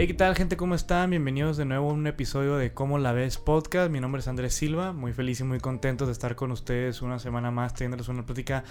Hey, 0.00 0.06
¿qué 0.06 0.14
tal, 0.14 0.34
gente? 0.34 0.56
¿Cómo 0.56 0.74
están? 0.74 1.10
Bienvenidos 1.10 1.58
de 1.58 1.66
nuevo 1.66 1.90
a 1.90 1.92
un 1.92 2.06
episodio 2.06 2.56
de 2.56 2.72
Cómo 2.72 2.96
la 2.96 3.12
ves 3.12 3.36
podcast. 3.36 3.90
Mi 3.90 4.00
nombre 4.00 4.20
es 4.20 4.28
Andrés 4.28 4.54
Silva. 4.54 4.94
Muy 4.94 5.12
feliz 5.12 5.40
y 5.40 5.44
muy 5.44 5.60
contento 5.60 6.06
de 6.06 6.12
estar 6.12 6.36
con 6.36 6.52
ustedes 6.52 7.02
una 7.02 7.18
semana 7.18 7.50
más, 7.50 7.74
teniéndoles 7.74 8.08
una 8.08 8.24
plática 8.24 8.64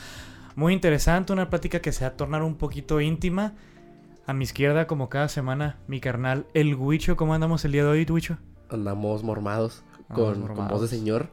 muy 0.55 0.73
interesante, 0.73 1.31
una 1.31 1.47
plática 1.47 1.81
que 1.81 1.91
se 1.91 2.03
va 2.03 2.09
a 2.09 2.17
tornar 2.17 2.41
un 2.41 2.55
poquito 2.55 2.99
íntima. 2.99 3.53
A 4.25 4.33
mi 4.33 4.43
izquierda, 4.43 4.87
como 4.87 5.07
cada 5.09 5.29
semana, 5.29 5.77
mi 5.85 6.01
carnal, 6.01 6.47
el 6.55 6.73
Huicho. 6.73 7.15
¿Cómo 7.15 7.35
andamos 7.35 7.63
el 7.63 7.73
día 7.73 7.83
de 7.83 7.89
hoy, 7.89 8.07
Huicho? 8.09 8.39
Andamos 8.67 9.21
mormados, 9.21 9.83
con, 10.11 10.47
con 10.47 10.67
voz 10.67 10.81
de 10.81 10.87
señor, 10.87 11.29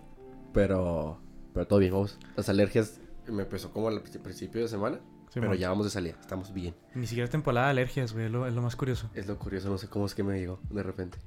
pero, 0.52 1.20
pero 1.54 1.66
todo 1.66 1.78
bien, 1.78 1.94
vamos. 1.94 2.18
Las 2.36 2.50
alergias 2.50 3.00
me 3.26 3.44
empezó 3.44 3.72
como 3.72 3.88
al 3.88 4.02
principio 4.02 4.60
de 4.60 4.68
semana. 4.68 5.00
Pero 5.34 5.54
ya 5.54 5.68
vamos 5.68 5.86
de 5.86 5.90
salida, 5.90 6.16
estamos 6.20 6.52
bien. 6.52 6.74
Ni 6.94 7.06
siquiera 7.06 7.28
temporada 7.28 7.66
de 7.66 7.72
alergias, 7.72 8.12
güey, 8.12 8.26
es 8.26 8.30
lo, 8.30 8.62
más 8.62 8.76
curioso. 8.76 9.10
Es 9.14 9.26
lo 9.26 9.38
curioso, 9.38 9.68
no 9.68 9.78
sé 9.78 9.88
cómo 9.88 10.06
es 10.06 10.14
que 10.14 10.22
me 10.22 10.38
llegó 10.38 10.60
de 10.70 10.82
repente. 10.82 11.18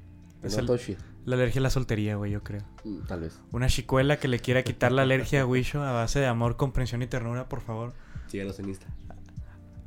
Es 0.42 0.56
la 1.26 1.36
alergia 1.36 1.60
a 1.60 1.64
la 1.64 1.70
soltería, 1.70 2.16
güey, 2.16 2.32
yo 2.32 2.44
creo. 2.44 2.62
Mm, 2.86 3.06
tal 3.08 3.20
vez. 3.22 3.40
Una 3.52 3.68
chicuela 3.68 4.18
que 4.18 4.30
le 4.30 4.40
quiera 4.40 4.64
quitar 4.64 4.92
la 4.92 5.02
alergia 5.02 5.42
a 5.42 5.46
Wisho 5.46 5.84
a 5.84 5.92
base 5.92 6.20
de 6.20 6.28
amor, 6.28 6.56
comprensión 6.56 7.02
y 7.02 7.08
ternura, 7.08 7.50
por 7.50 7.62
favor. 7.62 7.94
Síganos 8.28 8.58
en 8.60 8.70
Insta. 8.70 8.88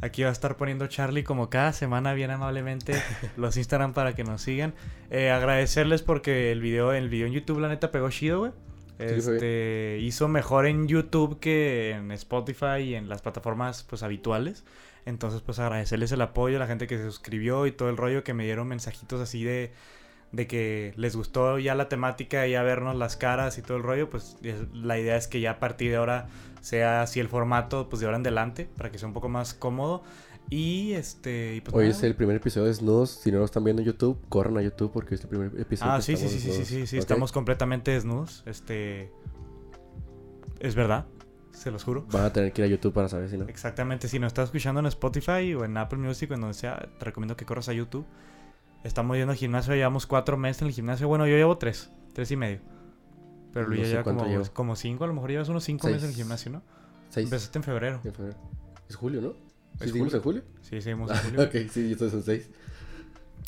Aquí 0.02 0.24
va 0.24 0.30
a 0.30 0.33
estar 0.33 0.56
poniendo 0.56 0.88
Charlie 0.88 1.22
como 1.22 1.48
cada 1.48 1.72
semana 1.72 2.12
bien 2.12 2.33
amablemente 2.33 3.00
los 3.36 3.56
Instagram 3.56 3.94
para 3.94 4.14
que 4.14 4.24
nos 4.24 4.42
sigan. 4.42 4.74
Eh, 5.10 5.30
agradecerles 5.30 6.02
porque 6.02 6.52
el 6.52 6.60
video, 6.60 6.92
el 6.92 7.08
video 7.08 7.28
en 7.28 7.33
YouTube 7.33 7.60
la 7.60 7.69
neta 7.69 7.92
pegó 7.92 8.10
chido, 8.10 8.41
güey. 8.41 8.52
Este, 9.05 9.98
hizo 10.01 10.29
mejor 10.29 10.66
en 10.66 10.88
YouTube 10.88 11.38
que 11.41 11.91
en 11.91 12.11
Spotify 12.12 12.80
y 12.80 12.95
en 12.95 13.09
las 13.09 13.23
plataformas 13.23 13.83
pues 13.83 14.02
habituales. 14.02 14.65
Entonces 15.05 15.42
pues 15.42 15.59
agradecerles 15.59 16.12
el 16.12 16.20
apoyo, 16.23 16.56
a 16.56 16.61
la 16.61 16.66
gente 16.66 16.86
que 16.86 16.97
se 16.97 17.05
suscribió 17.05 17.67
y 17.67 17.72
todo 17.72 17.91
el 17.91 17.97
rollo 17.97 18.25
que 18.25 18.34
me 18.34 18.44
dieron 18.44 18.69
mensajitos 18.69 19.20
así 19.20 19.44
de 19.44 19.72
de 20.33 20.47
que 20.47 20.94
les 20.97 21.14
gustó 21.14 21.59
ya 21.59 21.75
la 21.75 21.89
temática 21.89 22.47
y 22.47 22.53
ya 22.53 22.62
vernos 22.62 22.97
las 22.97 23.17
caras 23.17 23.59
y 23.59 23.62
todo 23.62 23.77
el 23.77 23.83
rollo, 23.83 24.09
pues 24.09 24.39
la 24.72 24.98
idea 24.98 25.16
es 25.16 25.28
que 25.28 25.41
ya 25.41 25.53
a 25.53 25.59
partir 25.59 25.91
de 25.91 25.98
ahora 25.98 26.27
sea 26.62 27.03
así 27.03 27.20
el 27.20 27.28
formato, 27.28 27.89
pues 27.89 28.00
de 28.00 28.06
ahora 28.06 28.16
en 28.16 28.22
adelante, 28.22 28.69
para 28.77 28.91
que 28.91 28.98
sea 28.98 29.09
un 29.09 29.14
poco 29.14 29.28
más 29.28 29.53
cómodo. 29.53 30.03
Y 30.50 30.92
este. 30.92 31.62
pues 31.64 31.74
Hoy 31.74 31.86
es 31.88 32.02
el 32.02 32.14
primer 32.14 32.36
episodio 32.36 32.64
de 32.64 32.70
Desnudos. 32.70 33.10
Si 33.10 33.32
no 33.32 33.38
lo 33.38 33.44
están 33.44 33.64
viendo 33.64 33.80
en 33.82 33.86
YouTube, 33.86 34.18
corran 34.28 34.58
a 34.58 34.62
YouTube 34.62 34.92
porque 34.92 35.14
es 35.14 35.22
el 35.22 35.28
primer 35.28 35.58
episodio. 35.58 35.92
Ah, 35.92 36.02
sí, 36.02 36.16
sí, 36.16 36.28
sí, 36.28 36.40
sí, 36.40 36.52
sí, 36.52 36.64
sí, 36.64 36.86
sí, 36.86 36.98
estamos 36.98 37.32
completamente 37.32 37.90
desnudos. 37.90 38.42
Este. 38.46 39.10
Es 40.60 40.74
verdad, 40.74 41.06
se 41.52 41.70
los 41.70 41.84
juro. 41.84 42.04
Van 42.12 42.24
a 42.24 42.32
tener 42.32 42.52
que 42.52 42.62
ir 42.62 42.66
a 42.66 42.68
YouTube 42.68 42.92
para 42.92 43.08
saber 43.08 43.28
si 43.28 43.36
no. 43.36 43.46
Exactamente, 43.46 44.08
si 44.08 44.18
nos 44.18 44.28
estás 44.28 44.46
escuchando 44.46 44.80
en 44.80 44.86
Spotify 44.86 45.54
o 45.54 45.64
en 45.64 45.76
Apple 45.76 45.98
Music 45.98 46.30
o 46.30 46.34
en 46.34 46.40
donde 46.40 46.54
sea, 46.54 46.88
te 46.98 47.04
recomiendo 47.04 47.36
que 47.36 47.44
corras 47.44 47.68
a 47.68 47.72
YouTube. 47.72 48.04
Estamos 48.84 49.16
yendo 49.16 49.32
al 49.32 49.38
gimnasio, 49.38 49.74
llevamos 49.74 50.06
cuatro 50.06 50.36
meses 50.36 50.62
en 50.62 50.68
el 50.68 50.74
gimnasio. 50.74 51.08
Bueno, 51.08 51.26
yo 51.26 51.36
llevo 51.36 51.56
tres, 51.58 51.90
tres 52.12 52.30
y 52.30 52.36
medio. 52.36 52.60
Pero 53.52 53.68
Luis 53.68 53.82
ya 53.82 53.88
lleva 53.88 54.02
como, 54.02 54.24
como 54.52 54.76
cinco, 54.76 55.04
a 55.04 55.06
lo 55.06 55.14
mejor 55.14 55.30
llevas 55.30 55.48
unos 55.48 55.64
cinco 55.64 55.86
meses 55.86 56.04
en 56.04 56.10
el 56.10 56.16
gimnasio, 56.16 56.52
¿no? 56.52 56.62
Seis. 57.10 57.26
Empezaste 57.26 57.58
en 57.58 57.62
febrero. 57.64 58.00
En 58.04 58.14
febrero. 58.14 58.38
Es 58.88 58.96
julio, 58.96 59.20
¿no? 59.20 59.52
¿Sí 59.81 59.89
seguimos 59.89 60.15
en 60.15 60.20
julio? 60.20 60.42
Sí, 60.62 60.81
seguimos 60.81 61.11
en 61.11 61.17
julio. 61.17 61.42
ok, 61.42 61.53
sí, 61.70 61.92
entonces 61.92 62.12
son 62.12 62.23
seis. 62.23 62.48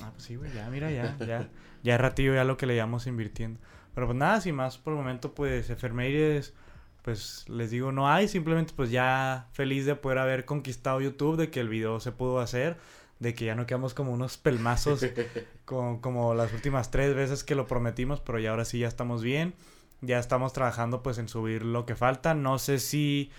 Ah, 0.03 0.11
pues 0.13 0.25
sí, 0.25 0.37
güey, 0.37 0.53
ya, 0.53 0.69
mira, 0.71 0.91
ya, 0.91 1.17
ya. 1.19 1.49
Ya 1.83 1.99
ratillo 1.99 2.35
ya 2.35 2.45
lo 2.45 2.57
que 2.57 2.67
le 2.67 2.77
llamamos 2.77 3.07
invirtiendo. 3.07 3.61
Pero 3.95 4.07
pues 4.07 4.19
nada, 4.19 4.41
sin 4.41 4.55
más, 4.55 4.79
por 4.79 4.95
el 4.95 4.99
momento, 4.99 5.35
pues, 5.35 5.71
enfermeires, 5.71 6.55
pues, 7.03 7.45
les 7.49 7.71
digo, 7.71 7.93
no 7.93 8.11
hay. 8.11 8.27
Simplemente, 8.27 8.73
pues, 8.75 8.91
ya 8.91 9.49
feliz 9.53 9.85
de 9.87 9.95
poder 9.95 10.19
haber 10.19 10.45
conquistado 10.47 11.01
YouTube, 11.01 11.37
de 11.37 11.51
que 11.51 11.61
el 11.61 11.69
video 11.69 12.01
se 12.01 12.11
pudo 12.11 12.41
hacer 12.41 12.79
de 13.19 13.35
que 13.35 13.45
ya 13.45 13.55
no 13.55 13.67
quedamos 13.67 13.95
como 13.95 14.13
unos 14.13 14.37
pelmazos 14.37 15.05
con, 15.65 16.01
como 16.01 16.35
las 16.35 16.53
últimas 16.53 16.91
tres 16.91 17.15
veces 17.15 17.45
que 17.45 17.55
lo 17.55 17.67
prometimos, 17.67 18.21
pero 18.21 18.39
ya 18.39 18.51
ahora 18.51 18.65
sí 18.65 18.79
ya 18.79 18.89
estamos 18.89 19.23
bien. 19.23 19.55
Ya 20.01 20.19
estamos 20.19 20.53
trabajando 20.53 21.03
pues 21.03 21.19
en 21.19 21.29
subir 21.29 21.65
lo 21.65 21.87
que 21.87 21.95
falta. 21.95 22.35
No 22.35 22.59
sé 22.59 22.79
si 22.79 23.31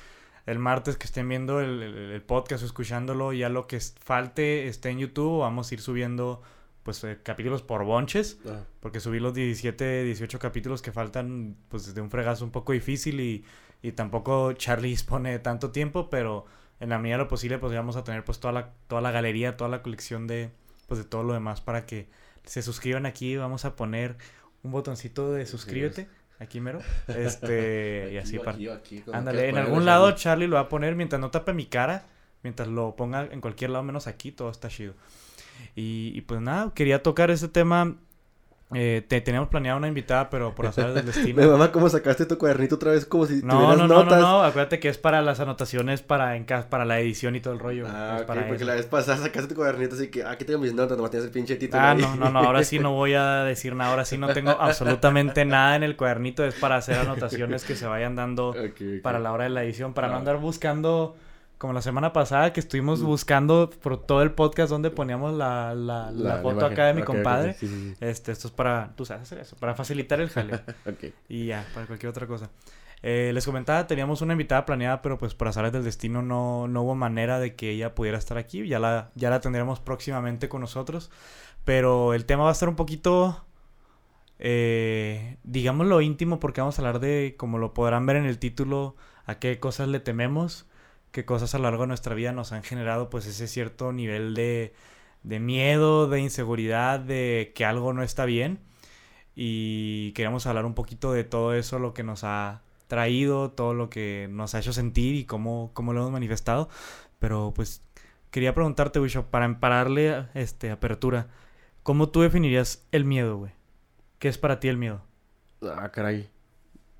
el 0.45 0.59
martes 0.59 0.97
que 0.97 1.05
estén 1.05 1.27
viendo 1.27 1.59
el, 1.59 2.21
podcast 2.21 2.63
o 2.63 2.65
escuchándolo, 2.65 3.33
ya 3.33 3.49
lo 3.49 3.67
que 3.67 3.79
falte 3.79 4.67
esté 4.67 4.89
en 4.89 4.99
YouTube. 4.99 5.39
Vamos 5.39 5.71
a 5.71 5.73
ir 5.73 5.81
subiendo 5.81 6.41
pues 6.83 7.03
eh, 7.03 7.19
capítulos 7.23 7.63
por 7.63 7.83
bonches. 7.83 8.37
Ah. 8.47 8.63
Porque 8.79 8.99
subir 8.99 9.21
los 9.21 9.33
17, 9.33 10.03
18 10.03 10.39
capítulos 10.39 10.81
que 10.81 10.91
faltan 10.91 11.55
pues 11.69 11.93
de 11.95 12.01
un 12.01 12.11
fregazo 12.11 12.45
un 12.45 12.51
poco 12.51 12.73
difícil 12.73 13.19
y, 13.19 13.43
y 13.81 13.93
tampoco 13.93 14.53
Charlie 14.53 14.89
dispone 14.89 15.39
tanto 15.39 15.71
tiempo, 15.71 16.09
pero 16.09 16.45
en 16.79 16.89
la 16.89 16.99
medida 16.99 17.17
de 17.17 17.23
lo 17.23 17.27
posible 17.27 17.57
pues 17.57 17.73
vamos 17.73 17.95
a 17.95 18.03
tener 18.03 18.23
pues 18.23 18.39
toda 18.39 18.53
la, 18.53 18.73
toda 18.87 19.01
la 19.01 19.11
galería, 19.11 19.57
toda 19.57 19.69
la 19.69 19.81
colección 19.81 20.27
de 20.27 20.51
pues 20.87 20.99
de 20.99 21.03
todo 21.03 21.23
lo 21.23 21.33
demás 21.33 21.61
para 21.61 21.87
que 21.87 22.07
se 22.43 22.61
suscriban 22.61 23.07
aquí. 23.07 23.35
Vamos 23.37 23.65
a 23.65 23.75
poner 23.75 24.17
un 24.61 24.71
botoncito 24.71 25.33
de 25.33 25.45
suscríbete. 25.45 26.07
Aquí 26.39 26.59
mero. 26.59 26.79
Este, 27.07 28.09
y 28.13 28.17
así 28.17 28.39
para. 28.39 28.57
Ándale, 29.13 29.49
en 29.49 29.57
algún 29.57 29.85
lado 29.85 30.11
Charlie 30.11 30.47
lo 30.47 30.55
va 30.55 30.63
a 30.63 30.69
poner 30.69 30.95
mientras 30.95 31.19
no 31.19 31.31
tape 31.31 31.53
mi 31.53 31.65
cara. 31.65 32.07
Mientras 32.43 32.67
lo 32.67 32.95
ponga 32.95 33.27
en 33.31 33.41
cualquier 33.41 33.71
lado 33.71 33.83
menos 33.83 34.05
aquí, 34.05 34.31
todo 34.31 34.51
está 34.51 34.67
chido. 34.67 34.93
Y, 35.75 36.11
y 36.13 36.21
pues 36.21 36.41
nada, 36.41 36.71
quería 36.75 37.01
tocar 37.01 37.31
ese 37.31 37.47
tema 37.47 37.97
eh, 38.73 39.05
te, 39.07 39.21
teníamos 39.21 39.49
planeado 39.49 39.77
una 39.77 39.87
invitada, 39.87 40.29
pero 40.29 40.55
por 40.55 40.65
hacer 40.65 40.91
del 40.93 41.05
destino. 41.05 41.39
Me 41.39 41.47
mamá, 41.47 41.71
¿cómo 41.71 41.87
sacaste 41.87 42.25
tu 42.25 42.37
cuadernito 42.37 42.75
otra 42.75 42.91
vez? 42.91 43.05
Como 43.05 43.27
si 43.27 43.41
no, 43.43 43.53
tuvieras 43.53 43.77
no, 43.77 43.87
no, 43.87 44.03
notas. 44.03 44.19
No, 44.19 44.39
no, 44.39 44.43
acuérdate 44.43 44.79
que 44.79 44.89
es 44.89 44.97
para 44.97 45.21
las 45.21 45.39
anotaciones, 45.39 46.01
para, 46.01 46.35
en, 46.35 46.45
para 46.45 46.83
la 46.83 46.99
edición 46.99 47.35
y 47.35 47.41
todo 47.41 47.53
el 47.53 47.59
rollo. 47.59 47.85
Ah, 47.87 48.23
porque 48.25 48.65
la 48.65 48.73
vez 48.73 48.87
pasada 48.87 49.17
sacaste 49.17 49.49
tu 49.49 49.55
cuadernito 49.55 49.95
así 49.95 50.07
que, 50.07 50.23
ah, 50.23 50.31
aquí 50.31 50.45
tengo 50.45 50.59
mis 50.59 50.73
notas, 50.73 50.97
nomás 50.97 51.11
tienes 51.11 51.27
el 51.27 51.31
pinche 51.31 51.57
título. 51.57 51.81
Ah, 51.81 51.93
no, 51.93 52.15
no, 52.15 52.31
no, 52.31 52.39
ahora 52.39 52.63
sí 52.63 52.79
no 52.79 52.91
voy 52.93 53.13
a 53.13 53.43
decir 53.43 53.75
nada, 53.75 53.91
ahora 53.91 54.05
sí 54.05 54.17
no 54.17 54.33
tengo 54.33 54.51
absolutamente 54.51 55.45
nada 55.45 55.75
en 55.75 55.83
el 55.83 55.95
cuadernito, 55.95 56.43
es 56.43 56.55
para 56.55 56.77
hacer 56.77 56.97
anotaciones 56.99 57.65
que 57.65 57.75
se 57.75 57.85
vayan 57.85 58.15
dando 58.15 58.55
para 59.03 59.19
la 59.19 59.31
hora 59.31 59.43
de 59.43 59.51
la 59.51 59.63
edición, 59.63 59.93
para 59.93 60.07
no 60.07 60.15
andar 60.15 60.37
buscando 60.37 61.15
como 61.65 61.73
la 61.73 61.81
semana 61.81 62.13
pasada 62.13 62.53
que 62.53 62.59
estuvimos 62.59 63.01
buscando 63.01 63.71
por 63.81 63.99
todo 64.05 64.21
el 64.21 64.33
podcast 64.33 64.69
donde 64.69 64.91
poníamos 64.91 65.33
la, 65.33 65.73
la, 65.73 66.11
la, 66.11 66.37
foto 66.37 66.63
acá 66.63 66.85
de 66.85 66.93
mi 66.93 67.01
compadre. 67.01 67.55
Este, 67.99 68.31
esto 68.31 68.49
es 68.49 68.53
para, 68.53 68.93
tú 68.95 69.03
sabes 69.03 69.23
hacer 69.23 69.39
eso, 69.39 69.55
para 69.55 69.73
facilitar 69.73 70.21
el 70.21 70.29
jale. 70.29 70.59
Y 71.27 71.47
ya, 71.47 71.65
para 71.73 71.87
cualquier 71.87 72.11
otra 72.11 72.27
cosa. 72.27 72.51
Eh, 73.01 73.31
les 73.33 73.43
comentaba, 73.47 73.87
teníamos 73.87 74.21
una 74.21 74.33
invitada 74.33 74.63
planeada, 74.63 75.01
pero 75.01 75.17
pues 75.17 75.33
por 75.33 75.47
azares 75.47 75.71
del 75.71 75.83
destino 75.83 76.21
no, 76.21 76.67
no 76.67 76.83
hubo 76.83 76.93
manera 76.93 77.39
de 77.39 77.55
que 77.55 77.71
ella 77.71 77.95
pudiera 77.95 78.19
estar 78.19 78.37
aquí. 78.37 78.67
Ya 78.67 78.77
la, 78.77 79.09
ya 79.15 79.31
la 79.31 79.41
tendremos 79.41 79.79
próximamente 79.79 80.49
con 80.49 80.61
nosotros. 80.61 81.09
Pero 81.63 82.13
el 82.13 82.25
tema 82.25 82.43
va 82.43 82.49
a 82.49 82.53
estar 82.53 82.69
un 82.69 82.75
poquito, 82.75 83.43
eh, 84.37 85.37
digámoslo 85.43 85.99
íntimo, 86.01 86.39
porque 86.39 86.61
vamos 86.61 86.77
a 86.77 86.83
hablar 86.83 86.99
de, 86.99 87.33
como 87.39 87.57
lo 87.57 87.73
podrán 87.73 88.05
ver 88.05 88.17
en 88.17 88.25
el 88.25 88.37
título, 88.37 88.95
a 89.25 89.39
qué 89.39 89.59
cosas 89.59 89.87
le 89.87 89.99
tememos 89.99 90.67
qué 91.15 91.23
cosas 91.23 91.55
a 91.55 91.59
lo 91.59 91.63
largo 91.63 91.83
de 91.83 91.87
nuestra 91.87 92.13
vida 92.13 92.33
nos 92.33 92.51
han 92.51 92.61
generado 92.61 93.09
pues 93.09 93.25
ese 93.25 93.47
cierto 93.47 93.93
nivel 93.93 94.35
de, 94.35 94.73
de 95.23 95.39
miedo, 95.39 96.09
de 96.09 96.19
inseguridad, 96.19 96.99
de 96.99 97.53
que 97.55 97.63
algo 97.63 97.93
no 97.93 98.03
está 98.03 98.25
bien. 98.25 98.59
Y 99.33 100.11
queríamos 100.11 100.45
hablar 100.45 100.65
un 100.65 100.73
poquito 100.73 101.13
de 101.13 101.23
todo 101.23 101.53
eso, 101.53 101.79
lo 101.79 101.93
que 101.93 102.03
nos 102.03 102.25
ha 102.25 102.63
traído, 102.87 103.51
todo 103.51 103.73
lo 103.73 103.89
que 103.89 104.27
nos 104.29 104.55
ha 104.55 104.59
hecho 104.59 104.73
sentir 104.73 105.15
y 105.15 105.23
cómo, 105.23 105.71
cómo 105.73 105.93
lo 105.93 106.01
hemos 106.01 106.11
manifestado. 106.11 106.67
Pero 107.19 107.53
pues 107.55 107.81
quería 108.29 108.53
preguntarte, 108.53 108.99
Bishop, 108.99 109.27
para, 109.27 109.57
pararle 109.61 110.27
este, 110.33 110.69
apertura, 110.69 111.29
¿cómo 111.83 112.09
tú 112.09 112.23
definirías 112.23 112.85
el 112.91 113.05
miedo, 113.05 113.37
güey? 113.37 113.53
¿Qué 114.19 114.27
es 114.27 114.37
para 114.37 114.59
ti 114.59 114.67
el 114.67 114.75
miedo? 114.75 115.01
Ah, 115.61 115.89
caray. 115.93 116.29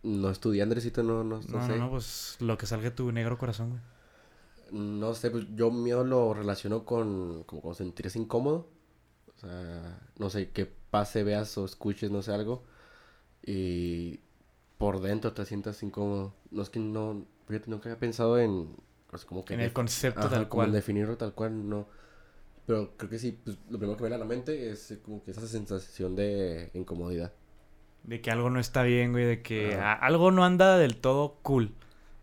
No 0.03 0.29
estudié, 0.29 0.63
Andresito, 0.63 1.03
no, 1.03 1.25
no, 1.25 1.41
no, 1.41 1.59
no 1.59 1.67
sé. 1.67 1.77
No, 1.77 1.89
pues 1.89 2.37
lo 2.39 2.57
que 2.57 2.65
salga 2.65 2.85
de 2.85 2.91
tu 2.91 3.11
negro 3.11 3.37
corazón, 3.37 3.71
güey. 3.71 3.94
No 4.71 5.13
sé, 5.13 5.31
pues 5.31 5.45
yo 5.55 5.71
miedo 5.71 6.03
lo 6.03 6.33
relaciono 6.33 6.85
con, 6.85 7.43
como 7.43 7.61
con 7.61 7.75
sentirse 7.75 8.19
incómodo. 8.19 8.67
O 9.35 9.39
sea, 9.39 9.99
no 10.17 10.29
sé, 10.29 10.49
que 10.51 10.65
pase, 10.65 11.23
veas 11.23 11.57
o 11.57 11.65
escuches, 11.65 12.11
no 12.11 12.21
sé, 12.21 12.33
algo. 12.33 12.63
Y 13.45 14.19
por 14.77 15.01
dentro 15.01 15.33
te 15.33 15.45
sientas 15.45 15.83
incómodo. 15.83 16.33
No 16.51 16.63
es 16.63 16.69
que 16.69 16.79
no, 16.79 17.25
fíjate, 17.47 17.69
nunca 17.69 17.89
había 17.89 17.99
pensado 17.99 18.39
en, 18.39 18.75
pues, 19.09 19.25
como 19.25 19.45
que... 19.45 19.53
En 19.53 19.61
el 19.61 19.73
concepto 19.73 20.29
tal 20.29 20.49
cual. 20.49 20.67
En 20.67 20.73
definirlo 20.73 21.17
tal 21.17 21.33
cual, 21.33 21.69
no. 21.69 21.87
Pero 22.65 22.97
creo 22.97 23.09
que 23.09 23.19
sí, 23.19 23.39
pues, 23.43 23.57
lo 23.69 23.77
primero 23.77 23.97
que 23.97 24.03
me 24.03 24.09
viene 24.09 24.15
a 24.15 24.25
la 24.25 24.25
mente 24.25 24.71
es 24.71 24.97
como 25.03 25.23
que 25.23 25.31
esa 25.31 25.45
sensación 25.47 26.15
de 26.15 26.71
incomodidad. 26.73 27.33
De 28.03 28.21
que 28.21 28.31
algo 28.31 28.49
no 28.49 28.59
está 28.59 28.83
bien, 28.83 29.11
güey, 29.11 29.25
de 29.25 29.41
que 29.41 29.75
algo 29.75 30.31
no 30.31 30.45
anda 30.45 30.77
del 30.77 30.97
todo 30.97 31.37
cool. 31.41 31.73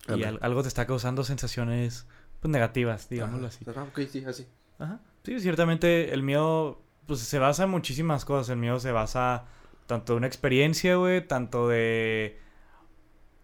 Y 0.08 0.24
algo 0.24 0.62
te 0.62 0.68
está 0.68 0.86
causando 0.86 1.22
sensaciones 1.22 2.06
pues 2.42 2.50
negativas, 2.50 3.08
digámoslo 3.08 3.46
así. 3.46 3.64
ok, 3.64 4.00
sí, 4.10 4.24
así. 4.24 4.48
Ajá. 4.80 4.98
Sí, 5.22 5.38
ciertamente 5.38 6.12
el 6.12 6.24
miedo, 6.24 6.82
pues 7.06 7.20
se 7.20 7.38
basa 7.38 7.64
en 7.64 7.70
muchísimas 7.70 8.24
cosas. 8.24 8.48
El 8.48 8.56
miedo 8.56 8.80
se 8.80 8.90
basa 8.90 9.44
tanto 9.86 10.14
de 10.14 10.16
una 10.16 10.26
experiencia, 10.26 10.96
güey, 10.96 11.24
tanto 11.24 11.68
de 11.68 12.40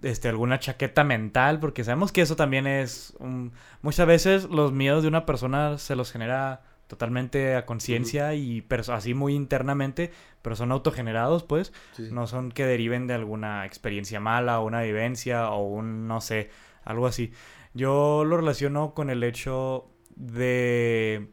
este, 0.02 0.28
alguna 0.28 0.58
chaqueta 0.58 1.04
mental, 1.04 1.60
porque 1.60 1.84
sabemos 1.84 2.10
que 2.10 2.22
eso 2.22 2.34
también 2.34 2.66
es 2.66 3.14
un... 3.20 3.52
Muchas 3.82 4.08
veces 4.08 4.44
los 4.46 4.72
miedos 4.72 5.02
de 5.02 5.08
una 5.08 5.26
persona 5.26 5.78
se 5.78 5.94
los 5.94 6.10
genera 6.10 6.62
totalmente 6.88 7.54
a 7.54 7.66
conciencia 7.66 8.34
y 8.34 8.66
así 8.88 9.14
muy 9.14 9.34
internamente, 9.34 10.10
pero 10.42 10.56
son 10.56 10.72
autogenerados, 10.72 11.44
pues. 11.44 11.72
Sí. 11.92 12.08
No 12.10 12.26
son 12.26 12.50
que 12.50 12.66
deriven 12.66 13.06
de 13.06 13.14
alguna 13.14 13.64
experiencia 13.64 14.18
mala 14.18 14.58
o 14.58 14.66
una 14.66 14.82
vivencia 14.82 15.50
o 15.50 15.62
un, 15.68 16.08
no 16.08 16.20
sé, 16.20 16.50
algo 16.82 17.06
así. 17.06 17.30
Yo 17.74 18.24
lo 18.24 18.36
relaciono 18.36 18.94
con 18.94 19.10
el 19.10 19.22
hecho 19.22 19.86
de... 20.16 21.28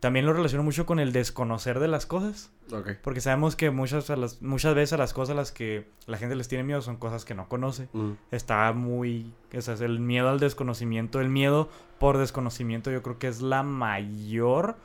También 0.00 0.24
lo 0.24 0.32
relaciono 0.32 0.64
mucho 0.64 0.86
con 0.86 0.98
el 0.98 1.12
desconocer 1.12 1.78
de 1.78 1.88
las 1.88 2.06
cosas. 2.06 2.50
Ok. 2.72 2.92
Porque 3.02 3.20
sabemos 3.20 3.54
que 3.54 3.70
muchas, 3.70 4.08
a 4.08 4.16
las, 4.16 4.40
muchas 4.40 4.74
veces 4.74 4.94
a 4.94 4.96
las 4.96 5.12
cosas 5.12 5.32
a 5.32 5.36
las 5.36 5.52
que 5.52 5.86
la 6.06 6.16
gente 6.16 6.36
les 6.36 6.48
tiene 6.48 6.64
miedo 6.64 6.80
son 6.80 6.96
cosas 6.96 7.26
que 7.26 7.34
no 7.34 7.48
conoce. 7.48 7.88
Mm, 7.92 8.12
Está 8.30 8.72
muy... 8.72 9.34
O 9.54 9.60
sea, 9.60 9.74
es 9.74 9.82
el 9.82 10.00
miedo 10.00 10.30
al 10.30 10.40
desconocimiento, 10.40 11.20
el 11.20 11.28
miedo 11.28 11.68
por 11.98 12.16
desconocimiento 12.16 12.90
yo 12.90 13.02
creo 13.02 13.18
que 13.18 13.28
es 13.28 13.42
la 13.42 13.62
mayor 13.62 14.76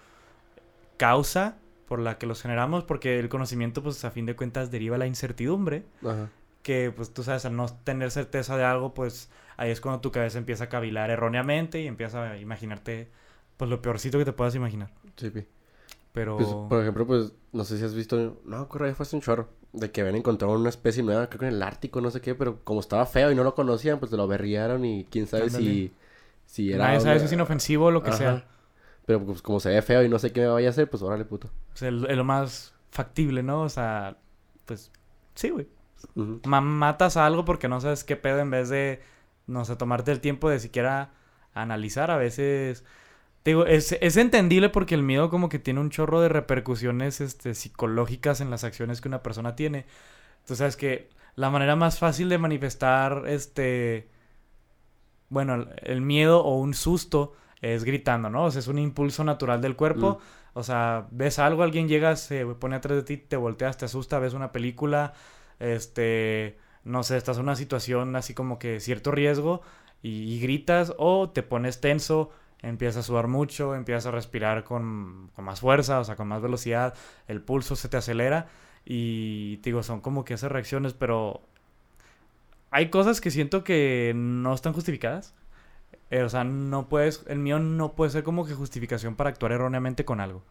causa 0.97 1.56
por 1.88 2.00
la 2.00 2.17
que 2.17 2.25
los 2.25 2.41
generamos. 2.41 2.83
Porque 2.83 3.17
el 3.17 3.29
conocimiento 3.29 3.81
pues 3.81 4.03
a 4.03 4.12
fin 4.12 4.25
de 4.25 4.35
cuentas 4.35 4.69
deriva 4.69 4.97
la 4.97 5.07
incertidumbre. 5.07 5.85
Ajá. 6.03 6.29
Que 6.65 6.91
pues 6.95 7.13
tú 7.13 7.21
sabes, 7.21 7.45
al 7.45 7.56
no 7.56 7.67
tener 7.67 8.09
certeza 8.09 8.57
de 8.57 8.63
algo 8.63 8.95
pues 8.95 9.29
ahí 9.56 9.69
es 9.69 9.81
cuando 9.81 10.01
tu 10.01 10.12
cabeza 10.12 10.39
empieza 10.39 10.63
a 10.65 10.69
cavilar 10.69 11.12
erróneamente 11.12 11.79
y 11.79 11.88
empieza 11.88 12.31
a 12.31 12.38
imaginarte 12.39 13.12
pues 13.57 13.69
lo 13.69 13.81
peorcito 13.83 14.17
que 14.17 14.25
te 14.25 14.33
puedas 14.33 14.56
imaginar. 14.56 14.89
Sí, 15.15 15.29
pi. 15.29 15.45
Pero... 16.12 16.38
Pues, 16.38 16.50
por 16.69 16.81
ejemplo, 16.81 17.06
pues, 17.06 17.33
no 17.53 17.63
sé 17.65 17.77
si 17.77 17.83
has 17.83 17.94
visto, 17.94 18.41
no, 18.45 18.62
ocurre, 18.63 18.95
fue 18.95 19.03
hace 19.06 19.15
un 19.15 19.21
chorro, 19.21 19.50
de 19.73 19.91
que 19.91 20.01
habían 20.01 20.15
encontrado 20.15 20.53
una 20.56 20.69
especie 20.69 21.03
nueva, 21.03 21.27
creo 21.27 21.41
que 21.41 21.47
en 21.47 21.53
el 21.53 21.62
Ártico, 21.63 22.01
no 22.01 22.09
sé 22.09 22.21
qué, 22.21 22.35
pero 22.35 22.63
como 22.63 22.79
estaba 22.79 23.06
feo 23.06 23.31
y 23.31 23.35
no 23.35 23.44
lo 23.44 23.53
conocían, 23.53 24.00
pues 24.00 24.12
lo 24.13 24.27
berriaron 24.27 24.85
y 24.85 25.06
quién 25.12 25.27
sabe 25.27 25.50
si, 25.50 25.57
Ándale. 25.57 25.91
si 26.45 26.71
era... 26.71 26.85
Nadie 26.88 27.00
sabe 27.01 27.19
si 27.19 27.25
es 27.25 27.33
inofensivo 27.33 27.85
o 27.85 27.91
lo 27.91 28.01
que 28.01 28.09
Ajá. 28.09 28.17
sea. 28.17 28.45
Pero 29.06 29.23
pues 29.23 29.41
como 29.41 29.59
se 29.59 29.69
ve 29.69 29.81
feo 29.81 30.03
y 30.03 30.09
no 30.09 30.17
sé 30.19 30.31
qué 30.31 30.41
me 30.41 30.47
vaya 30.47 30.67
a 30.67 30.71
hacer, 30.71 30.89
pues 30.89 31.03
órale, 31.03 31.25
puto. 31.25 31.50
O 31.73 31.77
sea, 31.77 31.89
el- 31.89 32.06
es 32.09 32.17
lo 32.17 32.23
más 32.23 32.73
factible, 32.91 33.44
¿no? 33.44 33.62
O 33.62 33.69
sea, 33.69 34.17
pues 34.65 34.91
sí, 35.35 35.50
güey. 35.50 35.67
Matas 36.13 37.18
a 37.18 37.25
algo 37.25 37.46
porque 37.46 37.68
no 37.68 37.81
sabes 37.81 38.04
qué 38.04 38.16
pedo 38.16 38.40
en 38.40 38.52
vez 38.52 38.69
de, 38.69 39.02
no 39.48 39.66
sé, 39.66 39.75
tomarte 39.75 40.12
el 40.12 40.22
tiempo 40.22 40.50
de 40.50 40.60
siquiera 40.60 41.12
analizar. 41.54 42.12
A 42.12 42.18
veces, 42.18 42.84
te 43.44 43.52
digo, 43.52 43.66
es, 43.66 43.98
es 44.00 44.18
entendible 44.18 44.69
porque 44.69 44.96
el 44.96 45.04
miedo 45.04 45.30
como 45.30 45.50
que 45.50 45.60
tiene 45.60 45.80
un 45.80 45.90
chorro 45.90 46.22
de 46.22 46.30
repercusiones 46.30 47.22
este, 47.22 47.56
psicológicas 47.56 48.42
en 48.42 48.50
las 48.50 48.63
acciones 48.63 49.02
que 49.02 49.07
una 49.07 49.24
persona 49.24 49.56
tiene. 49.56 49.86
Tú 50.46 50.56
sabes 50.56 50.78
que 50.78 51.10
la 51.36 51.50
manera 51.50 51.75
más 51.75 52.00
fácil 52.00 52.30
de 52.30 52.38
manifestar, 52.38 53.24
este, 53.28 54.08
bueno, 55.30 55.68
el, 55.81 56.01
miedo 56.01 56.44
o 56.44 56.58
un 56.60 56.74
susto 56.74 57.34
es 57.62 57.84
gritando, 57.84 58.30
¿no? 58.30 58.46
O 58.46 58.51
sea, 58.51 58.60
es 58.60 58.68
un 58.68 58.80
impulso 58.80 59.24
natural 59.24 59.62
del 59.62 59.75
cuerpo. 59.75 60.19
O 60.54 60.63
sea, 60.63 61.08
ves 61.12 61.40
algo, 61.40 61.63
alguien 61.63 61.90
llega, 61.90 62.16
se 62.16 62.46
pone 62.46 62.78
atrás 62.78 62.96
de 62.96 63.04
ti, 63.04 63.18
te 63.18 63.36
volteas, 63.36 63.78
te 63.78 63.86
asusta, 63.86 64.19
ves 64.19 64.34
una 64.34 64.54
película, 64.54 65.13
este, 65.60 66.57
no 66.84 67.04
sé, 67.04 67.18
estás 67.18 67.38
en 67.38 67.44
una 67.44 67.56
situación 67.56 68.16
así 68.16 68.34
como 68.34 68.60
que 68.60 68.80
cierto 68.80 69.12
riesgo 69.12 69.62
y, 70.02 70.40
gritas 70.40 70.94
o 70.98 71.30
te 71.30 71.44
pones 71.44 71.81
tenso, 71.81 72.31
empiezas 72.62 72.98
a 72.98 73.04
sudar 73.04 73.28
mucho, 73.28 73.75
empiezas 73.75 74.06
a 74.06 74.12
respirar 74.12 74.63
con, 74.63 75.31
con 75.36 75.46
más 75.46 75.62
fuerza, 75.62 76.00
o 76.00 76.04
sea, 76.04 76.16
con 76.16 76.28
más 76.28 76.42
velocidad, 76.42 76.94
el 77.28 77.42
pulso 77.42 77.75
se 77.75 77.90
te 77.90 77.98
acelera 77.98 78.48
y 78.86 79.57
digo, 79.57 79.81
son 79.81 80.02
como 80.02 80.25
que 80.25 80.36
esas 80.36 80.52
reacciones, 80.52 80.94
pero 80.94 81.42
hay 82.69 82.90
cosas 82.90 83.22
que 83.22 83.31
siento 83.31 83.63
que 83.63 84.13
no 84.16 84.54
están 84.54 84.74
justificadas. 84.74 85.34
Eh, 86.12 86.22
o 86.22 86.30
sea, 86.30 86.44
no 86.44 86.88
puedes, 86.88 87.24
el 87.28 87.40
mío 87.40 87.58
no 87.58 87.94
puede 87.94 88.12
ser 88.12 88.24
como 88.24 88.46
que 88.46 88.54
justificación 88.54 89.16
para 89.16 89.30
actuar 89.30 89.54
erróneamente 89.54 90.06
con 90.06 90.19
algo. 90.19 90.44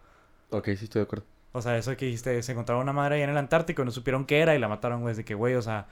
Ok, 0.50 0.66
sí, 0.76 0.84
estoy 0.84 1.00
de 1.00 1.04
acuerdo. 1.04 1.26
O 1.56 1.62
sea, 1.62 1.78
eso 1.78 1.96
que 1.96 2.06
dijiste, 2.06 2.42
se 2.42 2.50
encontraron 2.52 2.82
una 2.82 2.92
madre 2.92 3.14
ahí 3.16 3.22
en 3.22 3.30
el 3.30 3.36
Antártico 3.36 3.82
y 3.82 3.84
no 3.84 3.90
supieron 3.92 4.24
qué 4.24 4.40
era 4.40 4.54
y 4.54 4.58
la 4.58 4.66
mataron, 4.68 5.02
güey. 5.02 5.14
De 5.14 5.24
que, 5.24 5.34
güey, 5.34 5.54
o 5.54 5.62
sea, 5.62 5.86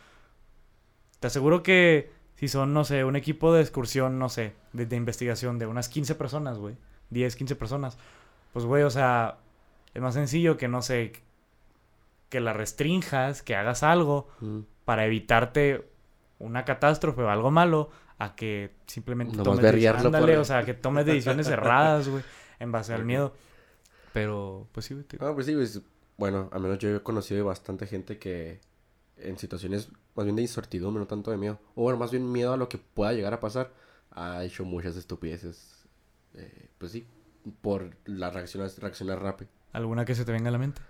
te 1.21 1.29
aseguro 1.29 1.63
que 1.63 2.11
si 2.35 2.49
son, 2.49 2.73
no 2.75 2.85
sé, 2.85 3.05
un 3.05 3.15
equipo 3.15 3.53
de 3.55 3.61
excursión, 3.61 4.19
no 4.19 4.29
sé, 4.29 4.55
de, 4.73 4.87
de 4.87 4.97
investigación 4.97 5.61
de 5.61 5.67
unas 5.67 5.89
15 5.89 6.17
personas, 6.17 6.59
güey, 6.59 6.75
10, 7.11 7.37
15 7.37 7.55
personas, 7.55 7.97
pues, 8.53 8.65
güey, 8.65 8.83
o 8.83 8.91
sea, 8.91 9.37
es 9.95 10.03
más 10.03 10.15
sencillo 10.15 10.57
que, 10.57 10.67
no 10.67 10.83
sé, 10.83 11.13
que 12.29 12.41
la 12.41 12.53
restrinjas, 12.53 13.43
que 13.43 13.55
hagas 13.55 13.83
algo 13.85 14.29
Mm. 14.41 14.61
para 14.85 15.05
evitarte 15.07 15.87
una 16.41 16.65
catástrofe 16.65 17.23
o 17.23 17.29
algo 17.31 17.53
malo 17.53 17.91
a 18.19 18.35
que 18.35 18.71
simplemente 18.87 19.37
Nomás 19.37 19.45
tomes 19.59 19.87
ándale, 19.87 20.33
por- 20.33 20.41
o 20.41 20.45
sea, 20.45 20.65
que 20.65 20.75
tomes 20.75 21.07
decisiones 21.07 21.47
erradas, 21.47 22.09
güey, 22.09 22.25
en 22.59 22.73
base 22.73 22.93
al 22.95 23.05
miedo. 23.05 23.33
Pero, 24.13 24.69
pues 24.73 24.87
sí, 24.87 24.95
güey. 24.95 25.07
te- 25.07 25.19
Ah, 25.21 25.33
pues 25.35 25.47
sí, 25.47 25.55
pues, 25.55 25.81
bueno, 26.17 26.49
al 26.53 26.61
menos 26.61 26.79
yo 26.79 26.95
he 26.95 27.03
conocido 27.03 27.37
de 27.39 27.43
bastante 27.43 27.87
gente 27.87 28.19
que 28.19 28.61
en 29.17 29.39
situaciones 29.39 29.89
más 30.15 30.25
bien 30.27 30.37
de 30.37 30.43
incertidumbre, 30.43 31.01
no 31.01 31.07
tanto 31.07 31.31
de 31.31 31.37
miedo, 31.37 31.59
o 31.75 31.83
bueno, 31.83 31.99
más 31.99 32.11
bien 32.11 32.31
miedo 32.31 32.53
a 32.53 32.57
lo 32.57 32.69
que 32.69 32.79
pueda 32.79 33.13
llegar 33.13 33.33
a 33.33 33.41
pasar, 33.41 33.73
ha 34.11 34.45
hecho 34.45 34.65
muchas 34.65 34.97
estupideces. 34.97 35.87
Eh, 36.35 36.69
pues 36.79 36.93
sí, 36.93 37.07
por 37.61 37.91
la 38.05 38.31
reacción, 38.31 38.69
reaccionar 38.79 39.23
rápido. 39.23 39.51
¿Alguna 39.73 40.05
que 40.05 40.15
se 40.15 40.25
te 40.25 40.33
venga 40.33 40.49
a 40.49 40.53
la 40.53 40.59
mente? 40.59 40.83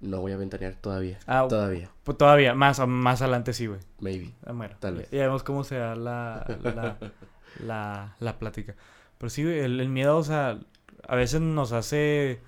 No 0.00 0.20
voy 0.20 0.32
a 0.32 0.36
ventanear 0.36 0.74
todavía. 0.74 1.18
Ah, 1.26 1.46
Todavía, 1.48 1.90
pues 2.04 2.18
todavía, 2.18 2.54
más, 2.54 2.86
más 2.86 3.22
adelante 3.22 3.52
sí, 3.52 3.66
güey. 3.66 3.80
maybe. 4.00 4.34
Ah, 4.44 4.52
Bueno, 4.52 4.76
Tal 4.80 4.96
vez. 4.96 5.10
Ya 5.10 5.22
vemos 5.22 5.42
cómo 5.42 5.64
se 5.64 5.76
da 5.76 5.94
la, 5.96 6.44
la, 6.62 6.98
la, 7.64 8.16
la 8.20 8.38
plática. 8.38 8.74
Pero 9.18 9.30
sí, 9.30 9.42
el, 9.42 9.80
el 9.80 9.88
miedo, 9.88 10.18
o 10.18 10.22
sea, 10.24 10.58
a 11.08 11.14
veces 11.16 11.40
nos 11.40 11.72
hace... 11.72 12.40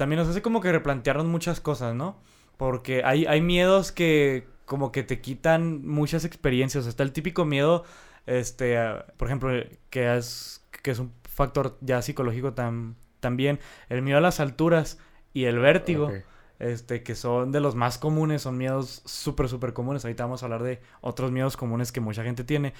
También 0.00 0.18
nos 0.18 0.28
hace 0.28 0.40
como 0.40 0.62
que 0.62 0.72
replantearnos 0.72 1.26
muchas 1.26 1.60
cosas, 1.60 1.94
¿no? 1.94 2.16
Porque 2.56 3.02
hay, 3.04 3.26
hay 3.26 3.42
miedos 3.42 3.92
que 3.92 4.46
como 4.64 4.92
que 4.92 5.02
te 5.02 5.20
quitan 5.20 5.86
muchas 5.86 6.24
experiencias. 6.24 6.80
O 6.80 6.84
sea, 6.84 6.88
está 6.88 7.02
el 7.02 7.12
típico 7.12 7.44
miedo, 7.44 7.84
este, 8.24 8.78
por 9.18 9.28
ejemplo, 9.28 9.50
que 9.90 10.16
es, 10.16 10.64
que 10.82 10.90
es 10.92 10.98
un 11.00 11.12
factor 11.28 11.76
ya 11.82 12.00
psicológico 12.00 12.54
tam- 12.54 12.94
también. 13.20 13.60
El 13.90 14.00
miedo 14.00 14.16
a 14.16 14.22
las 14.22 14.40
alturas 14.40 14.98
y 15.34 15.44
el 15.44 15.58
vértigo 15.58 16.10
este, 16.58 17.02
que 17.02 17.14
son 17.14 17.52
de 17.52 17.60
los 17.60 17.74
más 17.74 17.98
comunes, 17.98 18.40
son 18.40 18.56
miedos 18.56 19.02
súper, 19.04 19.50
súper 19.50 19.74
comunes. 19.74 20.06
Ahorita 20.06 20.24
vamos 20.24 20.42
a 20.42 20.46
hablar 20.46 20.62
de 20.62 20.80
otros 21.02 21.30
miedos 21.30 21.58
comunes 21.58 21.92
que 21.92 22.00
mucha 22.00 22.22
gente 22.22 22.42
tiene. 22.42 22.72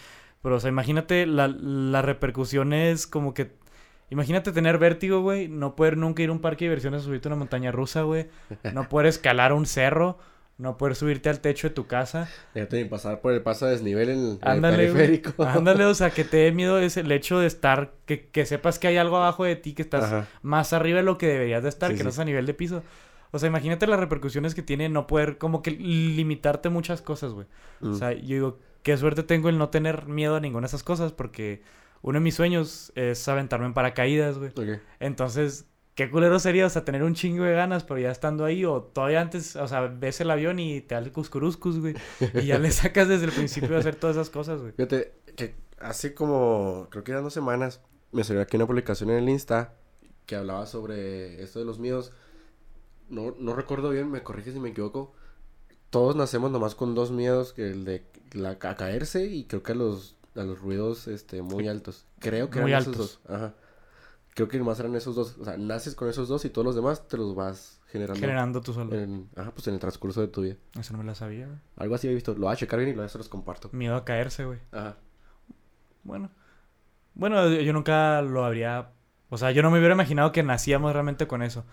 Pero, 0.42 0.56
o 0.56 0.60
sea, 0.60 0.70
imagínate 0.70 1.26
la, 1.26 1.48
las 1.48 2.02
repercusiones 2.02 3.06
como 3.06 3.34
que... 3.34 3.60
Imagínate 4.10 4.52
tener 4.52 4.78
vértigo, 4.78 5.20
güey, 5.20 5.48
no 5.48 5.76
poder 5.76 5.96
nunca 5.96 6.22
ir 6.22 6.28
a 6.28 6.32
un 6.32 6.40
parque 6.40 6.64
de 6.64 6.70
diversiones 6.70 7.02
a 7.02 7.04
subirte 7.04 7.28
a 7.28 7.30
una 7.30 7.38
montaña 7.38 7.72
rusa, 7.72 8.02
güey. 8.02 8.26
No 8.74 8.88
poder 8.88 9.06
escalar 9.06 9.52
un 9.52 9.66
cerro, 9.66 10.18
no 10.58 10.76
poder 10.76 10.94
subirte 10.94 11.28
al 11.28 11.40
techo 11.40 11.68
de 11.68 11.74
tu 11.74 11.86
casa. 11.86 12.28
Déjate 12.54 12.82
ni 12.82 12.88
pasar 12.88 13.20
por 13.20 13.32
el 13.32 13.42
paso 13.42 13.66
de 13.66 13.72
desnivel 13.72 14.10
en 14.10 14.18
el, 14.18 14.38
güey. 14.38 14.60
periférico. 14.60 15.42
Ándale, 15.44 15.84
o 15.86 15.94
sea, 15.94 16.10
que 16.10 16.24
te 16.24 16.38
dé 16.38 16.52
miedo 16.52 16.78
es 16.78 16.96
el 16.96 17.10
hecho 17.12 17.38
de 17.38 17.46
estar, 17.46 17.92
que, 18.04 18.26
que 18.28 18.44
sepas 18.46 18.78
que 18.78 18.88
hay 18.88 18.96
algo 18.96 19.16
abajo 19.16 19.44
de 19.44 19.56
ti, 19.56 19.72
que 19.74 19.82
estás 19.82 20.04
Ajá. 20.04 20.26
más 20.42 20.72
arriba 20.72 20.98
de 20.98 21.04
lo 21.04 21.16
que 21.16 21.28
deberías 21.28 21.62
de 21.62 21.68
estar, 21.68 21.92
Sí, 21.92 21.96
que 21.96 22.04
no 22.04 22.10
es 22.10 22.18
a 22.18 22.24
nivel 22.24 22.46
de 22.46 22.54
piso. 22.54 22.82
O 23.30 23.38
sea, 23.38 23.46
imagínate 23.46 23.86
las 23.86 24.00
repercusiones 24.00 24.54
que 24.54 24.62
tiene 24.62 24.88
no 24.88 25.06
poder 25.06 25.38
como 25.38 25.62
que 25.62 25.70
limitarte 25.70 26.68
muchas 26.68 27.00
cosas, 27.00 27.32
güey. 27.32 27.46
Mm. 27.80 27.92
O 27.92 27.94
sea, 27.94 28.12
yo 28.12 28.34
digo, 28.34 28.58
qué 28.82 28.96
suerte 28.96 29.22
tengo 29.22 29.48
el 29.48 29.56
no 29.56 29.68
tener 29.68 30.06
miedo 30.06 30.36
a 30.36 30.40
ninguna 30.40 30.62
de 30.62 30.68
esas 30.68 30.82
cosas 30.82 31.12
porque 31.12 31.62
uno 32.02 32.18
de 32.18 32.22
mis 32.22 32.34
sueños 32.34 32.92
es 32.94 33.26
aventarme 33.28 33.66
en 33.66 33.74
paracaídas, 33.74 34.38
güey. 34.38 34.50
Ok. 34.50 34.80
Entonces, 35.00 35.66
qué 35.94 36.10
culero 36.10 36.38
sería, 36.38 36.66
o 36.66 36.70
sea, 36.70 36.84
tener 36.84 37.02
un 37.02 37.14
chingo 37.14 37.44
de 37.44 37.52
ganas, 37.52 37.84
pero 37.84 38.00
ya 38.00 38.10
estando 38.10 38.44
ahí, 38.44 38.64
o 38.64 38.82
todavía 38.82 39.20
antes, 39.20 39.56
o 39.56 39.68
sea, 39.68 39.82
ves 39.82 40.20
el 40.20 40.30
avión 40.30 40.58
y 40.58 40.80
te 40.80 40.94
da 40.94 41.00
el 41.00 41.12
cuscuruscus, 41.12 41.78
güey. 41.78 41.94
Y 42.34 42.46
ya 42.46 42.58
le 42.58 42.70
sacas 42.70 43.08
desde 43.08 43.26
el 43.26 43.32
principio 43.32 43.70
de 43.70 43.78
hacer 43.78 43.96
todas 43.96 44.16
esas 44.16 44.30
cosas, 44.30 44.60
güey. 44.60 44.72
Fíjate 44.72 45.12
que 45.36 45.54
hace 45.78 46.14
como, 46.14 46.88
creo 46.90 47.04
que 47.04 47.12
eran 47.12 47.24
dos 47.24 47.34
semanas, 47.34 47.80
me 48.12 48.24
salió 48.24 48.42
aquí 48.42 48.56
una 48.56 48.66
publicación 48.66 49.10
en 49.10 49.16
el 49.16 49.28
Insta 49.28 49.74
que 50.26 50.36
hablaba 50.36 50.66
sobre 50.66 51.42
esto 51.42 51.58
de 51.58 51.64
los 51.64 51.78
miedos. 51.78 52.12
No, 53.08 53.34
no 53.38 53.54
recuerdo 53.54 53.90
bien, 53.90 54.10
me 54.10 54.22
corrige 54.22 54.52
si 54.52 54.60
me 54.60 54.70
equivoco. 54.70 55.12
Todos 55.90 56.14
nacemos 56.14 56.52
nomás 56.52 56.76
con 56.76 56.94
dos 56.94 57.10
miedos, 57.10 57.52
que 57.52 57.68
el 57.70 57.84
de 57.84 58.04
la, 58.32 58.50
a 58.50 58.76
caerse 58.76 59.26
y 59.26 59.44
creo 59.44 59.64
que 59.64 59.72
a 59.72 59.74
los, 59.74 60.16
a 60.36 60.42
los 60.42 60.60
ruidos 60.60 61.08
este, 61.08 61.42
muy 61.42 61.68
altos. 61.68 62.06
Creo 62.18 62.50
que 62.50 62.60
Muy 62.60 62.70
eran 62.72 62.84
altos. 62.84 62.94
esos 62.94 63.22
dos. 63.24 63.34
Ajá. 63.36 63.54
Creo 64.34 64.48
que 64.48 64.58
nomás 64.58 64.78
eran 64.80 64.94
esos 64.94 65.14
dos. 65.16 65.36
O 65.38 65.44
sea, 65.44 65.56
naces 65.56 65.94
con 65.94 66.08
esos 66.08 66.28
dos 66.28 66.44
y 66.44 66.50
todos 66.50 66.64
los 66.64 66.74
demás 66.74 67.08
te 67.08 67.16
los 67.16 67.34
vas 67.34 67.80
generando. 67.88 68.20
Generando 68.20 68.60
tú 68.60 68.72
solo. 68.72 68.94
En, 68.96 69.28
ajá, 69.36 69.50
pues 69.52 69.66
en 69.66 69.74
el 69.74 69.80
transcurso 69.80 70.20
de 70.20 70.28
tu 70.28 70.42
vida. 70.42 70.56
Eso 70.78 70.92
no 70.92 70.98
me 70.98 71.04
la 71.04 71.14
sabía, 71.14 71.46
güey. 71.46 71.58
Algo 71.76 71.94
así 71.96 72.08
he 72.08 72.14
visto. 72.14 72.32
Lo 72.34 72.46
voy 72.46 72.52
a 72.52 72.56
checar 72.56 72.78
bien 72.78 72.90
y 72.90 72.94
luego 72.94 73.08
se 73.08 73.18
los 73.18 73.28
comparto. 73.28 73.70
Miedo 73.72 73.96
a 73.96 74.04
caerse, 74.04 74.44
güey. 74.44 74.60
Ajá. 74.70 74.96
Bueno. 76.04 76.30
Bueno, 77.14 77.48
yo 77.48 77.60
yo 77.60 77.72
nunca 77.72 78.22
lo 78.22 78.44
habría... 78.44 78.92
O 79.28 79.38
sea, 79.38 79.50
yo 79.50 79.62
no 79.62 79.70
me 79.70 79.78
hubiera 79.78 79.94
imaginado 79.94 80.32
que 80.32 80.42
nacíamos 80.42 80.92
realmente 80.92 81.26
con 81.26 81.42
eso. 81.42 81.64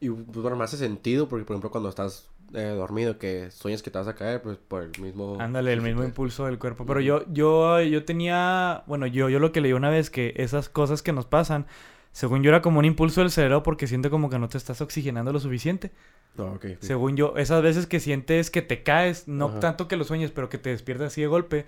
Y 0.00 0.08
pues 0.10 0.38
bueno, 0.38 0.56
me 0.56 0.64
hace 0.64 0.76
sentido 0.76 1.28
porque, 1.28 1.44
por 1.44 1.54
ejemplo, 1.54 1.70
cuando 1.70 1.88
estás 1.88 2.28
eh, 2.52 2.74
dormido, 2.76 3.18
que 3.18 3.50
sueñas 3.50 3.82
que 3.82 3.90
te 3.90 3.98
vas 3.98 4.08
a 4.08 4.14
caer, 4.14 4.42
pues 4.42 4.58
por 4.58 4.82
el 4.82 4.92
mismo... 5.00 5.36
Ándale, 5.40 5.72
el 5.72 5.80
mismo 5.80 6.04
impulso 6.04 6.46
del 6.46 6.58
cuerpo. 6.58 6.84
Pero 6.86 7.00
yo, 7.00 7.24
yo, 7.32 7.80
yo 7.80 8.04
tenía, 8.04 8.84
bueno, 8.86 9.06
yo, 9.06 9.28
yo 9.28 9.38
lo 9.38 9.52
que 9.52 9.60
leí 9.60 9.72
una 9.72 9.90
vez 9.90 10.10
que 10.10 10.34
esas 10.36 10.68
cosas 10.68 11.02
que 11.02 11.12
nos 11.12 11.26
pasan 11.26 11.66
Según 12.12 12.44
yo 12.44 12.50
era 12.50 12.62
como 12.62 12.78
un 12.78 12.84
impulso 12.84 13.22
del 13.22 13.30
cerebro 13.32 13.62
porque 13.64 13.88
siente 13.88 14.08
como 14.10 14.30
que 14.30 14.38
no 14.38 14.48
te 14.48 14.56
estás 14.58 14.80
oxigenando 14.80 15.32
lo 15.32 15.40
suficiente. 15.40 15.90
No, 16.36 16.58
sí. 16.62 16.76
Según 16.80 17.16
yo, 17.16 17.34
esas 17.36 17.62
veces 17.62 17.86
que 17.88 18.00
sientes 18.00 18.50
que 18.50 18.62
te 18.62 18.82
caes, 18.84 19.26
no 19.28 19.46
Ajá. 19.46 19.60
tanto 19.60 19.88
que 19.88 19.96
lo 19.96 20.04
sueñes, 20.04 20.30
pero 20.30 20.48
que 20.48 20.58
te 20.58 20.70
despiertas 20.70 21.08
así 21.08 21.22
de 21.22 21.26
golpe. 21.26 21.66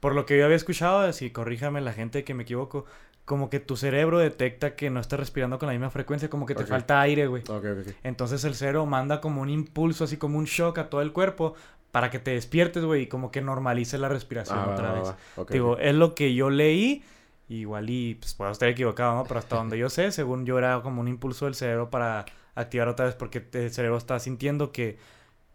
Por 0.00 0.14
lo 0.14 0.26
que 0.26 0.38
yo 0.38 0.44
había 0.44 0.56
escuchado, 0.56 1.00
así 1.00 1.30
corríjame 1.30 1.80
la 1.80 1.92
gente 1.92 2.24
que 2.24 2.34
me 2.34 2.44
equivoco, 2.44 2.86
como 3.30 3.48
que 3.48 3.60
tu 3.60 3.76
cerebro 3.76 4.18
detecta 4.18 4.74
que 4.74 4.90
no 4.90 4.98
estás 4.98 5.20
respirando 5.20 5.56
con 5.60 5.68
la 5.68 5.72
misma 5.72 5.88
frecuencia, 5.90 6.28
como 6.28 6.46
que 6.46 6.56
te 6.56 6.66
falta 6.66 7.00
aire, 7.00 7.28
güey. 7.28 7.44
Ok, 7.44 7.64
ok, 7.64 7.64
ok. 7.86 7.94
Entonces 8.02 8.42
el 8.42 8.56
cerebro 8.56 8.86
manda 8.86 9.20
como 9.20 9.40
un 9.40 9.48
impulso, 9.48 10.02
así 10.02 10.16
como 10.16 10.36
un 10.36 10.46
shock 10.46 10.78
a 10.78 10.90
todo 10.90 11.00
el 11.00 11.12
cuerpo 11.12 11.54
para 11.92 12.10
que 12.10 12.18
te 12.18 12.32
despiertes, 12.32 12.84
güey, 12.84 13.02
y 13.02 13.06
como 13.06 13.30
que 13.30 13.40
normalice 13.40 13.98
la 13.98 14.08
respiración 14.08 14.58
Ah, 14.58 14.66
va, 14.66 14.72
otra 14.74 14.88
va, 14.88 14.94
vez. 14.98 15.08
va. 15.10 15.16
Ok, 15.36 15.50
Digo, 15.52 15.78
es 15.78 15.94
lo 15.94 16.16
que 16.16 16.34
yo 16.34 16.50
leí, 16.50 17.04
igual 17.48 17.88
y 17.88 18.16
pues 18.16 18.34
puedo 18.34 18.50
estar 18.50 18.68
equivocado, 18.68 19.14
¿no? 19.14 19.24
Pero 19.24 19.38
hasta 19.38 19.54
donde 19.56 19.78
yo 19.78 19.88
sé, 19.90 20.10
según 20.10 20.44
yo 20.44 20.58
era 20.58 20.82
como 20.82 21.00
un 21.00 21.06
impulso 21.06 21.44
del 21.44 21.54
cerebro 21.54 21.88
para 21.88 22.26
activar 22.56 22.88
otra 22.88 23.06
vez 23.06 23.14
porque 23.14 23.46
el 23.52 23.70
cerebro 23.70 23.96
está 23.96 24.18
sintiendo 24.18 24.72
que 24.72 24.98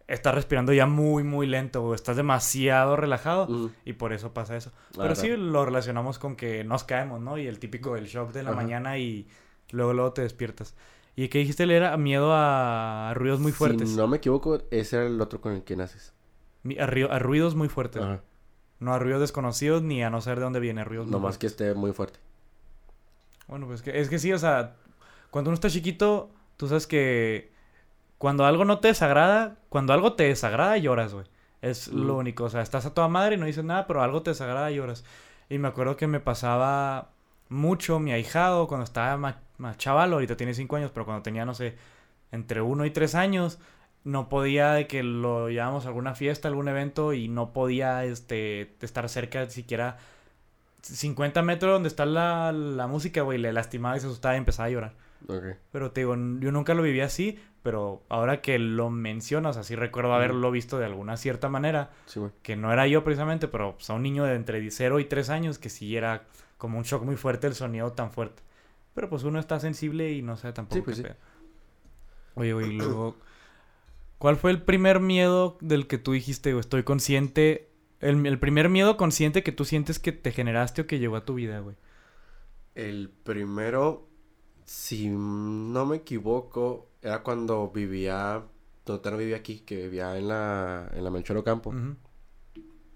estás 0.07 0.35
respirando 0.35 0.71
ya 0.73 0.85
muy, 0.85 1.23
muy 1.23 1.47
lento, 1.47 1.83
o 1.83 1.95
estás 1.95 2.15
demasiado 2.17 2.95
relajado 2.95 3.71
y 3.85 3.93
por 3.93 4.13
eso 4.13 4.33
pasa 4.33 4.55
eso. 4.55 4.71
Pero 4.95 5.15
sí 5.15 5.35
lo 5.35 5.65
relacionamos 5.65 6.19
con 6.19 6.35
que 6.35 6.63
nos 6.63 6.83
caemos, 6.83 7.21
¿no? 7.21 7.37
Y 7.37 7.47
el 7.47 7.59
típico 7.59 7.95
del 7.95 8.05
shock 8.05 8.31
de 8.31 8.43
la 8.43 8.51
Ajá. 8.51 8.57
mañana 8.61 8.97
y 8.97 9.27
luego, 9.71 9.93
luego 9.93 10.13
te 10.13 10.21
despiertas. 10.21 10.75
¿Y 11.15 11.29
qué 11.29 11.37
dijiste? 11.39 11.65
Le 11.65 11.77
era 11.77 11.95
miedo 11.97 12.31
a 12.33 13.13
ruidos 13.15 13.39
muy 13.39 13.51
fuertes. 13.53 13.89
Si 13.89 13.95
no 13.95 14.07
me 14.07 14.17
equivoco, 14.17 14.59
ese 14.69 14.97
era 14.97 15.05
el 15.07 15.19
otro 15.21 15.39
con 15.41 15.53
el 15.53 15.63
que 15.63 15.75
naces. 15.77 16.13
A, 16.79 16.85
río- 16.85 17.11
a 17.11 17.19
ruidos 17.19 17.55
muy 17.55 17.69
fuertes. 17.69 18.01
Ajá. 18.01 18.21
No 18.79 18.93
a 18.93 18.99
ruidos 18.99 19.21
desconocidos 19.21 19.81
ni 19.81 20.03
a 20.03 20.09
no 20.09 20.19
saber 20.19 20.39
de 20.39 20.43
dónde 20.43 20.59
viene. 20.59 20.81
a 20.81 20.83
Ruidos 20.83 21.05
muy 21.05 21.13
Nomás 21.13 21.37
que 21.37 21.47
esté 21.47 21.73
muy 21.73 21.93
fuerte. 21.93 22.19
Bueno, 23.47 23.67
pues 23.67 23.81
que, 23.81 23.99
es 24.01 24.09
que 24.09 24.19
sí, 24.19 24.33
o 24.33 24.37
sea, 24.39 24.75
cuando 25.29 25.49
uno 25.49 25.55
está 25.55 25.69
chiquito, 25.69 26.29
tú 26.57 26.67
sabes 26.67 26.85
que 26.87 27.51
cuando 28.17 28.45
algo 28.45 28.65
no 28.65 28.79
te 28.79 28.89
desagrada, 28.89 29.57
cuando 29.69 29.93
algo 29.93 30.13
te 30.13 30.23
desagrada, 30.23 30.77
lloras, 30.77 31.13
güey. 31.13 31.25
Es 31.61 31.87
lo 31.87 32.13
Ujú. 32.13 32.19
único. 32.21 32.43
O 32.45 32.49
sea, 32.49 32.61
estás 32.61 32.85
a 32.85 32.93
toda 32.93 33.07
madre 33.07 33.35
y 33.35 33.37
no 33.39 33.45
dices 33.45 33.63
nada, 33.63 33.87
pero 33.87 34.01
algo 34.03 34.21
te 34.23 34.31
desagrada, 34.31 34.71
lloras. 34.71 35.03
Y 35.49 35.57
me 35.57 35.67
acuerdo 35.67 35.97
que 35.97 36.07
me 36.07 36.19
pasaba 36.19 37.09
mucho 37.49 37.99
mi 37.99 38.11
ahijado 38.11 38.67
cuando 38.67 38.83
estaba 38.85 39.17
más, 39.17 39.35
más 39.57 39.77
chaval, 39.77 40.13
ahorita 40.13 40.37
tiene 40.37 40.53
cinco 40.53 40.75
años, 40.77 40.91
pero 40.93 41.05
cuando 41.05 41.23
tenía, 41.23 41.45
no 41.45 41.53
sé, 41.53 41.75
entre 42.31 42.61
uno 42.61 42.85
y 42.85 42.91
tres 42.91 43.15
años, 43.15 43.59
no 44.03 44.29
podía 44.29 44.73
de 44.73 44.87
que 44.87 45.03
lo 45.03 45.49
llevamos 45.49 45.85
a 45.85 45.89
alguna 45.89 46.15
fiesta, 46.15 46.47
algún 46.47 46.67
evento 46.67 47.13
y 47.13 47.27
no 47.27 47.53
podía 47.53 48.05
este, 48.05 48.75
estar 48.81 49.07
cerca 49.09 49.49
siquiera 49.49 49.97
50 50.81 51.41
metros 51.41 51.71
donde 51.73 51.89
está 51.89 52.05
la, 52.05 52.51
la 52.51 52.87
música, 52.87 53.21
güey, 53.21 53.39
le 53.39 53.51
lastimaba 53.53 53.97
y 53.97 53.99
se 53.99 54.07
asustaba 54.07 54.35
y 54.35 54.37
empezaba 54.37 54.67
a 54.67 54.71
llorar. 54.71 54.93
Pero 55.71 55.91
te 55.91 56.01
digo, 56.01 56.13
yo 56.15 56.51
nunca 56.51 56.73
lo 56.73 56.81
viví 56.83 57.01
así, 57.01 57.39
pero 57.63 58.03
ahora 58.09 58.41
que 58.41 58.59
lo 58.59 58.89
mencionas, 58.89 59.57
así 59.57 59.75
recuerdo 59.75 60.13
haberlo 60.13 60.51
visto 60.51 60.77
de 60.77 60.85
alguna 60.85 61.17
cierta 61.17 61.49
manera, 61.49 61.91
Sí, 62.05 62.19
güey. 62.19 62.31
que 62.43 62.55
no 62.55 62.71
era 62.71 62.87
yo 62.87 63.03
precisamente, 63.03 63.47
pero 63.47 63.75
pues, 63.75 63.89
a 63.89 63.93
un 63.93 64.03
niño 64.03 64.23
de 64.23 64.35
entre 64.35 64.69
0 64.69 64.99
y 64.99 65.05
3 65.05 65.29
años, 65.29 65.57
que 65.57 65.69
sí 65.69 65.95
era 65.97 66.23
como 66.57 66.77
un 66.77 66.83
shock 66.83 67.03
muy 67.03 67.15
fuerte 67.15 67.47
el 67.47 67.55
sonido 67.55 67.91
tan 67.93 68.11
fuerte. 68.11 68.43
Pero 68.93 69.09
pues 69.09 69.23
uno 69.23 69.39
está 69.39 69.59
sensible 69.59 70.11
y 70.13 70.21
no 70.21 70.37
sabe 70.37 70.53
tampoco 70.53 70.75
Sí, 70.75 70.81
pues 70.81 71.01
qué 71.01 71.07
sí. 71.09 71.13
Oye, 72.35 72.53
güey, 72.53 72.75
y 72.75 72.77
luego, 72.77 73.17
¿cuál 74.17 74.35
fue 74.37 74.51
el 74.51 74.61
primer 74.61 74.99
miedo 74.99 75.57
del 75.61 75.87
que 75.87 75.97
tú 75.97 76.13
dijiste, 76.13 76.51
güey, 76.53 76.61
estoy 76.61 76.83
consciente? 76.83 77.69
El, 77.99 78.25
el 78.25 78.39
primer 78.39 78.69
miedo 78.69 78.95
consciente 78.97 79.41
que 79.43 79.51
tú 79.51 79.65
sientes 79.65 79.99
que 79.99 80.11
te 80.11 80.31
generaste 80.31 80.81
o 80.81 80.87
que 80.87 80.99
llegó 80.99 81.15
a 81.15 81.25
tu 81.25 81.33
vida, 81.33 81.59
güey. 81.59 81.75
El 82.75 83.09
primero, 83.23 84.07
si 84.65 85.07
no 85.09 85.85
me 85.85 85.97
equivoco, 85.97 86.89
era 87.01 87.23
cuando 87.23 87.69
vivía, 87.69 88.43
donde 88.85 89.11
no 89.11 89.17
vivía 89.17 89.37
aquí, 89.37 89.59
que 89.59 89.83
vivía 89.83 90.17
en 90.17 90.27
la, 90.27 90.91
en 90.93 91.03
la 91.03 91.11
Melchor 91.11 91.37
Ocampo. 91.37 91.69
Ujú. 91.69 91.95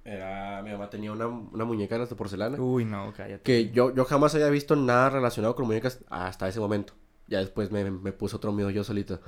Era, 0.03 0.63
mi 0.63 0.71
mamá 0.71 0.89
tenía 0.89 1.11
una, 1.11 1.27
una 1.27 1.65
muñeca 1.65 1.99
de 1.99 2.07
porcelana. 2.15 2.59
Uy, 2.59 2.85
no, 2.85 3.13
cállate. 3.15 3.43
Que 3.43 3.69
yo, 3.69 3.93
yo 3.93 4.05
jamás 4.05 4.33
había 4.33 4.49
visto 4.49 4.75
nada 4.75 5.11
relacionado 5.11 5.55
con 5.55 5.67
muñecas 5.67 5.99
hasta 6.09 6.47
ese 6.47 6.59
momento. 6.59 6.93
Ya 7.27 7.39
después 7.39 7.69
me, 7.69 7.91
me 7.91 8.11
puse 8.11 8.35
otro 8.35 8.51
miedo 8.51 8.71
yo 8.71 8.83
solito. 8.83 9.21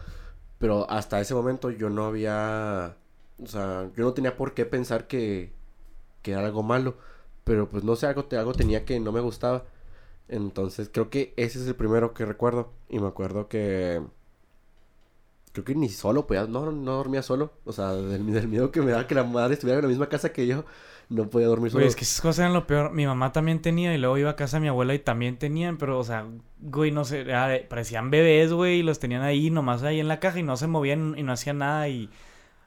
Pero 0.57 0.89
hasta 0.89 1.21
ese 1.21 1.35
momento 1.35 1.69
yo 1.69 1.91
no 1.91 2.05
había... 2.05 2.97
O 3.37 3.45
sea, 3.45 3.91
yo 3.95 4.03
no 4.03 4.13
tenía 4.13 4.35
por 4.35 4.55
qué 4.55 4.65
pensar 4.65 5.05
que, 5.05 5.53
que 6.23 6.31
era 6.31 6.43
algo 6.43 6.63
malo. 6.63 6.97
Pero 7.43 7.69
pues 7.69 7.83
no 7.83 7.95
sé, 7.95 8.07
algo, 8.07 8.25
algo 8.31 8.53
tenía 8.53 8.83
que 8.83 8.99
no 8.99 9.11
me 9.11 9.19
gustaba. 9.19 9.65
Entonces 10.27 10.89
creo 10.91 11.09
que 11.09 11.33
ese 11.37 11.59
es 11.59 11.67
el 11.67 11.75
primero 11.75 12.13
que 12.13 12.25
recuerdo. 12.25 12.71
Y 12.89 12.99
me 12.99 13.07
acuerdo 13.07 13.47
que... 13.47 14.01
Creo 15.53 15.65
que 15.65 15.75
ni 15.75 15.89
solo, 15.89 16.27
pues 16.27 16.47
no, 16.47 16.71
no 16.71 16.91
dormía 16.93 17.21
solo. 17.21 17.51
O 17.65 17.73
sea, 17.73 17.91
del, 17.93 18.31
del 18.31 18.47
miedo 18.47 18.71
que 18.71 18.81
me 18.81 18.91
daba 18.91 19.07
que 19.07 19.15
la 19.15 19.25
madre 19.25 19.55
estuviera 19.55 19.79
en 19.79 19.83
la 19.83 19.89
misma 19.89 20.07
casa 20.07 20.31
que 20.31 20.47
yo. 20.47 20.63
No 21.09 21.27
podía 21.27 21.47
dormir 21.47 21.71
solo. 21.71 21.81
Güey, 21.81 21.89
es 21.89 21.97
que 21.97 22.05
esas 22.05 22.21
cosas 22.21 22.39
eran 22.39 22.53
lo 22.53 22.65
peor. 22.65 22.93
Mi 22.93 23.05
mamá 23.05 23.33
también 23.33 23.61
tenía 23.61 23.93
y 23.93 23.97
luego 23.97 24.17
iba 24.17 24.29
a 24.29 24.35
casa 24.37 24.57
de 24.57 24.61
mi 24.61 24.69
abuela 24.69 24.93
y 24.93 24.99
también 24.99 25.35
tenían, 25.35 25.77
pero, 25.77 25.99
o 25.99 26.03
sea, 26.05 26.25
güey, 26.61 26.91
no 26.91 27.03
sé, 27.03 27.25
parecían 27.67 28.11
bebés, 28.11 28.53
güey, 28.53 28.79
y 28.79 28.83
los 28.83 28.99
tenían 28.99 29.21
ahí 29.21 29.49
nomás 29.49 29.83
ahí 29.83 29.99
en 29.99 30.07
la 30.07 30.21
caja 30.21 30.39
y 30.39 30.43
no 30.43 30.55
se 30.55 30.67
movían 30.67 31.15
y 31.17 31.23
no 31.23 31.33
hacían 31.33 31.57
nada 31.57 31.89
y 31.89 32.09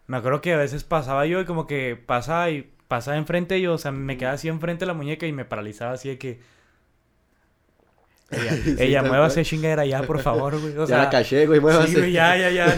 me 0.07 0.19
acuerdo 0.19 0.43
que 0.43 0.53
a 0.53 0.59
veces 0.59 0.85
pasaba 0.85 1.25
yo 1.25 1.41
y 1.41 1.47
como 1.47 1.67
que 1.67 1.97
pasaba 1.97 2.51
y 2.51 2.71
pasaba 2.87 3.17
enfrente 3.17 3.59
yo, 3.63 3.73
o 3.73 3.79
sea, 3.79 3.93
me 3.93 4.19
quedaba 4.19 4.35
así 4.35 4.49
enfrente 4.49 4.81
de 4.81 4.89
la 4.89 4.95
muñeca 4.95 5.27
y 5.27 5.33
me 5.33 5.47
paralizaba 5.47 5.93
así 5.93 6.11
de 6.11 6.19
que... 6.19 6.54
Ella, 8.31 8.53
Sí, 8.65 8.77
ella 8.79 9.03
muévase 9.03 9.45
chingadera 9.45 9.87
ya, 9.87 10.03
por 10.03 10.21
favor, 10.21 10.61
güey. 10.61 10.77
O 10.77 10.87
ya 10.87 10.99
la 10.99 11.11
caché, 11.11 11.47
güey, 11.47 11.61
muévase. 11.61 11.89
Sí, 11.89 11.95
güey, 11.97 12.13
ya, 12.13 12.37
ya, 12.37 12.51
ya. 12.51 12.77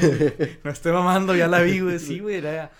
No 0.65 0.71
estoy 0.73 0.93
mamando, 0.93 1.35
ya 1.35 1.49
la 1.49 1.61
vi, 1.61 1.81
güey. 1.81 1.99
Sí, 1.99 2.19
güey, 2.21 2.37
era... 2.37 2.71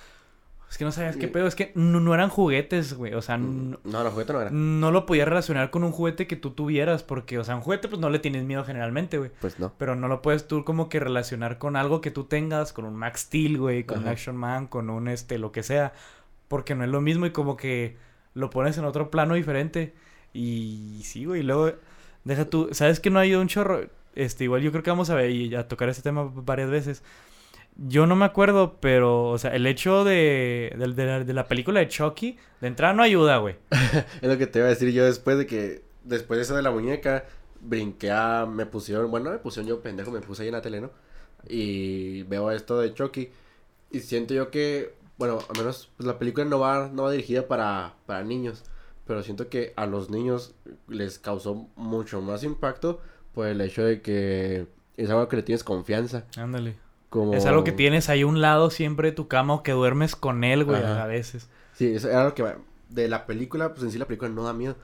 Es 0.69 0.79
que 0.79 0.85
no 0.85 0.91
sabías 0.91 1.17
qué 1.17 1.29
pedo. 1.29 1.47
Es 1.47 1.55
que 1.55 1.71
no, 1.77 2.01
no 2.01 2.13
eran 2.13 2.29
juguetes, 2.29 2.95
güey. 2.95 3.15
O 3.15 3.23
sea, 3.23 3.39
no, 3.39 3.79
No, 3.85 4.03
la 4.05 4.11
juguete 4.11 4.33
no 4.33 4.41
era. 4.43 4.51
no 4.51 4.91
lo 4.91 5.07
podías 5.07 5.27
relacionar 5.27 5.71
con 5.71 5.85
un 5.85 5.93
juguete 5.93 6.27
que 6.27 6.35
tú 6.35 6.51
tuvieras. 6.51 7.05
Porque, 7.05 7.39
o 7.39 7.45
sea, 7.45 7.55
un 7.55 7.63
juguete, 7.63 7.89
pues 7.89 8.01
no 8.01 8.11
le 8.11 8.19
tienes 8.19 8.43
miedo 8.45 8.65
generalmente, 8.65 9.17
güey. 9.17 9.31
Pues 9.41 9.59
no. 9.61 9.73
Pero 9.79 9.95
no 9.95 10.09
lo 10.09 10.21
puedes 10.23 10.49
tú 10.49 10.65
como 10.65 10.89
que 10.89 10.99
relacionar 10.99 11.59
con 11.59 11.77
algo 11.77 12.01
que 12.01 12.11
tú 12.11 12.25
tengas, 12.25 12.73
con 12.73 12.85
un 12.85 12.97
Max 12.97 13.21
Steel, 13.21 13.59
güey, 13.59 13.85
con 13.85 14.01
un. 14.01 14.09
Action 14.09 14.37
Man, 14.37 14.67
con 14.67 14.91
un 14.91 15.07
este, 15.09 15.39
lo 15.39 15.53
que 15.53 15.63
sea. 15.63 15.93
Porque 16.49 16.75
no 16.75 16.83
es 16.85 16.91
lo 16.91 17.01
mismo 17.01 17.27
y 17.27 17.31
como 17.31 17.57
que 17.57 17.97
lo 18.35 18.51
pones 18.51 18.77
en 18.77 18.85
otro 18.85 19.09
plano 19.11 19.35
diferente. 19.35 19.95
Y 20.35 21.01
sí, 21.05 21.25
güey, 21.25 21.43
luego, 21.45 21.73
deja 22.27 22.45
tú, 22.45 22.69
¿sabes 22.73 23.01
que 23.01 23.11
no 23.11 23.19
ha 23.19 23.27
ido 23.27 23.41
un 23.41 23.49
chorro? 23.49 23.89
Este, 24.15 24.45
igual 24.45 24.63
yo 24.63 24.73
creo 24.73 24.83
que 24.83 24.91
vamos 24.91 25.11
a 25.11 25.15
ver 25.15 25.31
y 25.31 25.55
a 25.55 25.69
tocar 25.69 25.89
este 25.89 26.03
tema 26.03 26.31
varias 26.35 26.69
veces. 26.69 27.03
Yo 27.77 28.07
no 28.07 28.17
me 28.17 28.25
acuerdo, 28.25 28.79
pero, 28.81 29.29
o 29.29 29.39
sea, 29.39 29.55
el 29.55 29.67
hecho 29.67 30.03
de, 30.03 30.75
de, 30.77 31.25
de 31.25 31.33
la, 31.35 31.47
película 31.47 31.81
de 31.81 31.89
Chucky, 31.89 32.39
de 32.61 32.67
entrada 32.67 32.95
no 32.95 33.03
ayuda, 33.03 33.37
güey. 33.37 33.57
Es 34.23 34.29
lo 34.29 34.39
que 34.39 34.47
te 34.47 34.59
iba 34.59 34.67
a 34.67 34.71
decir 34.71 34.91
yo 34.93 35.05
después 35.05 35.39
de 35.39 35.47
que, 35.47 35.83
después 36.03 36.39
de 36.39 36.43
eso 36.43 36.57
de 36.57 36.63
la 36.63 36.71
muñeca, 36.71 37.27
brinqué 37.61 38.13
me 38.49 38.67
pusieron, 38.67 39.11
bueno, 39.11 39.31
me 39.31 39.39
pusieron 39.39 39.69
yo 39.69 39.83
pendejo, 39.83 40.11
me 40.11 40.21
puse 40.21 40.43
ahí 40.43 40.49
en 40.49 40.55
la 40.55 40.63
tele, 40.63 40.81
¿no? 40.81 40.91
Y 41.49 42.23
veo 42.25 42.51
esto 42.51 42.81
de 42.81 42.93
Chucky 42.95 43.29
y 43.91 44.01
siento 44.01 44.35
yo 44.35 44.51
que, 44.51 44.95
bueno, 45.19 45.39
al 45.49 45.59
menos 45.59 45.91
pues, 45.97 46.07
la 46.07 46.19
película 46.19 46.45
no 46.45 46.59
va, 46.59 46.89
no 46.93 47.05
va 47.05 47.13
dirigida 47.13 47.47
para, 47.47 47.95
para 48.07 48.25
niños, 48.25 48.65
pero 49.07 49.23
siento 49.23 49.49
que 49.49 49.73
a 49.77 49.87
los 49.87 50.11
niños 50.11 50.55
les 50.89 51.19
causó 51.19 51.69
mucho 51.77 52.21
más 52.21 52.43
impacto 52.43 53.01
por 53.33 53.47
el 53.47 53.61
hecho 53.61 53.85
de 53.85 54.01
que 54.01 54.67
es 54.97 55.11
algo 55.11 55.29
que 55.29 55.37
le 55.37 55.43
tienes 55.43 55.63
confianza. 55.65 56.25
Ándale. 56.37 56.77
Como... 57.11 57.35
Es 57.35 57.47
algo 57.47 57.65
que 57.65 57.73
tienes 57.73 58.09
ahí 58.09 58.23
a 58.23 58.27
un 58.27 58.41
lado 58.41 58.71
siempre 58.71 59.11
de 59.11 59.17
tu 59.17 59.29
cama 59.29 59.55
o 59.55 59.63
que 59.63 59.73
duermes 59.73 60.17
con 60.17 60.43
él, 60.43 60.65
güey, 60.65 60.83
Ajá. 60.83 61.05
a 61.05 61.07
veces. 61.07 61.49
Sí, 61.75 61.95
eso 61.95 62.09
era 62.09 62.25
lo 62.25 62.35
que 62.35 62.45
de 62.89 63.09
la 63.09 63.27
película, 63.27 63.71
pues 63.71 63.85
en 63.85 63.93
sí 63.93 63.99
la 63.99 64.07
película 64.07 64.31
no 64.31 64.45
da 64.45 64.53
miedo, 64.53 64.77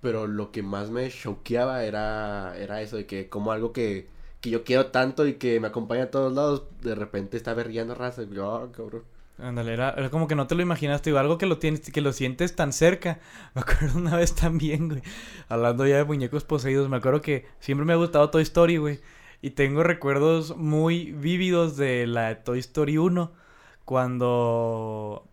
pero 0.00 0.26
lo 0.26 0.52
que 0.52 0.62
más 0.62 0.90
me 0.90 1.08
choqueaba 1.10 1.84
era 1.84 2.56
era 2.58 2.82
eso 2.82 2.96
de 2.96 3.06
que 3.06 3.28
como 3.28 3.52
algo 3.52 3.72
que, 3.72 4.08
que 4.40 4.50
yo 4.50 4.64
quiero 4.64 4.86
tanto 4.86 5.26
y 5.26 5.34
que 5.34 5.60
me 5.60 5.68
acompaña 5.68 6.04
a 6.04 6.10
todos 6.10 6.32
lados, 6.32 6.64
de 6.82 6.94
repente 6.94 7.36
está 7.36 7.54
berreando 7.54 7.94
raza, 7.94 8.22
yo, 8.24 8.54
ah, 8.54 8.68
cabrón. 8.72 9.04
Ándale, 9.38 9.74
era, 9.74 9.90
era 9.90 10.08
como 10.08 10.28
que 10.28 10.34
no 10.34 10.46
te 10.46 10.54
lo 10.54 10.62
imaginaste, 10.62 11.10
digo, 11.10 11.18
algo 11.18 11.36
que 11.36 11.44
lo 11.44 11.58
tienes, 11.58 11.80
que 11.80 12.00
lo 12.00 12.12
sientes 12.12 12.56
tan 12.56 12.72
cerca. 12.72 13.20
Me 13.54 13.60
acuerdo 13.60 13.98
una 13.98 14.16
vez 14.16 14.34
también, 14.34 14.88
güey, 14.88 15.02
hablando 15.48 15.86
ya 15.86 15.96
de 15.98 16.04
muñecos 16.04 16.44
poseídos, 16.44 16.88
me 16.88 16.96
acuerdo 16.96 17.20
que 17.20 17.46
siempre 17.60 17.84
me 17.84 17.92
ha 17.92 17.96
gustado 17.96 18.30
Toy 18.30 18.42
Story, 18.42 18.78
güey, 18.78 19.00
y 19.42 19.50
tengo 19.50 19.82
recuerdos 19.82 20.56
muy 20.56 21.12
vívidos 21.12 21.76
de 21.76 22.06
la 22.06 22.44
Toy 22.44 22.60
Story 22.60 22.96
1, 22.98 23.32
cuando 23.84 25.28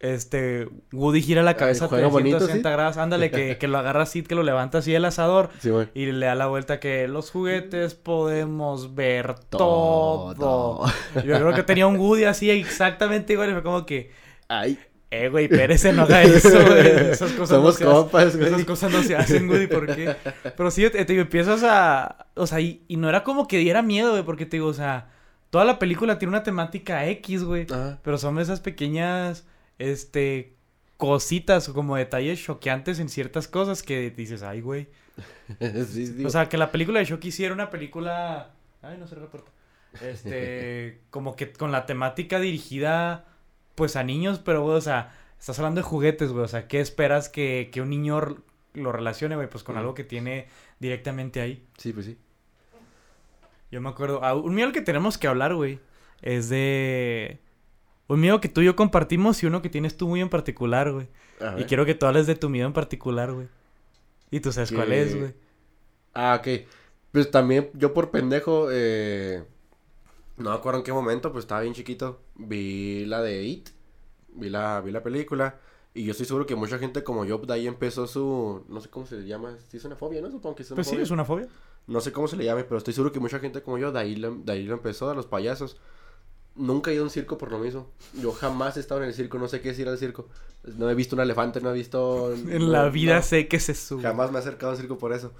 este 0.00 0.66
Woody 0.92 1.20
gira 1.22 1.42
la 1.42 1.56
cabeza 1.56 1.86
bonito, 1.86 2.38
360 2.38 2.68
¿sí? 2.68 2.72
grados, 2.72 2.96
ándale, 2.96 3.30
que, 3.30 3.58
que 3.58 3.68
lo 3.68 3.78
agarra 3.78 4.02
así, 4.02 4.22
que 4.22 4.34
lo 4.34 4.42
levanta 4.42 4.78
así 4.78 4.94
el 4.94 5.04
asador. 5.04 5.50
Sí, 5.60 5.70
güey. 5.70 5.88
Y 5.94 6.06
le 6.06 6.26
da 6.26 6.34
la 6.34 6.46
vuelta 6.46 6.80
que 6.80 7.06
los 7.06 7.30
juguetes 7.30 7.94
podemos 7.94 8.94
ver 8.94 9.34
todo. 9.50 10.34
Todo. 10.34 10.86
Yo 11.16 11.36
creo 11.36 11.52
que 11.54 11.62
tenía 11.62 11.86
un 11.86 11.96
Woody 11.96 12.24
así 12.24 12.50
exactamente 12.50 13.34
igual 13.34 13.50
y 13.50 13.52
fue 13.52 13.62
como 13.62 13.84
que... 13.86 14.10
Ay, 14.48 14.78
Eh, 15.10 15.28
güey, 15.28 15.48
Pérez 15.48 15.84
no 15.92 16.02
haga 16.02 16.22
eso, 16.22 16.48
güey. 16.66 16.86
Esas 17.10 17.32
cosas 17.32 17.56
Somos 17.56 17.80
no 17.80 17.92
compas, 17.92 18.26
hacen. 18.26 18.40
güey. 18.40 18.52
Esas 18.52 18.64
cosas 18.64 18.92
no 18.92 19.02
se 19.02 19.16
hacen, 19.16 19.48
güey, 19.48 19.66
¿por 19.66 19.86
qué? 19.94 20.16
Pero 20.56 20.70
sí, 20.70 20.82
te, 20.88 21.04
te 21.04 21.12
digo, 21.12 21.22
empiezas 21.22 21.62
a... 21.62 22.26
O 22.36 22.46
sea, 22.46 22.60
y, 22.60 22.82
y 22.88 22.96
no 22.96 23.08
era 23.08 23.22
como 23.22 23.46
que 23.46 23.58
diera 23.58 23.82
miedo, 23.82 24.12
güey, 24.12 24.22
porque 24.22 24.46
te 24.46 24.56
digo, 24.56 24.68
o 24.68 24.74
sea... 24.74 25.08
Toda 25.50 25.64
la 25.64 25.80
película 25.80 26.16
tiene 26.16 26.30
una 26.30 26.44
temática 26.44 27.06
X, 27.08 27.42
güey. 27.42 27.66
Ajá. 27.70 27.98
Pero 28.04 28.18
son 28.18 28.38
esas 28.38 28.60
pequeñas, 28.60 29.46
este... 29.80 30.56
Cositas 30.96 31.66
o 31.66 31.72
como 31.72 31.96
detalles 31.96 32.44
choqueantes 32.44 32.98
en 32.98 33.08
ciertas 33.08 33.48
cosas 33.48 33.82
que 33.82 34.10
dices, 34.10 34.42
ay, 34.42 34.60
güey. 34.60 34.88
sí, 35.90 36.06
sí, 36.06 36.24
O 36.26 36.28
sea, 36.28 36.48
que 36.50 36.58
la 36.58 36.70
película 36.70 36.98
de 36.98 37.06
Shocky 37.06 37.32
sí 37.32 37.42
era 37.42 37.54
una 37.54 37.70
película... 37.70 38.50
Ay, 38.82 38.98
no 38.98 39.06
se 39.06 39.14
reporta. 39.14 39.50
Este, 40.02 41.00
como 41.10 41.36
que 41.36 41.52
con 41.52 41.72
la 41.72 41.86
temática 41.86 42.38
dirigida, 42.38 43.24
pues, 43.76 43.96
a 43.96 44.04
niños, 44.04 44.40
pero, 44.40 44.62
güey, 44.62 44.76
o 44.76 44.80
sea, 44.82 45.14
estás 45.38 45.58
hablando 45.58 45.80
de 45.80 45.86
juguetes, 45.86 46.32
güey. 46.32 46.44
O 46.44 46.48
sea, 46.48 46.68
¿qué 46.68 46.80
esperas 46.80 47.30
que, 47.30 47.70
que 47.72 47.80
un 47.80 47.88
niño 47.88 48.42
lo 48.74 48.92
relacione, 48.92 49.36
güey? 49.36 49.48
Pues 49.48 49.64
con 49.64 49.78
algo 49.78 49.94
que 49.94 50.04
tiene 50.04 50.48
directamente 50.80 51.40
ahí. 51.40 51.64
sí, 51.78 51.92
pues 51.92 52.06
sí. 52.06 52.18
Yo 53.70 53.80
me 53.80 53.88
acuerdo, 53.88 54.24
ah, 54.24 54.34
un 54.34 54.54
miedo 54.54 54.72
que 54.72 54.80
tenemos 54.80 55.16
que 55.16 55.28
hablar, 55.28 55.54
güey, 55.54 55.78
es 56.22 56.48
de... 56.48 57.38
Un 58.10 58.18
miedo 58.18 58.40
que 58.40 58.48
tú 58.48 58.60
y 58.60 58.64
yo 58.64 58.74
compartimos 58.74 59.40
y 59.40 59.46
uno 59.46 59.62
que 59.62 59.68
tienes 59.68 59.96
tú 59.96 60.08
muy 60.08 60.20
en 60.20 60.28
particular, 60.28 60.90
güey. 60.90 61.06
Y 61.58 61.64
quiero 61.64 61.86
que 61.86 61.94
tú 61.94 62.06
hables 62.06 62.26
de 62.26 62.34
tu 62.34 62.48
miedo 62.48 62.66
en 62.66 62.72
particular, 62.72 63.32
güey. 63.32 63.46
Y 64.32 64.40
tú 64.40 64.50
sabes 64.50 64.72
cuál 64.72 64.92
es, 64.92 65.16
güey. 65.16 65.32
Ah, 66.12 66.36
ok. 66.40 66.66
Pues 67.12 67.30
también 67.30 67.70
yo 67.74 67.94
por 67.94 68.10
pendejo, 68.10 68.66
eh, 68.72 69.44
no 70.38 70.50
me 70.50 70.56
acuerdo 70.56 70.80
en 70.80 70.84
qué 70.84 70.92
momento, 70.92 71.30
pues 71.30 71.44
estaba 71.44 71.60
bien 71.60 71.72
chiquito, 71.72 72.20
vi 72.34 73.04
la 73.04 73.22
de 73.22 73.44
It, 73.44 73.68
vi 74.34 74.48
la, 74.48 74.80
vi 74.80 74.90
la 74.90 75.04
película, 75.04 75.60
y 75.94 76.04
yo 76.04 76.10
estoy 76.10 76.26
seguro 76.26 76.46
que 76.46 76.56
mucha 76.56 76.78
gente 76.78 77.04
como 77.04 77.24
yo, 77.24 77.38
de 77.38 77.52
ahí 77.52 77.68
empezó 77.68 78.08
su, 78.08 78.64
no 78.68 78.80
sé 78.80 78.88
cómo 78.90 79.06
se 79.06 79.18
le 79.20 79.26
llama, 79.26 79.56
sí 79.68 79.76
es 79.76 79.84
una 79.84 79.94
fobia, 79.94 80.20
¿no? 80.20 80.30
Supongo 80.30 80.56
que 80.56 80.62
es 80.62 80.70
una 80.70 80.76
Pues 80.76 80.88
sí, 80.88 80.96
es 80.96 81.10
una 81.10 81.24
fobia. 81.24 81.48
No 81.86 82.00
sé 82.00 82.12
cómo 82.12 82.26
se 82.26 82.36
le 82.36 82.44
llame, 82.44 82.64
pero 82.64 82.78
estoy 82.78 82.92
seguro 82.92 83.12
que 83.12 83.20
mucha 83.20 83.38
gente 83.38 83.62
como 83.62 83.78
yo, 83.78 83.92
de 83.92 84.00
ahí 84.00 84.16
lo, 84.16 84.34
de 84.34 84.52
ahí 84.52 84.64
lo 84.64 84.74
empezó, 84.74 85.10
a 85.10 85.14
los 85.14 85.26
payasos. 85.26 85.80
Nunca 86.56 86.90
he 86.90 86.94
ido 86.94 87.02
a 87.02 87.06
un 87.06 87.10
circo 87.10 87.38
por 87.38 87.50
lo 87.50 87.58
mismo. 87.58 87.88
Yo 88.20 88.32
jamás 88.32 88.76
he 88.76 88.80
estado 88.80 89.02
en 89.02 89.08
el 89.08 89.14
circo, 89.14 89.38
no 89.38 89.48
sé 89.48 89.60
qué 89.60 89.70
es 89.70 89.78
ir 89.78 89.88
al 89.88 89.98
circo. 89.98 90.28
No 90.76 90.90
he 90.90 90.94
visto 90.94 91.16
un 91.16 91.22
elefante, 91.22 91.60
no 91.60 91.70
he 91.70 91.74
visto... 91.74 92.32
En 92.48 92.72
la 92.72 92.88
vida 92.88 93.16
no. 93.16 93.22
sé 93.22 93.48
que 93.48 93.60
se 93.60 93.74
sube. 93.74 94.02
Jamás 94.02 94.30
me 94.30 94.38
he 94.38 94.40
acercado 94.40 94.72
a 94.72 94.74
un 94.74 94.80
circo 94.80 94.98
por 94.98 95.12
eso. 95.12 95.32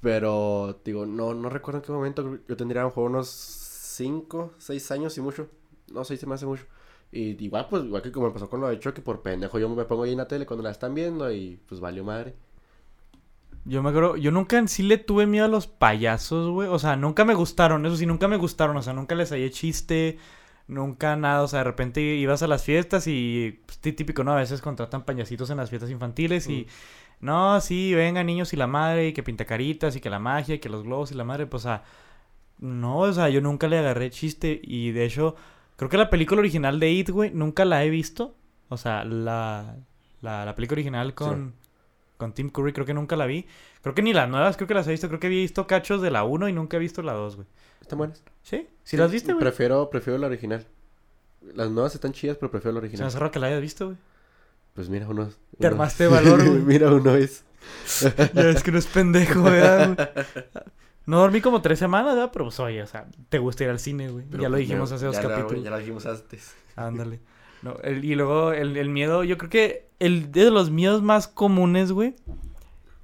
Pero, 0.00 0.80
digo, 0.84 1.06
no, 1.06 1.34
no 1.34 1.50
recuerdo 1.50 1.78
en 1.78 1.84
qué 1.84 1.92
momento. 1.92 2.38
Yo 2.48 2.56
tendría 2.56 2.82
a 2.82 2.84
lo 2.84 2.90
mejor 2.90 3.10
unos 3.10 3.28
5, 3.28 4.52
6 4.58 4.90
años 4.92 5.18
y 5.18 5.20
mucho. 5.20 5.48
No, 5.92 6.04
6 6.04 6.20
se 6.20 6.26
me 6.26 6.34
hace 6.34 6.46
mucho. 6.46 6.64
Y 7.12 7.42
igual, 7.44 7.66
pues, 7.68 7.84
igual 7.84 8.02
que 8.02 8.12
como 8.12 8.28
me 8.28 8.32
pasó 8.32 8.48
con 8.48 8.60
lo 8.60 8.68
de 8.68 8.78
Chucky, 8.78 9.00
por 9.00 9.20
pendejo, 9.22 9.58
yo 9.58 9.68
me 9.68 9.84
pongo 9.84 10.04
ahí 10.04 10.12
en 10.12 10.18
la 10.18 10.28
tele 10.28 10.46
cuando 10.46 10.62
la 10.62 10.70
están 10.70 10.94
viendo 10.94 11.30
y 11.32 11.60
pues 11.66 11.80
valió 11.80 12.04
madre. 12.04 12.34
Yo 13.64 13.82
me 13.82 13.90
acuerdo, 13.90 14.16
yo 14.16 14.30
nunca 14.30 14.58
en 14.58 14.68
sí 14.68 14.82
le 14.82 14.96
tuve 14.98 15.26
miedo 15.26 15.44
a 15.44 15.48
los 15.48 15.66
payasos, 15.66 16.50
güey. 16.50 16.68
O 16.68 16.78
sea, 16.78 16.96
nunca 16.96 17.24
me 17.24 17.34
gustaron, 17.34 17.84
eso 17.86 17.96
sí, 17.96 18.06
nunca 18.06 18.26
me 18.28 18.36
gustaron. 18.36 18.76
O 18.76 18.82
sea, 18.82 18.92
nunca 18.94 19.14
les 19.14 19.30
hallé 19.30 19.50
chiste, 19.50 20.18
nunca 20.66 21.14
nada. 21.16 21.42
O 21.42 21.48
sea, 21.48 21.60
de 21.60 21.64
repente 21.64 22.00
ibas 22.00 22.42
a 22.42 22.46
las 22.48 22.64
fiestas 22.64 23.06
y 23.06 23.60
pues, 23.66 23.78
tí- 23.78 23.92
típico, 23.92 24.24
¿no? 24.24 24.32
A 24.32 24.36
veces 24.36 24.62
contratan 24.62 25.04
payasitos 25.04 25.50
en 25.50 25.58
las 25.58 25.70
fiestas 25.70 25.90
infantiles 25.90 26.48
y... 26.48 26.66
No, 27.20 27.60
sí, 27.60 27.92
vengan 27.94 28.24
niños 28.26 28.54
y 28.54 28.56
la 28.56 28.66
madre, 28.66 29.08
y 29.08 29.12
que 29.12 29.22
pintacaritas, 29.22 29.94
y 29.94 30.00
que 30.00 30.08
la 30.08 30.18
magia, 30.18 30.54
y 30.54 30.58
que 30.58 30.70
los 30.70 30.84
globos 30.84 31.12
y 31.12 31.14
la 31.14 31.24
madre, 31.24 31.46
pues, 31.46 31.64
o 31.66 31.68
sea... 31.68 31.82
No, 32.58 32.98
o 33.00 33.12
sea, 33.12 33.28
yo 33.30 33.40
nunca 33.40 33.68
le 33.68 33.78
agarré 33.78 34.10
chiste 34.10 34.60
y 34.62 34.90
de 34.92 35.04
hecho, 35.06 35.34
creo 35.76 35.88
que 35.88 35.96
la 35.96 36.10
película 36.10 36.40
original 36.40 36.78
de 36.78 36.90
It, 36.90 37.10
güey, 37.10 37.30
nunca 37.32 37.64
la 37.64 37.84
he 37.84 37.90
visto. 37.90 38.34
O 38.68 38.76
sea, 38.76 39.04
la, 39.04 39.76
la, 40.20 40.44
la 40.44 40.54
película 40.54 40.76
original 40.76 41.14
con, 41.14 41.54
con 42.20 42.32
Tim 42.32 42.50
Curry, 42.50 42.72
creo 42.72 42.86
que 42.86 42.94
nunca 42.94 43.16
la 43.16 43.26
vi. 43.26 43.46
Creo 43.82 43.94
que 43.96 44.02
ni 44.02 44.12
las 44.12 44.28
nuevas, 44.28 44.56
creo 44.56 44.68
que 44.68 44.74
las 44.74 44.86
he 44.86 44.92
visto. 44.92 45.08
Creo 45.08 45.18
que 45.18 45.26
había 45.26 45.40
visto 45.40 45.66
cachos 45.66 46.00
de 46.02 46.12
la 46.12 46.22
1 46.22 46.48
y 46.48 46.52
nunca 46.52 46.76
he 46.76 46.80
visto 46.80 47.02
la 47.02 47.14
2, 47.14 47.34
güey. 47.36 47.48
¿Están 47.80 47.98
buenas? 47.98 48.22
¿Sí? 48.42 48.68
¿Sí, 48.84 48.96
las 48.96 49.10
viste, 49.10 49.32
güey? 49.32 49.40
Prefiero, 49.42 49.90
prefiero 49.90 50.18
la 50.18 50.28
original. 50.28 50.64
Las 51.54 51.70
nuevas 51.70 51.94
están 51.94 52.12
chidas, 52.12 52.36
pero 52.36 52.50
prefiero 52.52 52.74
la 52.74 52.78
Se 52.78 52.82
me 52.82 52.88
original. 52.88 53.08
hace 53.08 53.18
raro 53.18 53.32
que 53.32 53.38
la 53.40 53.46
hayas 53.48 53.60
visto, 53.62 53.86
güey. 53.86 53.96
Pues 54.74 54.88
mira, 54.88 55.08
uno... 55.08 55.26
Te 55.26 55.34
uno- 55.58 55.68
armaste 55.68 56.04
de 56.04 56.10
valor, 56.10 56.44
güey. 56.46 56.60
mira, 56.60 56.92
uno 56.92 57.16
es... 57.16 57.42
Ya 58.34 58.44
ves 58.44 58.62
que 58.62 58.70
no 58.70 58.78
es 58.78 58.86
pendejo, 58.86 59.42
¿verdad, 59.42 59.94
güey? 59.96 60.64
No 61.06 61.18
dormí 61.20 61.40
como 61.40 61.60
tres 61.62 61.78
semanas, 61.78 62.14
¿verdad? 62.14 62.30
Pero 62.32 62.44
pues, 62.44 62.60
oye, 62.60 62.82
o 62.82 62.86
sea, 62.86 63.06
te 63.30 63.38
gusta 63.38 63.64
ir 63.64 63.70
al 63.70 63.78
cine, 63.80 64.08
güey. 64.10 64.24
Pero, 64.30 64.42
Ya 64.42 64.48
lo 64.48 64.54
pues, 64.56 64.68
dijimos 64.68 64.92
hace 64.92 65.06
dos 65.06 65.16
ya 65.16 65.22
capítulos. 65.22 65.64
ya 65.64 65.70
lo 65.70 65.78
dijimos 65.78 66.06
antes. 66.06 66.54
Ándale. 66.76 67.20
No, 67.62 67.76
el- 67.82 68.04
y 68.04 68.14
luego 68.14 68.52
el, 68.52 68.76
el 68.76 68.88
miedo, 68.90 69.24
yo 69.24 69.36
creo 69.36 69.50
que 69.50 69.89
el 70.00 70.32
de 70.32 70.50
los 70.50 70.70
miedos 70.70 71.02
más 71.02 71.28
comunes, 71.28 71.92
güey, 71.92 72.14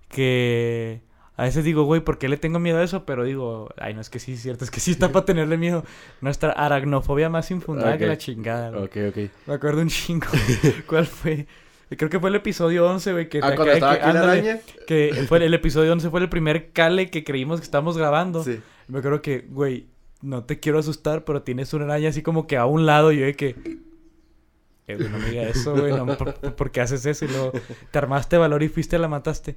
que 0.09 1.03
a 1.37 1.45
veces 1.45 1.65
digo, 1.65 1.85
güey, 1.85 2.01
¿por 2.01 2.19
qué 2.19 2.29
le 2.29 2.37
tengo 2.39 2.59
miedo 2.59 2.79
a 2.79 2.83
eso? 2.83 3.05
Pero 3.05 3.25
digo, 3.25 3.69
ay, 3.77 3.95
no, 3.95 4.01
es 4.01 4.09
que 4.11 4.19
sí, 4.19 4.33
es 4.33 4.43
cierto, 4.43 4.65
es 4.65 4.71
que 4.71 4.81
sí 4.81 4.91
está 4.91 5.13
para 5.13 5.25
tenerle 5.27 5.57
miedo. 5.59 5.85
Nuestra 6.21 6.53
aracnofobia 6.53 7.29
más 7.29 7.51
infundada 7.51 7.99
que 7.99 8.07
la 8.07 8.17
chingada, 8.17 8.71
güey. 8.71 8.85
Ok, 8.85 8.97
ok. 9.11 9.31
Me 9.47 9.55
acuerdo 9.55 9.83
un 9.83 9.89
chingo. 9.89 10.27
¿Cuál 10.87 11.07
fue? 11.07 11.47
Creo 11.91 12.11
que 12.11 12.19
fue 12.19 12.31
el 12.31 12.37
episodio 12.37 12.89
11, 12.91 13.13
güey, 13.13 13.29
que 13.29 13.39
Ah, 13.43 13.55
cuando 13.55 13.73
estaba 13.75 13.93
de 13.95 14.01
aquí 14.01 14.07
que, 14.09 14.15
la 14.15 14.23
araña. 14.23 14.61
que 14.89 15.25
fue 15.29 15.45
el 15.45 15.55
episodio 15.55 15.93
11 15.93 16.11
fue 16.11 16.21
el 16.21 16.29
primer 16.29 16.73
cale 16.73 17.11
que 17.11 17.23
creímos 17.23 17.61
que 17.61 17.65
estábamos 17.65 17.97
grabando. 17.97 18.43
Sí. 18.43 18.59
Me 18.89 18.99
acuerdo 18.99 19.23
que, 19.23 19.47
güey, 19.49 19.87
no 20.23 20.43
te 20.45 20.59
quiero 20.59 20.79
asustar, 20.79 21.25
pero 21.25 21.43
tienes 21.43 21.73
una 21.75 21.85
araña 21.85 22.09
así 22.09 22.23
como 22.23 22.47
que 22.49 22.57
a 22.57 22.67
un 22.67 22.87
lado 22.87 23.13
y 23.13 23.19
yo 23.19 23.27
de 23.27 23.35
que... 23.35 23.55
Eh, 24.87 24.97
güey, 24.97 25.09
no 25.09 25.19
me 25.19 25.31
digas 25.31 25.57
eso, 25.57 25.75
güey, 25.75 25.93
no, 25.93 26.07
¿por, 26.17 26.55
por 26.55 26.71
qué 26.71 26.81
haces 26.81 27.05
eso? 27.07 27.25
Y 27.25 27.29
luego 27.29 27.53
te 27.91 27.99
armaste 27.99 28.37
valor 28.39 28.63
y 28.63 28.69
fuiste 28.69 28.97
y 28.97 28.99
la 28.99 29.09
mataste. 29.09 29.57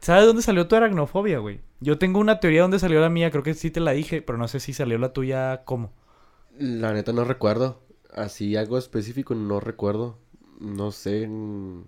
¿Sabes 0.00 0.26
dónde 0.26 0.42
salió 0.42 0.68
tu 0.68 0.76
aracnofobia, 0.76 1.38
güey? 1.38 1.60
Yo 1.80 1.98
tengo 1.98 2.20
una 2.20 2.40
teoría 2.40 2.58
de 2.58 2.62
dónde 2.62 2.78
salió 2.78 3.00
la 3.00 3.08
mía, 3.08 3.30
creo 3.30 3.42
que 3.42 3.54
sí 3.54 3.70
te 3.70 3.80
la 3.80 3.92
dije, 3.92 4.20
pero 4.20 4.36
no 4.36 4.48
sé 4.48 4.60
si 4.60 4.72
salió 4.72 4.98
la 4.98 5.12
tuya 5.12 5.62
cómo. 5.64 5.92
La 6.58 6.92
neta 6.92 7.12
no 7.12 7.24
recuerdo. 7.24 7.80
Así 8.12 8.56
algo 8.56 8.78
específico 8.78 9.34
no 9.34 9.60
recuerdo. 9.60 10.18
No 10.60 10.92
sé. 10.92 11.26
No, 11.26 11.84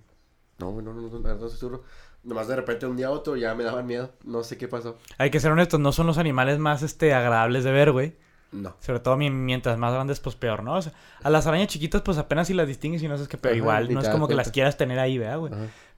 no, 0.58 0.80
no, 0.80 0.94
no, 0.94 1.08
no, 1.08 1.18
no 1.18 1.32
estoy 1.46 1.58
seguro. 1.58 1.84
Nomás 2.22 2.48
de 2.48 2.56
repente 2.56 2.86
un 2.86 2.96
día 2.96 3.08
a 3.08 3.10
otro 3.10 3.36
ya 3.36 3.54
me 3.54 3.64
daban 3.64 3.86
miedo. 3.86 4.12
No 4.24 4.42
sé 4.42 4.56
qué 4.56 4.66
pasó. 4.66 4.96
Hay 5.18 5.30
que 5.30 5.38
ser 5.38 5.52
honestos, 5.52 5.78
no 5.78 5.92
son 5.92 6.06
los 6.06 6.18
animales 6.18 6.58
más, 6.58 6.82
este, 6.82 7.14
agradables 7.14 7.64
de 7.64 7.72
ver, 7.72 7.92
güey. 7.92 8.16
No. 8.62 8.76
Sobre 8.80 9.00
todo 9.00 9.16
mi- 9.16 9.30
mientras 9.30 9.78
más 9.78 9.92
grandes, 9.92 10.20
pues 10.20 10.34
peor, 10.36 10.62
¿no? 10.62 10.74
O 10.74 10.82
sea, 10.82 10.92
a 11.22 11.30
las 11.30 11.46
arañas 11.46 11.68
chiquitas, 11.68 12.02
pues 12.02 12.18
apenas 12.18 12.46
si 12.48 12.54
las 12.54 12.66
distingues 12.66 13.02
y 13.02 13.08
no 13.08 13.14
sabes 13.16 13.28
qué, 13.28 13.36
pero 13.38 13.52
Ajá, 13.52 13.58
igual 13.58 13.92
no 13.94 14.00
es 14.00 14.08
como 14.08 14.28
que 14.28 14.34
las 14.34 14.50
quieras 14.50 14.76
tener 14.76 14.98
ahí, 14.98 15.18
¿verdad, 15.18 15.38
güey? 15.38 15.52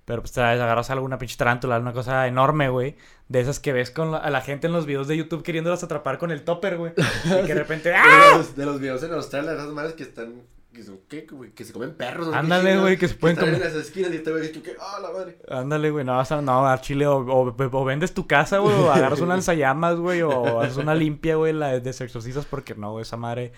Pero 0.05 0.23
pues 0.23 0.33
te 0.33 0.41
agarras 0.41 0.89
alguna 0.89 1.19
pinche 1.19 1.37
tarántula, 1.37 1.79
una 1.79 1.93
cosa 1.93 2.27
enorme, 2.27 2.71
güey. 2.71 2.97
De 3.29 3.41
esas 3.41 3.61
que 3.61 3.75
ves 3.75 3.91
con 3.91 4.11
la- 4.13 4.17
a 4.19 4.31
la 4.31 4.41
gente 4.41 4.67
en 4.67 4.73
los 4.73 4.87
videos 4.87 5.07
de 5.07 5.19
YouTube 5.19 5.43
queriéndolas 5.43 5.83
atrapar 5.85 6.17
con 6.17 6.31
el 6.31 6.45
topper, 6.45 6.79
güey. 6.79 6.93
Y 7.27 7.47
que 7.47 7.53
de 7.53 7.55
repente, 7.55 7.95
¡ah! 7.95 8.03
De 8.33 8.39
los, 8.39 8.57
de 8.57 8.65
los 8.67 8.81
videos 8.81 9.03
en 9.03 9.13
Australia, 9.13 9.53
esas 9.53 9.69
madres 9.69 9.93
que 9.93 10.05
están. 10.05 10.43
Que, 10.79 10.85
son- 10.85 11.01
¿qué, 11.09 11.27
güey? 11.29 11.51
que 11.51 11.65
se 11.65 11.73
comen 11.73 11.95
perros. 11.95 12.33
Ándale, 12.33 12.79
güey, 12.79 12.97
que 12.97 13.09
se 13.09 13.17
pueden 13.17 13.37
comer. 13.37 13.55
en 13.55 13.61
las 13.61 13.75
esquinas 13.75 14.13
y 14.13 14.17
este 14.17 14.31
güey 14.31 14.53
que, 14.53 14.77
¡ah, 14.81 15.01
la 15.03 15.11
madre! 15.11 15.37
Ándale, 15.49 15.91
güey, 15.91 16.05
no 16.05 16.15
vas 16.17 16.31
a, 16.31 16.41
no, 16.41 16.69
a 16.69 16.81
Chile, 16.81 17.05
o, 17.09 17.17
o- 17.17 17.57
o 17.59 17.85
vendes 17.85 18.15
tu 18.15 18.29
casa, 18.29 18.59
güey, 18.59 18.75
o 18.77 18.93
agarras 18.93 19.21
un 19.21 19.29
lanzallamas, 19.29 19.97
güey, 19.97 20.23
o 20.23 20.61
haces 20.61 20.77
una 20.77 20.95
limpia, 20.95 21.35
güey, 21.35 21.53
la 21.53 21.81
de 21.81 21.91
exorcistas, 21.91 22.47
porque 22.47 22.77
no, 22.77 22.93
güey, 22.93 23.03
esa 23.03 23.17
madre, 23.17 23.51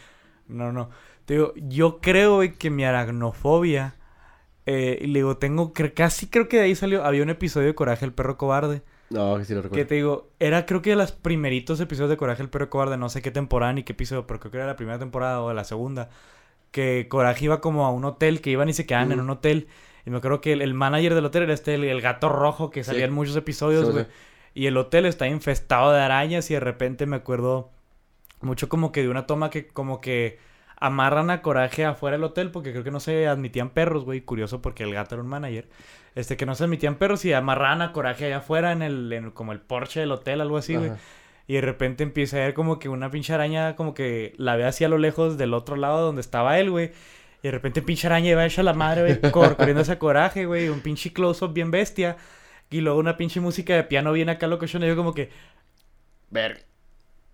no, 0.49 0.73
no. 0.73 0.89
Te 1.27 1.35
digo, 1.35 1.53
yo 1.57 2.01
creo, 2.01 2.37
güey, 2.37 2.55
que 2.55 2.71
mi 2.71 2.85
aracnofobia, 2.85 3.97
eh, 4.67 4.99
y 5.03 5.07
le 5.09 5.19
digo, 5.19 5.37
tengo, 5.37 5.75
cre- 5.75 5.93
casi 5.93 6.27
creo 6.29 6.49
que 6.49 6.57
de 6.57 6.63
ahí 6.65 6.75
salió, 6.75 7.05
había 7.05 7.23
un 7.23 7.31
episodio 7.31 7.67
de 7.69 7.75
Coraje 7.75 8.05
el 8.07 8.13
Perro 8.15 8.39
Cobarde, 8.39 8.83
No, 9.11 9.37
que 9.37 9.45
sí 9.45 9.53
lo 9.55 9.61
que 9.61 9.69
recuerdo. 9.69 9.87
te 9.89 9.95
digo, 9.95 10.31
era 10.39 10.65
creo 10.65 10.81
que 10.81 10.91
de 10.91 10.97
los 10.97 11.13
primeritos 11.13 11.81
episodios 11.81 12.09
de 12.11 12.17
Coraje 12.17 12.43
el 12.43 12.49
Perro 12.49 12.71
Cobarde, 12.71 12.97
no 12.97 13.09
sé 13.11 13.21
qué 13.23 13.31
temporada 13.31 13.73
ni 13.75 13.83
qué 13.83 13.93
episodio, 13.93 14.27
pero 14.27 14.41
creo 14.41 14.51
que 14.53 14.57
era 14.59 14.67
la 14.67 14.77
primera 14.77 14.99
temporada 14.99 15.43
o 15.43 15.53
la 15.53 15.65
segunda, 15.65 16.09
que 16.71 17.07
Coraje 17.09 17.45
iba 17.47 17.61
como 17.61 17.85
a 17.87 17.91
un 17.91 18.05
hotel, 18.05 18.41
que 18.41 18.51
iban 18.51 18.69
y 18.69 18.73
se 18.73 18.87
quedaban 18.87 19.13
en 19.13 19.21
un 19.21 19.31
hotel, 19.31 19.69
y 20.07 20.11
me 20.11 20.19
acuerdo 20.19 20.41
que 20.41 20.53
el, 20.53 20.63
el 20.63 20.75
manager 20.75 21.15
del 21.15 21.25
hotel 21.27 21.43
era 21.45 21.53
este, 21.55 21.75
el, 21.75 21.85
el 21.85 22.01
gato 22.01 22.29
rojo, 22.29 22.71
que 22.71 22.83
Sí. 22.85 22.89
salía 22.91 23.05
en 23.05 23.13
muchos 23.13 23.37
episodios, 23.37 23.91
güey. 23.91 24.05
sí. 24.05 24.11
Y 24.53 24.67
el 24.67 24.77
hotel 24.77 25.07
está 25.07 25.29
infestado 25.29 25.93
de 25.93 26.01
arañas 26.01 26.51
y 26.51 26.55
de 26.55 26.61
repente 26.61 27.07
me 27.07 27.17
acuerdo 27.17 27.71
mucho 28.41 28.69
como 28.69 28.91
que 28.91 29.03
de 29.03 29.09
una 29.09 29.27
toma 29.27 29.49
que 29.51 29.69
como 29.69 30.01
que 30.01 30.39
amarran 30.77 31.31
a 31.31 31.41
Coraje 31.43 31.85
afuera 31.85 32.17
del 32.17 32.25
hotel 32.25 32.51
porque 32.51 32.73
creo 32.73 32.83
que 32.83 32.91
no 32.91 32.99
se 33.01 33.29
admitían 33.29 33.71
perros, 33.71 34.05
güey. 34.05 34.23
Curioso 34.23 34.61
porque 34.63 34.83
el 34.83 34.93
gato 34.95 35.15
era 35.15 35.23
un 35.23 35.29
manager. 35.29 35.69
Este, 36.17 36.37
que 36.37 36.47
no 36.47 36.55
se 36.57 36.65
admitían 36.65 36.97
perros 36.97 37.25
y 37.25 37.33
amarraban 37.33 37.83
a 37.83 37.93
Coraje 37.93 38.27
allá 38.27 38.39
afuera 38.39 38.73
en 38.73 38.83
el, 38.83 39.13
en 39.13 39.31
como 39.31 39.53
el 39.53 39.61
porche 39.61 40.01
del 40.01 40.11
hotel, 40.11 40.41
algo 40.41 40.57
así, 40.57 40.75
güey. 40.75 40.91
Y 41.51 41.55
de 41.55 41.63
repente 41.63 42.05
empieza 42.05 42.37
a 42.37 42.41
ver 42.41 42.55
como 42.55 42.79
que 42.79 42.89
una 42.89 43.11
pinche 43.11 43.35
araña 43.35 43.75
como 43.75 43.93
que 43.93 44.35
la 44.37 44.55
ve 44.55 44.63
así 44.65 44.85
a 44.85 44.89
lo 44.89 44.99
lejos 44.99 45.37
del 45.37 45.53
otro 45.53 45.75
lado 45.75 46.01
donde 46.01 46.21
estaba 46.21 46.61
él, 46.61 46.71
güey. 46.71 46.93
Y 47.43 47.49
de 47.49 47.51
repente 47.51 47.83
pinche 47.83 48.07
araña 48.07 48.31
iba 48.31 48.47
hecha 48.47 48.63
la 48.63 48.73
madre, 48.73 49.03
güey, 49.19 49.21
cor- 49.33 49.57
corriendo 49.57 49.83
hacia 49.83 49.99
Coraje, 49.99 50.47
güey. 50.47 50.69
Un 50.69 50.79
pinche 50.81 51.13
close-up 51.13 51.53
bien 51.53 51.73
bestia. 51.73 52.17
Y 52.71 52.83
luego 52.83 53.01
una 53.01 53.17
pinche 53.17 53.41
música 53.41 53.75
de 53.75 53.83
piano 53.83 54.13
bien 54.13 54.29
acá 54.29 54.47
locochona. 54.47 54.87
Y 54.87 54.91
yo 54.91 54.97
como 54.97 55.13
que... 55.13 55.29
Ver. 56.31 56.63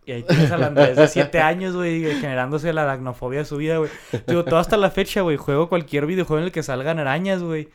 Y 0.07 0.13
ahí 0.13 0.23
tienes 0.23 0.51
al 0.51 0.63
Andrés 0.65 0.97
de 0.97 1.09
7 1.09 1.39
años, 1.41 1.77
güey, 1.77 2.01
generándose 2.19 2.73
la 2.73 2.85
aracnofobia 2.85 3.41
de 3.41 3.45
su 3.45 3.59
vida, 3.59 3.77
güey. 3.77 3.91
Digo, 4.27 4.47
todo 4.47 4.59
hasta 4.61 4.79
la 4.79 4.91
fecha, 4.91 5.21
güey, 5.21 5.37
juego 5.37 5.69
cualquier 5.69 6.07
videojuego 6.07 6.39
en 6.39 6.45
el 6.47 6.53
que 6.53 6.63
salgan 6.63 6.99
arañas, 6.99 7.43
güey. 7.43 7.69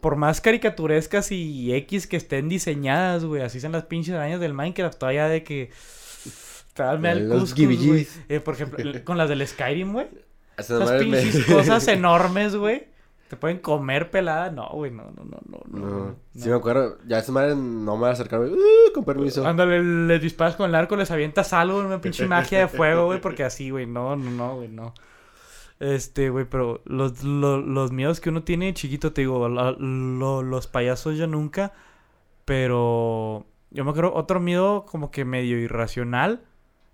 Por 0.00 0.16
más 0.16 0.40
caricaturescas 0.40 1.30
y 1.32 1.74
X 1.74 2.06
que 2.06 2.16
estén 2.16 2.48
diseñadas, 2.48 3.24
güey, 3.24 3.42
así 3.42 3.60
son 3.60 3.72
las 3.72 3.84
pinches 3.84 4.14
arañas 4.14 4.40
del 4.40 4.54
Minecraft, 4.54 4.98
todavía 4.98 5.28
de 5.28 5.42
que... 5.44 5.70
Tráeme 6.72 7.10
al 7.10 7.28
güey. 7.28 8.06
Eh, 8.28 8.40
por 8.40 8.54
ejemplo, 8.54 8.78
con 9.04 9.18
las 9.18 9.28
del 9.28 9.46
Skyrim, 9.46 9.92
güey. 9.92 10.06
Esas 10.56 10.90
me- 10.90 10.98
pinches 11.00 11.44
cosas 11.52 11.86
enormes, 11.88 12.56
güey. 12.56 12.88
Te 13.28 13.36
pueden 13.36 13.58
comer 13.58 14.10
pelada. 14.10 14.50
No, 14.50 14.68
güey, 14.70 14.90
no, 14.90 15.04
no, 15.16 15.24
no, 15.24 15.38
no. 15.46 15.60
no, 15.68 15.78
No, 15.86 15.98
no. 16.06 16.16
sí 16.34 16.48
me 16.48 16.56
acuerdo. 16.56 16.98
Ya 17.06 17.18
esa 17.18 17.30
madre 17.32 17.54
no 17.54 17.96
me 17.96 18.02
va 18.02 18.08
a 18.08 18.12
acercar, 18.12 18.40
güey. 18.40 18.52
Uh, 18.52 18.92
con 18.92 19.04
permiso. 19.04 19.46
Ándale, 19.46 19.82
les 19.82 20.20
disparas 20.20 20.56
con 20.56 20.68
el 20.68 20.74
arco, 20.74 20.96
les 20.96 21.10
avientas 21.10 21.52
algo, 21.52 21.78
una 21.78 22.00
pinche 22.00 22.26
magia 22.26 22.58
de 22.60 22.68
fuego, 22.68 23.06
güey, 23.06 23.20
porque 23.20 23.44
así, 23.44 23.70
güey, 23.70 23.86
no, 23.86 24.16
no, 24.16 24.30
no, 24.30 24.56
güey, 24.56 24.68
no. 24.68 24.94
Este, 25.80 26.30
güey, 26.30 26.44
pero 26.44 26.82
los, 26.84 27.24
lo- 27.24 27.60
los 27.60 27.90
miedos 27.90 28.20
que 28.20 28.28
uno 28.28 28.42
tiene 28.44 28.72
chiquito, 28.74 29.12
te 29.12 29.22
digo, 29.22 29.48
la- 29.48 29.72
lo- 29.72 30.42
los 30.42 30.66
payasos 30.66 31.16
yo 31.16 31.26
nunca, 31.26 31.72
pero 32.44 33.46
yo 33.70 33.84
me 33.84 33.90
acuerdo 33.90 34.14
otro 34.14 34.40
miedo 34.40 34.84
como 34.86 35.10
que 35.10 35.24
medio 35.24 35.58
irracional. 35.58 36.42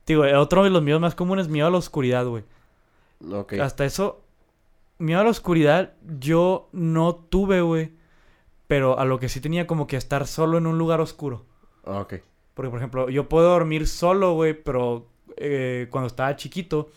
Digo, 0.06 0.22
otro 0.38 0.62
de 0.64 0.70
los 0.70 0.82
miedos 0.82 1.00
más 1.00 1.14
comunes, 1.14 1.48
miedo 1.48 1.66
a 1.66 1.70
la 1.70 1.78
oscuridad, 1.78 2.26
güey. 2.26 2.44
Ok. 3.32 3.54
Hasta 3.54 3.84
eso, 3.84 4.22
miedo 4.98 5.20
a 5.20 5.24
la 5.24 5.30
oscuridad, 5.30 5.94
yo 6.20 6.68
no 6.72 7.14
tuve, 7.14 7.60
güey. 7.62 7.92
Pero 8.68 8.98
a 8.98 9.04
lo 9.04 9.18
que 9.20 9.28
sí 9.28 9.40
tenía 9.40 9.66
como 9.66 9.86
que 9.86 9.96
estar 9.96 10.26
solo 10.26 10.58
en 10.58 10.66
un 10.66 10.78
lugar 10.78 11.00
oscuro. 11.00 11.44
Ah, 11.84 12.00
Ok. 12.00 12.14
Porque, 12.54 12.70
por 12.70 12.78
ejemplo, 12.78 13.10
yo 13.10 13.28
puedo 13.28 13.50
dormir 13.50 13.86
solo, 13.86 14.32
güey, 14.32 14.54
pero 14.54 15.06
eh, 15.36 15.88
cuando 15.90 16.06
estaba 16.06 16.36
chiquito, 16.36 16.88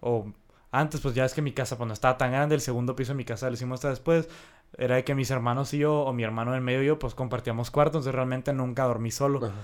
o 0.00 0.32
antes, 0.70 1.00
pues 1.00 1.14
ya 1.14 1.24
es 1.24 1.34
que 1.34 1.42
mi 1.42 1.52
casa, 1.52 1.76
cuando 1.76 1.92
estaba 1.94 2.16
tan 2.18 2.32
grande, 2.32 2.54
el 2.54 2.60
segundo 2.60 2.94
piso 2.96 3.12
de 3.12 3.16
mi 3.16 3.24
casa, 3.24 3.48
lo 3.48 3.54
hicimos 3.54 3.76
hasta 3.78 3.90
después, 3.90 4.28
era 4.76 4.96
de 4.96 5.04
que 5.04 5.14
mis 5.14 5.30
hermanos 5.30 5.72
y 5.74 5.78
yo, 5.78 6.00
o 6.02 6.12
mi 6.12 6.22
hermano 6.24 6.54
en 6.54 6.62
medio 6.62 6.82
y 6.82 6.86
yo, 6.86 6.98
pues 6.98 7.14
compartíamos 7.14 7.70
cuarto, 7.70 7.98
entonces 7.98 8.14
realmente 8.14 8.52
nunca 8.52 8.84
dormí 8.84 9.10
solo. 9.10 9.38
Ajá. 9.46 9.54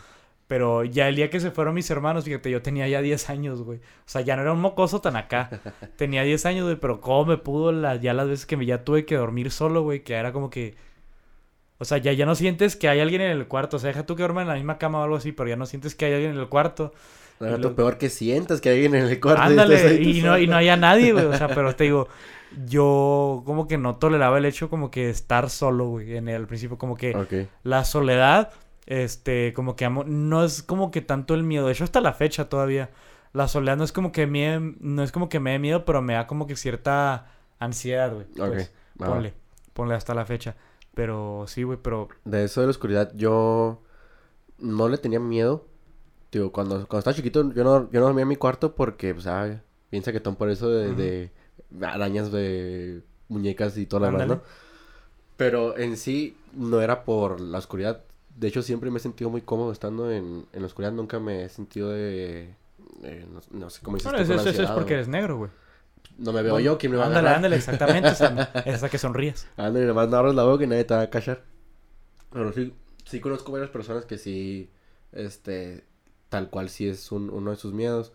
Pero 0.47 0.85
ya 0.85 1.09
el 1.09 1.17
día 1.17 1.31
que 1.31 1.41
se 1.41 1.51
fueron 1.51 1.75
mis 1.75 1.89
hermanos, 1.91 2.25
fíjate, 2.25 2.51
yo 2.51 2.61
tenía 2.61 2.87
ya 2.87 3.01
10 3.01 3.31
años, 3.31 3.63
güey. 3.63 3.79
O 3.79 3.83
sea, 4.05 4.21
ya 4.21 4.37
no 4.37 4.43
era 4.43 4.53
un 4.53 4.61
mocoso 4.61 5.01
tan 5.01 5.17
acá. 5.17 5.49
Tenía 5.97 6.23
10 6.23 6.45
años, 6.45 6.65
güey, 6.65 6.77
pero 6.77 7.01
cómo 7.01 7.25
me 7.25 7.39
pudo 7.39 7.73
la- 7.73 7.97
ya 7.97 8.13
las 8.13 8.29
veces 8.29 8.45
que 8.45 8.59
me, 8.59 8.67
ya 8.67 8.85
tuve 8.85 9.07
que 9.07 9.17
dormir 9.17 9.51
solo, 9.51 9.83
güey, 9.83 10.05
que 10.05 10.13
era 10.15 10.33
como 10.33 10.51
que... 10.51 10.77
O 11.79 11.85
sea, 11.87 11.97
ya, 11.99 12.13
ya 12.13 12.27
no 12.27 12.35
sientes 12.35 12.77
que 12.77 12.89
hay 12.89 13.01
alguien 13.01 13.23
en 13.23 13.31
el 13.33 13.49
cuarto. 13.49 13.77
O 13.77 13.81
sea, 13.81 13.89
deja 13.89 14.05
tú 14.07 14.17
que 14.17 14.23
duerma 14.23 14.43
en 14.43 14.49
la 14.49 14.55
misma 14.55 14.77
cama 14.79 15.01
o 15.01 15.05
algo 15.05 15.17
así, 15.17 15.33
pero 15.33 15.49
ya 15.49 15.57
no 15.57 15.65
sientes 15.67 15.95
que 15.95 16.05
hay 16.07 16.13
alguien 16.13 16.33
en 16.33 16.39
el 16.39 16.49
cuarto. 16.49 16.93
Y 17.41 17.59
lo 17.59 17.75
peor 17.75 17.99
que 17.99 18.09
sientas 18.11 18.61
que 18.61 18.69
hay 18.69 18.77
alguien 18.77 18.95
en 18.95 19.11
el 19.11 19.21
cuarto. 19.21 19.43
y 19.43 19.47
Ándale, 19.47 19.77
ahí 19.77 20.19
y 20.19 20.23
no, 20.23 20.39
y 20.39 20.47
no 20.47 20.57
haya 20.57 20.77
nadie, 20.77 21.13
güey. 21.13 21.25
O 21.27 21.37
sea, 21.37 21.49
pero 21.55 21.75
te 21.75 21.85
digo, 21.85 22.09
yo 22.67 23.43
como 23.45 23.67
que 23.67 23.79
no 23.79 23.97
toleraba 23.97 24.39
el 24.39 24.45
hecho 24.45 24.71
como 24.71 24.91
que 24.91 25.11
estar 25.11 25.51
solo, 25.51 25.89
güey, 25.89 26.17
en 26.17 26.29
el 26.29 26.47
principio. 26.47 26.79
Como 26.79 26.97
que 26.97 27.49
la 27.63 27.85
soledad, 27.85 28.53
este, 28.87 29.53
como 29.55 29.77
que 29.77 29.85
amo, 29.85 30.05
no 30.05 30.45
es 30.45 30.63
como 30.63 30.91
que 30.91 31.01
tanto 31.01 31.35
el 31.35 31.43
miedo. 31.43 31.67
De 31.67 31.73
hecho, 31.73 31.85
hasta 31.85 32.01
la 32.01 32.13
fecha 32.13 32.49
todavía. 32.49 32.91
La 33.33 33.49
soledad 33.49 33.77
no 33.77 33.83
es 33.83 33.91
como 33.91 34.13
que 34.13 34.29
me, 34.29 34.75
no 34.79 35.03
es 35.03 35.11
como 35.11 35.29
que 35.29 35.41
me 35.41 35.53
dé 35.53 35.59
miedo, 35.59 35.85
pero 35.85 36.01
me 36.01 36.15
da 36.15 36.27
como 36.29 36.47
que 36.47 36.55
cierta 36.55 37.27
ansiedad, 37.59 38.15
güey. 38.15 38.27
Pues, 38.37 38.73
va, 39.01 39.07
va. 39.07 39.13
ponle, 39.13 39.35
ponle 39.73 39.95
hasta 39.97 40.15
la 40.15 40.25
fecha. 40.25 40.55
Pero 40.95 41.45
sí, 41.49 41.65
güey, 41.65 41.79
pero 41.83 42.09
De 42.25 42.45
eso 42.45 42.61
de 42.61 42.69
la 42.69 42.71
oscuridad, 42.71 43.13
yo 43.15 43.83
no 44.59 44.89
le 44.89 44.99
tenía 44.99 45.19
miedo. 45.19 45.67
Digo, 46.39 46.53
cuando, 46.53 46.77
cuando 46.89 46.99
estaba 46.99 47.15
chiquito, 47.17 47.53
yo 47.53 47.65
no, 47.65 47.91
yo 47.91 48.01
no 48.01 48.07
dormía 48.07 48.23
en 48.23 48.29
mi 48.29 48.37
cuarto 48.37 48.75
porque, 48.75 49.15
pues, 49.15 49.27
ah, 49.27 49.61
piensa 49.91 50.13
que 50.13 50.21
son 50.21 50.37
por 50.37 50.51
eso 50.51 50.69
de, 50.71 51.31
arañas 51.83 52.33
de 52.33 53.03
muñecas 53.29 53.77
y 53.79 53.87
todo 53.87 54.01
lo 54.01 54.07
demás. 54.07 54.27
¿no? 54.27 54.43
Pero 55.37 55.77
en 55.79 55.97
sí, 55.97 56.37
no 56.55 56.81
era 56.81 57.05
por 57.05 57.41
la 57.41 57.59
oscuridad. 57.59 58.03
De 58.37 58.49
hecho, 58.49 58.63
siempre 58.63 58.91
me 58.91 58.99
he 58.99 59.01
sentido 59.01 59.31
muy 59.31 59.43
cómodo 59.43 59.73
estando 59.73 60.11
en, 60.11 60.47
en 60.53 60.61
la 60.61 60.67
oscuridad. 60.67 60.93
Nunca 60.93 61.19
me 61.21 61.45
he 61.45 61.49
sentido 61.49 61.91
de... 61.91 62.55
no, 63.33 63.41
no 63.61 63.71
sé 63.71 63.81
cómo 63.83 63.97
dices 63.97 64.13
bueno, 64.13 64.19
eso, 64.19 64.35
eso- 64.51 64.63
es 64.63 64.71
porque 64.71 64.95
o- 64.95 64.95
eres 64.95 65.09
negro, 65.09 65.39
güey. 65.39 65.51
No 66.19 66.33
me 66.33 66.43
veo 66.43 66.59
yo, 66.61 66.79
¿quién 66.79 66.93
me 66.93 66.99
va 66.99 67.05
a 67.05 67.07
Ándale, 67.09 67.19
agarrar? 67.19 67.37
ándale, 67.37 67.57
exactamente. 67.57 68.11
es 68.65 68.75
hasta 68.75 68.89
que 68.89 68.99
sonríes. 68.99 69.47
Ándale, 69.57 69.87
nomás 69.87 70.09
no 70.09 70.17
abres 70.17 70.35
la 70.35 70.45
boca 70.45 70.65
y 70.65 70.67
nadie 70.69 70.85
te 70.85 70.95
va 70.95 71.03
a 71.03 71.11
callar. 71.11 71.43
Pero 72.31 72.53
sí, 72.53 72.73
sí 73.05 73.21
conozco 73.21 73.53
varias 73.53 73.71
personas 73.71 74.05
que 74.05 74.19
sí, 74.19 74.71
este, 75.13 75.85
tal 76.35 76.51
cual 76.51 76.69
sí 76.69 76.89
es 76.89 77.13
un- 77.13 77.31
uno 77.31 77.51
de 77.53 77.57
sus 77.57 77.73
miedos. 77.73 78.13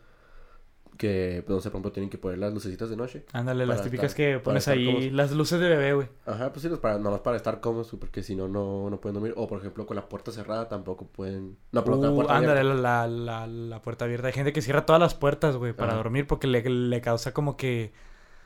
Que, 0.97 1.43
pues, 1.45 1.55
no 1.55 1.61
sé, 1.61 1.69
por 1.69 1.77
ejemplo, 1.77 1.91
tienen 1.93 2.09
que 2.09 2.17
poner 2.17 2.39
las 2.39 2.53
lucecitas 2.53 2.89
de 2.89 2.97
noche. 2.97 3.23
Ándale, 3.31 3.65
las 3.65 3.81
típicas 3.83 4.11
estar- 4.11 4.17
que 4.17 4.39
pones 4.39 4.67
ahí, 4.67 4.85
cómodos. 4.85 5.11
las 5.13 5.31
luces 5.31 5.57
de 5.61 5.69
bebé, 5.69 5.93
güey. 5.93 6.07
Ajá, 6.25 6.51
pues 6.51 6.63
sí, 6.63 6.69
para, 6.81 6.97
nomás 6.99 7.21
para 7.21 7.37
estar 7.37 7.61
cómodos, 7.61 7.95
porque 7.97 8.21
si 8.21 8.35
no, 8.35 8.49
no, 8.49 8.89
no 8.89 8.99
pueden 8.99 9.13
dormir. 9.13 9.33
O, 9.37 9.47
por 9.47 9.59
ejemplo, 9.59 9.85
con 9.85 9.95
la 9.95 10.09
puerta 10.09 10.31
cerrada 10.33 10.67
tampoco 10.67 11.07
pueden... 11.07 11.55
No, 11.71 11.85
pero 11.85 11.95
con 11.97 12.05
la 12.07 12.11
Uh, 12.11 12.15
puerta 12.15 12.35
ándale, 12.35 12.59
abierta. 12.59 12.81
la, 12.81 13.07
la, 13.07 13.47
la 13.47 13.81
puerta 13.81 14.03
abierta. 14.05 14.27
Hay 14.27 14.33
gente 14.33 14.51
que 14.51 14.61
cierra 14.61 14.85
todas 14.85 14.99
las 14.99 15.13
puertas, 15.15 15.55
güey, 15.55 15.71
para 15.71 15.91
Ajá. 15.93 15.97
dormir 16.03 16.27
porque 16.27 16.47
le, 16.47 16.67
le 16.69 16.99
causa 17.01 17.33
como 17.33 17.55
que... 17.55 17.93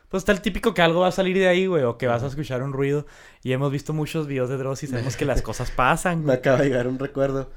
Pues 0.10 0.22
está 0.22 0.32
el 0.32 0.42
típico 0.42 0.76
que 0.76 0.84
algo 0.84 1.00
va 1.00 1.08
a 1.08 1.12
salir 1.12 1.36
de 1.36 1.48
ahí, 1.48 1.66
güey, 1.66 1.82
o 1.86 1.98
que 1.98 2.06
vas 2.06 2.22
a 2.22 2.28
escuchar 2.28 2.62
un 2.62 2.72
ruido. 2.74 3.08
Y 3.42 3.54
hemos 3.54 3.72
visto 3.72 3.94
muchos 3.94 4.28
videos 4.28 4.48
de 4.50 4.58
Dross 4.58 4.84
y 4.84 4.88
sabemos 4.88 5.18
que 5.18 5.26
las 5.26 5.42
cosas 5.42 5.72
pasan, 5.72 6.20
Me 6.20 6.26
güey. 6.26 6.38
acaba 6.38 6.58
de 6.60 6.66
llegar 6.66 6.88
un 6.88 7.00
recuerdo. 7.00 7.50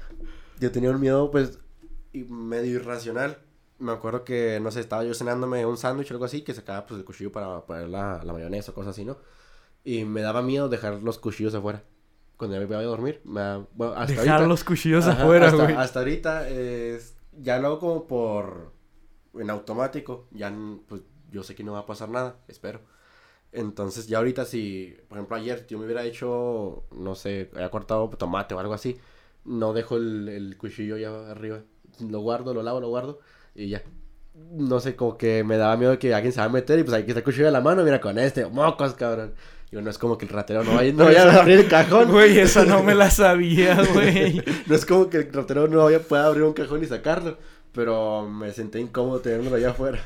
Yo 0.59 0.71
tenía 0.71 0.89
un 0.89 0.99
miedo, 0.99 1.29
pues, 1.29 1.59
medio 2.25 2.75
irracional. 2.75 3.39
Me 3.79 3.91
acuerdo 3.91 4.23
que, 4.23 4.59
no 4.61 4.71
sé, 4.71 4.79
estaba 4.79 5.03
yo 5.03 5.13
cenándome 5.13 5.65
un 5.65 5.77
sándwich 5.77 6.11
o 6.11 6.13
algo 6.15 6.25
así, 6.25 6.41
que 6.41 6.53
sacaba, 6.53 6.85
pues, 6.87 6.99
el 6.99 7.05
cuchillo 7.05 7.31
para 7.31 7.61
poner 7.65 7.89
la, 7.89 8.21
la 8.23 8.33
mayonesa 8.33 8.71
o 8.71 8.75
cosas 8.75 8.91
así, 8.91 9.05
¿no? 9.05 9.17
Y 9.83 10.05
me 10.05 10.21
daba 10.21 10.41
miedo 10.41 10.69
dejar 10.69 11.01
los 11.03 11.19
cuchillos 11.19 11.53
afuera. 11.55 11.83
Cuando 12.37 12.55
ya 12.55 12.59
me 12.61 12.65
iba 12.67 12.79
a 12.79 12.83
dormir, 12.83 13.21
me 13.23 13.39
da- 13.41 13.67
bueno, 13.73 13.93
hasta 13.93 14.13
Dejar 14.13 14.29
ahorita... 14.29 14.47
los 14.47 14.63
cuchillos 14.63 15.05
Ajá, 15.07 15.23
afuera, 15.23 15.47
hasta, 15.47 15.63
güey. 15.63 15.75
Hasta 15.75 15.99
ahorita, 15.99 16.49
es, 16.49 17.15
ya 17.33 17.59
lo 17.59 17.67
hago 17.67 17.79
como 17.79 18.07
por... 18.07 18.73
En 19.35 19.49
automático. 19.49 20.27
Ya, 20.31 20.53
pues, 20.87 21.01
yo 21.31 21.43
sé 21.43 21.55
que 21.55 21.63
no 21.63 21.73
va 21.73 21.79
a 21.79 21.85
pasar 21.85 22.09
nada, 22.09 22.37
espero. 22.47 22.81
Entonces, 23.51 24.07
ya 24.07 24.17
ahorita 24.17 24.45
si, 24.45 24.95
por 25.07 25.17
ejemplo, 25.17 25.35
ayer 25.37 25.65
yo 25.67 25.77
me 25.79 25.85
hubiera 25.85 26.03
hecho, 26.03 26.83
no 26.91 27.15
sé, 27.15 27.49
había 27.53 27.69
cortado 27.71 28.09
tomate 28.09 28.53
o 28.53 28.59
algo 28.59 28.73
así, 28.73 28.97
no 29.45 29.73
dejo 29.73 29.95
el, 29.97 30.27
el 30.29 30.57
cuchillo 30.57 30.97
ya 30.97 31.31
arriba. 31.31 31.61
Lo 31.99 32.19
guardo, 32.19 32.53
lo 32.53 32.63
lavo, 32.63 32.79
lo 32.79 32.89
guardo 32.89 33.19
y 33.55 33.69
ya. 33.69 33.83
No 34.51 34.79
sé, 34.79 34.95
como 34.95 35.17
que 35.17 35.43
me 35.43 35.57
daba 35.57 35.75
miedo 35.77 35.97
que 35.97 36.13
alguien 36.13 36.31
se 36.31 36.39
va 36.39 36.45
a 36.45 36.49
meter 36.49 36.77
y 36.79 36.83
pues 36.83 36.95
ahí 36.95 37.03
que 37.03 37.11
está 37.11 37.19
el 37.19 37.23
cuchillo 37.23 37.47
en 37.47 37.53
la 37.53 37.61
mano, 37.61 37.83
mira 37.83 37.99
con 37.99 38.17
este, 38.19 38.45
mocos, 38.45 38.93
cabrón. 38.93 39.33
Digo, 39.71 39.81
no 39.81 39.89
es 39.89 39.97
como 39.97 40.17
que 40.17 40.25
el 40.25 40.31
ratero 40.31 40.63
no 40.63 40.75
vaya, 40.75 40.93
no 40.93 41.05
vaya 41.05 41.23
a 41.23 41.41
abrir 41.41 41.59
el 41.59 41.67
cajón. 41.67 42.09
Güey, 42.09 42.39
esa 42.39 42.63
no 42.63 42.83
me 42.83 42.95
la 42.95 43.09
sabía, 43.09 43.77
güey. 43.93 44.41
No 44.65 44.75
es 44.75 44.85
como 44.85 45.09
que 45.09 45.17
el 45.17 45.33
ratero 45.33 45.67
no 45.67 45.83
vaya, 45.83 45.99
pueda 45.99 46.27
abrir 46.27 46.43
un 46.43 46.53
cajón 46.53 46.83
y 46.83 46.87
sacarlo. 46.87 47.37
Pero 47.73 48.27
me 48.29 48.51
senté 48.53 48.79
incómodo 48.79 49.19
teniéndolo 49.19 49.57
allá 49.57 49.71
afuera. 49.71 49.99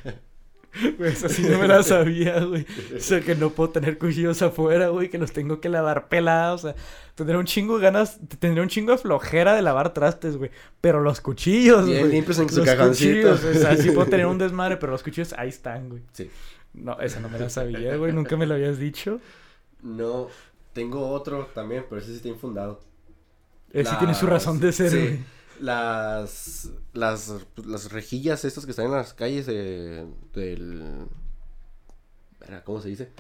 Güey, 0.98 1.12
esa 1.12 1.28
sí 1.28 1.44
no 1.44 1.60
me 1.60 1.68
la 1.68 1.84
sabía, 1.84 2.40
güey. 2.46 2.66
O 2.96 3.00
sea, 3.00 3.20
que 3.22 3.36
no 3.36 3.50
puedo 3.50 3.72
tener 3.72 3.98
cuchillos 3.98 4.42
afuera, 4.42 4.88
güey, 4.88 5.10
que 5.10 5.18
los 5.18 5.32
tengo 5.34 5.60
que 5.60 5.68
lavar 5.70 6.08
pelados. 6.08 6.64
O 6.64 6.68
sea, 6.70 6.76
tendré 7.16 7.38
un 7.38 7.46
chingo 7.46 7.78
de 7.78 7.84
ganas, 7.84 8.20
tendré 8.40 8.62
un 8.62 8.70
chingo 8.70 8.94
de 8.94 8.98
flojera 8.98 9.54
de 9.54 9.62
lavar 9.62 9.94
trastes, 9.94 10.38
güey. 10.38 10.50
Pero 10.80 11.02
los 11.02 11.20
cuchillos, 11.20 11.86
Bien 11.86 12.00
güey. 12.02 12.12
limpios 12.14 12.40
en 12.40 12.50
su 12.50 12.58
los 12.60 12.66
cajoncito. 12.66 13.32
cuchillos, 13.32 13.44
o 13.44 13.60
sea, 13.60 13.76
sí 13.76 13.92
puedo 13.92 14.08
tener 14.08 14.26
un 14.28 14.38
desmadre, 14.40 14.78
pero 14.78 14.94
los 14.94 15.04
cuchillos 15.04 15.34
ahí 15.38 15.50
están, 15.50 15.90
güey. 15.90 16.02
Sí. 16.14 16.30
No, 16.74 16.98
esa 17.02 17.20
no 17.20 17.28
me 17.28 17.38
la 17.38 17.50
sabía, 17.50 17.98
güey. 17.98 18.14
Nunca 18.14 18.38
me 18.38 18.46
lo 18.46 18.54
habías 18.54 18.80
dicho. 18.80 19.20
No, 19.82 20.28
tengo 20.74 21.10
otro 21.10 21.50
también, 21.54 21.86
pero 21.90 22.00
ese 22.00 22.12
sí 22.12 22.16
está 22.18 22.30
infundado. 22.30 22.80
Ese 23.74 23.90
sí 23.90 23.96
tiene 23.98 24.14
su 24.14 24.26
razón 24.26 24.60
de 24.60 24.72
ser, 24.72 24.90
sí. 24.90 24.98
güey. 24.98 25.20
Las, 25.62 26.72
las, 26.94 27.34
las 27.66 27.92
rejillas 27.92 28.44
estas 28.46 28.66
que 28.66 28.72
están 28.72 28.86
en 28.88 28.92
las 28.94 29.14
calles 29.14 29.46
de, 29.46 30.08
del... 30.34 31.06
Verá, 32.40 32.64
¿Cómo 32.64 32.82
se 32.82 32.90
dice? 32.90 33.12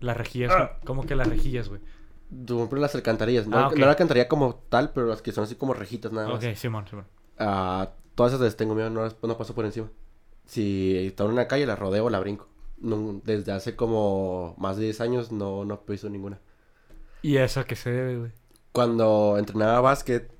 Las 0.00 0.16
rejillas, 0.16 0.52
¿cómo 0.84 1.04
que 1.06 1.16
las 1.16 1.26
rejillas, 1.26 1.68
güey? 1.68 1.80
Por 2.46 2.56
ejemplo, 2.56 2.80
las 2.80 2.94
alcantarillas. 2.94 3.46
No, 3.46 3.58
Ah, 3.58 3.68
ok. 3.68 3.76
no 3.76 3.84
la 3.86 3.92
alcantarilla 3.92 4.28
como 4.28 4.54
tal, 4.68 4.92
pero 4.92 5.06
las 5.06 5.22
que 5.22 5.32
son 5.32 5.44
así 5.44 5.54
como 5.56 5.72
rejitas 5.74 6.12
nada 6.12 6.28
más. 6.28 6.44
Ok, 6.44 6.54
Simón, 6.54 6.86
Simón. 6.86 7.06
A 7.38 7.90
todas 8.14 8.32
esas 8.32 8.44
les 8.44 8.56
tengo 8.56 8.74
miedo, 8.74 8.90
no, 8.90 9.02
las- 9.02 9.16
no 9.22 9.36
paso 9.38 9.54
por 9.54 9.64
encima. 9.64 9.88
Si 10.46 10.96
está 11.06 11.24
en 11.24 11.30
una 11.30 11.48
calle, 11.48 11.66
la 11.66 11.74
rodeo 11.76 12.04
o 12.04 12.10
la 12.10 12.20
brinco. 12.20 12.48
No, 12.78 13.20
desde 13.24 13.52
hace 13.52 13.76
como 13.76 14.54
más 14.58 14.76
de 14.76 14.84
10 14.84 15.00
años 15.00 15.32
no, 15.32 15.64
no 15.64 15.80
piso 15.86 16.10
ninguna. 16.10 16.38
¿Y 17.22 17.36
eso 17.38 17.60
a 17.60 17.64
qué 17.64 17.76
se 17.76 17.90
debe, 17.90 18.18
güey? 18.18 18.32
Cuando 18.72 19.36
entrenaba 19.38 19.80
básquet, 19.80 20.30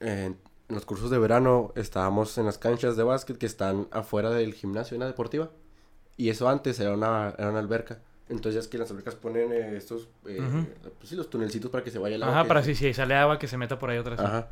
en 0.00 0.38
en 0.68 0.74
los 0.74 0.84
cursos 0.84 1.10
de 1.10 1.18
verano 1.18 1.72
estábamos 1.76 2.36
en 2.36 2.44
las 2.44 2.58
canchas 2.58 2.96
de 2.96 3.02
básquet 3.02 3.38
que 3.38 3.46
están 3.46 3.88
afuera 3.90 4.30
del 4.30 4.52
gimnasio, 4.52 4.96
una 4.96 5.06
deportiva. 5.06 5.50
Y 6.16 6.28
eso 6.28 6.48
antes 6.48 6.78
era 6.78 6.92
una, 6.92 7.34
era 7.38 7.50
una 7.50 7.58
alberca. 7.58 8.00
Entonces 8.28 8.54
ya 8.54 8.60
es 8.60 8.68
que 8.68 8.76
las 8.76 8.90
albercas 8.90 9.14
ponen 9.14 9.50
eh, 9.52 9.76
estos, 9.76 10.08
eh, 10.26 10.42
pues 10.98 11.08
sí, 11.08 11.16
los 11.16 11.30
tunelcitos 11.30 11.70
para 11.70 11.82
que 11.82 11.90
se 11.90 11.98
vaya 11.98 12.16
el 12.16 12.22
agua. 12.22 12.40
Ajá, 12.40 12.48
para 12.48 12.62
si, 12.62 12.74
si 12.74 12.92
sale 12.92 13.14
agua 13.14 13.38
que 13.38 13.48
se 13.48 13.56
meta 13.56 13.78
por 13.78 13.88
ahí 13.88 13.96
otra 13.96 14.16
vez. 14.16 14.20
Ajá. 14.20 14.48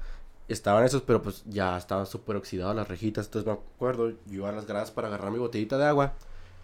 estaban 0.48 0.84
esos, 0.84 1.02
pero 1.02 1.20
pues 1.20 1.42
ya 1.44 1.76
estaban 1.76 2.06
súper 2.06 2.36
oxidadas 2.36 2.74
las 2.74 2.88
rejitas. 2.88 3.26
Entonces 3.26 3.46
me 3.46 3.52
acuerdo, 3.52 4.08
yo 4.08 4.16
iba 4.30 4.48
a 4.48 4.52
las 4.52 4.66
gradas 4.66 4.90
para 4.90 5.08
agarrar 5.08 5.30
mi 5.30 5.38
botellita 5.38 5.76
de 5.76 5.84
agua 5.84 6.14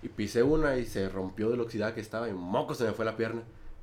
y 0.02 0.08
pisé 0.08 0.42
una 0.42 0.78
y 0.78 0.86
se 0.86 1.10
rompió 1.10 1.50
de 1.50 1.58
lo 1.58 1.64
oxidada 1.64 1.94
que 1.94 2.00
estaba 2.00 2.26
y 2.30 2.32
moco 2.32 2.74
se 2.74 2.84
me 2.84 2.92
fue 2.92 3.04
la 3.04 3.18
pierna. 3.18 3.42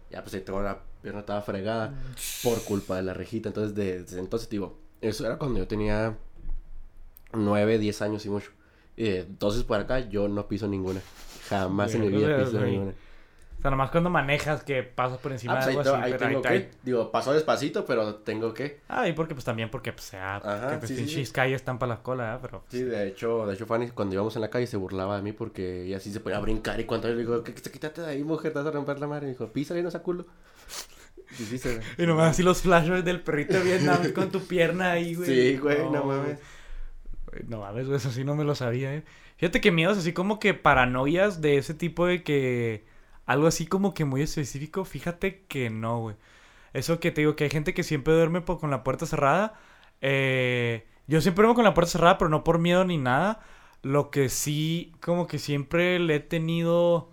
Ya 0.09 0.23
pues 0.23 0.33
ahí 0.33 0.41
tengo 0.41 0.63
la 0.63 0.79
pierna 1.03 1.19
estaba 1.19 1.43
fregada 1.43 1.93
por 2.41 2.59
culpa 2.63 2.95
de 2.95 3.03
la 3.03 3.13
rejita. 3.13 3.49
Entonces 3.49 3.75
desde 3.75 4.19
entonces 4.19 4.49
digo, 4.49 4.79
eso 5.01 5.25
era 5.25 5.37
cuando 5.37 5.59
yo 5.59 5.67
tenía 5.67 6.15
9, 7.33 7.77
10 7.79 8.01
años 8.01 8.25
y 8.25 8.29
mucho. 8.29 8.51
Y 8.97 9.03
de 9.03 9.19
entonces 9.21 9.63
por 9.63 9.79
acá 9.79 9.99
yo 9.99 10.27
no 10.27 10.47
piso 10.47 10.67
ninguna. 10.67 11.01
Jamás 11.49 11.93
en 11.95 12.01
mi 12.01 12.09
vida 12.09 12.37
piso 12.37 12.57
güey. 12.59 12.71
ninguna. 12.71 12.91
O 12.91 13.61
sea, 13.61 13.71
nomás 13.71 13.91
cuando 13.91 14.09
manejas 14.09 14.63
que 14.63 14.83
pasas 14.83 15.17
por 15.17 15.33
encima 15.33 15.55
Ah, 15.55 15.55
pues 15.57 15.65
de 15.65 15.71
ahí, 15.71 15.77
algo 15.77 15.83
tengo- 15.83 15.95
así, 15.97 16.05
ahí 16.05 16.11
pero 16.13 16.25
ahí 16.27 16.33
tengo 16.35 16.47
ahí. 16.47 16.59
que, 16.61 16.71
digo, 16.83 17.11
pasó 17.11 17.33
despacito, 17.33 17.85
pero 17.85 18.15
tengo 18.15 18.53
que. 18.53 18.79
Ah, 18.87 19.05
y 19.05 19.11
porque 19.11 19.33
pues 19.33 19.43
también 19.43 19.69
porque 19.69 19.91
pues 19.91 20.05
sea, 20.05 20.37
Ajá, 20.37 20.69
que 20.71 20.77
pues 20.77 20.87
sí, 20.91 20.95
pinches 20.95 21.27
sí. 21.27 21.33
calles 21.33 21.57
están 21.57 21.77
para 21.77 21.95
la 21.95 22.01
cola, 22.01 22.35
¿eh? 22.35 22.39
pero 22.41 22.63
Sí, 22.69 22.83
de 22.83 23.07
hecho, 23.09 23.45
de 23.45 23.55
hecho 23.55 23.65
Fanny 23.65 23.89
cuando 23.89 24.15
íbamos 24.15 24.33
en 24.37 24.43
la 24.43 24.49
calle 24.49 24.65
se 24.65 24.77
burlaba 24.77 25.17
de 25.17 25.23
mí 25.23 25.33
porque 25.33 25.83
ella 25.87 25.99
sí 25.99 26.13
se 26.13 26.21
ponía 26.21 26.37
a 26.37 26.41
brincar 26.41 26.79
y 26.79 26.85
cuando 26.85 27.09
le 27.09 27.17
digo, 27.17 27.43
"¿Qué- 27.43 27.53
qué- 27.53 27.69
quítate 27.69 27.99
de 28.01 28.07
ahí, 28.07 28.23
mujer, 28.23 28.53
te 28.53 28.59
vas 28.59 28.67
a 28.67 28.71
romper 28.71 28.97
la 28.99 29.07
madre. 29.07 29.27
Y 29.27 29.31
dijo, 29.31 29.47
písale, 29.47 29.83
no 29.83 29.89
esa 29.89 30.01
culo. 30.03 30.25
Y 31.97 32.05
nomás 32.05 32.31
así 32.31 32.43
los 32.43 32.61
flashes 32.61 33.05
del 33.05 33.21
perrito 33.21 33.53
de 33.53 33.63
Vietnam 33.63 34.11
con 34.13 34.31
tu 34.31 34.45
pierna 34.45 34.91
ahí, 34.91 35.15
güey. 35.15 35.29
Sí, 35.29 35.57
güey, 35.57 35.89
no 35.89 36.03
mames. 36.03 36.39
Güey, 37.27 37.43
No 37.47 37.59
mames, 37.59 37.87
güey, 37.87 37.97
eso 37.97 38.11
sí 38.11 38.23
no 38.23 38.35
me 38.35 38.43
lo 38.43 38.55
sabía, 38.55 38.93
eh. 38.95 39.03
Fíjate 39.37 39.61
que 39.61 39.71
miedos 39.71 39.97
así 39.97 40.11
como 40.13 40.39
que 40.39 40.53
paranoias 40.53 41.41
de 41.41 41.57
ese 41.57 41.73
tipo 41.73 42.05
de 42.05 42.23
que... 42.23 42.85
Algo 43.25 43.47
así 43.47 43.67
como 43.67 43.93
que 43.93 44.05
muy 44.05 44.23
específico, 44.23 44.85
fíjate 44.85 45.43
que 45.47 45.69
no, 45.69 45.99
güey. 46.01 46.15
Eso 46.73 46.99
que 46.99 47.11
te 47.11 47.21
digo, 47.21 47.35
que 47.35 47.45
hay 47.45 47.49
gente 47.49 47.73
que 47.73 47.83
siempre 47.83 48.13
duerme 48.13 48.43
con 48.43 48.71
la 48.71 48.83
puerta 48.83 49.05
cerrada. 49.05 49.53
Eh, 50.01 50.87
yo 51.07 51.21
siempre 51.21 51.43
duermo 51.43 51.55
con 51.55 51.63
la 51.63 51.73
puerta 51.75 51.91
cerrada, 51.91 52.17
pero 52.17 52.29
no 52.29 52.43
por 52.43 52.59
miedo 52.59 52.83
ni 52.85 52.97
nada. 52.97 53.41
Lo 53.83 54.09
que 54.09 54.29
sí, 54.29 54.93
como 55.01 55.27
que 55.27 55.39
siempre 55.39 55.99
le 55.99 56.15
he 56.15 56.19
tenido... 56.19 57.11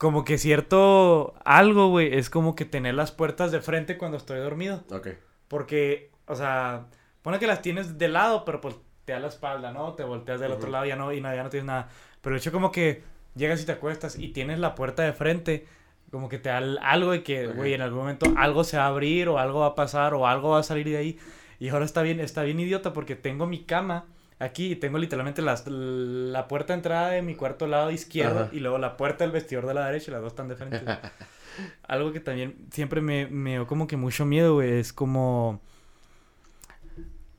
Como 0.00 0.24
que 0.24 0.38
cierto 0.38 1.34
algo, 1.44 1.90
güey, 1.90 2.16
es 2.16 2.30
como 2.30 2.54
que 2.54 2.64
tener 2.64 2.94
las 2.94 3.12
puertas 3.12 3.52
de 3.52 3.60
frente 3.60 3.98
cuando 3.98 4.16
estoy 4.16 4.40
dormido. 4.40 4.82
Ok. 4.90 5.08
Porque, 5.46 6.10
o 6.24 6.34
sea, 6.34 6.86
pone 7.20 7.38
que 7.38 7.46
las 7.46 7.60
tienes 7.60 7.98
de 7.98 8.08
lado, 8.08 8.46
pero 8.46 8.62
pues 8.62 8.76
te 9.04 9.12
da 9.12 9.20
la 9.20 9.26
espalda, 9.26 9.72
¿no? 9.72 9.92
Te 9.96 10.04
volteas 10.04 10.40
del 10.40 10.52
otro 10.52 10.70
lado 10.70 10.86
ya 10.86 10.96
no, 10.96 11.12
y 11.12 11.20
no, 11.20 11.34
ya 11.34 11.42
no 11.42 11.50
tienes 11.50 11.66
nada. 11.66 11.90
Pero 12.22 12.34
el 12.34 12.40
hecho 12.40 12.50
como 12.50 12.72
que 12.72 13.02
llegas 13.34 13.60
y 13.60 13.66
te 13.66 13.72
acuestas 13.72 14.18
y 14.18 14.28
tienes 14.28 14.58
la 14.58 14.74
puerta 14.74 15.02
de 15.02 15.12
frente, 15.12 15.66
como 16.10 16.30
que 16.30 16.38
te 16.38 16.48
da 16.48 16.62
algo 16.80 17.10
de 17.10 17.22
que, 17.22 17.48
güey, 17.48 17.74
en 17.74 17.82
algún 17.82 17.98
momento 17.98 18.32
algo 18.38 18.64
se 18.64 18.78
va 18.78 18.84
a 18.84 18.86
abrir 18.86 19.28
o 19.28 19.38
algo 19.38 19.60
va 19.60 19.66
a 19.66 19.74
pasar 19.74 20.14
o 20.14 20.26
algo 20.26 20.48
va 20.52 20.60
a 20.60 20.62
salir 20.62 20.88
de 20.88 20.96
ahí. 20.96 21.18
Y 21.58 21.68
ahora 21.68 21.84
está 21.84 22.00
bien, 22.00 22.20
está 22.20 22.42
bien 22.42 22.58
idiota 22.58 22.94
porque 22.94 23.16
tengo 23.16 23.46
mi 23.46 23.64
cama 23.64 24.06
aquí 24.40 24.74
tengo 24.76 24.98
literalmente 24.98 25.42
las, 25.42 25.64
la 25.68 26.48
puerta 26.48 26.72
de 26.72 26.78
entrada 26.78 27.10
de 27.10 27.22
mi 27.22 27.36
cuarto 27.36 27.66
lado 27.68 27.90
izquierdo 27.92 28.44
Ajá. 28.44 28.48
y 28.52 28.60
luego 28.60 28.78
la 28.78 28.96
puerta 28.96 29.24
del 29.24 29.32
vestidor 29.32 29.66
de 29.66 29.74
la 29.74 29.86
derecha 29.86 30.10
y 30.10 30.14
las 30.14 30.22
dos 30.22 30.32
están 30.32 30.48
de 30.48 30.56
frente. 30.56 30.84
Algo 31.84 32.12
que 32.12 32.20
también 32.20 32.56
siempre 32.72 33.00
me, 33.00 33.26
me 33.28 33.52
dio 33.52 33.66
como 33.66 33.86
que 33.86 33.96
mucho 33.96 34.24
miedo, 34.26 34.54
güey, 34.54 34.72
es 34.80 34.92
como... 34.92 35.60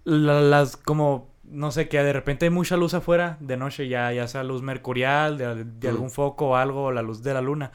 la- 0.04 0.42
las, 0.42 0.78
como, 0.78 1.30
no 1.44 1.72
sé, 1.72 1.88
que 1.90 2.02
de 2.02 2.14
repente 2.14 2.46
hay 2.46 2.50
mucha 2.52 2.78
luz 2.78 2.94
afuera 2.94 3.38
de 3.40 3.58
noche, 3.58 3.88
ya, 3.88 4.12
ya 4.12 4.28
sea 4.28 4.44
luz 4.44 4.62
mercurial, 4.62 5.38
de, 5.38 5.64
de 5.66 5.90
algún 5.90 6.10
foco 6.12 6.50
o 6.50 6.56
algo, 6.56 6.86
o 6.86 6.92
la 6.92 7.02
luz 7.02 7.24
de 7.24 7.34
la 7.34 7.42
luna. 7.42 7.72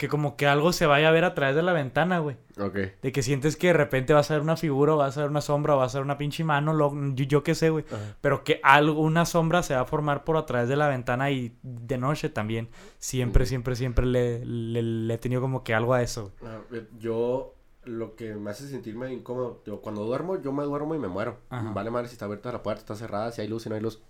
Que 0.00 0.08
como 0.08 0.34
que 0.34 0.46
algo 0.46 0.72
se 0.72 0.86
vaya 0.86 1.10
a 1.10 1.12
ver 1.12 1.24
a 1.26 1.34
través 1.34 1.54
de 1.54 1.60
la 1.60 1.74
ventana, 1.74 2.20
güey. 2.20 2.38
Ok. 2.58 2.74
De 3.02 3.12
que 3.12 3.22
sientes 3.22 3.56
que 3.56 3.66
de 3.66 3.72
repente 3.74 4.14
vas 4.14 4.30
a 4.30 4.34
ver 4.34 4.42
una 4.42 4.56
figura, 4.56 4.94
o 4.94 4.96
vas 4.96 5.18
a 5.18 5.20
ver 5.20 5.28
una 5.30 5.42
sombra, 5.42 5.74
o 5.76 5.78
vas 5.78 5.94
a 5.94 5.98
ver 5.98 6.04
una 6.06 6.16
pinche 6.16 6.42
mano, 6.42 6.72
lo- 6.72 6.90
yo, 7.14 7.24
yo 7.26 7.42
qué 7.42 7.54
sé, 7.54 7.68
güey. 7.68 7.84
Pero 8.22 8.42
que 8.42 8.60
algo, 8.62 8.98
una 9.02 9.26
sombra 9.26 9.62
se 9.62 9.74
va 9.74 9.82
a 9.82 9.84
formar 9.84 10.24
por 10.24 10.38
a 10.38 10.46
través 10.46 10.70
de 10.70 10.76
la 10.76 10.88
ventana 10.88 11.30
y 11.30 11.54
de 11.62 11.98
noche 11.98 12.30
también. 12.30 12.70
Siempre, 12.98 13.44
siempre, 13.44 13.76
siempre 13.76 14.06
le, 14.06 14.42
le, 14.46 14.80
le 14.82 15.12
he 15.14 15.18
tenido 15.18 15.42
como 15.42 15.62
que 15.64 15.74
algo 15.74 15.92
a 15.92 16.00
eso. 16.00 16.32
güey. 16.40 16.50
Ah, 16.50 16.60
Yo, 16.98 17.54
lo 17.84 18.16
que 18.16 18.34
me 18.36 18.50
hace 18.52 18.68
sentirme 18.68 19.12
incómodo, 19.12 19.62
yo, 19.66 19.82
cuando 19.82 20.04
duermo, 20.06 20.40
yo 20.40 20.50
me 20.52 20.64
duermo 20.64 20.94
y 20.94 20.98
me 20.98 21.08
muero. 21.08 21.36
Vale 21.50 21.90
madre 21.90 22.08
si 22.08 22.14
está 22.14 22.24
abierta 22.24 22.50
la 22.52 22.62
puerta, 22.62 22.80
está 22.80 22.94
cerrada, 22.96 23.32
si 23.32 23.42
hay 23.42 23.48
luz, 23.48 23.64
si 23.64 23.68
no 23.68 23.74
hay 23.74 23.82
luz. 23.82 24.02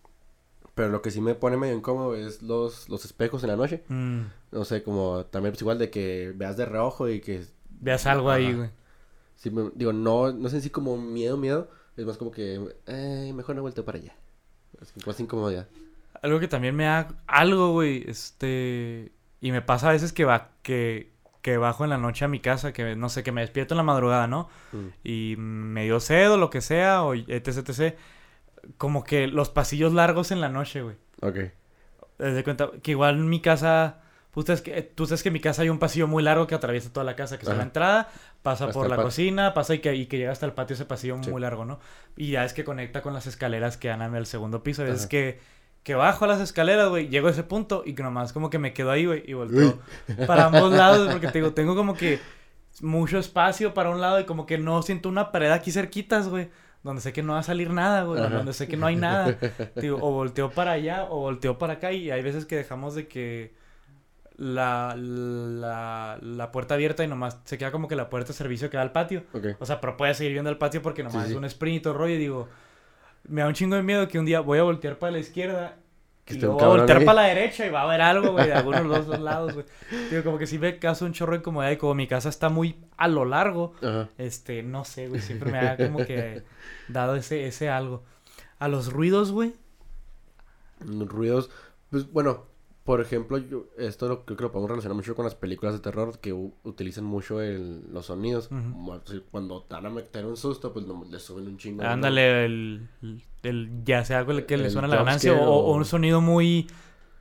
Pero 0.75 0.89
lo 0.89 1.03
que 1.03 1.11
sí 1.11 1.21
me 1.21 1.35
pone 1.35 1.57
medio 1.57 1.75
incómodo 1.77 2.15
es 2.15 2.43
los, 2.43 2.89
los 2.89 3.05
espejos 3.05 3.43
en 3.43 3.51
la 3.51 3.57
noche. 3.57 3.83
Mm, 3.89 4.21
No 4.53 4.65
sé, 4.65 4.83
como 4.83 5.25
también 5.27 5.53
pues 5.53 5.61
igual 5.63 5.79
de 5.79 5.91
que 5.91 6.33
veas 6.35 6.57
de 6.57 6.65
reojo 6.67 7.09
y 7.09 7.21
que... 7.21 7.45
veas 7.69 8.07
algo 8.07 8.31
ahí, 8.31 8.53
güey. 8.55 8.71
Sí, 9.37 9.51
me- 9.51 9.71
digo, 9.75 9.93
no, 9.93 10.33
no 10.33 10.49
sé 10.49 10.57
en 10.57 10.63
sí 10.63 10.71
como 10.71 10.97
miedo, 10.97 11.37
miedo. 11.37 11.69
Es 11.97 12.07
más 12.07 12.17
como 12.17 12.31
que, 12.31 12.61
eh, 12.87 13.33
mejor 13.35 13.57
no 13.57 13.63
vuelto 13.63 13.85
para 13.85 13.99
allá. 13.99 14.15
Es 14.81 15.07
más 15.07 15.19
incomodidad. 15.21 15.67
Algo 16.23 16.39
que 16.41 16.49
también 16.49 16.77
me 16.77 16.85
da 16.85 17.09
algo, 17.27 17.73
güey, 17.73 18.05
este... 18.07 19.13
Y 19.41 19.53
me 19.53 19.63
pasa 19.63 19.89
a 19.89 19.93
veces 19.93 20.13
que 20.13 20.25
va, 20.27 20.51
que, 20.63 21.13
que 21.41 21.57
bajo 21.57 21.85
en 21.85 21.91
la 21.91 21.97
noche 21.99 22.25
a 22.27 22.29
mi 22.29 22.41
casa, 22.41 22.73
que 22.75 22.95
no 22.95 23.09
sé, 23.09 23.23
que 23.23 23.33
me 23.33 23.41
despierto 23.41 23.73
en 23.75 23.79
la 23.79 23.83
madrugada, 23.83 24.27
¿no? 24.27 24.49
Mm. 24.73 24.87
Y 25.03 25.35
me 25.39 25.85
dio 25.85 25.99
sed 26.01 26.31
o 26.31 26.37
lo 26.37 26.51
que 26.51 26.61
sea, 26.61 27.03
o 27.03 27.15
etc, 27.15 27.49
etc. 27.69 27.97
Como 28.79 29.05
que 29.05 29.27
los 29.27 29.49
pasillos 29.51 29.93
largos 29.93 30.31
en 30.31 30.41
la 30.41 30.49
noche, 30.49 30.83
güey. 30.83 30.97
Ok. 31.23 31.37
Haz 32.19 32.35
de 32.35 32.45
cuenta 32.45 32.71
que 32.83 32.93
igual 32.93 33.17
en 33.17 33.29
mi 33.29 33.41
casa... 33.41 34.01
Pues, 34.33 34.47
tú 34.47 34.53
sabes 34.53 34.63
que, 34.63 34.83
tú 34.83 35.07
sabes 35.07 35.23
que 35.25 35.29
en 35.31 35.33
mi 35.33 35.41
casa 35.41 35.63
hay 35.63 35.71
un 35.71 35.81
pasillo 35.81 36.07
muy 36.07 36.23
largo 36.23 36.47
que 36.47 36.55
atraviesa 36.55 36.93
toda 36.93 37.03
la 37.03 37.17
casa, 37.17 37.37
que 37.37 37.43
es 37.51 37.57
la 37.57 37.65
entrada, 37.65 38.09
pasa 38.43 38.67
Hasta 38.67 38.75
por 38.75 38.89
la 38.89 38.95
cocina, 38.97 39.55
pasa 39.55 39.75
y 39.75 39.81
que, 39.81 39.93
y 39.97 40.07
que 40.07 40.19
llega 40.19 40.31
hasta 40.31 40.47
el 40.47 40.53
patio 40.53 40.75
ese 40.75 40.85
pasillo 40.85 41.19
Sí. 41.21 41.31
muy 41.31 41.41
largo, 41.41 41.65
¿no? 41.65 41.81
Y 42.17 42.31
ya 42.31 42.45
es 42.45 42.53
que 42.53 42.63
conecta 42.65 43.03
con 43.03 43.13
las 43.13 43.27
escaleras 43.27 43.77
que 43.77 43.89
dan 43.89 44.03
al 44.03 44.27
segundo 44.27 44.63
piso. 44.63 44.87
Es 44.87 45.09
que, 45.09 45.41
que 45.83 45.97
bajo 45.97 46.29
las 46.29 46.41
escaleras, 46.41 46.89
güey, 46.91 47.09
llego 47.09 47.27
a 47.27 47.33
ese 47.33 47.43
punto 47.43 47.83
y 47.85 47.95
que 47.95 48.05
nomás 48.05 48.33
como 48.33 48.51
que 48.51 48.61
me 48.61 48.73
quedo 48.73 48.93
ahí, 48.93 49.05
güey, 49.05 49.25
y 49.27 49.33
volteo 49.33 49.81
para 50.29 50.47
ambos 50.47 50.73
lados, 50.73 51.11
porque 51.11 51.27
te 51.27 51.39
digo, 51.39 51.53
tengo 51.55 51.75
como 51.75 51.95
que 51.95 52.21
mucho 52.83 53.19
espacio 53.19 53.75
para 53.75 53.91
un 53.91 54.01
lado 54.01 54.21
y 54.21 54.27
como 54.27 54.47
que 54.47 54.59
no 54.59 54.81
siento 54.83 55.09
una 55.09 55.33
pared 55.33 55.51
aquí 55.51 55.73
cerquitas, 55.73 56.29
güey. 56.29 56.51
Donde 56.83 57.03
sé 57.03 57.13
que 57.13 57.23
no 57.23 57.35
va 57.35 57.41
a 57.41 57.43
salir 57.43 57.71
nada, 57.71 58.05
güey. 58.05 58.21
Ajá. 58.23 58.37
Donde 58.37 58.53
sé 58.55 58.67
que 58.67 58.77
no 58.77 58.87
hay 58.87 58.97
nada. 58.97 59.37
Digo, 59.77 59.99
o 60.01 60.13
volteo 60.13 60.51
para 60.51 60.73
allá 60.73 61.05
o 61.11 61.19
volteo 61.21 61.59
para 61.59 61.75
acá. 61.75 61.93
Y 61.93 62.11
hay 62.11 62.23
veces 62.23 62.47
que 62.47 62.57
dejamos 62.57 62.95
de 62.95 63.07
que 63.07 63.55
la, 64.37 64.95
la, 64.97 66.19
la 66.23 66.51
puerta 66.53 66.75
abierta 66.75 67.05
y 67.05 67.09
nomás 67.09 67.39
se 67.45 67.59
queda 67.59 67.71
como 67.71 67.87
que 67.89 67.97
la 67.97 68.09
puerta 68.09 68.29
de 68.29 68.35
servicio 68.35 68.71
que 68.71 68.79
da 68.79 68.83
al 68.83 68.93
patio. 68.93 69.25
O 69.59 69.67
sea, 69.67 69.81
pero 69.81 69.97
puedes 69.99 70.17
seguir 70.17 70.33
viendo 70.33 70.49
el 70.51 70.57
patio 70.57 70.81
porque 70.81 71.03
nomás 71.03 71.23
Sí, 71.25 71.29
sí. 71.29 71.33
es 71.33 71.37
un 71.39 71.45
sprint 71.45 71.87
o 71.87 71.93
rollo. 71.93 72.15
Y 72.15 72.19
digo, 72.19 72.49
me 73.29 73.43
da 73.43 73.49
un 73.49 73.55
chingo 73.55 73.77
de 73.77 73.83
miedo 73.83 74.09
que 74.09 74.19
un 74.19 74.25
día 74.25 74.41
voy 74.41 74.59
a 74.59 74.63
voltear 74.63 74.99
para 74.99 75.13
la 75.13 75.19
izquierda. 75.19 75.77
Que 76.31 76.37
y 76.37 76.41
luego 76.41 76.59
voltear 76.67 77.05
para 77.05 77.23
la 77.23 77.29
derecha 77.29 77.67
y 77.67 77.71
va 77.71 77.81
a 77.81 77.85
haber 77.85 78.01
algo, 78.01 78.33
güey, 78.33 78.47
de 78.47 78.53
alguno 78.55 78.79
de 78.79 78.85
los 78.85 79.07
dos 79.07 79.21
lados, 79.21 79.55
güey. 79.55 79.67
Digo, 80.11 80.23
como 80.25 80.39
que 80.39 80.47
sí 80.47 80.59
me 80.59 80.79
causa 80.79 81.05
un 81.05 81.13
chorro 81.13 81.33
de 81.33 81.39
incomodidad 81.39 81.73
y 81.73 81.77
como 81.77 81.95
mi 81.95 82.07
casa 82.07 82.29
está 82.29 82.49
muy 82.49 82.77
a 82.97 83.09
lo 83.09 83.25
largo, 83.25 83.75
Ajá. 83.83 84.09
este, 84.19 84.63
no 84.63 84.85
sé, 84.85 85.09
güey, 85.09 85.21
siempre 85.21 85.51
me 85.53 85.59
ha 85.59 85.77
como 85.77 85.99
que 86.05 86.43
dado 86.89 87.17
ese, 87.17 87.47
ese 87.47 87.69
algo. 87.69 88.03
A 88.59 88.69
los 88.69 88.93
ruidos, 88.93 89.33
güey. 89.33 89.55
Ruidos. 90.81 91.51
Pues 91.91 92.11
bueno, 92.13 92.45
por 92.85 93.01
ejemplo, 93.01 93.39
yo, 93.39 93.67
esto 93.79 94.09
lo, 94.09 94.25
creo 94.25 94.37
que 94.37 94.43
lo 94.45 94.53
podemos 94.53 94.71
relacionar 94.71 94.97
mucho 94.97 95.15
con 95.15 95.25
las 95.25 95.35
películas 95.35 95.75
de 95.75 95.81
terror 95.81 96.19
que 96.19 96.33
utilizan 96.33 97.05
mucho 97.05 97.41
el, 97.41 97.83
los 97.93 98.07
sonidos. 98.07 98.49
Cuando 99.31 99.63
te 99.63 99.75
van 99.75 99.87
a 99.87 99.91
meter 99.91 100.25
un 100.25 100.37
susto, 100.37 100.73
pues 100.73 100.87
no, 100.87 101.05
le 101.09 101.19
suben 101.19 101.47
un 101.47 101.59
chingo. 101.59 101.83
Ándale, 101.83 102.45
el, 102.47 102.89
el- 103.03 103.23
ya 103.85 104.05
sea 104.05 104.19
algo 104.19 104.47
que 104.47 104.57
le 104.57 104.67
El 104.67 104.71
suena 104.71 104.89
la 104.89 104.97
ganancia 104.97 105.33
o, 105.35 105.75
un 105.75 105.85
sonido 105.85 106.21
muy, 106.21 106.67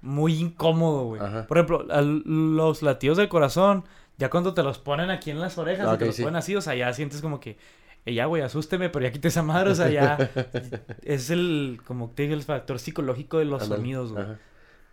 muy 0.01 0.33
incómodo, 0.35 1.05
güey. 1.05 1.21
Ajá. 1.21 1.47
Por 1.47 1.57
ejemplo, 1.57 1.85
al- 1.89 2.23
los 2.25 2.81
latidos 2.81 3.17
del 3.17 3.29
corazón, 3.29 3.83
ya 4.17 4.29
cuando 4.29 4.53
te 4.53 4.63
los 4.63 4.79
ponen 4.79 5.09
aquí 5.09 5.31
en 5.31 5.39
las 5.39 5.57
orejas 5.57 5.87
Ah, 5.87 5.95
y 5.95 5.97
te 5.97 6.05
los 6.07 6.15
sí. 6.15 6.23
ponen 6.23 6.35
así, 6.37 6.55
o 6.55 6.61
sea, 6.61 6.75
ya 6.75 6.91
sientes 6.93 7.21
como 7.21 7.39
que, 7.39 7.57
"Eh, 8.05 8.13
ya, 8.13 8.25
güey, 8.25 8.41
asústeme, 8.41 8.89
pero 8.89 9.05
ya 9.05 9.11
quité 9.11 9.29
esa 9.29 9.43
madre, 9.43 9.71
o 9.71 9.75
sea, 9.75 9.89
ya 9.89 10.17
es 11.03 11.29
el, 11.29 11.79
como 11.85 12.09
te 12.09 12.23
digo, 12.23 12.33
el 12.35 12.43
factor 12.43 12.79
psicológico 12.79 13.37
de 13.39 13.45
los 13.45 13.65
sonidos, 13.65 14.11
güey. 14.11 14.23
ajá. 14.23 14.39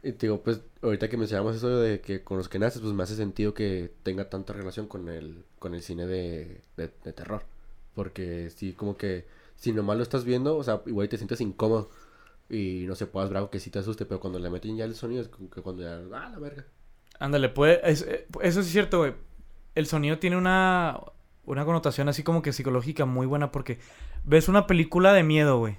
Y 0.02 0.12
te 0.12 0.26
digo, 0.28 0.40
pues, 0.42 0.60
ahorita 0.82 1.08
que 1.08 1.16
mencionamos 1.16 1.56
eso 1.56 1.68
de 1.80 2.00
que 2.00 2.22
con 2.22 2.38
los 2.38 2.48
que 2.48 2.60
naces, 2.60 2.80
pues 2.80 2.92
me 2.94 3.02
hace 3.02 3.16
sentido 3.16 3.54
que 3.54 3.90
tenga 4.04 4.28
tanta 4.28 4.52
relación 4.52 4.86
con 4.86 5.08
el, 5.08 5.42
con 5.58 5.74
el 5.74 5.82
cine 5.82 6.06
de, 6.06 6.60
de, 6.76 6.90
de 7.02 7.12
terror. 7.12 7.42
Porque 7.94 8.50
sí, 8.54 8.72
como 8.74 8.96
que, 8.96 9.26
si 9.56 9.72
nomás 9.72 9.96
lo 9.96 10.02
estás 10.02 10.24
viendo, 10.24 10.56
o 10.56 10.62
sea, 10.62 10.82
igual 10.86 11.08
te 11.08 11.16
sientes 11.16 11.40
incómodo. 11.40 11.90
Y 12.48 12.84
no 12.86 12.94
se 12.94 13.06
puedas 13.06 13.28
bravo 13.28 13.50
que 13.50 13.58
sí 13.58 13.70
te 13.70 13.80
asuste, 13.80 14.06
pero 14.06 14.20
cuando 14.20 14.38
le 14.38 14.48
meten 14.50 14.76
ya 14.76 14.84
el 14.84 14.94
sonido, 14.94 15.20
es 15.20 15.28
como 15.28 15.50
que 15.50 15.62
cuando 15.62 15.82
ya, 15.82 15.96
ah, 16.16 16.30
la 16.30 16.38
verga. 16.38 16.64
Ándale, 17.18 17.48
puede, 17.48 17.80
es- 17.90 18.02
eh, 18.02 18.26
eso 18.42 18.60
sí 18.62 18.68
es 18.68 18.72
cierto, 18.72 18.98
güey. 18.98 19.14
El 19.74 19.86
sonido 19.86 20.18
tiene 20.18 20.36
una, 20.36 21.00
una 21.44 21.64
connotación 21.64 22.08
así 22.08 22.22
como 22.22 22.42
que 22.42 22.52
psicológica 22.52 23.04
muy 23.04 23.26
buena 23.26 23.50
porque 23.50 23.78
ves 24.24 24.48
una 24.48 24.66
película 24.68 25.12
de 25.12 25.22
miedo, 25.24 25.58
güey. 25.58 25.76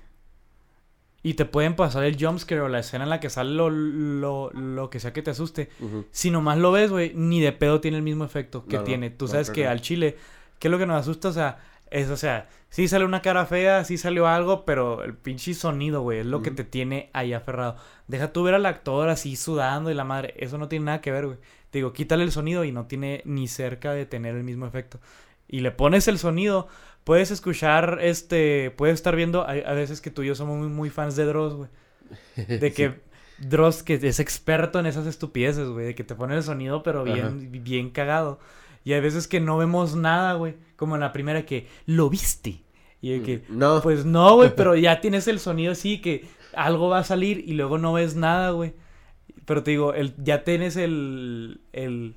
Y 1.23 1.33
te 1.33 1.45
pueden 1.45 1.75
pasar 1.75 2.03
el 2.03 2.15
jumpscare 2.23 2.61
o 2.61 2.67
la 2.69 2.79
escena 2.79 3.03
en 3.03 3.09
la 3.09 3.19
que 3.19 3.29
sale 3.29 3.51
lo, 3.51 3.69
lo, 3.69 4.51
lo 4.51 4.89
que 4.89 4.99
sea 4.99 5.13
que 5.13 5.21
te 5.21 5.31
asuste. 5.31 5.69
Ujú. 5.79 6.05
Si 6.11 6.31
nomás 6.31 6.57
lo 6.57 6.71
ves, 6.71 6.91
güey, 6.91 7.13
ni 7.15 7.41
de 7.41 7.51
pedo 7.51 7.81
tiene 7.81 7.97
el 7.97 8.03
mismo 8.03 8.23
efecto 8.23 8.65
que 8.65 8.75
No, 8.75 8.81
no, 8.81 8.85
tiene. 8.85 9.09
Tú 9.09 9.27
sabes 9.27 9.49
que 9.49 9.67
al 9.67 9.81
chile, 9.81 10.15
¿qué 10.59 10.67
es 10.67 10.71
lo 10.71 10.77
que 10.77 10.85
nos 10.85 10.99
asusta? 11.01 11.29
O 11.29 11.33
sea, 11.33 11.59
Es, 11.89 12.09
o 12.09 12.17
sea, 12.17 12.49
sí 12.69 12.87
sale 12.87 13.05
una 13.05 13.21
cara 13.21 13.45
fea, 13.45 13.83
sí 13.83 13.97
salió 13.97 14.27
algo, 14.27 14.65
pero 14.65 15.03
el 15.03 15.15
pinche 15.15 15.53
sonido, 15.53 16.01
güey, 16.01 16.19
es 16.19 16.25
lo 16.25 16.41
que 16.41 16.51
te 16.51 16.63
tiene 16.63 17.09
ahí 17.13 17.33
aferrado. 17.33 17.75
Deja 18.07 18.33
tú 18.33 18.43
ver 18.43 18.53
al 18.53 18.65
actor 18.65 19.09
así 19.09 19.35
sudando 19.35 19.91
y 19.91 19.93
la 19.93 20.03
madre, 20.03 20.33
eso 20.37 20.57
no 20.57 20.67
tiene 20.67 20.85
nada 20.85 21.01
que 21.01 21.11
ver, 21.11 21.25
güey. 21.25 21.37
Te 21.69 21.79
digo, 21.79 21.93
quítale 21.93 22.23
el 22.23 22.31
sonido 22.31 22.63
y 22.63 22.71
no 22.71 22.85
tiene 22.87 23.21
ni 23.25 23.47
cerca 23.47 23.93
de 23.93 24.05
tener 24.05 24.35
el 24.35 24.43
mismo 24.43 24.65
efecto. 24.65 24.99
Y 25.47 25.61
le 25.61 25.71
pones 25.71 26.07
el 26.07 26.19
sonido, 26.19 26.67
puedes 27.03 27.31
escuchar, 27.31 27.99
este, 28.01 28.71
puedes 28.71 28.95
estar 28.95 29.15
viendo, 29.15 29.47
a, 29.47 29.53
veces 29.73 30.01
que 30.01 30.11
tú 30.11 30.23
y 30.23 30.27
yo 30.27 30.35
somos 30.35 30.57
muy, 30.57 30.67
muy 30.67 30.89
fans 30.89 31.15
de 31.15 31.25
Dross, 31.25 31.53
güey. 31.53 31.69
De 32.47 32.71
que 32.71 33.01
Dross, 33.37 33.83
que 33.83 33.95
es 33.95 34.19
experto 34.19 34.79
en 34.79 34.85
esas 34.85 35.07
estupideces, 35.07 35.67
güey. 35.67 35.87
De 35.87 35.95
que 35.95 36.03
te 36.03 36.15
pone 36.15 36.35
el 36.35 36.43
sonido, 36.43 36.83
pero 36.83 37.03
bien, 37.03 37.49
bien 37.63 37.89
cagado. 37.89 38.39
Y 38.87 38.93
hay 38.93 39.01
veces 39.01 39.27
que 39.27 39.41
no 39.41 39.57
vemos 39.57 39.97
nada, 39.97 40.35
güey. 40.35 40.55
Como 40.77 40.95
en 40.95 41.01
la 41.01 41.11
primera 41.11 41.45
que, 41.45 41.67
¿lo 41.87 42.09
viste? 42.09 42.61
Y 43.01 43.19
que, 43.19 43.43
No. 43.49 43.81
pues 43.81 44.05
no, 44.05 44.35
güey, 44.35 44.53
pero 44.55 44.75
ya 44.77 45.01
tienes 45.01 45.27
el 45.27 45.39
sonido 45.41 45.73
así 45.73 45.99
que 45.99 46.25
algo 46.53 46.87
va 46.87 46.99
a 46.99 47.03
salir 47.03 47.43
y 47.45 47.51
luego 47.51 47.77
no 47.77 47.91
ves 47.91 48.15
nada, 48.15 48.51
güey. 48.51 48.73
Pero 49.43 49.61
te 49.61 49.71
digo, 49.71 49.93
el, 49.93 50.13
ya 50.23 50.45
tienes 50.45 50.77
el, 50.77 51.59
el, 51.73 52.15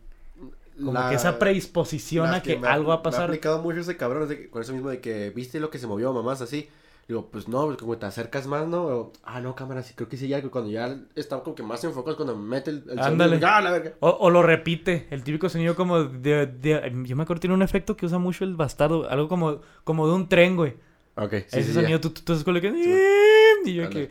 como 0.77 0.93
La- 0.93 1.09
que 1.11 1.17
esa 1.17 1.41
predisposición 1.41 2.29
a 2.33 2.41
que, 2.41 2.57
me 2.57 2.69
algo 2.69 2.91
va 2.91 2.95
a 2.95 2.97
Me 2.99 3.01
ha 3.01 3.03
pasar. 3.03 3.25
aplicado 3.25 3.61
mucho 3.63 3.81
ese 3.81 3.97
cabrón, 3.97 4.29
con 4.51 4.63
eso 4.63 4.73
mismo 4.73 4.91
de 4.91 5.01
que 5.01 5.31
viste 5.31 5.59
lo 5.59 5.71
que 5.71 5.79
se 5.81 5.89
movió, 5.89 6.13
mamás, 6.13 6.41
así. 6.41 6.69
Digo, 7.11 7.29
pues 7.29 7.49
no, 7.49 7.66
pues 7.66 7.77
como 7.79 7.99
te 7.99 8.07
acercas 8.07 8.46
más, 8.46 8.68
¿no? 8.68 8.85
O, 8.85 9.12
ah, 9.25 9.40
no, 9.40 9.57
cámara, 9.57 9.83
sí, 9.83 9.94
creo 9.96 10.09
que 10.09 10.16
sí 10.16 10.33
algo. 10.33 10.49
Cuando 10.53 10.70
ya 10.70 10.96
está 11.16 11.40
como 11.40 11.57
que 11.57 11.64
más 11.64 11.83
enfocado 11.83 12.12
es 12.12 12.16
cuando 12.16 12.37
mete 12.37 12.70
el, 12.70 12.77
el 12.77 12.85
sonido, 12.85 13.05
Ándale. 13.05 13.40
¡ah, 13.44 13.61
la 13.61 13.73
verga! 13.73 13.94
O, 13.99 14.11
o 14.11 14.31
lo 14.31 14.44
repite, 14.44 15.09
el 15.11 15.25
típico 15.25 15.49
sonido 15.49 15.75
como 15.75 16.05
de, 16.05 16.46
de- 16.46 16.92
Yo 17.05 17.16
me 17.16 17.25
acuerdo, 17.25 17.40
tiene 17.40 17.55
un 17.55 17.62
efecto 17.62 17.96
que 17.96 18.07
usa 18.07 18.18
mucho 18.20 18.44
el 18.44 18.55
bastardo, 18.55 19.11
algo 19.11 19.29
como, 19.29 19.61
como 19.83 20.07
de 20.07 20.14
un 20.14 20.29
tren, 20.29 20.55
güey. 20.55 20.75
Ok, 21.16 21.33
sí, 21.33 21.59
Ese 21.59 21.64
sí, 21.64 21.73
sonido, 21.75 21.99
ya. 21.99 22.01
tú, 22.01 22.11
tú, 22.11 22.23
tú 22.23 22.44
que... 22.61 22.70
Sí, 22.73 23.70
Y 23.70 23.75
yo 23.75 23.87
Ándale. 23.87 24.09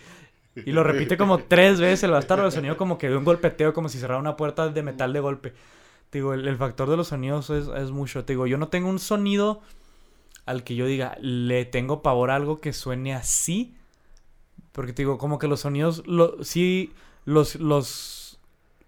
que... 0.56 0.62
Y 0.66 0.74
lo 0.74 0.84
repite 0.84 1.16
como 1.16 1.38
tres 1.40 1.80
veces 1.80 2.04
el 2.04 2.12
bastardo, 2.12 2.46
el 2.46 2.52
sonido 2.52 2.76
como 2.76 2.98
que 2.98 3.08
de 3.08 3.16
un 3.16 3.24
golpeteo, 3.24 3.74
como 3.74 3.88
si 3.88 3.98
cerrara 3.98 4.20
una 4.20 4.36
puerta 4.36 4.68
de 4.68 4.84
metal 4.84 5.14
de 5.14 5.22
golpe. 5.22 5.54
Te 6.10 6.18
digo, 6.18 6.34
el, 6.34 6.48
el 6.48 6.58
factor 6.58 6.90
de 6.90 6.98
los 6.98 7.08
sonidos 7.08 7.50
es, 7.50 7.68
es 7.70 7.92
mucho. 7.92 8.26
Te 8.26 8.34
digo, 8.34 8.46
yo 8.46 8.58
no 8.58 8.68
tengo 8.68 8.90
un 8.90 9.00
sonido 9.00 9.62
al 10.50 10.64
que 10.64 10.76
yo 10.76 10.86
diga, 10.86 11.18
le 11.22 11.66
tengo 11.66 12.02
pavor 12.02 12.32
a 12.32 12.36
algo 12.36 12.60
que 12.60 12.74
suene 12.74 13.14
así. 13.14 13.76
Porque 14.72 14.94
te 14.94 15.02
digo, 15.04 15.18
como 15.18 15.40
que 15.40 15.48
los 15.48 15.62
sonidos, 15.62 16.04
lo, 16.08 16.44
sí, 16.44 16.94
los, 17.26 17.56
los, 17.56 18.40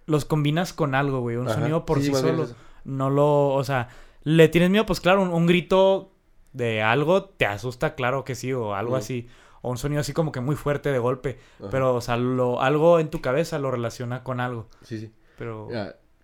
los 0.05 0.25
combinas 0.25 0.73
con 0.73 0.95
algo, 0.95 1.19
güey. 1.21 1.37
Un 1.37 1.47
Ajá, 1.47 1.59
sonido 1.59 1.85
por 1.85 2.01
sí, 2.01 2.13
solo. 2.13 2.43
es. 2.43 2.55
No 2.83 3.09
lo, 3.09 3.49
o 3.49 3.63
sea, 3.63 3.89
le 4.23 4.47
tienes 4.47 4.69
miedo, 4.69 4.85
pues 4.85 4.99
claro, 5.01 5.21
un, 5.21 5.29
un 5.29 5.45
grito 5.47 6.11
de 6.53 6.81
algo 6.81 7.25
te 7.25 7.45
asusta, 7.45 7.95
claro 7.95 8.23
que 8.23 8.35
sí, 8.35 8.53
o 8.53 8.73
algo 8.75 8.95
así. 8.95 9.27
O 9.61 9.69
un 9.69 9.77
sonido 9.77 10.01
así 10.01 10.13
como 10.13 10.31
que 10.31 10.39
muy 10.39 10.55
fuerte 10.55 10.91
de 10.91 10.97
golpe. 10.99 11.37
Ajá. 11.59 11.69
Pero, 11.69 11.93
o 11.95 12.01
sea, 12.01 12.17
lo, 12.17 12.61
algo 12.61 12.99
en 12.99 13.09
tu 13.09 13.21
cabeza 13.21 13.59
lo 13.59 13.69
relaciona 13.71 14.23
con 14.23 14.39
algo. 14.39 14.67
Sí, 14.83 14.99
sí. 14.99 15.11
Pero... 15.37 15.69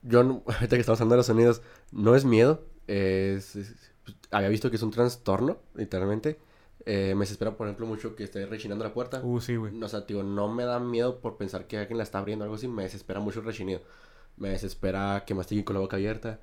Yo, 0.04 0.20
ahorita 0.48 0.76
que 0.76 0.80
estamos 0.80 1.00
hablando 1.02 1.16
de 1.16 1.18
los 1.18 1.26
sonidos, 1.28 1.62
no 1.92 2.16
es 2.16 2.26
miedo. 2.26 2.64
Es, 2.88 3.56
es- 3.56 3.92
había 4.32 4.50
visto 4.50 4.70
que 4.70 4.76
es 4.78 4.84
un 4.84 4.92
trastorno, 4.92 5.58
literalmente. 5.76 6.38
Eh, 6.86 7.14
me 7.16 7.22
desespera, 7.22 7.52
por 7.58 7.68
ejemplo, 7.68 7.86
mucho 7.86 8.16
que 8.16 8.24
esté 8.24 8.46
rechinando 8.46 8.84
la 8.86 8.94
puerta. 8.94 9.20
Uh, 9.24 9.42
sí, 9.42 9.56
güey. 9.58 9.82
O 9.82 9.88
sea, 9.90 10.02
digo, 10.02 10.24
no 10.24 10.48
me 10.48 10.64
da 10.64 10.80
miedo 10.80 11.20
por 11.20 11.36
pensar 11.38 11.68
que 11.68 11.78
alguien 11.78 11.98
la 11.98 12.04
está 12.04 12.20
abriendo 12.20 12.44
o 12.44 12.46
algo 12.46 12.56
así. 12.56 12.68
Me 12.68 12.84
desespera 12.84 13.20
mucho 13.20 13.40
el 13.42 13.46
rechinido. 13.46 13.82
Me 14.38 14.50
desespera 14.50 15.24
que 15.26 15.34
mastiquen 15.34 15.64
con 15.66 15.74
la 15.74 15.80
boca 15.82 15.98
abierta. 15.98 16.40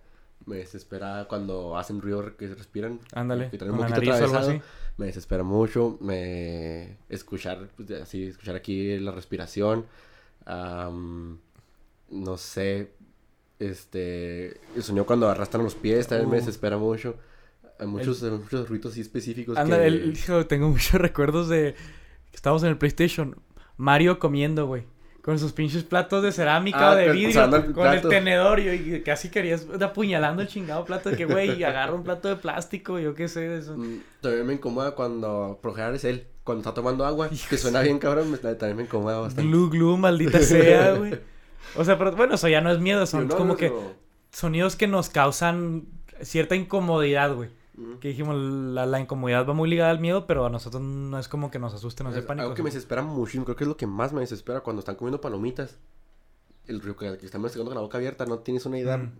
Me 0.46 0.56
desespera 0.56 1.26
cuando 1.28 1.78
hacen 1.78 2.02
ruido 2.02 2.36
que 2.36 2.48
respiran. 2.48 3.00
Ándale, 3.14 3.48
Que 3.50 3.56
traen 3.56 3.72
un 3.72 3.78
poquito 3.80 4.00
atravesado. 4.12 4.36
así. 4.50 4.60
Me 4.98 5.06
desespera 5.06 5.42
mucho. 5.44 5.96
Me... 6.00 6.98
Escuchar, 7.08 7.68
pues, 7.76 7.90
así, 7.92 8.26
escuchar 8.26 8.56
aquí 8.56 8.98
la 8.98 9.12
respiración. 9.12 9.86
no 10.46 12.36
sé. 12.36 12.92
Este... 13.58 14.60
El 14.76 14.82
sonido 14.82 15.06
cuando 15.06 15.28
arrastran 15.28 15.64
los 15.64 15.74
pies 15.74 16.06
también 16.08 16.28
me 16.28 16.36
Uh. 16.36 16.40
desespera 16.40 16.76
mucho. 16.76 17.14
Hay 17.78 17.86
muchos, 17.86 18.22
muchos 18.22 18.68
ruidos 18.68 18.92
así 18.92 19.00
específicos 19.00 19.56
Anda, 19.58 19.78
que... 19.78 19.86
el- 19.86 20.12
hijo, 20.16 20.46
tengo 20.46 20.68
muchos 20.70 21.00
recuerdos 21.00 21.48
de 21.48 21.74
que 22.30 22.36
estábamos 22.36 22.62
en 22.62 22.70
el 22.70 22.78
PlayStation. 22.78 23.36
Mario 23.76 24.18
comiendo, 24.18 24.66
güey. 24.66 24.84
Con 25.22 25.38
sus 25.38 25.52
pinches 25.52 25.84
platos 25.84 26.22
de 26.22 26.32
cerámica 26.32 26.90
Ah, 26.90 26.92
o 26.92 26.96
de 26.96 27.10
vidrio. 27.10 27.44
el 27.44 27.72
con 27.72 27.86
el 27.88 28.02
tenedor. 28.02 28.60
Y, 28.60 29.02
casi 29.02 29.30
querías 29.30 29.66
apuñalando 29.80 30.42
el 30.42 30.48
chingado 30.48 30.84
plato. 30.84 31.08
De 31.10 31.16
que, 31.16 31.24
güey, 31.24 31.64
agarra 31.64 31.94
un 31.94 32.04
plato 32.04 32.28
de 32.28 32.36
plástico. 32.36 32.98
Yo 32.98 33.14
qué 33.14 33.26
sé 33.28 33.40
de 33.40 33.58
eso. 33.60 33.74
Mm, 33.76 34.00
También 34.20 34.46
me 34.46 34.52
incomoda 34.52 34.94
cuando, 34.94 35.58
general 35.74 35.94
es 35.94 36.04
él, 36.04 36.26
cuando 36.44 36.60
está 36.60 36.74
tomando 36.74 37.06
agua, 37.06 37.28
Hijo 37.32 37.46
que 37.48 37.56
suena 37.56 37.80
bien 37.80 37.98
cabrón, 37.98 38.30
me- 38.30 38.36
también 38.36 38.76
me 38.76 38.82
incomoda 38.82 39.18
bastante. 39.20 39.48
Glu, 39.48 39.70
glu, 39.70 39.96
maldita 39.96 40.40
sea, 40.40 40.92
güey. 40.98 41.18
O 41.74 41.84
sea, 41.86 41.96
pero 41.96 42.12
bueno, 42.12 42.34
eso 42.34 42.46
ya 42.48 42.60
no 42.60 42.70
es 42.70 42.78
miedo. 42.78 43.06
Son 43.06 43.26
no, 43.26 43.34
como 43.34 43.54
no, 43.54 43.56
que 43.56 43.70
no. 43.70 43.92
sonidos 44.30 44.76
que 44.76 44.86
nos 44.88 45.08
causan 45.08 45.86
cierta 46.20 46.54
incomodidad, 46.54 47.34
güey. 47.34 47.48
Mm. 47.76 47.94
Que 47.98 48.08
dijimos, 48.08 48.36
la, 48.36 48.86
la 48.86 49.00
incomodidad 49.00 49.46
va 49.48 49.52
muy 49.54 49.68
ligada 49.68 49.90
al 49.90 49.98
miedo, 50.00 50.26
pero 50.26 50.46
a 50.46 50.50
nosotros 50.50 50.82
no 50.82 51.18
es 51.18 51.28
como 51.28 51.50
que 51.50 51.58
nos 51.58 51.74
asuste, 51.74 52.04
nos 52.04 52.14
dé 52.14 52.22
pánico. 52.22 52.42
algo 52.44 52.54
que 52.54 52.62
me 52.62 52.68
desespera 52.70 53.02
muchísimo, 53.02 53.44
creo 53.44 53.56
que 53.56 53.64
es 53.64 53.68
lo 53.68 53.76
que 53.76 53.86
más 53.86 54.12
me 54.12 54.20
desespera 54.20 54.60
cuando 54.60 54.80
están 54.80 54.94
comiendo 54.96 55.20
palomitas. 55.20 55.76
El 56.66 56.80
ruido 56.80 56.96
que, 56.96 57.18
que 57.18 57.26
están 57.26 57.42
masticando 57.42 57.70
con 57.70 57.74
la 57.76 57.82
boca 57.82 57.98
abierta, 57.98 58.24
no 58.26 58.38
tienes 58.38 58.64
una 58.66 58.78
idea 58.78 58.96
Mm. 58.98 59.12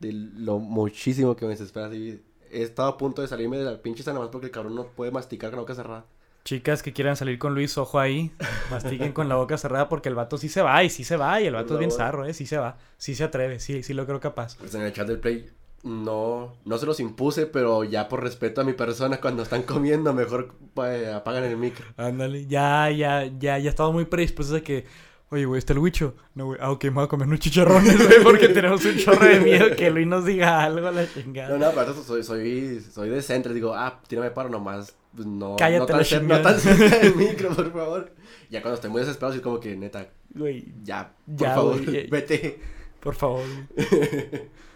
de 0.00 0.12
lo 0.12 0.58
muchísimo 0.58 1.36
que 1.36 1.44
me 1.44 1.50
desespera. 1.52 1.86
Así, 1.86 2.22
he 2.50 2.62
estado 2.62 2.88
a 2.88 2.96
punto 2.98 3.20
de 3.22 3.28
salirme 3.28 3.58
de 3.58 3.64
la 3.64 3.82
pinche 3.82 4.02
sana 4.02 4.18
más 4.18 4.28
porque 4.30 4.46
el 4.46 4.52
cabrón 4.52 4.74
no 4.74 4.86
puede 4.86 5.10
masticar 5.10 5.50
con 5.50 5.58
la 5.58 5.62
boca 5.62 5.74
cerrada. 5.74 6.06
Chicas 6.44 6.82
que 6.82 6.94
quieran 6.94 7.14
salir 7.14 7.38
con 7.38 7.52
Luis, 7.54 7.76
ojo 7.76 7.98
ahí. 7.98 8.32
Mastiquen 8.70 9.12
con 9.12 9.28
la 9.28 9.34
boca 9.34 9.58
cerrada 9.58 9.88
porque 9.90 10.08
el 10.08 10.14
vato 10.14 10.38
sí 10.38 10.48
se 10.48 10.62
va 10.62 10.82
y 10.82 10.88
sí 10.88 11.04
se 11.04 11.16
va. 11.18 11.40
Y 11.42 11.46
el 11.46 11.52
vato 11.54 11.74
es 11.74 11.78
bien 11.78 11.90
zarro, 11.90 12.24
¿eh? 12.24 12.32
Sí 12.32 12.46
se 12.46 12.56
va. 12.56 12.78
Sí 12.96 13.14
se 13.14 13.24
atreve, 13.24 13.60
sí, 13.60 13.82
sí 13.82 13.92
lo 13.92 14.06
creo 14.06 14.18
capaz. 14.18 14.56
Pues 14.56 14.74
en 14.74 14.80
el 14.82 14.92
chat 14.94 15.06
del 15.06 15.18
play 15.18 15.50
no, 15.84 16.54
no 16.64 16.78
se 16.78 16.86
los 16.86 17.00
impuse, 17.00 17.46
pero 17.46 17.84
ya 17.84 18.08
por 18.08 18.22
respeto 18.22 18.60
a 18.60 18.64
mi 18.64 18.72
persona, 18.72 19.20
cuando 19.20 19.42
están 19.42 19.62
comiendo, 19.62 20.12
mejor 20.12 20.54
pues, 20.74 21.08
apagan 21.08 21.44
el 21.44 21.56
micro. 21.56 21.84
Ándale, 21.96 22.46
ya, 22.46 22.90
ya, 22.90 23.24
ya, 23.38 23.58
ya 23.58 23.70
estaba 23.70 23.90
muy 23.92 24.04
predispuesto 24.04 24.56
a 24.56 24.60
que, 24.60 24.84
oye, 25.30 25.44
güey, 25.44 25.58
está 25.58 25.72
el 25.72 25.78
huicho. 25.78 26.14
No, 26.34 26.46
güey, 26.46 26.58
ah, 26.60 26.70
ok, 26.72 26.84
me 26.84 26.90
voy 26.90 27.04
a 27.04 27.08
comer 27.08 27.26
unos 27.28 27.40
chicharrones, 27.40 27.96
güey, 28.06 28.22
porque 28.22 28.48
tenemos 28.48 28.84
un 28.84 28.96
chorro 28.96 29.24
de 29.26 29.40
miedo 29.40 29.74
que 29.76 29.90
Luis 29.90 30.06
nos 30.06 30.24
diga 30.24 30.62
algo 30.64 30.86
a 30.88 30.92
la 30.92 31.06
chingada. 31.12 31.56
No, 31.56 31.58
no, 31.66 31.70
pero 31.72 31.92
eso 31.92 32.02
soy, 32.02 32.22
soy, 32.24 32.80
soy 32.80 33.08
decente. 33.08 33.52
Digo, 33.54 33.74
ah, 33.74 34.00
tírame 34.06 34.30
paro 34.30 34.48
nomás. 34.48 34.94
Pues 35.14 35.26
no, 35.26 35.56
Cállate 35.56 35.80
no 35.80 35.86
tan, 35.86 35.96
la 35.96 36.02
cer- 36.02 36.18
chingada. 36.20 36.42
no 36.42 36.48
tan 36.50 36.60
cerca 36.60 36.98
del 36.98 37.14
micro, 37.16 37.50
por 37.50 37.72
favor. 37.72 38.12
Ya 38.50 38.60
cuando 38.62 38.74
estoy 38.74 38.90
muy 38.90 39.00
desesperado, 39.00 39.34
sí, 39.34 39.40
como 39.40 39.58
que 39.60 39.74
neta, 39.76 40.08
Güey, 40.34 40.66
ya, 40.84 41.12
por 41.26 41.36
Ya, 41.36 41.54
favor, 41.54 41.82
güey, 41.84 42.04
ya- 42.04 42.10
vete. 42.10 42.60
por 43.00 43.14
favor. 43.14 43.42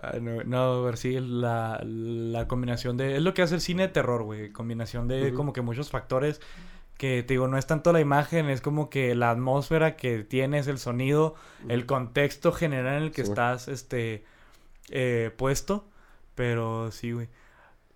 Ah, 0.00 0.18
no, 0.20 0.44
no, 0.44 0.58
a 0.58 0.82
ver, 0.84 0.96
sí, 0.96 1.18
la, 1.20 1.80
la 1.82 2.46
combinación 2.46 2.96
de... 2.96 3.16
Es 3.16 3.22
lo 3.22 3.34
que 3.34 3.42
hace 3.42 3.56
el 3.56 3.60
cine 3.60 3.82
de 3.82 3.88
terror, 3.88 4.22
güey. 4.22 4.52
Combinación 4.52 5.08
de 5.08 5.32
como 5.34 5.52
que 5.52 5.60
muchos 5.60 5.90
factores 5.90 6.40
que, 6.96 7.22
te 7.22 7.34
digo, 7.34 7.48
no 7.48 7.58
es 7.58 7.66
tanto 7.66 7.92
la 7.92 8.00
imagen, 8.00 8.48
es 8.50 8.60
como 8.60 8.90
que 8.90 9.14
la 9.14 9.30
atmósfera 9.30 9.96
que 9.96 10.24
tienes, 10.24 10.66
el 10.66 10.78
sonido, 10.78 11.34
el 11.68 11.86
contexto 11.86 12.52
general 12.52 12.98
en 12.98 13.02
el 13.04 13.12
que 13.12 13.24
Sí, 13.24 13.30
estás, 13.30 13.68
este, 13.68 14.24
eh, 14.90 15.32
puesto. 15.36 15.88
Pero 16.34 16.90
sí, 16.92 17.12
güey. 17.12 17.28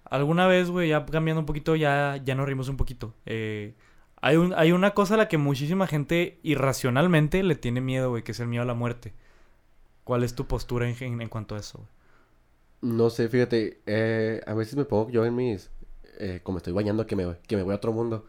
Alguna 0.05 0.47
vez, 0.47 0.71
güey, 0.71 0.89
ya 0.91 1.07
cambiando 1.07 1.41
un 1.41 1.47
poquito, 1.47 1.77
ya, 1.77 2.21
ya 2.25 2.35
nos 2.35 2.47
rimos 2.47 2.69
un 2.69 2.77
poquito. 2.77 3.15
Eh, 3.27 3.75
hay, 4.21 4.37
un, 4.37 4.55
hay 4.57 4.73
una 4.73 4.93
cosa 4.93 5.15
a 5.15 5.17
la 5.19 5.29
que 5.29 5.39
muchísima 5.39 5.87
gente 5.87 6.39
irracionalmente 6.43 7.43
le 7.43 7.55
tiene 7.57 7.81
miedo, 7.81 8.11
güey, 8.11 8.23
que 8.23 8.33
es 8.33 8.41
el 8.41 8.49
miedo 8.49 8.63
a 8.63 8.67
la 8.67 8.75
muerte. 8.75 9.15
¿Cuál 10.05 10.25
es 10.25 10.35
tu 10.35 10.47
postura 10.47 10.89
en, 10.89 10.97
en, 11.01 11.21
en 11.21 11.29
cuanto 11.29 11.55
a 11.55 11.59
eso, 11.59 11.79
güey? 11.79 11.91
No 12.95 13.11
sé, 13.11 13.29
fíjate, 13.29 13.81
eh, 13.87 14.41
a 14.47 14.55
veces 14.55 14.75
me 14.77 14.85
pongo 14.85 15.09
yo 15.11 15.25
en 15.25 15.37
mis, 15.37 15.71
eh, 16.19 16.41
como 16.43 16.59
estoy 16.59 16.73
bañando, 16.73 17.07
que 17.07 17.15
me, 17.15 17.37
que 17.47 17.57
me 17.57 17.63
voy 17.63 17.73
a 17.73 17.77
otro 17.77 17.93
mundo. 17.93 18.27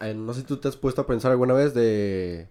Eh, 0.00 0.12
no 0.14 0.34
sé 0.34 0.40
si 0.40 0.46
tú 0.46 0.56
te 0.58 0.66
has 0.68 0.76
puesto 0.76 1.02
a 1.02 1.06
pensar 1.06 1.30
alguna 1.30 1.54
vez 1.54 1.72
de... 1.74 2.48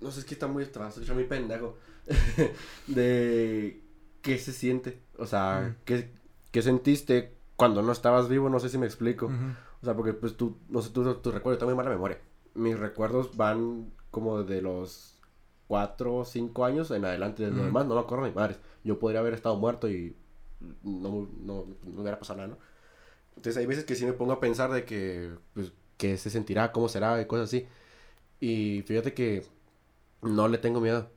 No 0.00 0.10
sé, 0.10 0.20
es 0.20 0.26
que 0.26 0.34
está 0.34 0.46
muy 0.46 0.64
atrás, 0.64 0.94
soy 0.94 1.14
muy 1.14 1.24
pendejo. 1.24 1.76
de 2.88 3.80
qué 4.22 4.38
se 4.38 4.52
siente, 4.52 5.00
o 5.18 5.26
sea, 5.26 5.70
Mm. 5.70 5.76
qué, 5.84 6.10
qué 6.50 6.62
sentiste 6.62 7.34
cuando 7.56 7.82
no 7.82 7.92
estabas 7.92 8.28
vivo, 8.28 8.48
no 8.48 8.58
sé 8.60 8.68
si 8.68 8.78
me 8.78 8.86
explico. 8.86 9.26
O 9.80 9.84
sea, 9.84 9.94
porque 9.94 10.12
pues 10.12 10.36
tú, 10.36 10.56
no 10.68 10.82
sé, 10.82 10.90
tú, 10.90 11.14
tu 11.16 11.30
recuerdo, 11.32 11.58
tengo 11.58 11.70
muy 11.70 11.76
mala 11.76 11.90
memoria. 11.90 12.18
Mis 12.54 12.78
recuerdos 12.78 13.36
van 13.36 13.92
como 14.10 14.42
de 14.42 14.62
los 14.62 15.18
4 15.72 16.14
o 16.16 16.24
5 16.26 16.66
años 16.66 16.90
en 16.90 17.04
adelante. 17.06 17.44
De 17.44 17.50
lo 17.50 17.64
demás 17.64 17.86
no 17.86 17.94
me 17.94 18.00
acuerdo 18.02 18.26
ni 18.26 18.32
madres. 18.32 18.58
Yo 18.84 18.98
podría 18.98 19.20
haber 19.20 19.32
estado 19.32 19.56
muerto 19.56 19.88
y 19.88 20.14
no, 20.82 21.26
no, 21.40 21.64
no 21.84 22.00
hubiera 22.02 22.18
pasado 22.18 22.36
nada, 22.38 22.48
¿no? 22.50 22.58
Entonces 23.36 23.56
hay 23.56 23.64
veces 23.66 23.84
que 23.84 23.94
sí 23.94 24.04
me 24.04 24.12
pongo 24.12 24.32
a 24.32 24.40
pensar 24.40 24.70
de 24.70 24.84
que, 24.84 25.30
pues, 25.54 25.72
qué 25.96 26.18
se 26.18 26.28
sentirá, 26.28 26.72
cómo 26.72 26.88
será 26.90 27.18
y 27.22 27.26
cosas 27.26 27.44
así. 27.48 27.66
Y 28.40 28.82
fíjate 28.82 29.14
que 29.14 29.44
no 30.22 30.48
le 30.48 30.58
tengo 30.58 30.80
miedo. 30.80 31.08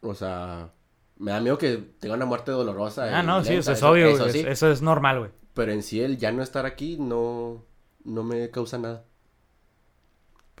O 0.00 0.14
sea, 0.14 0.72
Me 1.18 1.30
da 1.30 1.40
miedo 1.40 1.58
que 1.58 1.76
tenga 2.00 2.16
una 2.16 2.24
muerte 2.26 2.50
dolorosa. 2.50 3.16
Ah, 3.16 3.22
no, 3.22 3.44
sí, 3.44 3.50
lenta, 3.50 3.60
eso 3.60 3.72
es 3.72 3.82
obvio, 3.84 4.08
Eso 4.08 4.24
güey, 4.24 4.32
sí. 4.32 4.40
es- 4.40 4.46
eso 4.46 4.70
es 4.72 4.82
normal, 4.82 5.20
güey. 5.20 5.30
Pero 5.54 5.70
en 5.72 5.82
sí, 5.84 6.00
el 6.00 6.18
ya 6.18 6.32
no 6.32 6.42
estar 6.42 6.66
aquí 6.66 6.96
no, 6.98 7.64
no 8.04 8.24
me 8.24 8.50
causa 8.50 8.78
nada. 8.78 9.04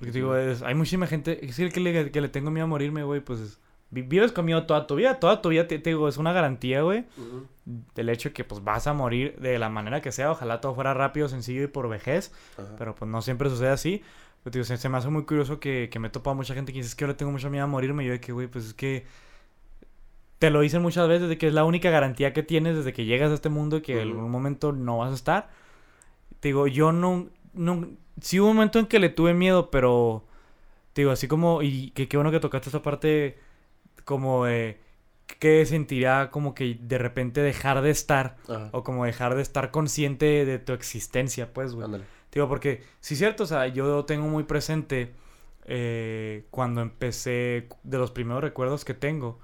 Porque 0.06 0.12
digo, 0.18 0.36
es- 0.36 0.62
hay 0.62 0.74
muchísima 0.74 1.06
gente, 1.06 1.44
es 1.44 1.58
el 1.58 1.72
que 1.72 1.80
le, 1.80 2.10
que 2.10 2.20
le 2.20 2.28
tengo 2.28 2.50
miedo 2.50 2.64
a 2.64 2.68
morirme, 2.68 3.02
güey, 3.04 3.20
pues 3.20 3.40
es- 3.40 3.58
vi- 3.90 4.02
vives 4.02 4.32
conmigo 4.32 4.64
toda 4.64 4.86
tu 4.86 4.96
vida, 4.96 5.20
toda 5.20 5.40
tu 5.42 5.50
vida, 5.50 5.68
te, 5.68 5.78
te 5.78 5.90
digo, 5.90 6.08
es 6.08 6.16
una 6.16 6.32
garantía, 6.32 6.82
güey, 6.82 7.04
del 7.94 8.08
hecho 8.08 8.30
de 8.30 8.32
que 8.32 8.42
pues 8.44 8.64
vas 8.64 8.86
a 8.86 8.92
morir 8.94 9.36
de 9.38 9.58
la 9.58 9.68
manera 9.68 10.00
que 10.02 10.10
sea, 10.12 10.30
ojalá 10.32 10.60
todo 10.60 10.74
fuera 10.74 10.92
rápido, 10.94 11.28
sencillo 11.28 11.62
y 11.62 11.66
por 11.68 11.88
vejez, 11.88 12.32
Ajá. 12.58 12.74
pero 12.78 12.94
pues 12.94 13.10
no 13.10 13.22
siempre 13.22 13.48
sucede 13.50 13.68
así. 13.70 14.02
Pero 14.42 14.50
te 14.52 14.58
digo, 14.58 14.64
se, 14.64 14.76
se 14.76 14.88
me 14.88 14.98
hace 14.98 15.08
muy 15.08 15.24
curioso 15.24 15.60
que, 15.60 15.88
que 15.88 15.98
me 16.00 16.08
he 16.08 16.10
topado 16.10 16.34
mucha 16.34 16.52
gente 16.54 16.72
que 16.72 16.78
dice 16.80 16.88
"Es 16.88 16.94
que 16.96 17.04
ahora 17.04 17.16
tengo 17.16 17.30
mucho 17.30 17.48
miedo 17.48 17.62
a 17.62 17.68
morirme, 17.68 18.02
y 18.02 18.06
yo 18.08 18.12
de 18.12 18.20
que, 18.20 18.32
güey, 18.32 18.48
pues 18.48 18.64
es 18.66 18.74
que 18.74 19.04
te 20.40 20.50
lo 20.50 20.60
dicen 20.60 20.82
muchas 20.82 21.06
veces 21.06 21.28
de 21.28 21.38
que 21.38 21.46
es 21.46 21.54
la 21.54 21.64
única 21.64 21.90
garantía 21.90 22.32
que 22.32 22.42
tienes 22.42 22.76
desde 22.76 22.92
que 22.92 23.04
llegas 23.04 23.30
a 23.30 23.34
este 23.34 23.48
mundo 23.48 23.76
y 23.76 23.82
que 23.82 24.00
en 24.02 24.08
Ujú. 24.08 24.16
algún 24.18 24.32
momento 24.32 24.72
no 24.72 24.98
vas 24.98 25.12
a 25.12 25.14
estar. 25.14 25.50
Te 26.40 26.48
digo, 26.48 26.66
yo 26.66 26.90
no, 26.90 27.28
no, 27.54 27.88
sí 28.20 28.40
hubo 28.40 28.50
un 28.50 28.56
momento 28.56 28.78
en 28.78 28.86
que 28.86 28.98
le 28.98 29.08
tuve 29.08 29.34
miedo, 29.34 29.70
pero 29.70 30.24
te 30.92 31.02
digo, 31.02 31.12
así 31.12 31.28
como, 31.28 31.62
y 31.62 31.90
que 31.90 32.08
qué 32.08 32.16
bueno 32.16 32.30
que 32.30 32.40
tocaste 32.40 32.68
esa 32.68 32.82
parte 32.82 33.38
como 34.04 34.44
de 34.44 34.80
que 35.38 35.64
sentiría 35.64 36.30
como 36.30 36.54
que 36.54 36.78
de 36.80 36.98
repente 36.98 37.40
dejar 37.40 37.80
de 37.80 37.90
estar 37.90 38.36
Ajá. 38.48 38.68
o 38.72 38.82
como 38.82 39.04
dejar 39.04 39.34
de 39.34 39.42
estar 39.42 39.70
consciente 39.70 40.44
de 40.44 40.58
tu 40.58 40.72
existencia, 40.72 41.52
pues, 41.52 41.74
güey. 41.74 41.86
Ándale. 41.86 42.04
Digo, 42.32 42.48
porque, 42.48 42.82
sí 43.00 43.14
es 43.14 43.18
cierto, 43.18 43.44
o 43.44 43.46
sea, 43.46 43.66
yo 43.66 44.04
tengo 44.04 44.26
muy 44.26 44.44
presente 44.44 45.12
eh, 45.64 46.46
cuando 46.50 46.80
empecé, 46.80 47.68
de 47.82 47.98
los 47.98 48.10
primeros 48.10 48.42
recuerdos 48.42 48.84
que 48.84 48.94
tengo, 48.94 49.38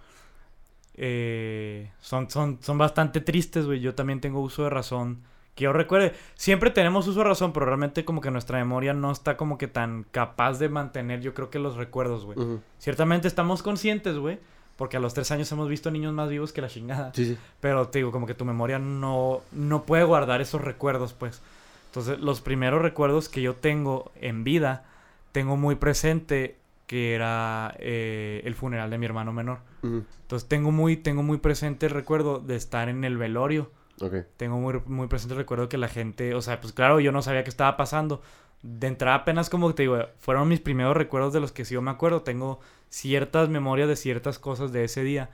eh, 0.94 1.92
son, 2.00 2.28
son, 2.30 2.58
son 2.60 2.76
bastante 2.76 3.20
tristes, 3.20 3.66
güey. 3.66 3.80
Yo 3.80 3.94
también 3.94 4.20
tengo 4.20 4.40
uso 4.40 4.64
de 4.64 4.70
razón. 4.70 5.22
Que 5.58 5.64
yo 5.64 5.72
recuerde, 5.72 6.14
siempre 6.36 6.70
tenemos 6.70 7.08
uso 7.08 7.18
de 7.18 7.24
razón, 7.24 7.52
pero 7.52 7.66
realmente 7.66 8.04
como 8.04 8.20
que 8.20 8.30
nuestra 8.30 8.58
memoria 8.58 8.94
no 8.94 9.10
está 9.10 9.36
como 9.36 9.58
que 9.58 9.66
tan 9.66 10.04
capaz 10.12 10.60
de 10.60 10.68
mantener, 10.68 11.20
yo 11.20 11.34
creo 11.34 11.50
que 11.50 11.58
los 11.58 11.76
recuerdos, 11.76 12.24
güey. 12.24 12.38
Ciertamente 12.78 13.26
estamos 13.26 13.64
conscientes, 13.64 14.18
güey, 14.18 14.38
porque 14.76 14.98
a 14.98 15.00
los 15.00 15.14
tres 15.14 15.32
años 15.32 15.50
hemos 15.50 15.68
visto 15.68 15.90
niños 15.90 16.12
más 16.14 16.28
vivos 16.28 16.52
que 16.52 16.60
la 16.60 16.68
chingada. 16.68 17.12
Sí, 17.12 17.24
sí. 17.24 17.38
Pero 17.58 17.88
te 17.88 17.98
digo, 17.98 18.12
como 18.12 18.24
que 18.24 18.34
tu 18.34 18.44
memoria 18.44 18.78
no, 18.78 19.40
no 19.50 19.82
puede 19.82 20.04
guardar 20.04 20.40
esos 20.40 20.60
recuerdos, 20.60 21.12
pues. 21.12 21.42
Entonces, 21.86 22.20
los 22.20 22.40
primeros 22.40 22.80
recuerdos 22.80 23.28
que 23.28 23.42
yo 23.42 23.56
tengo 23.56 24.12
en 24.20 24.44
vida, 24.44 24.84
tengo 25.32 25.56
muy 25.56 25.74
presente 25.74 26.56
que 26.86 27.16
era 27.16 27.74
eh, 27.80 28.42
el 28.44 28.54
funeral 28.54 28.90
de 28.90 28.98
mi 28.98 29.06
hermano 29.06 29.32
menor. 29.32 29.58
Entonces, 29.82 30.48
tengo 30.48 30.70
muy, 30.70 30.96
tengo 30.96 31.24
muy 31.24 31.38
presente 31.38 31.86
el 31.86 31.92
recuerdo 31.92 32.38
de 32.38 32.54
estar 32.54 32.88
en 32.88 33.02
el 33.02 33.16
velorio. 33.18 33.72
Ok. 34.00 34.14
Tengo 34.36 34.58
muy, 34.58 34.80
muy 34.86 35.06
presente 35.08 35.34
el 35.34 35.38
recuerdo 35.38 35.68
que 35.68 35.78
la 35.78 35.88
gente, 35.88 36.34
o 36.34 36.40
sea, 36.42 36.60
pues 36.60 36.72
claro, 36.72 37.00
yo 37.00 37.12
no 37.12 37.22
sabía 37.22 37.44
qué 37.44 37.50
estaba 37.50 37.76
pasando. 37.76 38.22
De 38.62 38.86
entrada 38.86 39.16
apenas 39.18 39.50
como 39.50 39.72
te 39.74 39.82
digo, 39.82 39.98
fueron 40.18 40.48
mis 40.48 40.60
primeros 40.60 40.96
recuerdos 40.96 41.32
de 41.32 41.40
los 41.40 41.52
que 41.52 41.64
sí 41.64 41.74
yo 41.74 41.82
me 41.82 41.90
acuerdo. 41.90 42.22
Tengo 42.22 42.60
ciertas 42.90 43.48
memorias 43.48 43.88
de 43.88 43.96
ciertas 43.96 44.38
cosas 44.38 44.72
de 44.72 44.84
ese 44.84 45.02
día. 45.02 45.30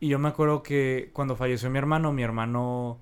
Y 0.00 0.08
yo 0.08 0.18
me 0.18 0.28
acuerdo 0.28 0.62
que 0.62 1.10
cuando 1.12 1.36
falleció 1.36 1.70
mi 1.70 1.78
hermano, 1.78 2.12
mi 2.12 2.22
hermano... 2.22 2.98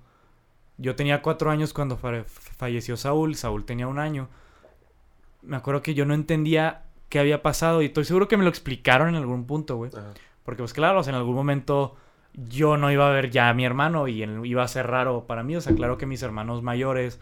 Yo 0.78 0.96
tenía 0.96 1.22
cuatro 1.22 1.50
años 1.50 1.72
cuando 1.74 1.96
fa- 1.96 2.24
falleció 2.26 2.96
Saúl, 2.96 3.34
Saúl 3.36 3.64
tenía 3.64 3.86
un 3.86 3.98
año. 3.98 4.28
Me 5.42 5.56
acuerdo 5.56 5.82
que 5.82 5.94
yo 5.94 6.04
no 6.06 6.14
entendía 6.14 6.82
qué 7.08 7.18
había 7.18 7.42
pasado 7.42 7.82
y 7.82 7.86
estoy 7.86 8.04
seguro 8.04 8.28
que 8.28 8.36
me 8.36 8.44
lo 8.44 8.48
explicaron 8.50 9.08
en 9.08 9.16
algún 9.16 9.46
punto, 9.46 9.76
güey. 9.76 9.90
Porque 10.44 10.62
pues 10.62 10.72
claro, 10.72 11.00
o 11.00 11.02
sea, 11.02 11.12
en 11.12 11.18
algún 11.18 11.34
momento 11.34 11.96
yo 12.34 12.76
no 12.76 12.90
iba 12.90 13.08
a 13.08 13.12
ver 13.12 13.30
ya 13.30 13.48
a 13.48 13.54
mi 13.54 13.64
hermano 13.64 14.08
y 14.08 14.22
él 14.22 14.40
iba 14.44 14.62
a 14.62 14.68
ser 14.68 14.86
raro 14.86 15.26
para 15.26 15.42
mí. 15.42 15.56
O 15.56 15.60
sea, 15.60 15.74
claro 15.74 15.98
que 15.98 16.06
mis 16.06 16.22
hermanos 16.22 16.62
mayores, 16.62 17.20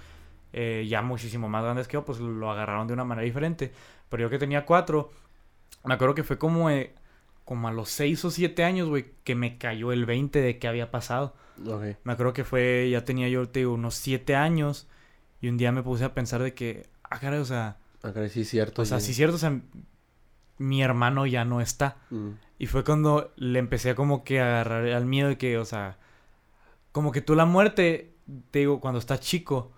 eh, 0.53 0.87
ya 0.89 1.03
muchísimo 1.03 1.49
más 1.49 1.63
grandes 1.65 1.89
que 1.89 1.95
yo, 1.95 2.05
pues 2.05 2.21
lo 2.21 2.51
agarraron 2.51 2.87
de 2.87 2.95
una 2.95 3.05
manera 3.05 3.25
diferente. 3.25 3.73
Pero 4.09 4.23
yo 4.25 4.31
que 4.31 4.39
tenía 4.39 4.65
cuatro, 4.67 5.11
me 5.85 5.95
acuerdo 5.95 6.15
que 6.15 6.23
fue 6.25 6.39
como, 6.39 6.71
eh, 6.71 6.95
como 7.45 7.69
a 7.69 7.73
los 7.73 7.89
seis 7.89 8.25
o 8.25 8.31
siete 8.31 8.63
años, 8.65 8.89
güey, 8.89 9.07
que 9.25 9.35
me 9.35 9.59
cayó 9.59 9.93
el 9.93 10.07
20 10.07 10.41
de 10.41 10.59
qué 10.59 10.69
había 10.69 10.91
pasado. 10.91 11.35
Ok. 11.67 11.97
Me 12.05 12.13
acuerdo 12.13 12.33
que 12.33 12.45
fue, 12.45 12.89
ya 12.91 13.05
tenía 13.05 13.29
yo, 13.29 13.49
te 13.49 13.61
digo, 13.61 13.75
unos 13.75 13.95
siete 13.95 14.37
años 14.37 14.89
y 15.41 15.49
un 15.49 15.57
día 15.57 15.73
me 15.73 15.83
puse 15.83 16.05
a 16.05 16.15
pensar 16.15 16.43
de 16.43 16.55
que, 16.55 16.87
ah, 17.03 17.19
caray, 17.19 17.41
o 17.41 17.45
sea, 17.45 17.77
Ah, 18.03 18.13
caray, 18.15 18.31
sí, 18.31 18.45
cierto. 18.45 18.83
o 18.83 18.85
sea, 18.85 18.99
sí. 19.01 19.13
cierto, 19.13 19.37
o 19.37 19.39
sea, 19.39 19.61
mi 20.61 20.83
hermano 20.83 21.27
ya 21.27 21.45
no 21.45 21.61
está. 21.61 21.97
Mm. 22.11 22.31
Y 22.59 22.67
fue 22.67 22.85
cuando 22.85 23.33
le 23.37 23.59
empecé 23.59 23.91
a 23.91 23.95
como 23.95 24.23
que 24.25 24.41
agarrar 24.41 24.87
al 24.89 25.07
miedo 25.07 25.29
de 25.31 25.39
que, 25.39 25.57
o 25.57 25.65
sea, 25.65 25.97
como 26.93 27.13
que 27.13 27.23
tú 27.23 27.35
la 27.35 27.47
muerte, 27.47 28.13
te 28.51 28.59
digo, 28.61 28.79
cuando 28.79 28.99
estás 28.99 29.21
chico, 29.21 29.73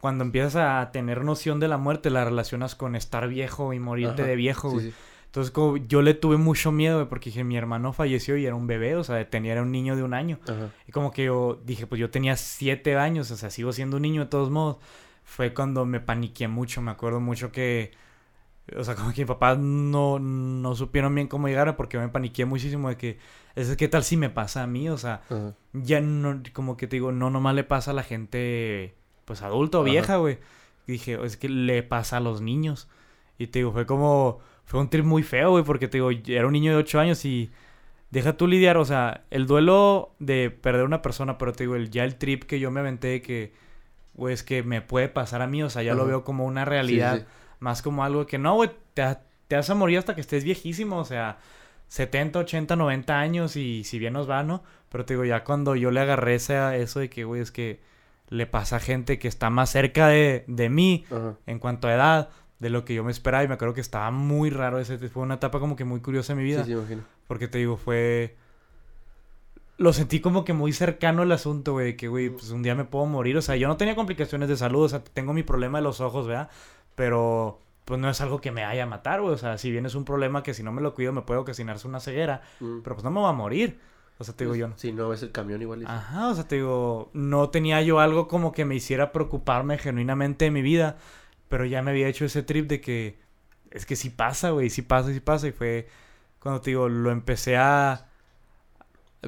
cuando 0.00 0.22
empiezas 0.22 0.54
a 0.56 0.90
tener 0.92 1.24
noción 1.24 1.58
de 1.58 1.66
la 1.66 1.76
muerte, 1.76 2.10
la 2.10 2.24
relacionas 2.24 2.76
con 2.76 2.94
estar 2.94 3.26
viejo 3.28 3.72
y 3.72 3.80
morirte 3.80 4.22
Ajá. 4.22 4.30
de 4.30 4.36
viejo, 4.36 4.68
Sí, 4.70 4.74
güey. 4.76 4.86
sí. 4.90 4.94
Entonces, 5.26 5.50
como 5.50 5.76
yo 5.78 6.00
le 6.00 6.14
tuve 6.14 6.36
mucho 6.36 6.70
miedo, 6.70 6.98
güey, 6.98 7.08
porque 7.08 7.30
dije, 7.30 7.42
mi 7.42 7.56
hermano 7.56 7.92
falleció 7.92 8.36
y 8.36 8.46
era 8.46 8.54
un 8.54 8.68
bebé, 8.68 8.94
o 8.94 9.02
sea, 9.02 9.28
tenía, 9.28 9.50
era 9.50 9.62
un 9.62 9.72
niño 9.72 9.96
de 9.96 10.04
un 10.04 10.14
año. 10.14 10.38
Ajá. 10.44 10.68
Y 10.86 10.92
como 10.92 11.10
que 11.10 11.24
yo 11.24 11.60
dije, 11.64 11.88
pues 11.88 12.00
yo 12.00 12.08
tenía 12.08 12.36
siete 12.36 12.96
años, 12.96 13.32
o 13.32 13.36
sea, 13.36 13.50
sigo 13.50 13.72
siendo 13.72 13.96
un 13.96 14.02
niño 14.02 14.20
de 14.22 14.28
todos 14.28 14.50
modos. 14.50 14.76
Fue 15.24 15.52
cuando 15.52 15.84
me 15.86 15.98
paniqué 15.98 16.46
mucho, 16.46 16.80
me 16.82 16.92
acuerdo 16.92 17.18
mucho 17.18 17.50
que, 17.50 17.90
o 18.76 18.82
sea, 18.84 18.94
como 18.94 19.12
que 19.12 19.22
mis 19.22 19.28
papás 19.28 19.58
no, 19.58 20.18
no 20.18 20.74
supieron 20.74 21.14
bien 21.14 21.28
cómo 21.28 21.48
llegar 21.48 21.76
porque 21.76 21.98
me 21.98 22.08
paniqué 22.08 22.44
muchísimo 22.46 22.88
de 22.88 22.96
que, 22.96 23.18
es 23.54 23.76
que 23.76 23.88
tal 23.88 24.04
si 24.04 24.16
me 24.16 24.30
pasa 24.30 24.62
a 24.62 24.66
mí, 24.66 24.88
o 24.88 24.96
sea, 24.96 25.22
ya 25.72 26.00
no, 26.00 26.42
como 26.52 26.76
que 26.76 26.86
te 26.86 26.96
digo, 26.96 27.12
no 27.12 27.30
nomás 27.30 27.54
le 27.54 27.64
pasa 27.64 27.90
a 27.90 27.94
la 27.94 28.02
gente, 28.02 28.94
pues 29.24 29.42
adulta 29.42 29.78
o 29.78 29.84
vieja, 29.84 30.16
güey. 30.16 30.38
Dije, 30.86 31.18
es 31.24 31.36
que 31.36 31.48
le 31.48 31.82
pasa 31.82 32.18
a 32.18 32.20
los 32.20 32.40
niños. 32.40 32.88
Y 33.38 33.48
te 33.48 33.60
digo, 33.60 33.72
fue 33.72 33.86
como, 33.86 34.40
fue 34.64 34.80
un 34.80 34.88
trip 34.90 35.04
muy 35.04 35.22
feo, 35.22 35.50
güey, 35.50 35.64
porque 35.64 35.88
te 35.88 35.98
digo, 35.98 36.10
era 36.10 36.46
un 36.46 36.52
niño 36.52 36.72
de 36.72 36.78
8 36.78 37.00
años 37.00 37.24
y 37.24 37.50
deja 38.10 38.36
tú 38.36 38.46
lidiar, 38.46 38.76
o 38.76 38.84
sea, 38.84 39.24
el 39.30 39.46
duelo 39.46 40.14
de 40.18 40.50
perder 40.50 40.82
a 40.82 40.84
una 40.86 41.02
persona, 41.02 41.36
pero 41.38 41.52
te 41.52 41.64
digo, 41.64 41.76
el, 41.76 41.90
ya 41.90 42.04
el 42.04 42.16
trip 42.16 42.44
que 42.44 42.60
yo 42.60 42.70
me 42.70 42.80
aventé 42.80 43.08
de 43.08 43.22
que, 43.22 43.52
güey, 44.14 44.34
es 44.34 44.42
que 44.42 44.62
me 44.62 44.82
puede 44.82 45.08
pasar 45.08 45.42
a 45.42 45.46
mí, 45.46 45.62
o 45.62 45.70
sea, 45.70 45.82
ya 45.82 45.94
lo 45.94 46.06
veo 46.06 46.24
como 46.24 46.44
una 46.46 46.64
Sí, 46.64 46.70
realidad, 46.70 47.18
sí. 47.20 47.24
Más 47.64 47.80
como 47.80 48.04
algo 48.04 48.26
que 48.26 48.38
no, 48.38 48.54
güey, 48.54 48.70
te, 48.92 49.02
te 49.48 49.56
vas 49.56 49.70
a 49.70 49.74
morir 49.74 49.98
hasta 49.98 50.14
que 50.14 50.20
estés 50.20 50.44
viejísimo, 50.44 50.98
o 50.98 51.04
sea, 51.04 51.38
70, 51.88 52.38
80, 52.40 52.76
90 52.76 53.18
años 53.18 53.56
y 53.56 53.84
si 53.84 53.98
bien 53.98 54.12
nos 54.12 54.28
va, 54.28 54.42
¿no? 54.42 54.62
Pero 54.90 55.06
te 55.06 55.14
digo, 55.14 55.24
ya 55.24 55.44
cuando 55.44 55.74
yo 55.74 55.90
le 55.90 56.00
agarré 56.00 56.34
ese, 56.34 56.80
eso 56.82 57.00
de 57.00 57.08
que, 57.08 57.24
güey, 57.24 57.40
es 57.40 57.50
que 57.50 57.80
le 58.28 58.46
pasa 58.46 58.76
a 58.76 58.80
gente 58.80 59.18
que 59.18 59.28
está 59.28 59.48
más 59.48 59.70
cerca 59.70 60.08
de, 60.08 60.44
de 60.46 60.68
mí 60.68 61.06
Ajá. 61.10 61.36
en 61.46 61.58
cuanto 61.58 61.88
a 61.88 61.94
edad 61.94 62.28
de 62.58 62.68
lo 62.70 62.84
que 62.84 62.94
yo 62.94 63.02
me 63.02 63.10
esperaba 63.10 63.44
y 63.44 63.48
me 63.48 63.54
acuerdo 63.54 63.74
que 63.74 63.80
estaba 63.80 64.10
muy 64.10 64.50
raro 64.50 64.78
ese, 64.78 64.98
fue 65.08 65.22
una 65.22 65.34
etapa 65.34 65.58
como 65.58 65.74
que 65.74 65.84
muy 65.84 66.00
curiosa 66.00 66.32
en 66.34 66.38
mi 66.38 66.44
vida. 66.44 66.64
Sí, 66.64 66.66
sí, 66.66 66.72
imagino. 66.72 67.02
Porque 67.26 67.48
te 67.48 67.58
digo, 67.58 67.76
fue... 67.76 68.36
Lo 69.76 69.92
sentí 69.92 70.20
como 70.20 70.44
que 70.44 70.52
muy 70.52 70.72
cercano 70.72 71.24
el 71.24 71.32
asunto, 71.32 71.72
güey, 71.72 71.96
que, 71.96 72.08
güey, 72.08 72.30
pues 72.30 72.50
un 72.50 72.62
día 72.62 72.74
me 72.74 72.84
puedo 72.84 73.06
morir. 73.06 73.36
O 73.36 73.42
sea, 73.42 73.56
yo 73.56 73.66
no 73.66 73.76
tenía 73.76 73.96
complicaciones 73.96 74.48
de 74.48 74.56
salud, 74.56 74.84
o 74.84 74.88
sea, 74.88 75.02
tengo 75.02 75.32
mi 75.32 75.42
problema 75.42 75.78
de 75.78 75.82
los 75.84 76.00
ojos, 76.00 76.28
¿verdad? 76.28 76.48
Pero, 76.94 77.60
pues 77.84 78.00
no 78.00 78.08
es 78.08 78.20
algo 78.20 78.40
que 78.40 78.50
me 78.52 78.64
vaya 78.64 78.84
a 78.84 78.86
matar, 78.86 79.20
güey. 79.20 79.34
O 79.34 79.38
sea, 79.38 79.58
si 79.58 79.70
bien 79.70 79.86
es 79.86 79.94
un 79.94 80.04
problema 80.04 80.42
que 80.42 80.54
si 80.54 80.62
no 80.62 80.72
me 80.72 80.80
lo 80.82 80.94
cuido 80.94 81.12
me 81.12 81.22
puede 81.22 81.40
ocasionarse 81.40 81.86
una 81.88 82.00
ceguera, 82.00 82.42
Mm. 82.60 82.80
pero 82.82 82.96
pues 82.96 83.04
no 83.04 83.10
me 83.10 83.20
va 83.20 83.30
a 83.30 83.32
morir. 83.32 83.80
O 84.18 84.22
sea, 84.24 84.34
te 84.34 84.44
digo 84.44 84.54
yo. 84.54 84.68
Si 84.76 84.92
no 84.92 85.08
ves 85.08 85.22
el 85.24 85.32
camión 85.32 85.60
igual. 85.60 85.84
Ajá, 85.86 86.28
o 86.28 86.34
sea, 86.34 86.46
te 86.46 86.54
digo, 86.56 87.10
no 87.14 87.50
tenía 87.50 87.82
yo 87.82 87.98
algo 87.98 88.28
como 88.28 88.52
que 88.52 88.64
me 88.64 88.76
hiciera 88.76 89.10
preocuparme 89.10 89.76
genuinamente 89.76 90.44
de 90.44 90.50
mi 90.52 90.62
vida, 90.62 90.98
pero 91.48 91.64
ya 91.64 91.82
me 91.82 91.90
había 91.90 92.06
hecho 92.08 92.24
ese 92.24 92.42
trip 92.44 92.68
de 92.68 92.80
que 92.80 93.18
es 93.72 93.86
que 93.86 93.96
sí 93.96 94.10
pasa, 94.10 94.50
güey, 94.50 94.70
sí 94.70 94.82
pasa, 94.82 95.12
sí 95.12 95.18
pasa, 95.18 95.48
y 95.48 95.52
fue 95.52 95.88
cuando 96.38 96.60
te 96.60 96.70
digo, 96.70 96.88
lo 96.88 97.10
empecé 97.10 97.56
a... 97.56 98.06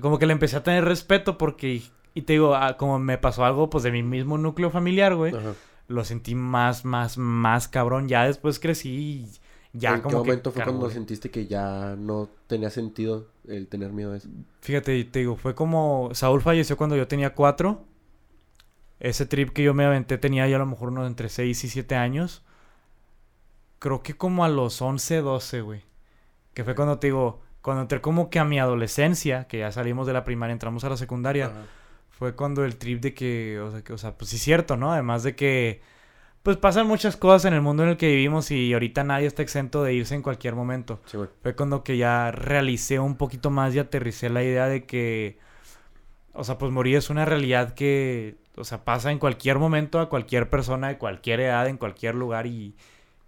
Como 0.01 0.19
que 0.19 0.27
le 0.27 0.33
empecé 0.35 0.57
a 0.57 0.63
tener 0.63 0.85
respeto 0.85 1.37
porque, 1.39 1.83
y 2.15 2.23
te 2.23 2.35
digo, 2.35 2.55
ah, 2.55 2.77
como 2.77 2.99
me 3.01 3.19
pasó 3.19 3.45
algo 3.45 3.71
pues 3.71 3.83
de 3.83 3.91
mi 3.91 4.03
mismo 4.05 4.37
núcleo 4.39 4.71
familiar, 4.71 5.15
güey, 5.17 5.35
Ajá. 5.35 5.55
Lo 5.89 6.05
sentí 6.05 6.35
más, 6.35 6.85
más, 6.85 7.19
más 7.19 7.69
cabrón, 7.69 8.09
ya 8.09 8.25
después 8.25 8.59
crecí 8.59 8.91
y 8.91 9.31
ya 9.79 9.95
¿En 9.95 10.01
como 10.01 10.23
qué 10.23 10.23
que... 10.23 10.29
momento 10.31 10.53
fue 10.53 10.63
cuando 10.63 10.91
sentiste 10.91 11.31
que 11.31 11.47
ya 11.47 11.97
no 11.99 12.29
tenía 12.47 12.71
sentido 12.71 13.29
el 13.47 13.69
tener 13.69 13.93
miedo 13.93 14.13
a 14.13 14.17
eso? 14.17 14.29
Fíjate, 14.61 15.05
te 15.05 15.19
digo, 15.21 15.37
fue 15.37 15.55
como. 15.55 16.11
Saúl 16.13 16.41
falleció 16.41 16.77
cuando 16.77 16.97
yo 16.97 17.07
tenía 17.07 17.35
cuatro. 17.35 17.85
Ese 18.99 19.27
trip 19.27 19.51
que 19.51 19.63
yo 19.63 19.75
me 19.75 19.85
aventé 19.85 20.17
tenía 20.17 20.49
yo 20.49 20.57
a 20.57 20.59
lo 20.59 20.67
mejor 20.67 20.89
unos 20.89 21.07
entre 21.07 21.29
6 21.29 21.65
y 21.65 21.69
7 21.69 21.95
años. 21.97 22.43
Creo 23.79 24.03
que 24.03 24.17
como 24.17 24.45
a 24.45 24.49
los 24.49 24.81
11, 24.81 25.21
12, 25.21 25.61
güey. 25.61 25.85
Que 26.55 26.65
fue 26.65 26.75
cuando 26.75 26.99
te 26.99 27.09
digo, 27.09 27.43
cuando 27.61 27.83
entré 27.83 28.01
como 28.01 28.31
que 28.31 28.39
a 28.39 28.47
mi 28.47 28.59
adolescencia, 28.59 29.47
que 29.47 29.59
ya 29.59 29.71
salimos 29.71 30.07
de 30.07 30.15
la 30.15 30.25
primaria, 30.25 30.55
entramos 30.55 30.85
a 30.85 30.89
la 30.89 30.97
secundaria, 30.97 31.47
Ajá. 31.49 31.67
Fue 32.19 32.35
cuando 32.35 32.65
el 32.65 32.77
trip 32.77 33.03
de 33.03 33.13
que, 33.13 33.61
o 33.61 33.71
sea, 33.71 33.83
que, 33.83 33.93
o 33.93 33.99
sea, 33.99 34.17
pues 34.17 34.31
sí 34.31 34.37
es 34.37 34.43
cierto, 34.43 34.79
¿no? 34.79 34.91
Además 34.91 35.23
de 35.23 35.37
que, 35.37 35.83
pues 36.43 36.57
pasan 36.57 36.87
muchas 36.87 37.15
cosas 37.15 37.45
en 37.45 37.53
el 37.53 37.61
mundo 37.61 37.83
en 37.83 37.91
el 37.91 37.97
que 37.99 38.09
vivimos 38.09 38.51
y 38.51 38.73
ahorita 38.73 39.05
nadie 39.05 39.27
está 39.27 39.43
exento 39.43 39.83
de 39.83 39.93
irse 39.93 40.15
en 40.15 40.23
cualquier 40.23 40.55
momento. 40.55 40.99
Sí, 41.05 41.19
güey. 41.19 41.29
Fue 41.43 41.55
cuando 41.55 41.85
que 41.85 41.99
ya 41.99 42.31
realicé 42.31 42.99
un 43.01 43.17
poquito 43.17 43.51
más 43.51 43.75
y 43.75 43.81
aterricé 43.81 44.31
la 44.31 44.43
idea 44.43 44.67
de 44.67 44.87
que, 44.87 45.39
o 46.33 46.43
sea, 46.43 46.57
pues 46.57 46.73
morir 46.73 46.97
es 46.97 47.11
una 47.11 47.27
realidad 47.27 47.75
que, 47.75 48.39
o 48.57 48.65
sea, 48.65 48.83
pasa 48.83 49.13
en 49.13 49.19
cualquier 49.19 49.59
momento 49.59 50.01
a 50.01 50.09
cualquier 50.09 50.49
persona 50.49 50.89
de 50.89 50.97
cualquier 50.97 51.41
edad, 51.41 51.69
en 51.69 51.77
cualquier 51.77 52.15
lugar 52.15 52.47
y 52.47 52.77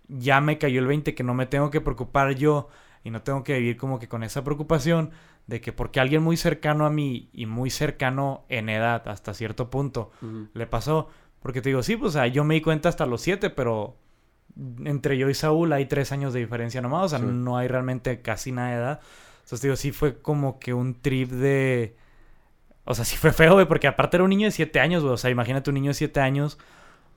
ya 0.08 0.40
me 0.40 0.56
cayó 0.56 0.80
el 0.80 0.86
20 0.86 1.14
que 1.14 1.24
no 1.24 1.34
me 1.34 1.44
tengo 1.44 1.70
que 1.70 1.82
preocupar 1.82 2.36
yo 2.36 2.70
y 3.04 3.10
no 3.10 3.20
tengo 3.20 3.44
que 3.44 3.58
vivir 3.58 3.76
como 3.76 3.98
que 3.98 4.08
con 4.08 4.22
esa 4.22 4.44
preocupación 4.44 5.10
de 5.48 5.60
que 5.60 5.72
porque 5.72 5.98
alguien 5.98 6.22
muy 6.22 6.36
cercano 6.36 6.86
a 6.86 6.90
mí 6.90 7.28
y 7.32 7.46
muy 7.46 7.70
cercano 7.70 8.44
en 8.48 8.68
edad 8.68 9.08
hasta 9.08 9.34
cierto 9.34 9.68
punto 9.70 10.12
le 10.54 10.66
pasó. 10.68 11.08
Porque 11.40 11.60
te 11.62 11.70
digo, 11.70 11.82
sí, 11.82 11.96
pues 11.96 12.10
o 12.10 12.12
sea, 12.12 12.26
yo 12.28 12.44
me 12.44 12.54
di 12.54 12.60
cuenta 12.60 12.88
hasta 12.88 13.06
los 13.06 13.20
siete, 13.22 13.48
pero 13.50 13.96
entre 14.84 15.16
yo 15.18 15.28
y 15.30 15.34
Saúl 15.34 15.72
hay 15.72 15.86
tres 15.86 16.12
años 16.12 16.32
de 16.32 16.40
diferencia 16.40 16.80
nomás. 16.82 17.04
O 17.06 17.08
sea, 17.08 17.18
Sí. 17.18 17.24
no 17.28 17.56
hay 17.56 17.66
realmente 17.68 18.20
casi 18.22 18.52
nada 18.52 18.68
de 18.70 18.74
edad. 18.76 19.00
Entonces, 19.38 19.60
te 19.60 19.66
digo, 19.68 19.76
sí 19.76 19.92
fue 19.92 20.20
como 20.20 20.58
que 20.58 20.74
un 20.74 21.00
trip 21.00 21.30
de... 21.30 21.96
O 22.84 22.94
sea, 22.94 23.04
sí 23.04 23.16
fue 23.16 23.32
feo, 23.32 23.54
güey, 23.54 23.66
porque 23.66 23.86
aparte 23.86 24.16
era 24.16 24.24
un 24.24 24.30
niño 24.30 24.46
de 24.46 24.50
siete 24.50 24.80
años, 24.80 25.02
güey. 25.02 25.14
O 25.14 25.18
sea, 25.18 25.30
imagínate 25.30 25.70
un 25.70 25.74
niño 25.74 25.88
de 25.90 25.94
siete 25.94 26.20
años 26.20 26.58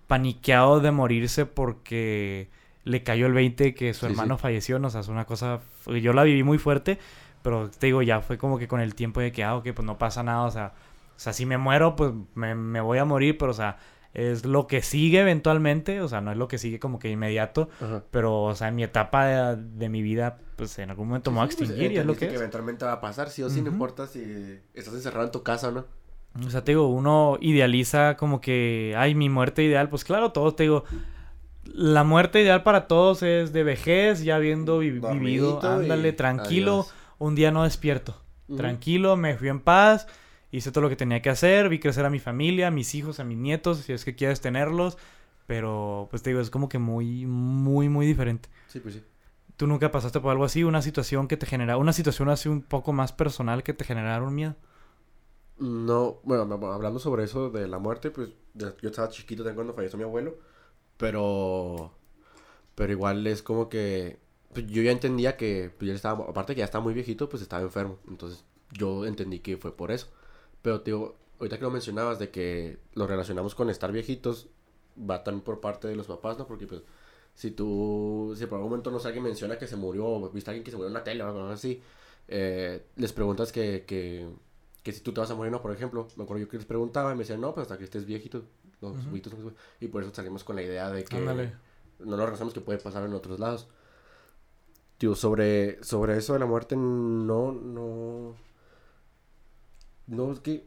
paniqueado 0.07 0.79
de 0.79 0.91
morirse 0.91 1.45
porque 1.45 2.49
le 2.84 3.03
cayó 3.03 3.27
el 3.27 3.34
20 3.34 3.73
que 3.73 3.93
su 3.93 4.05
Sí, 4.05 4.11
hermano 4.11 4.38
sí. 4.38 4.41
falleció. 4.41 4.79
No, 4.79 4.88
o 4.88 4.91
sea, 4.91 5.01
es 5.01 5.07
una 5.07 5.25
cosa... 5.25 5.59
Yo 6.01 6.13
la 6.13 6.23
viví 6.23 6.43
muy 6.43 6.57
fuerte, 6.57 6.99
pero 7.41 7.69
te 7.69 7.87
digo, 7.87 8.01
ya 8.01 8.21
fue 8.21 8.37
como 8.37 8.57
que 8.57 8.67
con 8.67 8.81
el 8.81 8.95
tiempo 8.95 9.19
de 9.19 9.31
que, 9.31 9.43
ah, 9.43 9.55
ok, 9.55 9.69
pues 9.73 9.85
no 9.85 9.97
pasa 9.97 10.23
nada. 10.23 10.43
O 10.43 10.51
sea, 10.51 10.73
o 11.15 11.19
sea 11.19 11.33
si 11.33 11.45
me 11.45 11.57
muero, 11.57 11.95
pues 11.95 12.11
me, 12.35 12.55
me 12.55 12.81
voy 12.81 12.97
a 12.99 13.05
morir, 13.05 13.37
pero, 13.37 13.51
o 13.51 13.55
sea, 13.55 13.77
es 14.13 14.45
lo 14.45 14.67
que 14.67 14.81
sigue 14.81 15.21
eventualmente. 15.21 16.01
O 16.01 16.07
sea, 16.07 16.21
no 16.21 16.31
es 16.31 16.37
lo 16.37 16.47
que 16.47 16.57
sigue 16.57 16.79
como 16.79 16.99
que 16.99 17.09
inmediato. 17.09 17.69
Ajá. 17.81 18.03
Pero, 18.11 18.43
o 18.43 18.55
sea, 18.55 18.67
en 18.69 18.75
mi 18.75 18.83
etapa 18.83 19.25
de, 19.25 19.55
de 19.55 19.89
mi 19.89 20.01
vida, 20.01 20.37
pues 20.55 20.77
en 20.79 20.89
algún 20.89 21.07
momento 21.07 21.31
me 21.31 21.37
voy 21.37 21.45
a 21.45 21.47
pues, 21.47 21.59
extinguir 21.61 21.91
y 21.93 21.97
es 21.97 22.05
lo 22.05 22.15
que 22.15 22.27
es. 22.27 22.33
eventualmente 22.33 22.85
va 22.85 22.93
a 22.93 23.01
pasar, 23.01 23.29
sí 23.29 23.41
o 23.43 23.49
sí, 23.49 23.61
no 23.61 23.69
importa 23.69 24.07
si 24.07 24.59
estás 24.73 24.93
encerrado 24.93 25.25
en 25.25 25.31
tu 25.31 25.43
casa 25.43 25.69
o 25.69 25.71
no. 25.71 25.85
O 26.45 26.49
sea, 26.49 26.63
te 26.63 26.71
digo, 26.71 26.87
uno 26.87 27.37
idealiza 27.41 28.15
como 28.15 28.39
que, 28.39 28.93
ay, 28.97 29.15
mi 29.15 29.27
muerte 29.29 29.63
ideal. 29.63 29.89
Pues 29.89 30.03
claro, 30.05 30.31
todos 30.31 30.55
te 30.55 30.63
digo, 30.63 30.85
la 31.73 32.03
muerte 32.03 32.41
ideal 32.41 32.63
para 32.63 32.87
todos 32.87 33.21
es 33.23 33.53
de 33.53 33.63
vejez, 33.63 34.23
ya 34.23 34.37
habiendo 34.37 34.79
vi- 34.79 34.91
vivido, 34.91 35.61
ándale, 35.63 36.09
y 36.09 36.13
tranquilo, 36.13 36.71
adiós. 36.73 36.93
Un 37.22 37.36
día 37.36 37.51
no 37.51 37.63
despierto. 37.63 38.19
Tranquilo, 38.57 39.15
me 39.15 39.38
fui 39.38 39.47
en 39.47 39.61
paz, 39.61 40.07
hice 40.51 40.72
todo 40.72 40.82
lo 40.82 40.89
que 40.89 40.95
tenía 40.95 41.22
que 41.22 41.30
hacer, 41.30 41.69
vi 41.69 41.80
crecer 41.80 42.03
a 42.03 42.09
mi 42.09 42.19
familia, 42.19 42.67
a 42.67 42.72
mis 42.72 42.95
hijos, 42.95 43.19
a 43.19 43.24
mis 43.24 43.38
nietos, 43.38 43.78
si 43.78 43.93
es 43.93 44.03
que 44.03 44.15
quieres 44.15 44.41
tenerlos. 44.41 44.97
Pero, 45.47 46.07
pues 46.09 46.24
te 46.24 46.32
digo, 46.32 46.41
es 46.41 46.49
como 46.49 46.67
que 46.67 46.80
muy, 46.80 47.26
muy, 47.26 47.89
muy 47.89 48.05
diferente. 48.05 48.49
Sí, 48.67 48.80
pues 48.80 48.95
sí. 48.95 49.03
¿Tú 49.55 49.67
nunca 49.67 49.91
pasaste 49.91 50.19
por 50.19 50.32
algo 50.32 50.43
así? 50.43 50.63
Una 50.63 50.82
situación 50.82 51.28
que 51.28 51.38
te 51.38 51.45
genera, 51.45 51.78
una 51.78 51.93
situación 51.93 52.30
así 52.30 52.49
un 52.49 52.63
poco 52.63 52.91
más 52.91 53.13
personal 53.13 53.63
que 53.63 53.74
te 53.74 53.86
generara 53.86 54.24
un 54.24 54.34
miedo. 54.34 54.55
No, 55.59 56.19
bueno, 56.24 56.43
hablando 56.74 56.99
sobre 56.99 57.24
eso 57.24 57.51
de 57.51 57.67
la 57.67 57.78
muerte, 57.78 58.09
pues 58.09 58.30
yo 58.55 58.74
estaba 58.82 59.09
chiquito 59.09 59.43
también 59.43 59.57
cuando 59.57 59.74
falleció 59.74 59.97
mi 59.97 60.03
abuelo, 60.05 60.38
pero 60.97 61.93
pero 62.74 62.91
igual 62.93 63.28
es 63.28 63.43
como 63.43 63.69
que 63.69 64.17
pues, 64.53 64.67
yo 64.67 64.81
ya 64.81 64.91
entendía 64.91 65.37
que 65.37 65.71
pues, 65.77 65.89
ya 65.89 65.95
estaba, 65.95 66.25
aparte 66.25 66.53
que 66.55 66.59
ya 66.59 66.65
estaba 66.65 66.83
muy 66.83 66.93
viejito, 66.93 67.29
pues 67.29 67.41
estaba 67.41 67.63
enfermo, 67.63 67.97
entonces 68.07 68.43
yo 68.71 69.05
entendí 69.05 69.39
que 69.39 69.57
fue 69.57 69.75
por 69.75 69.91
eso. 69.91 70.07
Pero 70.61 70.79
digo, 70.79 71.15
ahorita 71.39 71.57
que 71.57 71.63
lo 71.63 71.71
mencionabas 71.71 72.19
de 72.19 72.29
que 72.31 72.79
lo 72.93 73.07
relacionamos 73.07 73.55
con 73.55 73.69
estar 73.69 73.91
viejitos, 73.91 74.49
va 74.97 75.23
también 75.23 75.43
por 75.43 75.59
parte 75.61 75.87
de 75.87 75.95
los 75.95 76.07
papás, 76.07 76.37
¿no? 76.37 76.47
Porque 76.47 76.67
pues 76.67 76.81
si 77.33 77.51
tú, 77.51 78.33
si 78.37 78.45
por 78.45 78.57
algún 78.57 78.71
momento 78.71 78.91
no 78.91 78.99
sé, 78.99 79.07
alguien 79.07 79.23
menciona 79.23 79.57
que 79.57 79.67
se 79.67 79.75
murió, 79.75 80.05
o 80.05 80.29
viste 80.29 80.49
a 80.49 80.51
alguien 80.51 80.63
que 80.63 80.71
se 80.71 80.77
murió 80.77 80.87
en 80.89 80.93
la 80.93 81.03
tele 81.03 81.23
o 81.23 81.27
algo 81.27 81.47
así, 81.49 81.81
eh, 82.27 82.85
les 82.97 83.13
preguntas 83.13 83.51
que, 83.51 83.85
que, 83.87 84.29
que 84.83 84.91
si 84.91 85.01
tú 85.01 85.13
te 85.13 85.21
vas 85.21 85.31
a 85.31 85.35
morir, 85.35 85.51
¿no? 85.51 85.61
Por 85.61 85.71
ejemplo, 85.73 86.07
me 86.17 86.23
acuerdo 86.23 86.41
yo 86.43 86.49
que 86.49 86.57
les 86.57 86.65
preguntaba 86.65 87.11
y 87.11 87.15
me 87.15 87.19
decían, 87.19 87.41
no, 87.41 87.53
pues 87.53 87.63
hasta 87.65 87.77
que 87.77 87.85
estés 87.85 88.05
viejito, 88.05 88.43
los 88.81 88.93
Ujú. 88.93 89.09
viejitos 89.11 89.33
no 89.39 89.49
se- 89.49 89.55
y 89.85 89.87
por 89.87 90.03
eso 90.03 90.13
salimos 90.13 90.43
con 90.43 90.55
la 90.55 90.63
idea 90.63 90.89
de 90.91 91.03
que 91.05 91.15
Ándale. 91.17 91.53
no 91.99 92.17
lo 92.17 92.25
razonamos 92.25 92.53
que 92.53 92.61
puede 92.61 92.79
pasar 92.79 93.03
en 93.05 93.13
otros 93.13 93.39
lados. 93.39 93.67
Tío, 95.01 95.15
sobre, 95.15 95.83
sobre 95.83 96.15
eso 96.15 96.33
de 96.33 96.39
la 96.39 96.45
muerte, 96.45 96.75
no, 96.75 97.51
no, 97.51 98.35
no, 100.05 100.31
es 100.31 100.39
que 100.41 100.63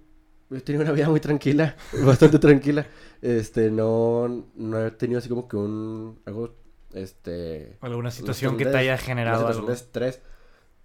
he 0.51 0.61
tenido 0.61 0.83
una 0.83 0.91
vida 0.91 1.09
muy 1.09 1.21
tranquila, 1.21 1.77
bastante 2.05 2.41
tranquila, 2.41 2.85
este, 3.23 3.71
no, 3.71 4.45
no 4.57 4.85
he 4.85 4.91
tenido 4.91 5.21
así 5.21 5.29
como 5.29 5.47
que 5.47 5.57
un, 5.57 6.19
algo, 6.27 6.53
este, 6.95 7.79
Alguna 7.81 8.01
una 8.01 8.11
situación 8.11 8.57
que 8.57 8.67
te 8.67 8.77
haya 8.77 8.99
generado 8.99 9.47
algo. 9.47 9.69
de 9.69 9.75
estrés. 9.75 10.21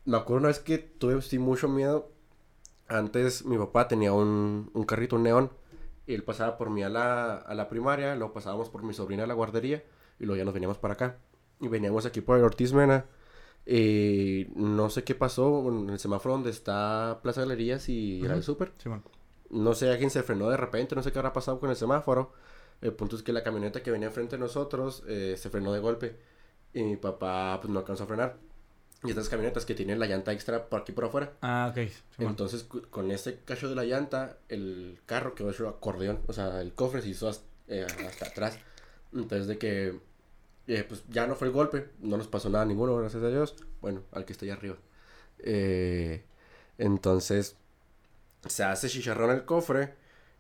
Me 0.05 0.17
acuerdo 0.17 0.41
una 0.41 0.49
vez 0.49 0.59
que 0.59 0.77
tuve 0.77 1.19
sí, 1.23 1.39
mucho 1.39 1.67
miedo. 1.67 2.11
Antes 2.87 3.45
mi 3.45 3.57
papá 3.57 3.87
tenía 3.87 4.13
un, 4.13 4.69
un 4.75 4.83
carrito, 4.83 5.15
un 5.15 5.23
neón. 5.23 5.49
Y 6.05 6.13
él 6.13 6.21
pasaba 6.21 6.55
por 6.55 6.69
mí 6.69 6.83
a 6.83 6.89
la, 6.89 7.37
a 7.37 7.55
la 7.55 7.67
primaria. 7.67 8.13
Luego 8.15 8.31
pasábamos 8.31 8.69
por 8.69 8.83
mi 8.83 8.93
sobrina 8.93 9.23
a 9.23 9.27
la 9.27 9.33
guardería. 9.33 9.83
Y 10.19 10.25
luego 10.25 10.37
ya 10.37 10.45
nos 10.45 10.53
veníamos 10.53 10.77
para 10.77 10.93
acá. 10.93 11.17
Y 11.59 11.67
veníamos 11.67 12.05
aquí 12.05 12.21
por 12.21 12.37
el 12.37 12.43
Ortiz 12.43 12.73
Mena. 12.73 13.05
Y 13.66 14.47
no 14.55 14.89
sé 14.89 15.03
qué 15.03 15.14
pasó 15.16 15.68
en 15.70 15.89
el 15.89 15.99
semáforo 15.99 16.34
donde 16.36 16.49
está 16.49 17.20
Plaza 17.22 17.41
Galerías 17.41 17.88
y 17.89 18.20
era 18.24 18.34
el 18.34 18.39
Ujú. 18.39 18.45
súper. 18.53 18.72
Simón. 18.78 19.03
No 19.51 19.74
sé, 19.74 19.89
alguien 19.89 20.10
se 20.10 20.24
frenó 20.24 20.49
de 20.49 20.57
repente, 20.57 20.95
no 20.95 21.03
sé 21.03 21.12
qué 21.12 21.20
habrá 21.20 21.34
pasado 21.34 21.60
con 21.60 21.70
el 21.70 21.76
semáforo. 21.76 22.34
El 22.82 22.93
punto 22.93 23.16
es 23.16 23.24
que 23.24 23.34
la 23.34 23.43
camioneta 23.43 23.84
que 23.84 23.91
venía 23.91 24.07
enfrente 24.07 24.38
de 24.38 24.39
nosotros 24.41 25.03
eh, 25.07 25.36
se 25.38 25.49
frenó 25.49 25.74
de 25.74 25.80
golpe. 25.80 26.18
Y 26.74 26.84
mi 26.84 26.97
papá 26.97 27.57
pues 27.62 27.72
no 27.72 27.80
alcanzó 27.80 28.03
a 28.03 28.07
frenar. 28.07 28.38
Y 29.03 29.10
estas 29.10 29.30
camionetas 29.30 29.66
que 29.66 29.76
tienen 29.76 29.97
la 29.99 30.05
llanta 30.07 30.34
extra 30.34 30.68
por 30.68 30.82
aquí 30.82 30.91
por 30.91 31.05
afuera. 31.05 31.34
Ah, 31.41 31.72
ok. 31.72 31.89
Entonces 32.20 32.64
con 32.89 33.12
ese 33.12 33.39
cacho 33.45 33.70
de 33.70 33.76
la 33.76 33.86
llanta, 33.86 34.38
el 34.49 34.99
carro 35.05 35.36
quedó 35.36 35.49
hecho 35.51 35.68
acordeón. 35.70 36.20
O 36.28 36.34
sea, 36.34 36.62
el 36.62 36.74
cofre 36.74 37.01
se 37.01 37.10
hizo 37.10 37.28
hasta, 37.30 37.45
eh, 37.68 37.88
hasta 38.07 38.28
atrás. 38.28 38.60
Entonces 39.14 39.47
de 39.47 39.57
que 39.57 39.99
eh, 40.70 40.86
pues 40.88 41.03
ya 41.09 41.26
no 41.26 41.36
fue 41.36 41.47
el 41.47 41.53
golpe. 41.53 41.89
No 41.99 42.15
nos 42.15 42.28
pasó 42.28 42.47
nada 42.47 42.63
a 42.63 42.67
ninguno, 42.67 42.95
gracias 42.95 43.24
a 43.24 43.30
Dios. 43.30 43.55
Bueno, 43.82 44.03
al 44.11 44.24
que 44.24 44.34
está 44.34 44.45
allá 44.45 44.53
arriba. 44.53 44.76
Eh, 45.39 46.24
entonces 46.78 47.55
se 48.47 48.63
hace 48.63 48.88
chicharrón 48.88 49.32
el 49.32 49.45
cofre. 49.45 49.95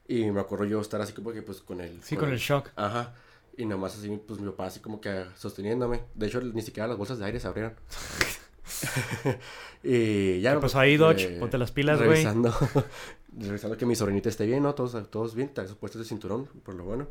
Y 0.07 0.29
me 0.29 0.39
acuerdo 0.39 0.65
yo 0.65 0.81
estar 0.81 1.01
así 1.01 1.13
como 1.13 1.31
que 1.31 1.41
pues 1.41 1.61
con 1.61 1.81
el... 1.81 2.01
Sí, 2.03 2.15
con 2.15 2.29
el 2.29 2.37
shock. 2.37 2.69
Ajá. 2.75 3.15
Y 3.57 3.65
nada 3.65 3.81
más 3.81 3.97
así, 3.97 4.21
pues 4.25 4.39
mi 4.39 4.49
papá 4.51 4.67
así 4.67 4.79
como 4.79 5.01
que 5.01 5.25
sosteniéndome. 5.35 6.03
De 6.13 6.27
hecho, 6.27 6.41
ni 6.41 6.61
siquiera 6.61 6.87
las 6.87 6.97
bolsas 6.97 7.17
de 7.17 7.25
aire 7.25 7.39
se 7.39 7.47
abrieron. 7.47 7.73
y 9.83 10.41
ya... 10.41 10.51
¿Qué 10.51 10.59
pasó 10.59 10.61
pues, 10.61 10.75
ahí, 10.75 10.97
Dodge? 10.97 11.23
eh, 11.23 11.37
Ponte 11.39 11.57
las 11.57 11.71
pilas, 11.71 11.97
güey. 11.97 12.09
Revisando, 12.09 12.53
revisando 13.35 13.77
que 13.77 13.87
mi 13.87 13.95
sobrinita 13.95 14.29
esté 14.29 14.45
bien, 14.45 14.61
¿no? 14.61 14.75
Todos, 14.75 15.09
todos 15.09 15.33
bien, 15.33 15.51
trae 15.53 15.67
sus 15.67 15.77
puestos 15.77 16.01
de 16.01 16.07
cinturón, 16.07 16.45
por 16.45 16.75
lo 16.75 16.83
bueno. 16.83 17.07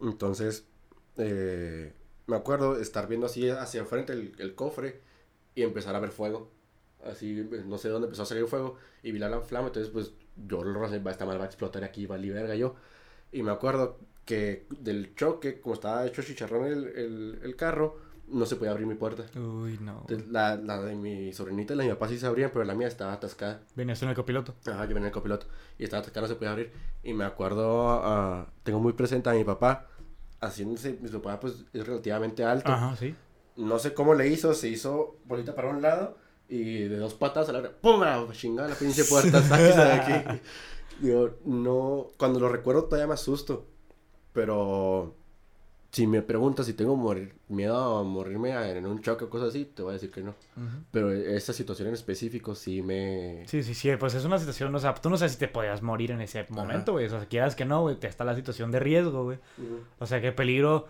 Entonces, 0.00 0.64
eh, 1.18 1.92
me 2.30 2.36
acuerdo 2.36 2.78
estar 2.80 3.08
viendo 3.08 3.26
así 3.26 3.48
hacia 3.50 3.80
enfrente 3.80 4.12
el, 4.12 4.32
el 4.38 4.54
cofre 4.54 5.00
y 5.54 5.62
empezar 5.62 5.94
a 5.94 6.00
ver 6.00 6.10
fuego. 6.10 6.50
Así, 7.04 7.48
no 7.66 7.78
sé 7.78 7.88
dónde 7.88 8.06
empezó 8.06 8.22
a 8.22 8.26
salir 8.26 8.46
fuego 8.46 8.76
y 9.02 9.12
vi 9.12 9.18
la 9.18 9.28
la 9.28 9.40
flama, 9.40 9.68
entonces 9.68 9.90
pues 9.90 10.12
yo 10.46 10.62
lo 10.62 10.80
va, 10.80 10.86
esta 11.10 11.24
madre 11.24 11.38
va 11.38 11.44
a 11.44 11.48
explotar 11.48 11.82
aquí, 11.82 12.06
va 12.06 12.16
a 12.16 12.18
verga 12.18 12.54
yo. 12.54 12.74
Y 13.32 13.42
me 13.42 13.50
acuerdo 13.50 13.98
que 14.24 14.66
del 14.70 15.14
choque, 15.14 15.60
como 15.60 15.74
estaba 15.74 16.06
hecho 16.06 16.22
chicharrón 16.22 16.66
el, 16.66 16.86
el, 16.88 17.40
el 17.42 17.56
carro, 17.56 17.96
no 18.28 18.46
se 18.46 18.56
podía 18.56 18.70
abrir 18.70 18.86
mi 18.86 18.94
puerta. 18.94 19.24
Uy, 19.38 19.78
no. 19.80 20.02
Entonces, 20.02 20.28
La, 20.28 20.56
la 20.56 20.80
de 20.82 20.94
mi 20.94 21.32
sobrinita 21.32 21.74
y 21.74 21.76
la 21.76 21.82
de 21.82 21.88
mi 21.88 21.94
papá 21.94 22.08
sí 22.08 22.18
se 22.18 22.26
abrían, 22.26 22.50
pero 22.52 22.64
la 22.64 22.74
mía 22.74 22.86
estaba 22.86 23.12
atascada. 23.12 23.62
Venías 23.74 24.02
en 24.02 24.10
el 24.10 24.14
copiloto. 24.14 24.54
Ajá, 24.66 24.82
yo 24.84 24.88
venía 24.88 25.00
en 25.00 25.06
el 25.06 25.12
copiloto 25.12 25.46
y 25.78 25.84
estaba 25.84 26.00
atascada, 26.00 26.26
no 26.26 26.28
se 26.28 26.36
podía 26.36 26.52
abrir. 26.52 26.70
Y 27.02 27.12
me 27.12 27.24
acuerdo, 27.24 27.90
ah, 27.90 28.52
tengo 28.62 28.78
muy 28.78 28.92
presente 28.92 29.30
a 29.30 29.32
mi 29.32 29.42
papá 29.44 29.88
haciéndose, 30.40 30.98
mi 31.00 31.08
papá 31.08 31.40
pues 31.40 31.64
es 31.72 31.86
relativamente 31.86 32.44
alto. 32.44 32.72
Ajá, 32.72 32.96
sí. 32.96 33.14
No 33.56 33.78
sé 33.78 33.94
cómo 33.94 34.14
le 34.14 34.28
hizo, 34.28 34.54
se 34.54 34.68
hizo 34.68 35.16
bolita 35.24 35.54
para 35.54 35.68
un 35.68 35.82
lado 35.82 36.16
y 36.48 36.88
de 36.88 36.96
dos 36.96 37.14
patas 37.14 37.48
a 37.48 37.52
la 37.52 37.58
hora, 37.60 37.72
¡pum! 37.80 38.02
Chingada 38.32 38.68
la 38.68 38.74
pinche 38.74 39.04
puerta, 39.04 39.42
sáquese 39.42 39.78
de 39.78 39.92
aquí. 39.92 40.40
Digo, 41.00 41.38
no, 41.44 42.08
cuando 42.16 42.40
lo 42.40 42.48
recuerdo 42.48 42.84
todavía 42.84 43.06
me 43.06 43.14
asusto, 43.14 43.66
pero 44.32 45.16
si 45.92 46.06
me 46.06 46.22
preguntas 46.22 46.66
si 46.66 46.74
tengo 46.74 46.96
morir, 46.96 47.34
miedo 47.48 47.98
a 47.98 48.04
morirme 48.04 48.52
en 48.76 48.86
un 48.86 49.02
choque 49.02 49.24
o 49.24 49.30
cosas 49.30 49.48
así, 49.48 49.64
te 49.64 49.82
voy 49.82 49.90
a 49.90 49.94
decir 49.94 50.10
que 50.10 50.22
no. 50.22 50.34
Pero 50.92 51.10
esa 51.10 51.52
situación 51.52 51.88
en 51.88 51.94
específico 51.94 52.54
sí 52.54 52.82
me... 52.82 53.44
Sí, 53.46 53.62
sí, 53.62 53.74
sí, 53.74 53.90
pues 53.98 54.14
es 54.14 54.24
una 54.24 54.38
situación, 54.38 54.74
o 54.74 54.78
sea, 54.78 54.94
tú 54.94 55.10
no 55.10 55.16
sabes 55.16 55.32
si 55.32 55.38
te 55.38 55.48
podías 55.48 55.82
morir 55.82 56.12
en 56.12 56.20
ese 56.20 56.46
momento, 56.50 56.92
güey. 56.92 57.06
O 57.06 57.10
sea, 57.10 57.26
quieras 57.26 57.56
que 57.56 57.64
no, 57.64 57.82
güey, 57.82 57.96
te 57.96 58.06
está 58.06 58.24
la 58.24 58.36
situación 58.36 58.70
de 58.70 58.78
riesgo, 58.78 59.24
güey. 59.24 59.38
O 59.98 60.06
sea, 60.06 60.20
qué 60.20 60.30
peligro. 60.32 60.86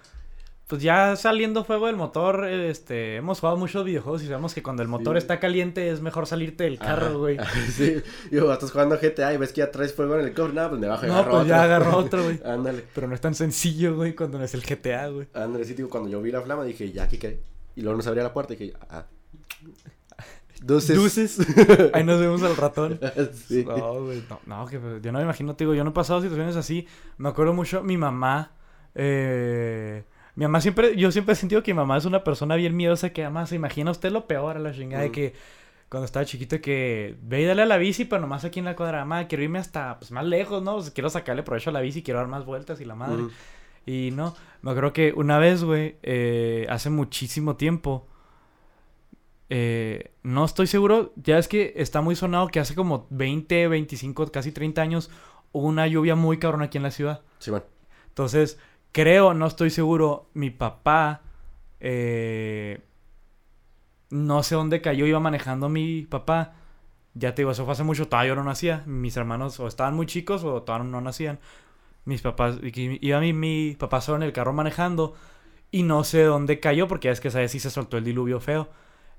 Pues 0.70 0.80
ya 0.82 1.16
saliendo 1.16 1.64
fuego 1.64 1.88
del 1.88 1.96
motor, 1.96 2.46
este, 2.46 3.16
hemos 3.16 3.40
jugado 3.40 3.58
muchos 3.58 3.84
videojuegos 3.84 4.22
y 4.22 4.26
sabemos 4.28 4.54
que 4.54 4.62
cuando 4.62 4.82
el 4.82 4.88
motor 4.88 5.16
Sí. 5.16 5.18
está 5.18 5.38
caliente 5.40 5.90
es 5.90 6.00
mejor 6.00 6.26
salirte 6.26 6.64
del 6.64 6.78
carro, 6.78 7.06
Ajá. 7.08 7.14
güey. 7.16 7.36
sí, 7.76 7.96
digo, 8.30 8.52
estás 8.52 8.70
jugando 8.70 8.96
GTA 8.98 9.34
y 9.34 9.36
ves 9.36 9.52
que 9.52 9.58
ya 9.58 9.70
traes 9.70 9.92
fuego 9.92 10.16
en 10.18 10.24
el 10.26 10.32
cofre, 10.32 10.54
nada, 10.54 10.68
pues 10.70 10.80
me 10.80 10.86
bajo 10.86 11.04
y 11.04 11.08
No, 11.08 11.14
agarro 11.16 11.30
pues 11.32 11.40
otro. 11.42 11.48
ya 11.50 11.62
agarró 11.64 11.96
otro, 11.98 12.22
güey. 12.22 12.40
Ándale, 12.44 12.84
Pero 12.94 13.08
no 13.08 13.14
es 13.14 13.20
tan 13.20 13.34
sencillo, 13.34 13.96
güey, 13.96 14.14
cuando 14.14 14.38
no 14.38 14.44
es 14.44 14.54
el 14.54 14.62
GTA, 14.62 15.08
güey. 15.08 15.26
ándale, 15.34 15.64
sí, 15.64 15.74
digo, 15.74 15.88
cuando 15.90 16.08
yo 16.08 16.22
vi 16.22 16.30
la 16.30 16.40
flama 16.40 16.64
dije, 16.64 16.90
ya, 16.92 17.02
aquí 17.02 17.18
quedé. 17.18 17.42
Y 17.76 17.82
luego 17.82 17.96
nos 17.96 18.06
abría 18.06 18.22
la 18.22 18.32
puerta 18.32 18.54
y 18.54 18.56
dije, 18.56 18.76
ah. 18.88 19.04
Dulces. 20.62 20.94
Dulces. 20.96 21.38
Ahí 21.94 22.04
nos 22.04 22.20
vemos 22.20 22.42
al 22.42 22.54
ratón. 22.56 23.00
sí. 23.48 23.64
No, 23.66 24.04
güey, 24.04 24.22
no, 24.28 24.40
no, 24.44 24.66
que 24.66 24.78
pues, 24.78 25.00
yo 25.02 25.10
no 25.10 25.18
me 25.18 25.24
imagino, 25.24 25.56
te 25.56 25.64
digo, 25.64 25.74
yo 25.74 25.84
no 25.84 25.90
he 25.90 25.94
pasado 25.94 26.20
situaciones 26.20 26.54
así. 26.56 26.86
Me 27.16 27.30
acuerdo 27.30 27.54
mucho, 27.54 27.82
mi 27.82 27.96
mamá, 27.96 28.52
eh, 28.94 30.04
mi 30.40 30.46
mamá 30.46 30.62
siempre, 30.62 30.96
yo 30.96 31.12
siempre 31.12 31.34
he 31.34 31.36
sentido 31.36 31.62
que 31.62 31.74
mi 31.74 31.76
mamá 31.76 31.98
es 31.98 32.06
una 32.06 32.24
persona 32.24 32.56
bien 32.56 32.74
miedosa 32.74 33.10
que 33.10 33.22
además 33.24 33.50
se 33.50 33.56
imagina 33.56 33.90
usted 33.90 34.10
lo 34.10 34.26
peor 34.26 34.56
a 34.56 34.58
la 34.58 34.72
chingada 34.72 35.02
de 35.02 35.10
Mm. 35.10 35.12
que 35.12 35.34
cuando 35.90 36.06
estaba 36.06 36.24
chiquito 36.24 36.62
que 36.62 37.14
ve 37.20 37.42
y 37.42 37.44
dale 37.44 37.60
a 37.60 37.66
la 37.66 37.76
bici, 37.76 38.06
pero 38.06 38.22
nomás 38.22 38.42
aquí 38.46 38.58
en 38.58 38.64
la 38.64 38.74
cuadra, 38.74 39.00
mamá, 39.00 39.28
quiero 39.28 39.44
irme 39.44 39.58
hasta 39.58 39.98
pues, 39.98 40.10
más 40.12 40.24
lejos, 40.24 40.62
¿no? 40.62 40.76
O 40.76 40.80
sea, 40.80 40.94
quiero 40.94 41.10
sacarle 41.10 41.42
provecho 41.42 41.68
a 41.68 41.74
la 41.74 41.82
bici, 41.82 42.02
quiero 42.02 42.20
dar 42.20 42.28
más 42.28 42.46
vueltas 42.46 42.80
y 42.80 42.86
la 42.86 42.94
madre. 42.94 43.24
Ujú. 43.24 43.30
Y 43.84 44.12
no, 44.12 44.34
me 44.62 44.70
acuerdo 44.70 44.94
que 44.94 45.12
una 45.14 45.36
vez, 45.38 45.62
güey, 45.62 45.96
eh, 46.02 46.66
hace 46.70 46.88
muchísimo 46.88 47.56
tiempo, 47.56 48.06
eh, 49.50 50.12
no 50.22 50.46
estoy 50.46 50.66
seguro, 50.68 51.12
ya 51.16 51.36
es 51.36 51.48
que 51.48 51.74
está 51.76 52.00
muy 52.00 52.16
sonado 52.16 52.48
que 52.48 52.60
hace 52.60 52.74
como 52.74 53.06
20, 53.10 53.68
25, 53.68 54.30
casi 54.32 54.52
30 54.52 54.80
años 54.80 55.10
hubo 55.52 55.66
una 55.66 55.86
lluvia 55.86 56.14
muy 56.14 56.38
cabrona 56.38 56.64
aquí 56.66 56.78
en 56.78 56.84
la 56.84 56.92
ciudad. 56.92 57.20
Sí, 57.40 57.50
bueno. 57.50 57.66
Entonces, 58.08 58.58
creo, 58.92 59.34
no 59.34 59.46
estoy 59.46 59.70
seguro, 59.70 60.30
mi 60.34 60.50
papá, 60.50 61.22
eh, 61.80 62.80
no 64.10 64.42
sé 64.42 64.54
dónde 64.54 64.80
cayó, 64.80 65.06
iba 65.06 65.20
manejando 65.20 65.68
mi 65.68 66.02
papá. 66.02 66.54
Ya 67.14 67.34
te 67.34 67.42
digo, 67.42 67.50
eso 67.50 67.64
fue 67.64 67.72
hace 67.72 67.82
mucho, 67.82 68.08
todavía 68.08 68.30
yo 68.30 68.36
no 68.36 68.44
nacía. 68.44 68.82
Mis 68.86 69.16
hermanos 69.16 69.58
o 69.60 69.66
estaban 69.66 69.94
muy 69.94 70.06
chicos 70.06 70.44
o 70.44 70.62
todavía 70.62 70.90
no 70.90 71.00
nacían. 71.00 71.38
Mis 72.04 72.22
papás, 72.22 72.58
iba 72.62 73.20
mi, 73.20 73.32
mi 73.32 73.76
papá 73.78 74.00
solo 74.00 74.16
en 74.16 74.22
el 74.22 74.32
carro 74.32 74.52
manejando 74.52 75.14
y 75.70 75.82
no 75.82 76.04
sé 76.04 76.24
dónde 76.24 76.60
cayó, 76.60 76.88
porque 76.88 77.08
ya 77.08 77.12
es 77.12 77.20
que 77.20 77.30
sabes 77.30 77.52
si 77.52 77.60
se 77.60 77.70
soltó 77.70 77.96
el 77.98 78.04
diluvio 78.04 78.40
feo. 78.40 78.68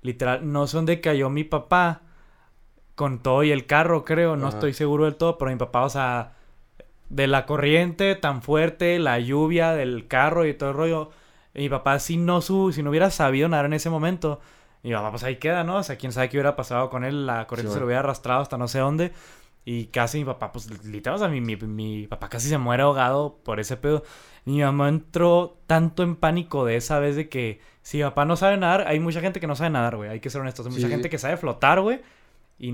Literal, 0.01 0.51
no 0.51 0.67
sé 0.67 0.77
dónde 0.77 0.99
cayó 0.99 1.29
mi 1.29 1.43
papá 1.43 2.01
con 2.95 3.19
todo 3.19 3.43
y 3.43 3.51
el 3.51 3.65
carro, 3.65 4.03
creo, 4.03 4.35
no 4.35 4.47
Ajá. 4.47 4.57
estoy 4.57 4.73
seguro 4.73 5.05
del 5.05 5.15
todo, 5.15 5.37
pero 5.37 5.51
mi 5.51 5.57
papá, 5.57 5.83
o 5.83 5.89
sea, 5.89 6.33
de 7.11 7.27
la 7.27 7.45
corriente 7.45 8.15
tan 8.15 8.41
fuerte, 8.41 8.97
la 8.99 9.19
lluvia 9.19 9.73
del 9.73 10.07
carro 10.07 10.45
y 10.45 10.53
todo 10.53 10.69
el 10.71 10.75
rollo. 10.75 11.09
Mi 11.53 11.67
papá, 11.69 11.99
si 11.99 12.17
no, 12.17 12.41
su, 12.41 12.71
si 12.71 12.81
no 12.83 12.89
hubiera 12.89 13.09
sabido 13.11 13.49
nadar 13.49 13.65
en 13.65 13.73
ese 13.73 13.89
momento, 13.89 14.39
mi 14.83 14.93
papá, 14.93 15.11
pues 15.11 15.23
ahí 15.23 15.35
queda, 15.35 15.63
¿no? 15.63 15.77
O 15.77 15.83
sea, 15.83 15.97
quién 15.97 16.11
sabe 16.13 16.29
qué 16.29 16.37
hubiera 16.37 16.55
pasado 16.55 16.89
con 16.89 17.03
él. 17.03 17.25
La 17.27 17.45
corriente 17.47 17.69
Sí, 17.69 17.73
se 17.73 17.79
lo 17.79 17.85
hubiera 17.85 17.99
arrastrado 17.99 18.41
hasta 18.41 18.57
no 18.57 18.67
sé 18.67 18.79
dónde. 18.79 19.11
Y 19.63 19.87
casi 19.87 20.19
mi 20.19 20.25
papá, 20.25 20.51
pues 20.51 20.69
literal, 20.85 21.17
o 21.17 21.19
sea, 21.19 21.27
mi, 21.27 21.39
mi, 21.41 21.55
mi 21.55 22.07
papá 22.07 22.29
casi 22.29 22.47
se 22.49 22.57
muere 22.57 22.81
ahogado 22.83 23.37
por 23.43 23.59
ese 23.59 23.77
pedo. 23.77 24.03
Mi 24.45 24.61
mamá 24.61 24.89
entró 24.89 25.59
tanto 25.67 26.01
en 26.03 26.15
pánico 26.15 26.65
de 26.65 26.77
esa 26.77 26.97
vez 26.99 27.15
de 27.15 27.29
que 27.29 27.59
si 27.83 27.97
mi 27.97 28.03
papá 28.03 28.25
no 28.25 28.35
sabe 28.37 28.57
nadar, 28.57 28.87
hay 28.87 28.99
mucha 28.99 29.19
gente 29.21 29.39
que 29.39 29.45
no 29.47 29.55
sabe 29.55 29.69
nadar, 29.69 29.97
güey. 29.97 30.09
Hay 30.09 30.19
que 30.19 30.29
ser 30.31 30.41
honestos. 30.41 30.65
Hay 30.65 30.71
mucha 30.71 30.87
Sí. 30.87 30.91
gente 30.91 31.09
que 31.09 31.17
sabe 31.19 31.37
flotar, 31.37 31.81
güey. 31.81 32.01
Y 32.63 32.71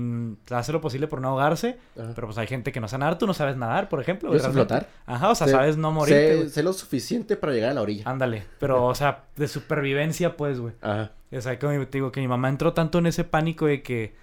hace 0.50 0.70
lo 0.72 0.82
posible 0.82 1.08
por 1.08 1.22
no 1.22 1.28
ahogarse. 1.28 1.78
Ajá. 1.98 2.12
Pero 2.14 2.26
pues 2.26 2.36
hay 2.36 2.46
gente 2.46 2.72
que 2.72 2.78
no 2.80 2.88
sabe 2.88 3.00
nadar. 3.00 3.16
Tú 3.18 3.26
no 3.26 3.32
sabes 3.32 3.56
nadar, 3.56 3.88
por 3.88 4.02
ejemplo. 4.02 4.30
¿Yo 4.30 4.38
sé 4.38 4.50
flotar? 4.50 4.86
Ajá, 5.06 5.30
o 5.30 5.34
sea, 5.34 5.46
Sé- 5.46 5.52
sabes 5.54 5.78
no 5.78 5.90
morirte, 5.92 6.50
sé, 6.50 6.62
lo 6.62 6.74
suficiente 6.74 7.36
para 7.36 7.54
llegar 7.54 7.70
a 7.70 7.74
la 7.74 7.80
orilla. 7.80 8.02
Ándale. 8.04 8.44
Pero, 8.60 8.84
o 8.84 8.94
sea, 8.94 9.24
de 9.36 9.48
supervivencia, 9.48 10.36
pues, 10.36 10.60
güey. 10.60 10.74
Ajá. 10.82 11.12
O 11.32 11.40
sea, 11.40 11.58
como 11.58 11.72
te 11.86 11.98
digo, 11.98 12.12
que 12.12 12.20
mi 12.20 12.28
mamá 12.28 12.50
entró 12.50 12.74
tanto 12.74 12.98
en 12.98 13.06
ese 13.06 13.24
pánico 13.24 13.64
de 13.64 13.82
que, 13.82 14.14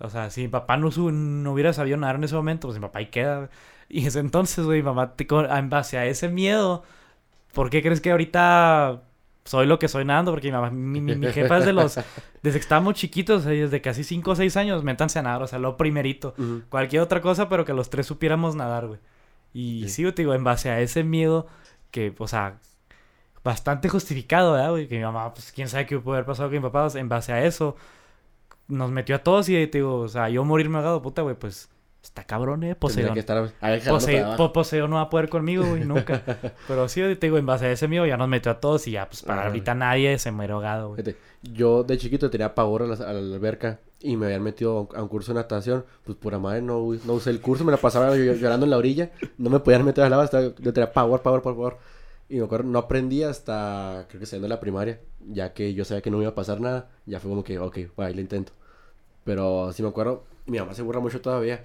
o 0.00 0.10
sea, 0.10 0.28
si 0.30 0.40
mi 0.42 0.48
papá 0.48 0.76
no, 0.76 0.90
su- 0.90 1.12
no 1.12 1.52
hubiera 1.52 1.72
sabido 1.72 1.96
nadar 1.98 2.16
en 2.16 2.24
ese 2.24 2.34
momento, 2.34 2.66
pues 2.66 2.78
mi 2.80 2.82
papá 2.82 2.98
ahí 2.98 3.06
queda. 3.06 3.48
Y 3.88 4.06
ese 4.06 4.18
entonces, 4.18 4.64
güey, 4.64 4.80
mi 4.80 4.86
mamá, 4.86 5.14
te- 5.14 5.28
en 5.30 5.70
base 5.70 5.98
a 5.98 6.06
ese 6.06 6.28
miedo, 6.28 6.82
¿por 7.52 7.70
qué 7.70 7.80
crees 7.80 8.00
que 8.00 8.10
ahorita 8.10 9.02
soy 9.46 9.66
lo 9.66 9.78
que 9.78 9.88
soy 9.88 10.04
nadando? 10.04 10.30
Porque 10.32 10.48
mi 10.48 10.52
mamá, 10.52 10.70
mi, 10.70 11.00
mi, 11.00 11.14
mi 11.16 11.26
jefa 11.28 11.58
es 11.58 11.64
de 11.64 11.72
los, 11.72 11.96
desde 12.42 12.58
que 12.58 12.62
estábamos 12.62 12.94
chiquitos, 12.94 13.44
desde 13.44 13.80
casi 13.80 14.04
5 14.04 14.30
o 14.30 14.36
6 14.36 14.56
años, 14.56 14.84
métanse 14.84 15.18
a 15.18 15.22
nadar, 15.22 15.42
o 15.42 15.46
sea, 15.46 15.58
lo 15.58 15.76
primerito. 15.76 16.34
Cualquier 16.68 17.02
otra 17.02 17.20
cosa, 17.20 17.48
pero 17.48 17.64
que 17.64 17.72
los 17.72 17.88
tres 17.90 18.06
supiéramos 18.06 18.54
nadar, 18.54 18.86
güey. 18.86 19.00
Y 19.54 19.82
Sí. 19.84 19.88
sí, 19.88 20.02
güey, 20.02 20.14
te 20.14 20.22
digo, 20.22 20.34
en 20.34 20.44
base 20.44 20.68
a 20.70 20.80
ese 20.80 21.02
miedo, 21.02 21.46
que, 21.90 22.14
o 22.18 22.28
sea, 22.28 22.58
bastante 23.42 23.88
justificado, 23.88 24.52
¿verdad, 24.52 24.70
güey? 24.70 24.88
Que 24.88 24.98
mi 24.98 25.04
mamá, 25.04 25.32
pues, 25.32 25.52
quién 25.52 25.68
sabe 25.68 25.86
qué 25.86 25.98
puede 25.98 26.18
haber 26.18 26.26
pasado 26.26 26.48
con 26.48 26.56
mi 26.58 26.62
papá, 26.62 26.84
o 26.84 26.90
sea, 26.90 27.00
en 27.00 27.08
base 27.08 27.32
a 27.32 27.44
eso, 27.44 27.76
nos 28.68 28.90
metió 28.90 29.16
a 29.16 29.20
todos 29.20 29.48
y, 29.48 29.52
te 29.68 29.78
digo, 29.78 30.00
o 30.00 30.08
sea, 30.08 30.28
yo 30.28 30.44
morirme 30.44 30.78
ahogado, 30.78 31.00
puta, 31.02 31.22
güey, 31.22 31.36
pues, 31.36 31.70
está 32.06 32.24
cabrón, 32.24 32.62
¿eh? 32.64 32.74
Poseidón. 32.74 33.14
que 33.14 33.20
estar. 33.20 33.50
Po- 34.36 34.52
Poseidón 34.52 34.90
no 34.90 34.96
va 34.96 35.02
a 35.02 35.10
poder 35.10 35.28
conmigo, 35.28 35.64
güey, 35.64 35.84
nunca. 35.84 36.22
Pero 36.68 36.88
sí, 36.88 37.00
te 37.00 37.26
digo, 37.26 37.38
en 37.38 37.46
base 37.46 37.66
a 37.66 37.72
ese 37.72 37.88
miedo 37.88 38.06
ya 38.06 38.16
nos 38.16 38.28
metió 38.28 38.50
a 38.52 38.60
todos 38.60 38.86
y 38.86 38.92
ya, 38.92 39.08
pues, 39.08 39.22
para 39.22 39.40
Ajá. 39.40 39.48
ahorita 39.48 39.74
nadie 39.74 40.18
se 40.18 40.30
muere 40.30 40.52
ahogado, 40.52 40.88
güey. 40.90 41.02
Fíjate, 41.02 41.18
yo 41.42 41.82
de 41.84 41.98
chiquito 41.98 42.30
tenía 42.30 42.54
pavor 42.54 42.82
a 42.82 42.86
la, 42.86 42.94
a 42.94 43.12
la 43.12 43.34
alberca 43.34 43.80
y 44.00 44.16
me 44.16 44.26
habían 44.26 44.42
metido 44.42 44.78
a 44.78 44.80
un- 45.00 45.06
a 45.06 45.08
curso 45.08 45.32
de 45.32 45.40
natación. 45.40 45.84
Pues 46.04 46.16
pura 46.16 46.38
madre, 46.38 46.62
no, 46.62 46.80
no 47.04 47.12
usé 47.12 47.30
el 47.30 47.40
curso, 47.40 47.64
me 47.64 47.72
la 47.72 47.78
pasaba 47.78 48.14
ll- 48.14 48.38
llorando 48.38 48.64
en 48.66 48.70
la 48.70 48.76
orilla. 48.78 49.10
No 49.38 49.50
me 49.50 49.60
podían 49.60 49.84
meter 49.84 50.04
al 50.04 50.12
agua, 50.12 50.24
hasta, 50.24 50.40
yo 50.42 50.72
tenía 50.72 50.92
pavor, 50.92 51.22
pavor, 51.22 51.42
pavor. 51.42 51.78
Y 52.28 52.38
me 52.38 52.44
acuerdo, 52.44 52.68
no 52.68 52.78
aprendí 52.80 53.22
hasta, 53.22 54.06
creo 54.08 54.18
que 54.20 54.26
saliendo 54.26 54.46
de 54.48 54.54
la 54.54 54.58
primaria, 54.60 54.98
ya 55.28 55.52
que 55.52 55.74
yo 55.74 55.84
sabía 55.84 56.02
que 56.02 56.10
no 56.10 56.16
me 56.16 56.24
iba 56.24 56.32
a 56.32 56.34
pasar 56.34 56.60
nada. 56.60 56.88
Ya 57.06 57.20
fue 57.20 57.28
como 57.30 57.44
que, 57.44 57.58
ok, 57.58 57.78
bueno, 57.94 58.08
ahí 58.08 58.14
lo 58.14 58.20
intento. 58.20 58.52
Pero 59.24 59.72
sí 59.72 59.82
me 59.82 59.88
acuerdo, 59.88 60.24
mi 60.46 60.58
mamá 60.58 60.74
se 60.74 60.82
burla 60.82 61.00
mucho 61.00 61.20
todavía. 61.20 61.62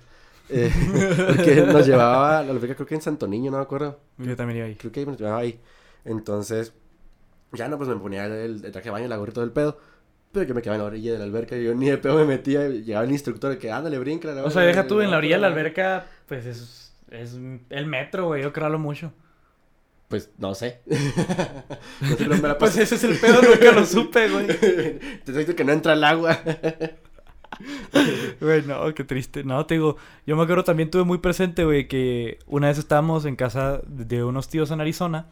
Eh, 0.52 0.72
porque 1.28 1.56
nos 1.62 1.86
llevaba 1.86 2.40
a 2.40 2.44
la 2.44 2.52
alberca, 2.52 2.76
creo 2.76 2.88
que 2.88 2.96
en 2.96 3.02
Santo 3.02 3.28
Niño, 3.28 3.52
no 3.52 3.58
me 3.58 3.64
acuerdo. 3.64 4.00
Yo 4.18 4.36
también 4.36 4.58
iba 4.58 4.68
ahí. 4.68 4.76
Creo 4.76 4.92
que 4.92 5.06
me 5.06 5.16
llevaba 5.16 5.40
ahí. 5.40 5.60
Entonces, 6.06 6.74
ya 7.54 7.68
no, 7.68 7.78
pues 7.78 7.90
me 7.90 7.96
ponía 7.96 8.26
el, 8.26 8.64
el 8.64 8.72
traje 8.72 8.86
de 8.86 8.92
baño, 8.92 9.08
la 9.08 9.18
gorrita 9.18 9.42
del 9.42 9.52
pedo. 9.52 9.78
Pero 10.32 10.46
yo 10.46 10.56
me 10.56 10.62
quedaba 10.62 10.76
en 10.76 10.82
la 10.82 10.88
orilla 10.88 11.14
de 11.14 11.18
la 11.20 11.26
alberca 11.26 11.58
y 11.58 11.64
yo 11.64 11.76
ni 11.76 11.90
de 11.90 11.98
pedo 11.98 12.16
me 12.16 12.26
metía. 12.26 12.68
y 12.68 12.84
Llegaba 12.84 13.06
el 13.06 13.12
instructor 13.12 13.58
que 13.58 13.72
ándale, 13.72 14.00
brinca. 14.00 14.30
O 14.44 14.50
sea, 14.50 14.62
deja 14.62 14.88
tú 14.88 15.02
en 15.02 15.12
la 15.12 15.18
orilla 15.18 15.36
de 15.36 15.42
la 15.42 15.48
alberca, 15.48 16.06
pues, 16.28 16.46
es, 16.46 16.94
es 17.10 17.38
el 17.70 17.86
metro, 17.88 18.28
güey, 18.28 18.42
yo 18.42 18.54
creo 18.54 18.70
lo 18.70 18.80
mucho. 18.80 19.12
Pues 20.08 20.30
no 20.38 20.56
sé. 20.56 20.82
no 20.86 22.08
sé, 22.08 22.16
pero 22.18 22.36
me 22.38 22.48
la 22.50 22.58
Pues 22.58 22.78
ese 22.78 22.96
es 22.96 23.04
el 23.04 23.18
pedo, 23.18 23.42
nunca 23.42 23.72
lo 23.72 23.86
supe, 23.86 24.30
güey. 24.30 24.48
Te 24.48 25.22
diciendo 25.26 25.56
que 25.56 25.64
no 25.64 25.72
entra 25.72 25.94
el 25.94 26.04
agua. 26.04 26.38
Güey, 28.40 28.64
no, 28.64 28.94
qué 28.94 29.04
triste. 29.04 29.44
No, 29.44 29.66
te 29.66 29.76
digo, 29.76 29.98
yo 30.26 30.36
me 30.36 30.44
acuerdo 30.44 30.64
también 30.64 30.90
tuve 30.90 31.04
muy 31.04 31.18
presente, 31.20 31.64
güey, 31.64 31.88
que 31.88 32.40
una 32.48 32.68
vez 32.68 32.78
estábamos 32.78 33.26
en 33.26 33.36
casa 33.36 33.82
de 33.86 34.24
unos 34.24 34.50
tíos 34.50 34.72
en 34.72 34.82
Arizona 34.82 35.28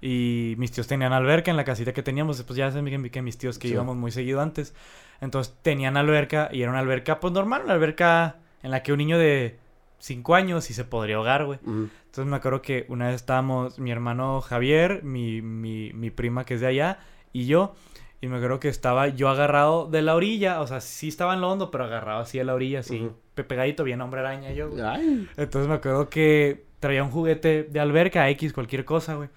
y 0.00 0.54
mis 0.58 0.70
tíos 0.72 0.86
tenían 0.86 1.12
alberca 1.12 1.50
en 1.50 1.56
la 1.56 1.64
casita 1.64 1.92
que 1.92 2.02
teníamos. 2.02 2.42
Pues 2.42 2.56
ya 2.56 2.70
saben 2.70 3.02
que, 3.02 3.10
que 3.10 3.22
mis 3.22 3.38
tíos 3.38 3.58
que 3.58 3.68
Sí. 3.68 3.74
íbamos 3.74 3.96
muy 3.96 4.10
seguido 4.10 4.40
antes. 4.40 4.74
Entonces 5.20 5.54
tenían 5.62 5.96
alberca 5.96 6.48
y 6.52 6.62
era 6.62 6.70
una 6.70 6.80
alberca, 6.80 7.20
pues 7.20 7.32
normal, 7.32 7.62
una 7.64 7.74
alberca 7.74 8.36
en 8.62 8.70
la 8.70 8.82
que 8.82 8.92
un 8.92 8.98
niño 8.98 9.18
de 9.18 9.56
5 9.98 10.34
años 10.34 10.64
sí 10.64 10.74
se 10.74 10.84
podría 10.84 11.16
ahogar, 11.16 11.44
güey. 11.44 11.58
Entonces 11.66 12.26
me 12.26 12.36
acuerdo 12.36 12.62
que 12.62 12.86
una 12.88 13.06
vez 13.06 13.16
estábamos 13.16 13.78
mi 13.78 13.90
hermano 13.90 14.40
Javier, 14.40 15.02
mi, 15.04 15.42
mi, 15.42 15.92
mi 15.92 16.10
prima 16.10 16.44
que 16.44 16.54
es 16.54 16.60
de 16.60 16.68
allá 16.68 16.98
y 17.32 17.46
yo. 17.46 17.74
Y 18.20 18.26
me 18.26 18.36
acuerdo 18.36 18.58
que 18.58 18.68
estaba 18.68 19.08
yo 19.08 19.28
agarrado 19.28 19.86
de 19.86 20.02
la 20.02 20.14
orilla, 20.16 20.60
o 20.60 20.66
sea, 20.66 20.80
sí 20.80 21.08
estaba 21.08 21.34
en 21.34 21.40
lo 21.40 21.50
hondo, 21.50 21.70
pero 21.70 21.84
agarrado 21.84 22.20
así 22.20 22.38
de 22.38 22.44
la 22.44 22.54
orilla, 22.54 22.80
así, 22.80 23.08
pe- 23.34 23.44
pegadito, 23.44 23.84
bien 23.84 24.00
hombre 24.00 24.20
araña 24.20 24.50
yo. 24.52 24.70
güey. 24.70 24.82
Ay. 24.82 25.28
Entonces 25.36 25.68
me 25.68 25.74
acuerdo 25.76 26.08
que 26.08 26.64
traía 26.80 27.02
un 27.04 27.10
juguete 27.10 27.62
de 27.64 27.78
alberca, 27.80 28.28
X, 28.30 28.52
cualquier 28.52 28.84
cosa, 28.84 29.14
güey. 29.14 29.28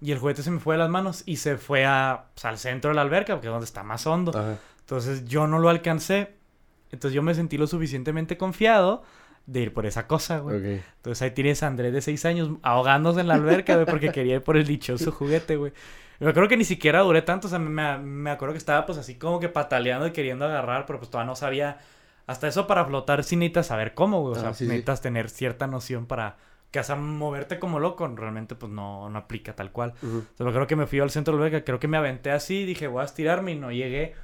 Y 0.00 0.12
el 0.12 0.18
juguete 0.18 0.44
se 0.44 0.52
me 0.52 0.60
fue 0.60 0.76
de 0.76 0.78
las 0.78 0.88
manos 0.90 1.24
y 1.26 1.36
se 1.38 1.56
fue 1.56 1.84
a, 1.84 2.26
pues, 2.34 2.44
al 2.44 2.58
centro 2.58 2.90
de 2.90 2.94
la 2.94 3.02
alberca, 3.02 3.34
porque 3.34 3.48
es 3.48 3.52
donde 3.52 3.64
está 3.64 3.82
más 3.82 4.06
hondo. 4.06 4.30
Ajá. 4.30 4.56
Entonces 4.80 5.24
yo 5.24 5.48
no 5.48 5.58
lo 5.58 5.68
alcancé. 5.68 6.34
Entonces 6.92 7.14
yo 7.14 7.22
me 7.22 7.34
sentí 7.34 7.58
lo 7.58 7.66
suficientemente 7.66 8.38
confiado 8.38 9.02
de 9.46 9.60
ir 9.62 9.72
por 9.74 9.84
esa 9.86 10.06
cosa, 10.06 10.38
güey. 10.38 10.80
Entonces 10.96 11.22
ahí 11.22 11.32
tienes 11.32 11.62
a 11.64 11.66
Andrés 11.66 11.92
de 11.92 12.00
6 12.02 12.24
años 12.26 12.50
ahogándose 12.62 13.20
en 13.20 13.26
la 13.28 13.34
alberca, 13.34 13.74
güey, 13.74 13.86
porque 13.86 14.12
quería 14.12 14.36
ir 14.36 14.42
por 14.42 14.56
el 14.56 14.66
dichoso 14.66 15.10
juguete, 15.10 15.56
güey. 15.56 15.72
Me 16.20 16.28
acuerdo 16.30 16.48
que 16.48 16.56
ni 16.56 16.64
siquiera 16.64 17.00
duré 17.00 17.22
tanto, 17.22 17.46
o 17.46 17.50
sea, 17.50 17.58
me, 17.60 17.98
me 17.98 18.30
acuerdo 18.30 18.52
que 18.54 18.58
estaba 18.58 18.86
pues 18.86 18.98
así 18.98 19.14
como 19.16 19.38
que 19.40 19.48
pataleando 19.48 20.06
y 20.06 20.10
queriendo 20.12 20.44
agarrar, 20.46 20.84
pero 20.86 20.98
pues 20.98 21.10
todavía 21.10 21.30
no 21.30 21.36
sabía. 21.36 21.78
Hasta 22.26 22.48
eso 22.48 22.66
para 22.66 22.84
flotar 22.84 23.22
sí 23.24 23.36
necesitas 23.36 23.66
saber 23.68 23.94
cómo, 23.94 24.20
güey. 24.20 24.32
O 24.34 24.36
Ah, 24.36 24.40
sea, 24.40 24.54
sí. 24.54 24.64
necesitas 24.64 25.00
tener 25.00 25.30
cierta 25.30 25.66
noción 25.66 26.06
para 26.06 26.36
que 26.70 26.78
hasta 26.78 26.96
moverte 26.96 27.58
como 27.58 27.78
loco 27.78 28.06
realmente 28.08 28.54
pues 28.54 28.70
no, 28.70 29.08
no 29.08 29.18
aplica 29.18 29.54
tal 29.54 29.72
cual. 29.72 29.94
Ujú. 30.02 30.18
Entonces 30.18 30.40
me 30.40 30.48
acuerdo 30.50 30.66
que 30.66 30.76
me 30.76 30.86
fui 30.86 31.00
al 31.00 31.10
centro 31.10 31.34
de 31.34 31.40
la 31.40 31.46
alberca, 31.46 31.64
creo 31.64 31.78
que 31.78 31.88
me 31.88 31.96
aventé 31.96 32.30
así, 32.30 32.64
dije 32.66 32.88
voy 32.88 33.02
a 33.02 33.04
estirarme 33.06 33.52
y 33.52 33.56
no 33.56 33.70
llegué. 33.72 34.14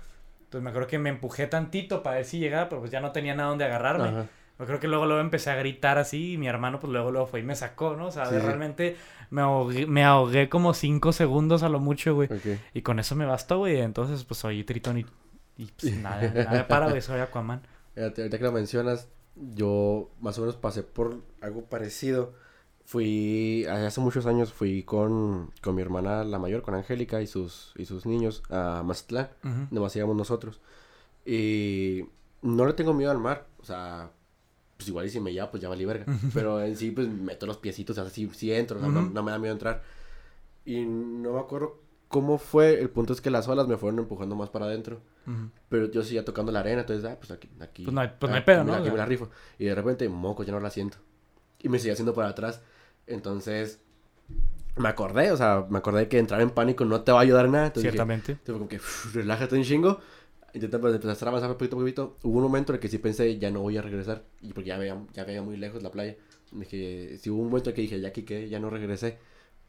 Entonces 0.41 0.63
me 0.63 0.71
acuerdo 0.71 0.89
que 0.89 0.99
me 0.99 1.09
empujé 1.11 1.47
tantito 1.47 2.03
para 2.03 2.17
ver 2.17 2.25
si 2.27 2.39
llegaba, 2.39 2.69
pero 2.69 2.81
pues 2.81 2.91
ya 2.91 3.01
no 3.01 3.13
tenía 3.13 3.35
nada 3.35 3.49
donde 3.49 3.65
agarrarme. 3.65 4.29
Yo 4.59 4.67
creo 4.67 4.79
que 4.79 4.87
luego, 4.87 5.07
luego 5.07 5.21
empecé 5.21 5.51
a 5.51 5.57
gritar 5.57 5.99
así 5.99 6.35
y 6.35 6.39
mi 6.39 6.47
hermano 6.47 6.79
pues 6.79 6.93
luego, 6.93 7.11
luego 7.11 7.27
fue 7.27 7.41
y 7.41 7.43
me 7.43 7.57
sacó, 7.57 7.97
¿no? 7.97 8.07
O 8.07 8.11
sea, 8.13 8.27
Sí, 8.27 8.39
realmente 8.39 8.97
me 9.31 9.41
ahogué, 9.41 9.87
me 9.87 10.05
ahogué 10.05 10.49
como 10.49 10.75
cinco 10.75 11.13
segundos 11.13 11.65
a 11.65 11.69
lo 11.69 11.81
mucho, 11.81 12.15
güey. 12.15 12.29
Y 12.73 12.83
con 12.83 13.01
eso 13.01 13.17
me 13.17 13.27
bastó, 13.27 13.59
güey. 13.59 13.81
Entonces, 13.81 14.23
pues 14.25 14.39
soy 14.39 14.63
Tritón 14.63 14.99
y, 14.99 15.07
y 15.57 15.67
pues 15.67 15.97
nada, 16.03 16.33
nada 16.33 16.69
para, 16.69 16.89
güey. 16.89 17.03
Soy 17.03 17.21
Aquaman. 17.21 17.63
Ahorita 17.97 18.39
que 18.39 18.45
lo 18.45 18.53
mencionas, 18.53 19.09
yo 19.35 20.11
más 20.21 20.39
o 20.39 20.43
menos 20.43 20.57
pasé 20.57 20.83
por 20.85 21.21
algo 21.41 21.65
parecido. 21.65 22.33
Fui, 22.87 23.65
hace 23.65 24.01
muchos 24.01 24.27
años 24.27 24.53
fui 24.53 24.83
con, 24.83 25.51
con 25.63 25.75
mi 25.75 25.81
hermana 25.83 26.23
la 26.23 26.39
mayor, 26.39 26.63
con 26.63 26.75
Angélica 26.75 27.23
y 27.23 27.27
sus, 27.27 27.73
y 27.77 27.87
sus 27.87 28.05
niños 28.07 28.43
a 28.51 28.83
Mazatlán. 28.85 29.31
Ujú. 29.43 29.67
Nomás 29.71 29.97
íbamos 29.97 30.17
nosotros. 30.17 30.61
Y 31.25 32.05
no 32.43 32.67
le 32.67 32.75
tengo 32.75 32.93
miedo 32.93 33.11
al 33.11 33.19
mar. 33.19 33.47
O 33.61 33.65
sea, 33.65 34.11
pues 34.77 34.89
igual 34.89 35.07
y 35.07 35.11
si 35.11 35.21
me 35.21 35.33
lleva, 35.33 35.51
pues 35.51 35.63
ya 35.63 35.69
valí 35.69 35.85
verga. 35.85 36.05
Pero 36.33 36.63
en 36.63 36.77
sí, 36.77 36.91
pues 36.91 37.09
meto 37.09 37.47
los 37.47 37.59
piecitos, 37.59 37.97
o 37.99 38.03
sea, 38.03 38.11
sí, 38.11 38.29
sí 38.35 38.53
entro, 38.53 38.79
o 38.79 38.81
sea, 38.81 38.89
no, 38.89 39.01
Ujú. 39.01 39.11
no 39.15 39.23
me 39.23 39.31
da 39.31 39.39
miedo 39.39 39.53
entrar. 39.53 39.83
Y 40.65 40.85
no 40.85 41.33
me 41.35 41.41
acuerdo 41.41 41.81
cómo 42.09 42.39
fue. 42.39 42.81
El 42.81 42.91
punto 42.91 43.13
es 43.13 43.21
que 43.21 43.31
las 43.31 43.47
olas 43.49 43.67
me 43.69 43.77
fueron 43.77 43.99
empujando 44.01 44.35
más 44.35 44.51
para 44.51 44.67
adentro. 44.67 45.01
Ujú. 45.27 45.51
Pero 45.69 45.91
yo 45.91 46.03
seguía 46.03 46.25
tocando 46.25 46.53
la 46.53 46.61
arena, 46.61 46.81
entonces, 46.83 47.05
ah, 47.05 47.17
pues 47.19 47.31
aquí, 47.31 47.49
aquí. 47.61 47.85
Pues 47.85 47.95
no 47.95 48.01
hay- 48.01 48.11
pues 48.19 48.31
no 48.31 48.35
ah, 48.35 48.39
hay 48.39 48.45
pedo, 48.45 48.61
aquí 48.63 48.71
¿no? 48.71 48.77
Aquí 48.77 48.91
me 48.91 48.97
la 48.97 49.07
rifo. 49.07 49.31
Y 49.59 49.65
de 49.67 49.75
repente, 49.75 50.09
moco, 50.09 50.43
ya 50.43 50.53
no 50.53 50.61
la 50.61 50.71
siento. 50.71 50.99
Y 51.61 51.69
me 51.69 51.79
seguía 51.79 51.93
haciendo 51.95 52.15
para 52.15 52.29
atrás. 52.29 52.61
Entonces, 53.07 53.81
me 54.77 54.89
acordé, 54.89 55.31
o 55.33 55.37
sea, 55.37 55.67
me 55.69 55.79
acordé 55.79 56.09
que 56.09 56.19
entrar 56.19 56.41
en 56.41 56.51
pánico 56.51 56.85
no 56.85 57.03
te 57.03 57.13
va 57.13 57.19
a 57.19 57.23
ayudar 57.23 57.47
en 57.47 57.53
nada. 57.53 57.67
Entonces 57.67 57.85
dije, 57.85 57.93
Ciertamente. 57.93 58.33
entonces 58.33 58.53
fue 58.53 58.59
como 58.59 58.69
que 58.69 58.77
"Uf, 58.77 59.15
relájate 59.15 59.55
un 59.57 59.63
chingo. 59.63 60.01
Intenta 60.55 60.79
pues, 60.81 60.95
empezar 60.95 61.29
a 61.29 61.31
avanzar 61.33 61.57
poquito 61.57 61.77
a 61.77 61.81
poquito. 61.81 62.17
Hubo 62.23 62.37
un 62.37 62.45
momento 62.45 62.73
en 62.73 62.77
el 62.77 62.81
que 62.81 62.89
sí 62.89 62.99
pensé, 62.99 63.39
ya 63.39 63.51
no 63.51 63.61
voy 63.61 63.77
a 63.77 63.83
regresar. 63.83 64.23
Y 64.41 64.53
porque 64.53 64.69
ya 64.69 64.79
veía, 64.79 64.97
ya 65.13 65.25
veía 65.25 65.43
muy 65.43 65.57
lejos 65.57 65.83
la 65.83 65.91
playa. 65.91 66.15
Dije, 66.53 67.19
sí 67.19 67.29
hubo 67.29 67.43
un 67.43 67.49
momento 67.49 67.71
en 67.71 67.77
que 67.77 67.83
dije, 67.83 68.01
ya 68.01 68.09
aquí 68.09 68.23
quedé, 68.23 68.49
ya 68.49 68.61
no 68.61 68.71
regresé. 68.71 69.19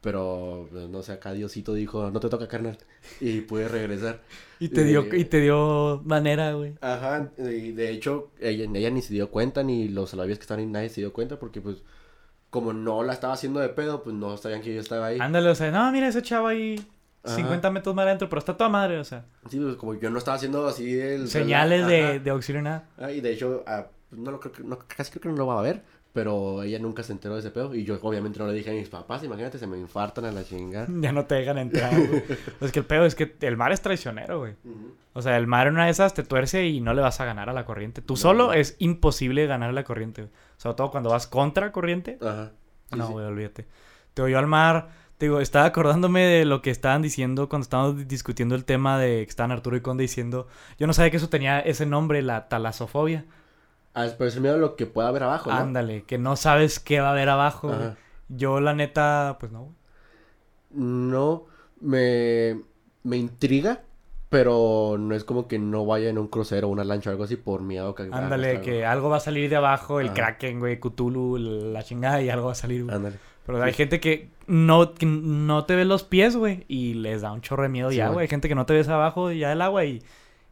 Pero, 0.02 0.68
pues, 0.72 0.88
no 0.88 1.02
sé, 1.02 1.14
acá 1.14 1.34
Diosito 1.34 1.74
dijo, 1.74 2.12
no 2.12 2.20
te 2.20 2.30
toca, 2.30 2.48
carnal. 2.48 2.78
Y 3.20 3.42
pude 3.42 3.68
regresar. 3.68 4.22
Y 4.60 4.70
te 4.70 4.84
dio, 4.84 5.02
Eh, 5.12 5.18
y 5.18 5.26
te 5.26 5.42
dio 5.42 6.04
manera, 6.06 6.54
güey. 6.54 6.76
Ajá, 6.82 7.32
y 7.40 7.72
de 7.72 7.90
hecho, 7.90 8.30
ella, 8.40 8.70
ella 8.72 8.92
ni 8.92 9.02
se 9.02 9.16
dio 9.16 9.32
cuenta, 9.32 9.64
ni 9.64 9.88
los 9.88 10.12
salvavidas 10.12 10.38
que 10.38 10.44
estaban 10.44 10.64
ahí, 10.64 10.70
nadie 10.70 10.90
se 10.90 11.02
dio 11.02 11.12
cuenta, 11.12 11.40
porque 11.40 11.62
pues, 11.62 11.78
como 12.52 12.74
no 12.74 13.02
la 13.02 13.14
estaba 13.14 13.34
haciendo 13.34 13.60
de 13.60 13.70
pedo, 13.70 14.04
pues 14.04 14.16
no 14.16 14.38
sabían 14.38 14.62
que 14.62 14.76
yo 14.76 14.82
estaba 14.82 15.08
ahí. 15.08 15.18
Ándale, 15.20 15.50
o 15.50 15.56
sea, 15.56 15.72
no, 15.72 15.92
mira 15.92 16.10
ese 16.10 16.22
chavo 16.22 16.46
ahí 16.46 16.80
Ajá. 17.26 17.36
50 17.36 17.72
metros 17.72 17.96
más 17.96 18.06
adentro, 18.06 18.30
pero 18.30 18.40
está 18.40 18.56
toda 18.56 18.70
madre, 18.70 18.98
o 19.00 19.04
sea. 19.04 19.26
Sí, 19.50 19.60
pues 19.60 19.76
como 19.76 19.94
yo 19.96 20.10
no 20.10 20.18
estaba 20.20 20.36
haciendo 20.38 20.68
así 20.68 21.00
el... 21.00 21.28
Señales 21.28 21.88
de, 21.88 22.20
de 22.20 22.30
auxilio 22.30 22.62
nada. 22.62 22.88
Ah, 22.98 23.12
y 23.12 23.22
de 23.22 23.34
hecho, 23.34 23.64
ah, 23.68 23.88
pues, 24.10 24.22
no 24.22 24.32
lo 24.32 24.40
creo 24.40 24.52
que, 24.54 24.64
no, 24.64 24.78
casi 24.88 25.12
creo 25.12 25.22
que 25.24 25.30
no 25.30 25.36
lo 25.36 25.48
va 25.48 25.60
a 25.60 25.64
ver, 25.64 25.82
pero 26.14 26.64
ella 26.64 26.80
nunca 26.80 27.04
se 27.04 27.12
enteró 27.12 27.34
de 27.34 27.42
ese 27.42 27.52
pedo, 27.52 27.76
y 27.76 27.84
yo 27.84 27.98
obviamente 28.02 28.40
no 28.40 28.48
le 28.48 28.54
dije 28.54 28.70
a 28.70 28.74
mis 28.74 28.88
papás, 28.90 29.24
imagínate, 29.24 29.58
se 29.60 29.68
me 29.68 29.78
infartan 29.78 30.26
a 30.26 30.32
la 30.32 30.44
chingada. 30.46 30.88
Ya 31.02 31.12
no 31.12 31.26
te 31.26 31.36
dejan 31.36 31.58
entrar, 31.58 31.92
güey. 31.94 32.24
Es 32.62 32.72
que 32.72 32.80
el 32.80 32.86
pedo 32.86 33.06
es 33.06 33.16
que 33.16 33.36
el 33.42 33.58
mar 33.58 33.72
es 33.74 33.82
traicionero, 33.82 34.40
güey. 34.40 34.54
O 35.14 35.22
sea, 35.22 35.38
el 35.38 35.48
mar 35.48 35.68
en 35.68 35.74
una 35.76 35.86
de 35.86 35.92
esas 35.92 36.14
te 36.14 36.24
tuerce 36.24 36.66
y 36.68 36.80
no 36.82 36.94
le 36.94 37.02
vas 37.02 37.20
a 37.22 37.26
ganar 37.26 37.50
a 37.50 37.54
la 37.54 37.66
corriente. 37.66 38.02
Tú 38.02 38.14
No. 38.14 38.18
solo 38.18 38.54
es 38.54 38.76
imposible 38.80 39.48
ganar 39.48 39.70
a 39.70 39.74
la 39.74 39.84
corriente, 39.84 40.22
güey. 40.24 40.34
Sobre 40.58 40.76
todo 40.76 40.92
cuando 40.92 41.10
vas 41.10 41.26
contra 41.28 41.72
corriente. 41.72 42.18
Ajá. 42.22 42.52
Sí, 42.92 42.98
no, 42.98 43.08
sí. 43.08 43.14
güey, 43.14 43.26
olvídate. 43.26 43.66
Te 44.14 44.22
oyó 44.22 44.38
al 44.40 44.48
mar. 44.48 44.90
Te 45.18 45.28
digo, 45.28 45.40
estaba 45.40 45.66
acordándome 45.66 46.22
de 46.26 46.46
lo 46.46 46.62
que 46.62 46.70
estaban 46.72 47.02
diciendo 47.02 47.48
cuando 47.48 47.64
estábamos 47.64 47.98
di- 47.98 48.04
discutiendo 48.04 48.54
el 48.56 48.66
tema 48.66 49.00
de 49.00 49.24
que 49.24 49.30
estaban 49.30 49.52
Arturo 49.52 49.78
y 49.78 49.82
Conde 49.82 50.02
diciendo. 50.02 50.48
Yo 50.78 50.88
no 50.88 50.94
sabía 50.94 51.10
que 51.12 51.18
eso 51.18 51.30
tenía 51.30 51.60
ese 51.62 51.86
nombre, 51.86 52.22
la 52.22 52.50
talasofobia. 52.50 53.26
Ah, 53.94 54.08
pero 54.18 54.28
es 54.28 54.36
el 54.36 54.42
miedo 54.42 54.56
a 54.56 54.58
lo 54.58 54.76
que 54.76 54.86
pueda 54.88 55.08
haber 55.08 55.24
abajo, 55.24 55.50
¿no? 55.50 55.56
Ándale, 55.56 56.04
que 56.04 56.18
no 56.18 56.36
sabes 56.36 56.82
qué 56.82 57.00
va 57.00 57.08
a 57.08 57.12
haber 57.12 57.30
abajo. 57.30 57.72
Ajá. 57.72 57.96
Yo, 58.28 58.60
la 58.60 58.74
neta, 58.74 59.38
pues 59.40 59.54
no. 59.54 59.74
No, 60.72 61.46
me, 61.80 62.60
me 63.04 63.16
intriga, 63.18 63.84
pero 64.30 64.98
no 65.00 65.16
es 65.16 65.24
como 65.24 65.48
que 65.48 65.60
no 65.60 65.86
vaya 65.86 66.10
en 66.10 66.18
un 66.18 66.28
crucero 66.28 66.68
o 66.68 66.72
una 66.72 66.84
lancha 66.84 67.10
o 67.10 67.14
algo 67.14 67.24
así 67.24 67.38
por 67.38 67.62
miedo 67.62 67.96
que... 67.96 68.10
Ándale, 68.12 68.60
que 68.60 68.86
algo 68.86 69.08
va 69.10 69.18
a 69.18 69.22
salir 69.22 69.50
de 69.50 69.56
abajo, 69.56 70.02
el 70.02 70.08
Ajá. 70.08 70.16
Kraken, 70.16 70.60
güey, 70.60 70.80
Cthulhu, 70.80 71.38
la 71.38 71.84
chingada 71.84 72.22
y 72.22 72.30
algo 72.30 72.48
va 72.48 72.52
a 72.52 72.56
salir, 72.56 72.84
güey. 72.84 72.94
Ándale. 72.94 73.16
Pero 73.46 73.62
hay 73.64 73.74
gente 73.74 74.00
que 74.00 74.30
no, 74.48 74.94
que 74.94 75.06
no 75.06 75.66
te 75.66 75.76
ve 75.76 75.86
los 75.86 76.04
pies, 76.04 76.36
güey, 76.36 76.66
y 76.68 76.96
les 76.96 77.22
da 77.22 77.32
un 77.32 77.42
chorro 77.42 77.64
de 77.64 77.70
miedo 77.70 77.90
Sí, 77.92 77.98
ya, 77.98 78.10
güey. 78.10 78.24
Hay 78.24 78.28
gente 78.28 78.48
que 78.48 78.56
no 78.56 78.66
te 78.66 78.74
ves 78.74 78.88
abajo 78.90 79.32
ya 79.32 79.50
del 79.50 79.62
agua 79.62 79.86
y... 79.86 80.02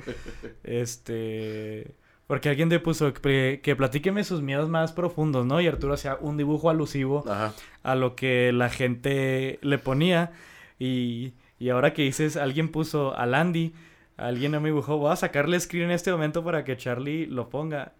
Este. 0.64 1.92
Porque 2.28 2.50
alguien 2.50 2.70
te 2.70 2.80
puso 2.80 3.14
que, 3.14 3.60
que 3.62 3.76
platíqueme 3.76 4.24
sus 4.24 4.42
miedos 4.42 4.68
más 4.68 4.94
profundos, 4.94 5.46
¿no? 5.46 5.62
Y 5.62 5.68
Arturo 5.68 5.94
hacía 5.94 6.18
un 6.20 6.38
dibujo 6.38 6.72
alusivo 6.72 7.24
Ajá. 7.28 7.54
a 7.84 7.94
lo 7.94 8.16
que 8.16 8.52
la 8.52 8.70
gente 8.70 9.60
le 9.62 9.78
ponía. 9.78 10.32
Y, 10.80 11.34
y 11.60 11.70
ahora 11.70 11.94
que 11.94 12.02
dices, 12.04 12.38
alguien 12.38 12.70
puso 12.70 13.16
al 13.18 13.34
Andy, 13.34 13.74
alguien 14.18 14.52
no 14.52 14.62
me 14.62 14.70
dibujó. 14.70 14.98
Voy 14.98 15.12
a 15.12 15.16
sacarle 15.16 15.60
screen 15.60 15.86
en 15.86 15.92
este 15.92 16.12
momento 16.12 16.44
para 16.44 16.64
que 16.64 16.76
Charlie 16.78 17.26
lo 17.28 17.50
ponga. 17.50 17.94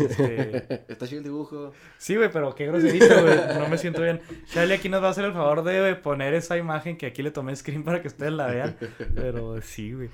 Este, 0.00 0.84
Está 0.92 1.06
chido 1.06 1.18
el 1.18 1.24
dibujo. 1.24 1.72
Sí, 1.98 2.16
güey, 2.16 2.30
pero 2.32 2.54
qué 2.54 2.66
groserito, 2.66 3.06
güey. 3.22 3.38
No 3.58 3.68
me 3.68 3.78
siento 3.78 4.02
bien. 4.02 4.20
Charlie 4.52 4.74
aquí 4.74 4.88
nos 4.88 5.02
va 5.02 5.08
a 5.08 5.10
hacer 5.10 5.24
el 5.24 5.32
favor 5.32 5.62
de 5.62 5.94
poner 5.96 6.34
esa 6.34 6.56
imagen 6.56 6.96
que 6.96 7.06
aquí 7.06 7.22
le 7.22 7.30
tomé 7.30 7.54
screen 7.54 7.84
para 7.84 8.00
que 8.02 8.08
ustedes 8.08 8.32
la 8.32 8.46
vean. 8.48 8.76
Pero 9.14 9.60
sí, 9.62 9.92
güey. 9.92 10.10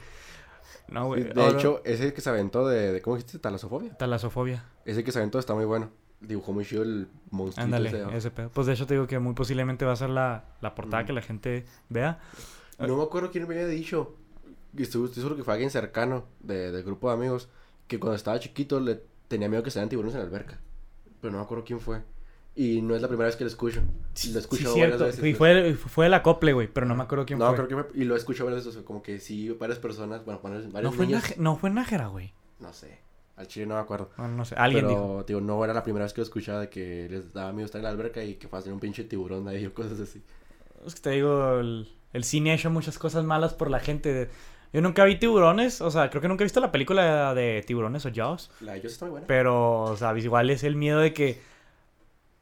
No, 0.88 1.06
güey. 1.06 1.24
de 1.24 1.40
Ahora- 1.42 1.58
hecho, 1.58 1.82
ese 1.84 2.12
que 2.14 2.20
se 2.20 2.30
aventó 2.30 2.66
de, 2.66 2.92
de 2.92 3.02
¿cómo 3.02 3.16
dijiste? 3.16 3.38
Talasofobia. 3.38 3.94
Talasofobia. 3.96 4.64
Ese 4.84 5.04
que 5.04 5.12
se 5.12 5.18
aventó 5.18 5.38
está 5.38 5.54
muy 5.54 5.64
bueno. 5.66 5.90
Dibujó 6.20 6.52
muy 6.52 6.64
chido 6.64 6.82
el 6.82 7.08
monstruo. 7.30 7.64
Ándale, 7.64 8.04
ese 8.16 8.30
pedo. 8.30 8.50
Pues 8.50 8.66
de 8.66 8.72
hecho 8.72 8.86
te 8.86 8.94
digo 8.94 9.06
que 9.06 9.18
muy 9.18 9.34
posiblemente 9.34 9.84
va 9.84 9.92
a 9.92 9.96
ser 9.96 10.10
la, 10.10 10.44
la 10.60 10.74
portada 10.74 11.02
Mm. 11.02 11.06
que 11.06 11.12
la 11.12 11.22
gente 11.22 11.64
vea. 11.88 12.18
No 12.78 12.96
me 12.96 13.02
acuerdo 13.02 13.30
quién 13.30 13.46
me 13.46 13.54
había 13.54 13.66
dicho. 13.68 14.16
Estoy, 14.76 15.04
estoy 15.06 15.14
seguro 15.22 15.36
que 15.36 15.44
fue 15.44 15.54
alguien 15.54 15.70
cercano 15.70 16.26
de, 16.40 16.70
del 16.72 16.82
grupo 16.82 17.08
de 17.08 17.14
amigos. 17.14 17.48
Que 17.86 17.98
cuando 18.00 18.16
estaba 18.16 18.38
chiquito 18.40 18.80
le 18.80 19.00
tenía 19.28 19.48
miedo 19.48 19.62
que 19.62 19.70
se 19.70 19.84
tiburones 19.86 20.14
en 20.14 20.20
la 20.20 20.26
alberca. 20.26 20.58
Pero 21.20 21.32
no 21.32 21.38
me 21.38 21.44
acuerdo 21.44 21.64
quién 21.64 21.80
fue. 21.80 22.02
Y 22.54 22.82
no 22.82 22.96
es 22.96 23.02
la 23.02 23.06
primera 23.08 23.26
vez 23.26 23.36
que 23.36 23.44
lo 23.44 23.48
escucho. 23.50 23.80
Lo 23.80 23.86
he 24.14 24.14
Sí, 24.14 24.32
cierto. 24.32 24.74
varias 24.74 24.98
veces. 25.00 25.24
Y 25.24 25.34
fue, 25.34 25.74
fue 25.74 26.06
el 26.06 26.14
acople, 26.14 26.52
güey, 26.52 26.66
pero 26.66 26.86
no 26.86 26.96
me 26.96 27.04
acuerdo 27.04 27.24
quién 27.24 27.38
No, 27.38 27.46
fue. 27.46 27.54
creo 27.54 27.68
que 27.68 27.76
me... 27.76 27.84
Y 28.02 28.04
lo 28.04 28.14
he 28.14 28.18
escuchado 28.18 28.46
varias 28.46 28.66
veces. 28.66 28.82
como 28.82 29.00
que 29.02 29.20
sí, 29.20 29.48
varias 29.50 29.78
personas. 29.78 30.24
Bueno, 30.24 30.40
varios, 30.42 30.66
no, 30.66 30.90
fue 30.92 31.06
niños. 31.06 31.22
Nájera, 31.22 31.40
no 31.42 31.56
fue 31.56 31.70
Nájera, 31.70 32.06
güey. 32.08 32.34
No 32.58 32.72
sé. 32.72 32.98
Al 33.38 33.46
chile 33.46 33.66
no 33.66 33.74
me 33.76 33.80
acuerdo. 33.80 34.10
Bueno, 34.16 34.34
no 34.34 34.44
sé, 34.44 34.56
alguien 34.56 34.86
Pero, 34.86 34.96
dijo. 34.98 35.24
digo, 35.26 35.40
no 35.40 35.64
era 35.64 35.72
la 35.72 35.84
primera 35.84 36.04
vez 36.04 36.12
que 36.12 36.20
lo 36.20 36.24
escuchaba 36.24 36.60
de 36.60 36.68
que 36.68 37.06
les 37.08 37.32
daba 37.32 37.52
miedo 37.52 37.66
estar 37.66 37.78
en 37.78 37.84
la 37.84 37.90
alberca 37.90 38.22
y 38.22 38.34
que 38.34 38.48
fácil 38.48 38.72
un 38.72 38.80
pinche 38.80 39.04
tiburón 39.04 39.44
de 39.44 39.52
ahí 39.52 39.64
o 39.66 39.72
cosas 39.72 40.00
así. 40.00 40.22
Es 40.84 40.94
que 40.96 41.00
te 41.00 41.10
digo, 41.10 41.60
el, 41.60 41.88
el 42.12 42.24
cine 42.24 42.50
ha 42.50 42.54
hecho 42.54 42.68
muchas 42.68 42.98
cosas 42.98 43.24
malas 43.24 43.54
por 43.54 43.70
la 43.70 43.78
gente. 43.78 44.28
Yo 44.72 44.80
nunca 44.82 45.04
vi 45.04 45.16
tiburones, 45.18 45.80
o 45.80 45.90
sea, 45.90 46.10
creo 46.10 46.20
que 46.20 46.28
nunca 46.28 46.42
he 46.42 46.46
visto 46.46 46.60
la 46.60 46.72
película 46.72 47.32
de 47.32 47.62
tiburones 47.66 48.04
o 48.06 48.10
Jaws. 48.12 48.50
La 48.60 48.72
de 48.72 48.78
ellos 48.80 48.92
está 48.92 49.04
muy 49.06 49.12
buena. 49.12 49.26
Pero, 49.28 49.82
o 49.84 49.96
sea, 49.96 50.16
igual 50.18 50.50
es 50.50 50.64
el 50.64 50.74
miedo 50.76 50.98
de 51.00 51.14
que 51.14 51.40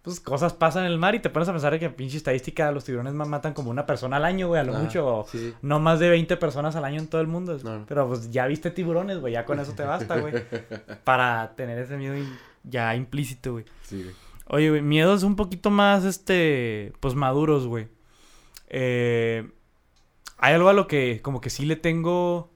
pues 0.06 0.20
cosas 0.20 0.52
pasan 0.54 0.84
en 0.86 0.92
el 0.92 0.98
mar 0.98 1.14
y 1.16 1.18
te 1.20 1.30
pones 1.30 1.48
a 1.48 1.52
pensar 1.52 1.76
que 1.80 1.90
pinche 1.90 2.16
estadística 2.16 2.70
los 2.70 2.84
tiburones 2.84 3.12
ma- 3.12 3.24
matan 3.24 3.52
como 3.54 3.70
una 3.70 3.84
persona 3.86 4.16
al 4.18 4.24
año, 4.24 4.46
güey, 4.46 4.60
a 4.60 4.64
lo 4.64 4.72
mucho. 4.74 5.04
o 5.06 5.26
Sí, 5.26 5.38
sí. 5.38 5.54
No 5.62 5.80
más 5.80 5.98
de 5.98 6.08
20 6.08 6.36
personas 6.36 6.76
al 6.76 6.84
año 6.84 7.00
en 7.00 7.08
todo 7.08 7.20
el 7.20 7.26
mundo. 7.26 7.58
No, 7.64 7.80
no. 7.80 7.86
Pero 7.86 8.06
pues 8.06 8.30
ya 8.30 8.46
viste 8.46 8.70
tiburones, 8.70 9.18
güey, 9.18 9.32
ya 9.32 9.44
con 9.44 9.58
eso 9.58 9.72
te 9.72 9.82
basta, 9.82 10.18
güey. 10.20 10.32
para 11.04 11.54
tener 11.56 11.76
ese 11.80 11.96
miedo 11.96 12.14
ya 12.62 12.94
implícito, 12.94 13.52
güey. 13.52 13.64
Sí, 13.82 14.02
güey. 14.02 14.14
Oye, 14.48 14.70
güey, 14.70 14.82
miedos 14.82 15.24
un 15.24 15.34
poquito 15.34 15.70
más, 15.70 16.04
este, 16.04 16.92
pues 17.00 17.14
maduros, 17.16 17.66
güey. 17.66 17.88
Eh, 18.68 19.50
hay 20.38 20.54
algo 20.54 20.68
a 20.68 20.72
lo 20.72 20.86
que 20.86 21.20
como 21.22 21.40
que 21.40 21.50
sí 21.50 21.66
le 21.66 21.76
tengo, 21.76 22.50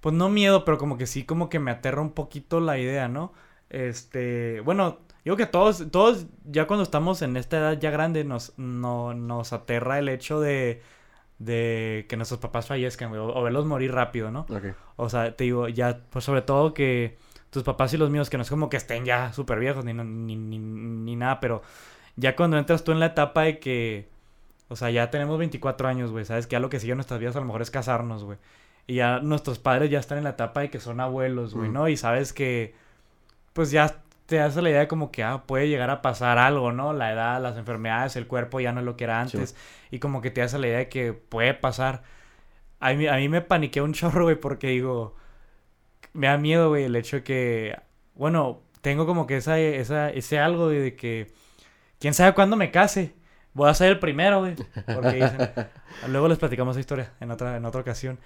pues 0.00 0.14
no 0.14 0.28
miedo, 0.28 0.64
pero 0.64 0.78
como 0.78 0.96
que 0.96 1.06
sí 1.06 1.24
como 1.24 1.48
que 1.48 1.58
me 1.58 1.70
aterra 1.70 2.00
un 2.00 2.12
poquito 2.12 2.60
la 2.60 2.78
idea, 2.78 3.08
¿no? 3.08 3.32
Este, 3.70 4.60
bueno, 4.60 5.00
digo 5.26 5.36
que 5.36 5.46
todos, 5.46 5.90
todos 5.90 6.26
ya 6.44 6.66
cuando 6.66 6.84
estamos 6.84 7.20
en 7.20 7.36
esta 7.36 7.58
edad 7.58 7.78
ya 7.80 7.90
grande 7.90 8.22
nos, 8.24 8.52
no, 8.56 9.12
nos 9.12 9.52
aterra 9.52 9.98
el 9.98 10.08
hecho 10.08 10.40
de, 10.40 10.82
de 11.40 12.06
que 12.08 12.16
nuestros 12.16 12.38
papás 12.40 12.66
fallezcan, 12.66 13.08
güey, 13.10 13.20
o, 13.20 13.34
o 13.34 13.42
verlos 13.42 13.66
morir 13.66 13.92
rápido, 13.92 14.30
¿no? 14.30 14.46
O 14.94 15.08
sea, 15.08 15.34
te 15.36 15.42
digo, 15.44 15.68
ya, 15.68 16.00
pues 16.10 16.24
sobre 16.24 16.42
todo 16.42 16.72
que 16.74 17.18
tus 17.50 17.64
papás 17.64 17.92
y 17.92 17.96
los 17.96 18.08
míos, 18.08 18.30
que 18.30 18.36
no 18.36 18.44
es 18.44 18.50
como 18.50 18.68
que 18.68 18.76
estén 18.76 19.04
ya 19.04 19.32
súper 19.32 19.58
viejos 19.58 19.84
ni, 19.84 19.92
ni, 19.92 20.36
ni, 20.36 20.58
ni 20.58 21.16
nada, 21.16 21.40
pero 21.40 21.60
ya 22.14 22.36
cuando 22.36 22.56
entras 22.56 22.84
tú 22.84 22.92
en 22.92 23.00
la 23.00 23.06
etapa 23.06 23.42
de 23.42 23.58
que, 23.58 24.08
o 24.68 24.76
sea, 24.76 24.90
ya 24.90 25.10
tenemos 25.10 25.38
24 25.38 25.88
años, 25.88 26.12
güey, 26.12 26.24
sabes 26.24 26.46
que 26.46 26.52
ya 26.52 26.60
lo 26.60 26.70
que 26.70 26.78
sigue 26.78 26.92
en 26.92 26.98
nuestras 26.98 27.18
vidas 27.18 27.34
a 27.34 27.40
lo 27.40 27.46
mejor 27.46 27.62
es 27.62 27.70
casarnos, 27.72 28.22
güey. 28.22 28.38
Y 28.86 28.94
ya 28.94 29.18
nuestros 29.18 29.58
padres 29.58 29.90
ya 29.90 29.98
están 29.98 30.18
en 30.18 30.24
la 30.24 30.30
etapa 30.30 30.60
de 30.60 30.70
que 30.70 30.78
son 30.78 31.00
abuelos, 31.00 31.52
güey, 31.54 31.68
Mm. 31.68 31.72
¿no? 31.72 31.88
Y 31.88 31.96
sabes 31.96 32.32
que, 32.32 32.74
pues 33.52 33.72
ya 33.72 34.02
te 34.26 34.40
hace 34.40 34.60
la 34.62 34.70
idea 34.70 34.80
de 34.80 34.88
como 34.88 35.10
que, 35.12 35.22
ah, 35.24 35.44
puede 35.46 35.68
llegar 35.68 35.90
a 35.90 36.02
pasar 36.02 36.38
algo, 36.38 36.72
¿no? 36.72 36.92
La 36.92 37.12
edad, 37.12 37.40
las 37.40 37.56
enfermedades, 37.56 38.16
el 38.16 38.26
cuerpo 38.26 38.60
ya 38.60 38.72
no 38.72 38.80
es 38.80 38.86
lo 38.86 38.96
que 38.96 39.04
era 39.04 39.24
Sí. 39.26 39.36
antes. 39.38 39.56
Y 39.90 39.98
como 40.00 40.20
que 40.20 40.30
te 40.30 40.42
hace 40.42 40.58
la 40.58 40.66
idea 40.68 40.78
de 40.78 40.88
que 40.88 41.12
puede 41.12 41.54
pasar. 41.54 42.02
A 42.80 42.92
mí, 42.94 43.06
a 43.06 43.16
mí 43.16 43.28
me 43.28 43.40
paniqué 43.40 43.80
un 43.82 43.92
chorro, 43.94 44.24
güey, 44.24 44.36
porque 44.36 44.68
digo, 44.68 45.14
me 46.12 46.26
da 46.28 46.38
miedo, 46.38 46.68
güey, 46.70 46.84
el 46.84 46.96
hecho 46.96 47.16
de 47.16 47.22
que, 47.24 47.78
bueno, 48.14 48.62
tengo 48.80 49.06
como 49.06 49.26
que 49.26 49.36
esa, 49.38 49.58
esa, 49.58 50.10
ese 50.10 50.38
algo 50.38 50.68
de 50.68 50.96
que, 50.96 51.32
quién 51.98 52.14
sabe 52.14 52.34
cuándo 52.34 52.56
me 52.56 52.70
case. 52.70 53.14
Voy 53.54 53.70
a 53.70 53.74
ser 53.74 53.88
el 53.90 53.98
primero, 53.98 54.40
güey. 54.40 54.54
Porque 54.94 55.12
dicen, 55.14 55.50
luego 56.08 56.28
les 56.28 56.38
platicamos 56.38 56.74
esa 56.76 56.80
historia 56.80 57.12
en 57.20 57.30
otra, 57.30 57.56
en 57.56 57.64
otra 57.64 57.80
ocasión. 57.80 58.18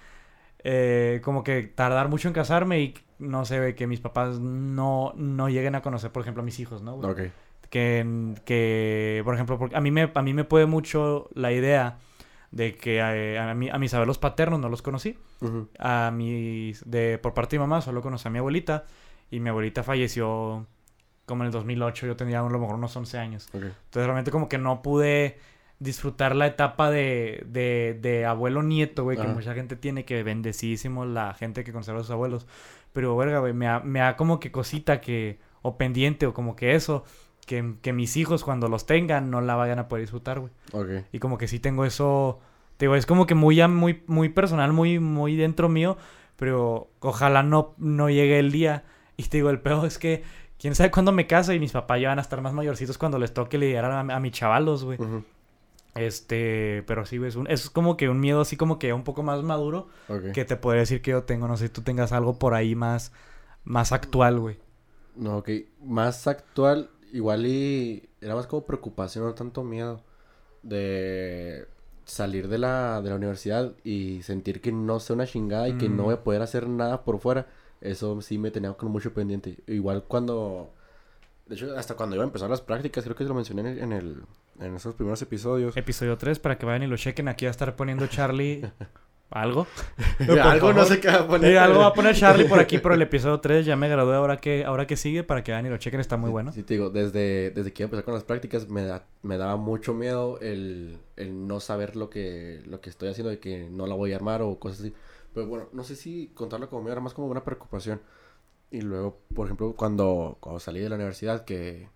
Eh, 0.63 1.21
como 1.23 1.43
que 1.43 1.63
tardar 1.63 2.07
mucho 2.09 2.27
en 2.27 2.33
casarme 2.33 2.79
y 2.81 2.93
no 3.21 3.45
sé, 3.45 3.59
güey, 3.59 3.75
que 3.75 3.87
mis 3.87 4.01
papás 4.01 4.39
no, 4.39 5.13
no 5.15 5.47
lleguen 5.49 5.75
a 5.75 5.81
conocer, 5.81 6.11
por 6.11 6.21
ejemplo, 6.21 6.41
a 6.41 6.45
mis 6.45 6.59
hijos, 6.59 6.81
¿no? 6.81 6.95
güey? 6.97 7.09
Ok. 7.11 7.31
que, 7.69 8.33
que 8.45 9.21
por 9.23 9.33
ejemplo, 9.35 9.57
porque 9.57 9.75
a 9.77 9.81
mí 9.81 9.91
me, 9.91 10.11
a 10.13 10.21
mí 10.21 10.33
me 10.33 10.43
puede 10.43 10.65
mucho 10.65 11.29
la 11.33 11.51
idea 11.53 11.99
de 12.51 12.75
que 12.75 12.97
eh, 12.97 13.39
a, 13.39 13.53
mí- 13.53 13.69
a 13.69 13.77
mis 13.77 13.93
abuelos 13.93 14.17
paternos 14.17 14.59
no 14.59 14.67
los 14.67 14.81
conocí. 14.81 15.17
A 15.79 16.11
mis, 16.13 16.83
de, 16.89 17.17
por 17.17 17.33
parte 17.33 17.55
de 17.55 17.59
mi 17.59 17.63
mamá 17.67 17.81
solo 17.81 18.01
conocí 18.01 18.27
a 18.27 18.31
mi 18.31 18.39
abuelita 18.39 18.85
y 19.29 19.39
mi 19.39 19.49
abuelita 19.49 19.83
falleció 19.83 20.67
como 21.25 21.43
en 21.43 21.47
el 21.47 21.51
2008, 21.53 22.07
yo 22.07 22.15
tenía 22.17 22.41
a 22.41 22.49
lo 22.49 22.59
mejor 22.59 22.75
unos 22.75 22.93
11 22.95 23.17
años. 23.17 23.47
Ok. 23.53 23.63
Entonces 23.63 24.03
realmente 24.05 24.31
como 24.31 24.49
que 24.49 24.57
no 24.57 24.81
pude 24.81 25.39
disfrutar 25.79 26.35
la 26.35 26.45
etapa 26.45 26.91
de, 26.91 27.43
de, 27.47 27.97
de 28.01 28.25
abuelo-nieto, 28.25 29.03
güey, 29.03 29.17
que 29.17 29.23
mucha 29.33 29.53
gente 29.53 29.75
tiene, 29.77 30.03
que 30.05 30.21
bendecísimo 30.23 31.05
la 31.05 31.33
gente 31.33 31.63
que 31.63 31.71
conserva 31.71 32.01
a 32.01 32.03
sus 32.03 32.11
abuelos. 32.11 32.45
Pero, 32.93 33.15
verga, 33.15 33.39
güey, 33.39 33.53
me 33.53 33.79
me 33.81 33.99
da 33.99 34.15
como 34.15 34.39
que 34.39 34.51
cosita 34.51 35.01
que, 35.01 35.39
o 35.61 35.77
pendiente, 35.77 36.25
o 36.27 36.33
como 36.33 36.55
que 36.55 36.75
eso, 36.75 37.03
que, 37.45 37.75
que 37.81 37.93
mis 37.93 38.17
hijos 38.17 38.43
cuando 38.43 38.67
los 38.67 38.85
tengan 38.85 39.29
no 39.29 39.41
la 39.41 39.55
vayan 39.55 39.79
a 39.79 39.87
poder 39.87 40.03
disfrutar, 40.03 40.39
güey. 40.39 40.51
Ok. 40.73 41.05
Y 41.11 41.19
como 41.19 41.37
que 41.37 41.47
sí 41.47 41.59
tengo 41.59 41.85
eso, 41.85 42.39
te 42.77 42.85
digo, 42.85 42.95
es 42.95 43.05
como 43.05 43.25
que 43.25 43.35
muy, 43.35 43.65
muy, 43.67 44.03
muy 44.07 44.29
personal, 44.29 44.73
muy, 44.73 44.99
muy 44.99 45.35
dentro 45.35 45.69
mío, 45.69 45.97
pero 46.35 46.89
ojalá 46.99 47.43
no, 47.43 47.73
no 47.77 48.09
llegue 48.09 48.39
el 48.39 48.51
día. 48.51 48.83
Y 49.17 49.23
te 49.23 49.37
digo, 49.37 49.49
el 49.49 49.59
peor 49.59 49.85
es 49.85 49.97
que, 49.97 50.23
quién 50.61 50.75
sabe 50.75 50.91
cuándo 50.91 51.11
me 51.11 51.25
caso 51.25 51.53
y 51.53 51.59
mis 51.59 51.71
papás 51.71 51.99
ya 51.99 52.09
van 52.09 52.19
a 52.19 52.21
estar 52.21 52.39
más 52.41 52.53
mayorcitos 52.53 52.97
cuando 52.97 53.17
les 53.17 53.33
toque 53.33 53.57
lidiar 53.57 53.85
a, 53.85 53.99
a 53.99 54.19
mis 54.19 54.31
chavalos, 54.31 54.83
güey. 54.83 54.99
Este, 55.95 56.83
pero 56.87 57.05
sí, 57.05 57.17
güey, 57.17 57.29
es, 57.29 57.35
un- 57.35 57.47
es 57.49 57.69
como 57.69 57.97
que 57.97 58.09
un 58.09 58.19
miedo 58.19 58.41
así 58.41 58.57
como 58.57 58.79
que 58.79 58.93
un 58.93 59.03
poco 59.03 59.23
más 59.23 59.43
maduro 59.43 59.89
que 60.31 60.45
te 60.45 60.55
podría 60.57 60.81
decir 60.81 61.01
que 61.01 61.11
yo 61.11 61.23
tengo. 61.23 61.47
No 61.47 61.57
sé 61.57 61.67
si 61.67 61.73
tú 61.73 61.81
tengas 61.83 62.11
algo 62.13 62.39
por 62.39 62.53
ahí 62.53 62.75
más, 62.75 63.11
más 63.65 63.91
actual, 63.91 64.39
güey. 64.39 64.59
No, 65.15 65.37
ok. 65.37 65.49
Más 65.81 66.27
actual, 66.27 66.89
igual 67.11 67.45
y 67.45 68.09
era 68.21 68.35
más 68.35 68.47
como 68.47 68.65
preocupación, 68.65 69.25
no 69.25 69.33
tanto 69.35 69.63
miedo 69.63 70.03
de 70.63 71.67
salir 72.05 72.47
de 72.49 72.57
la, 72.59 73.01
de 73.01 73.09
la 73.09 73.15
universidad 73.17 73.73
y 73.83 74.21
sentir 74.23 74.61
que 74.61 74.71
no 74.71 74.99
sé 74.99 75.13
una 75.13 75.27
chingada 75.27 75.69
y 75.69 75.75
que 75.75 75.89
no 75.89 76.03
Mm. 76.03 76.05
voy 76.05 76.15
a 76.15 76.23
poder 76.23 76.41
hacer 76.41 76.67
nada 76.69 77.03
por 77.05 77.19
fuera. 77.19 77.47
Eso 77.81 78.21
sí 78.21 78.37
me 78.37 78.51
tenía 78.51 78.73
con 78.73 78.91
mucho 78.91 79.13
pendiente. 79.13 79.57
Igual 79.67 80.03
cuando... 80.07 80.73
De 81.51 81.57
hecho, 81.57 81.77
hasta 81.77 81.95
cuando 81.95 82.15
iba 82.15 82.23
a 82.23 82.27
empezar 82.27 82.49
las 82.49 82.61
prácticas, 82.61 83.03
creo 83.03 83.13
que 83.13 83.25
lo 83.25 83.33
mencioné 83.33 83.59
en, 83.61 83.67
el- 83.67 83.79
en, 83.79 83.91
el, 83.91 84.23
en 84.61 84.73
esos 84.75 84.95
primeros 84.95 85.21
episodios. 85.21 85.75
Episodio 85.75 86.17
3, 86.17 86.39
para 86.39 86.57
que 86.57 86.65
vayan 86.65 86.83
y 86.83 86.87
lo 86.87 86.95
chequen. 86.95 87.27
Aquí 87.27 87.43
va 87.43 87.49
a 87.49 87.51
estar 87.51 87.75
poniendo 87.75 88.07
Charlie 88.07 88.71
algo. 89.29 89.67
Algo 90.19 90.67
por 90.67 90.75
no 90.75 90.81
favor. 90.81 90.85
sé 90.85 90.99
qué 91.01 91.07
va 91.09 91.15
a 91.19 91.27
poner. 91.27 91.57
Algo 91.57 91.79
va 91.79 91.87
a 91.87 91.93
poner 91.93 92.15
Charlie 92.15 92.45
por 92.45 92.57
aquí, 92.59 92.77
pero 92.77 92.95
el 92.95 93.01
episodio 93.01 93.41
3 93.41 93.65
ya 93.65 93.75
me 93.75 93.89
gradué. 93.89 94.15
Ahora 94.15 94.37
que, 94.37 94.63
ahora 94.63 94.87
que 94.87 94.95
sigue, 94.95 95.23
para 95.25 95.43
que 95.43 95.51
vayan 95.51 95.65
y 95.65 95.69
lo 95.69 95.77
chequen, 95.77 95.99
está 95.99 96.15
muy 96.15 96.29
Sí, 96.29 96.31
bueno. 96.31 96.51
Sí, 96.53 96.63
te 96.63 96.73
digo, 96.75 96.89
desde, 96.89 97.51
desde 97.51 97.73
que 97.73 97.83
iba 97.83 97.87
a 97.87 97.89
empezar 97.89 98.05
con 98.05 98.13
las 98.13 98.23
prácticas 98.23 98.69
me, 98.69 98.83
da, 98.85 99.05
me 99.21 99.37
daba 99.37 99.57
mucho 99.57 99.93
miedo 99.93 100.39
el, 100.39 100.99
el 101.17 101.47
no 101.47 101.59
saber 101.59 101.97
lo 101.97 102.09
que, 102.09 102.61
lo 102.65 102.79
que 102.79 102.89
estoy 102.89 103.09
haciendo, 103.09 103.29
de 103.29 103.39
que 103.39 103.69
no 103.69 103.87
la 103.87 103.95
voy 103.95 104.13
a 104.13 104.15
armar 104.15 104.41
o 104.41 104.57
cosas 104.57 104.79
así. 104.81 104.93
Pero 105.33 105.47
bueno, 105.47 105.67
no 105.73 105.83
sé 105.83 105.97
si 105.97 106.31
contarlo 106.33 106.69
como 106.69 106.81
miedo, 106.83 106.93
era 106.93 107.01
más 107.01 107.13
como 107.13 107.27
una 107.27 107.43
preocupación. 107.43 108.01
Y 108.71 108.81
luego, 108.81 109.19
por 109.35 109.47
ejemplo, 109.47 109.73
cuando, 109.75 110.37
cuando 110.39 110.59
salí 110.59 110.79
de 110.79 110.89
la 110.89 110.95
universidad, 110.95 111.43
que 111.43 111.89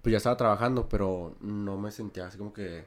pues 0.00 0.12
ya 0.12 0.18
estaba 0.18 0.36
trabajando, 0.36 0.88
pero 0.88 1.36
no 1.40 1.76
me 1.76 1.90
sentía 1.90 2.26
así 2.26 2.38
como 2.38 2.52
que, 2.52 2.84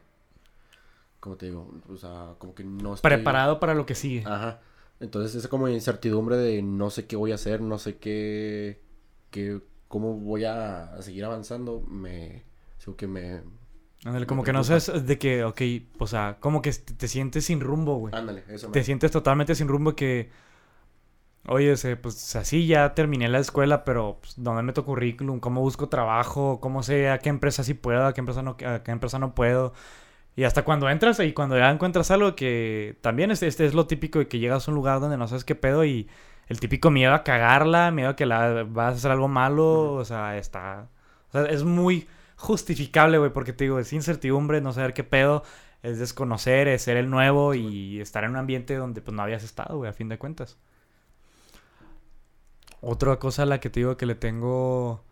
como 1.19 1.35
te 1.35 1.47
digo, 1.47 1.69
o 1.89 1.97
sea, 1.97 2.35
como 2.39 2.55
que 2.55 2.63
no 2.63 2.95
estoy... 2.95 3.09
Preparado 3.09 3.59
para 3.59 3.75
lo 3.75 3.85
que 3.85 3.95
sigue. 3.95 4.23
Ajá. 4.25 4.61
Entonces 4.99 5.35
esa 5.35 5.49
como 5.49 5.67
incertidumbre 5.67 6.37
de 6.37 6.61
no 6.61 6.89
sé 6.89 7.05
qué 7.05 7.17
voy 7.17 7.33
a 7.33 7.35
hacer, 7.35 7.61
no 7.61 7.77
sé 7.77 7.97
qué, 7.97 8.81
qué 9.29 9.61
cómo 9.89 10.15
voy 10.15 10.45
a, 10.45 10.95
seguir 11.01 11.25
avanzando, 11.25 11.81
me, 11.87 12.45
digo 12.79 12.95
que 12.95 13.05
me, 13.05 13.41
Ándale, 14.05 14.21
me 14.21 14.25
como 14.25 14.43
que 14.43 14.53
no 14.53 14.63
sabes 14.63 15.05
de 15.05 15.19
que, 15.19 15.43
ok, 15.43 15.61
o 15.99 16.07
sea, 16.07 16.37
como 16.39 16.61
que 16.61 16.71
te, 16.71 16.93
te 16.93 17.07
sientes 17.07 17.45
sin 17.45 17.59
rumbo, 17.59 17.97
güey. 17.97 18.15
ándale, 18.15 18.43
eso 18.47 18.71
Te 18.71 18.79
me, 18.79 18.85
sientes 18.85 19.11
totalmente 19.11 19.53
sin 19.55 19.67
rumbo 19.67 19.95
que, 19.95 20.29
oye, 21.47 21.75
pues 21.97 22.35
así 22.35 22.67
ya 22.67 22.93
terminé 22.93 23.27
la 23.29 23.39
escuela, 23.39 23.83
pero 23.83 24.19
pues, 24.21 24.35
¿dónde 24.37 24.63
meto 24.63 24.85
currículum? 24.85 25.39
¿Cómo 25.39 25.61
busco 25.61 25.89
trabajo? 25.89 26.59
¿Cómo 26.61 26.83
sé 26.83 27.09
a 27.09 27.19
qué 27.19 27.29
empresa 27.29 27.63
sí 27.63 27.73
puedo? 27.73 28.05
¿A 28.05 28.13
qué 28.13 28.21
empresa 28.21 28.41
no, 28.41 28.57
a 28.65 28.83
qué 28.83 28.91
empresa 28.91 29.19
no 29.19 29.35
puedo? 29.35 29.73
Y 30.35 30.45
hasta 30.45 30.63
cuando 30.63 30.89
entras 30.89 31.19
y 31.19 31.33
cuando 31.33 31.57
ya 31.57 31.69
encuentras 31.69 32.11
algo 32.11 32.35
que 32.35 32.97
también 33.01 33.31
es, 33.31 33.43
este 33.43 33.65
es 33.65 33.73
lo 33.75 33.87
típico 33.87 34.19
de 34.19 34.27
que 34.27 34.39
llegas 34.39 34.67
a 34.67 34.71
un 34.71 34.75
lugar 34.75 34.99
donde 34.99 35.17
no 35.17 35.27
sabes 35.27 35.45
qué 35.45 35.55
pedo 35.55 35.85
y 35.85 36.09
el 36.47 36.59
típico 36.59 36.89
miedo 36.91 37.13
a 37.13 37.23
cagarla, 37.23 37.91
miedo 37.91 38.09
a 38.09 38.15
que 38.15 38.25
la, 38.25 38.63
vas 38.63 38.93
a 38.95 38.97
hacer 38.97 39.11
algo 39.11 39.27
malo, 39.27 39.93
o 39.93 40.05
sea, 40.05 40.37
está... 40.37 40.89
O 41.29 41.31
sea, 41.33 41.45
es 41.45 41.63
muy 41.63 42.07
justificable, 42.35 43.17
güey, 43.17 43.31
porque 43.31 43.53
te 43.53 43.65
digo, 43.65 43.79
es 43.79 43.93
incertidumbre, 43.93 44.61
no 44.61 44.73
saber 44.73 44.93
qué 44.93 45.03
pedo, 45.03 45.43
es 45.83 45.99
desconocer, 45.99 46.67
es 46.67 46.81
ser 46.83 46.97
el 46.97 47.09
nuevo 47.09 47.53
y 47.53 48.01
estar 48.01 48.23
en 48.23 48.31
un 48.31 48.37
ambiente 48.37 48.75
donde 48.75 49.01
pues 49.01 49.15
no 49.15 49.23
habías 49.23 49.43
estado, 49.43 49.77
güey, 49.77 49.89
a 49.89 49.93
fin 49.93 50.09
de 50.09 50.17
cuentas. 50.17 50.57
Otra 52.83 53.17
cosa 53.17 53.43
a 53.43 53.45
la 53.45 53.59
que 53.59 53.69
te 53.69 53.79
digo 53.81 53.97
que 53.97 54.05
le 54.05 54.15
tengo, 54.15 55.05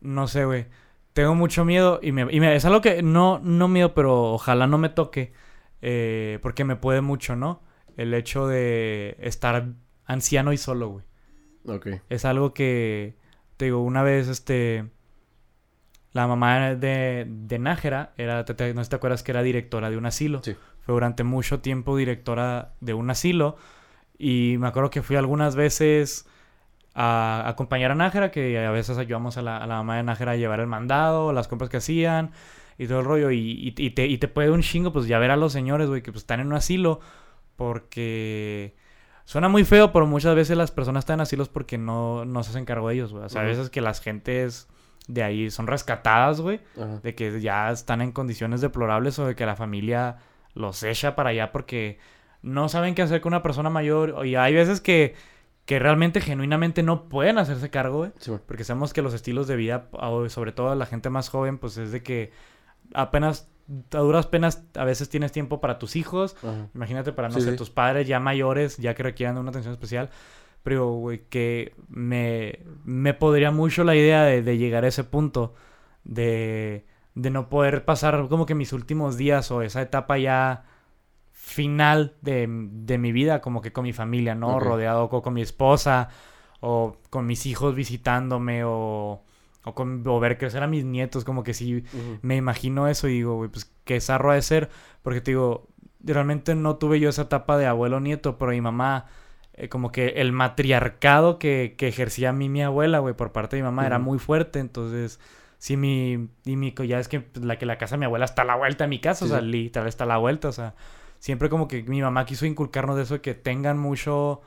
no 0.00 0.28
sé, 0.28 0.44
güey, 0.44 0.66
tengo 1.14 1.34
mucho 1.34 1.64
miedo 1.64 2.00
y, 2.02 2.12
me, 2.12 2.22
y 2.32 2.40
me- 2.40 2.56
es 2.56 2.64
algo 2.64 2.80
que 2.80 3.02
no, 3.02 3.40
no 3.42 3.68
miedo, 3.68 3.94
pero 3.94 4.32
ojalá 4.34 4.66
no 4.66 4.78
me 4.78 4.88
toque, 4.90 5.32
eh, 5.82 6.38
porque 6.42 6.64
me 6.64 6.76
puede 6.76 7.00
mucho, 7.02 7.36
¿no? 7.36 7.62
El 7.96 8.14
hecho 8.14 8.46
de 8.48 9.16
estar 9.20 9.68
anciano 10.06 10.52
y 10.52 10.56
solo, 10.58 10.88
güey. 10.90 11.04
ok, 11.66 11.86
Es 12.08 12.24
algo 12.24 12.54
que, 12.54 13.16
te 13.56 13.66
digo, 13.66 13.82
una 13.82 14.02
vez, 14.02 14.28
este, 14.28 14.90
la 16.12 16.26
mamá 16.26 16.74
de, 16.74 17.26
de 17.28 17.58
Nájera, 17.58 18.12
era, 18.16 18.44
te- 18.44 18.54
te- 18.54 18.72
no 18.74 18.80
sé 18.80 18.84
si 18.86 18.90
te 18.90 18.96
acuerdas 18.96 19.22
que 19.22 19.32
era 19.32 19.42
directora 19.42 19.90
de 19.90 19.96
un 19.96 20.06
asilo. 20.06 20.42
Sí. 20.42 20.56
Fue 20.80 20.94
durante 20.94 21.22
mucho 21.24 21.60
tiempo 21.60 21.96
directora 21.96 22.74
de 22.80 22.94
un 22.94 23.10
asilo. 23.10 23.56
Y 24.18 24.56
me 24.58 24.68
acuerdo 24.68 24.90
que 24.90 25.02
fui 25.02 25.16
algunas 25.16 25.56
veces 25.56 26.26
a 27.00 27.48
acompañar 27.48 27.92
a 27.92 27.94
Nájera, 27.94 28.30
que 28.30 28.58
a 28.58 28.70
veces 28.72 28.98
ayudamos 28.98 29.36
a 29.36 29.42
la, 29.42 29.58
a 29.58 29.66
la 29.66 29.76
mamá 29.76 29.96
de 29.96 30.02
Nájera 30.02 30.32
a 30.32 30.36
llevar 30.36 30.58
el 30.58 30.66
mandado, 30.66 31.32
las 31.32 31.46
compras 31.46 31.70
que 31.70 31.76
hacían 31.76 32.32
y 32.76 32.88
todo 32.88 33.00
el 33.00 33.04
rollo. 33.04 33.30
Y, 33.30 33.38
y, 33.38 33.74
y 33.76 33.90
te, 33.90 34.06
y 34.06 34.18
te 34.18 34.26
puede 34.26 34.50
un 34.50 34.62
chingo, 34.62 34.92
pues 34.92 35.06
ya 35.06 35.18
ver 35.18 35.30
a 35.30 35.36
los 35.36 35.52
señores, 35.52 35.88
güey, 35.88 36.02
que 36.02 36.10
pues 36.10 36.22
están 36.22 36.40
en 36.40 36.48
un 36.48 36.54
asilo 36.54 37.00
porque... 37.56 38.74
Suena 39.24 39.50
muy 39.50 39.64
feo, 39.64 39.92
pero 39.92 40.06
muchas 40.06 40.34
veces 40.34 40.56
las 40.56 40.70
personas 40.70 41.02
están 41.02 41.16
en 41.16 41.20
asilos 41.20 41.50
porque 41.50 41.76
no, 41.76 42.24
no 42.24 42.42
se 42.42 42.48
hacen 42.48 42.64
cargo 42.64 42.88
de 42.88 42.94
ellos, 42.94 43.12
güey. 43.12 43.24
O 43.24 43.28
sea, 43.28 43.42
a 43.42 43.44
veces 43.44 43.68
que 43.68 43.82
las 43.82 44.00
gentes 44.00 44.68
de 45.06 45.22
ahí 45.22 45.50
son 45.50 45.66
rescatadas, 45.66 46.40
güey. 46.40 46.60
De 47.02 47.14
que 47.14 47.38
ya 47.38 47.70
están 47.70 48.00
en 48.00 48.12
condiciones 48.12 48.62
deplorables 48.62 49.18
o 49.18 49.26
de 49.26 49.36
que 49.36 49.44
la 49.44 49.54
familia 49.54 50.16
los 50.54 50.82
echa 50.82 51.14
para 51.14 51.28
allá 51.28 51.52
porque 51.52 51.98
no 52.40 52.70
saben 52.70 52.94
qué 52.94 53.02
hacer 53.02 53.20
con 53.20 53.34
una 53.34 53.42
persona 53.42 53.68
mayor. 53.68 54.24
Y 54.26 54.34
hay 54.34 54.54
veces 54.54 54.80
que, 54.80 55.14
que 55.68 55.78
realmente, 55.78 56.22
genuinamente 56.22 56.82
no 56.82 57.10
pueden 57.10 57.36
hacerse 57.36 57.68
cargo, 57.68 57.98
güey. 57.98 58.12
Sí. 58.16 58.32
Porque 58.46 58.64
sabemos 58.64 58.94
que 58.94 59.02
los 59.02 59.12
estilos 59.12 59.46
de 59.48 59.54
vida, 59.54 59.90
sobre 60.28 60.52
todo 60.52 60.74
la 60.74 60.86
gente 60.86 61.10
más 61.10 61.28
joven, 61.28 61.58
pues 61.58 61.76
es 61.76 61.92
de 61.92 62.02
que 62.02 62.32
apenas, 62.94 63.50
a 63.92 63.98
duras 63.98 64.26
penas, 64.26 64.64
a 64.74 64.84
veces 64.84 65.10
tienes 65.10 65.30
tiempo 65.30 65.60
para 65.60 65.78
tus 65.78 65.94
hijos. 65.94 66.36
Ajá. 66.42 66.68
Imagínate 66.74 67.12
para, 67.12 67.28
no 67.28 67.34
Sí, 67.34 67.42
sé, 67.42 67.50
sí. 67.50 67.56
tus 67.58 67.68
padres 67.68 68.08
ya 68.08 68.18
mayores, 68.18 68.78
ya 68.78 68.94
que 68.94 69.02
requieran 69.02 69.34
de 69.34 69.42
una 69.42 69.50
atención 69.50 69.74
especial. 69.74 70.08
Pero, 70.62 70.88
güey, 70.92 71.24
que 71.28 71.74
me, 71.90 72.60
me 72.86 73.12
podría 73.12 73.50
mucho 73.50 73.84
la 73.84 73.94
idea 73.94 74.22
de, 74.22 74.40
de 74.42 74.56
llegar 74.56 74.86
a 74.86 74.88
ese 74.88 75.04
punto. 75.04 75.52
De, 76.02 76.86
de 77.14 77.28
no 77.30 77.50
poder 77.50 77.84
pasar 77.84 78.26
como 78.30 78.46
que 78.46 78.54
mis 78.54 78.72
últimos 78.72 79.18
días 79.18 79.50
o 79.50 79.60
esa 79.60 79.82
etapa 79.82 80.16
ya 80.16 80.64
final 81.48 82.14
de, 82.20 82.46
de 82.48 82.98
mi 82.98 83.10
vida, 83.12 83.40
como 83.40 83.60
que 83.62 83.72
con 83.72 83.84
mi 83.84 83.92
familia, 83.92 84.34
¿no? 84.34 84.60
Rodeado 84.60 85.08
co- 85.08 85.22
con, 85.22 85.34
mi 85.34 85.42
esposa 85.42 86.08
o 86.60 86.96
con 87.10 87.26
mis 87.26 87.46
hijos 87.46 87.74
visitándome 87.74 88.64
o, 88.64 89.22
o, 89.64 89.74
con, 89.74 90.02
o 90.06 90.20
ver 90.20 90.38
crecer 90.38 90.62
a 90.62 90.66
mis 90.66 90.84
nietos, 90.84 91.24
como 91.24 91.42
que 91.42 91.54
sí 91.54 91.84
me 92.22 92.36
imagino 92.36 92.86
eso 92.88 93.08
y 93.08 93.14
digo, 93.14 93.36
güey, 93.36 93.50
pues 93.50 93.70
qué 93.84 94.00
zarro 94.00 94.30
ha 94.30 94.34
de 94.34 94.42
ser. 94.42 94.68
Porque 95.02 95.20
te 95.20 95.30
digo, 95.32 95.68
realmente 96.00 96.54
no 96.54 96.76
tuve 96.76 97.00
yo 97.00 97.08
esa 97.08 97.22
etapa 97.22 97.56
de 97.56 97.66
abuelo 97.66 98.00
nieto, 98.00 98.36
pero 98.38 98.50
mi 98.52 98.60
mamá, 98.60 99.06
eh, 99.54 99.68
como 99.68 99.90
que 99.90 100.08
el 100.20 100.32
matriarcado 100.32 101.38
que, 101.38 101.74
que 101.78 101.88
ejercía 101.88 102.30
a 102.30 102.32
mí 102.32 102.48
mi 102.48 102.62
abuela, 102.62 102.98
güey, 102.98 103.14
por 103.14 103.32
parte 103.32 103.56
de 103.56 103.62
mi 103.62 103.66
mamá 103.66 103.86
era 103.86 103.98
muy 103.98 104.18
fuerte. 104.18 104.58
Entonces, 104.58 105.18
sí, 105.58 105.76
mi, 105.76 106.28
y 106.44 106.56
mi, 106.56 106.74
ya 106.86 106.98
es 106.98 107.08
que 107.08 107.20
pues, 107.20 107.44
la 107.44 107.56
que 107.58 107.66
la 107.66 107.78
casa 107.78 107.94
de 107.96 108.00
mi 108.00 108.04
abuela 108.06 108.24
está 108.24 108.42
a 108.42 108.44
la 108.44 108.56
vuelta 108.56 108.84
de 108.84 108.88
mi 108.88 109.00
casa, 109.00 109.24
Sí, 109.24 109.30
o 109.30 109.34
sea, 109.34 109.40
literal 109.40 109.88
está 109.88 110.04
a 110.04 110.06
la 110.08 110.18
vuelta, 110.18 110.48
o 110.48 110.52
sea, 110.52 110.74
siempre 111.18 111.48
como 111.48 111.68
que 111.68 111.82
mi 111.82 112.00
mamá 112.00 112.24
quiso 112.26 112.46
inculcarnos 112.46 112.96
de 112.96 113.02
eso, 113.02 113.14
de 113.14 113.20
que 113.20 113.34
tengan 113.34 113.78
mucho. 113.78 114.40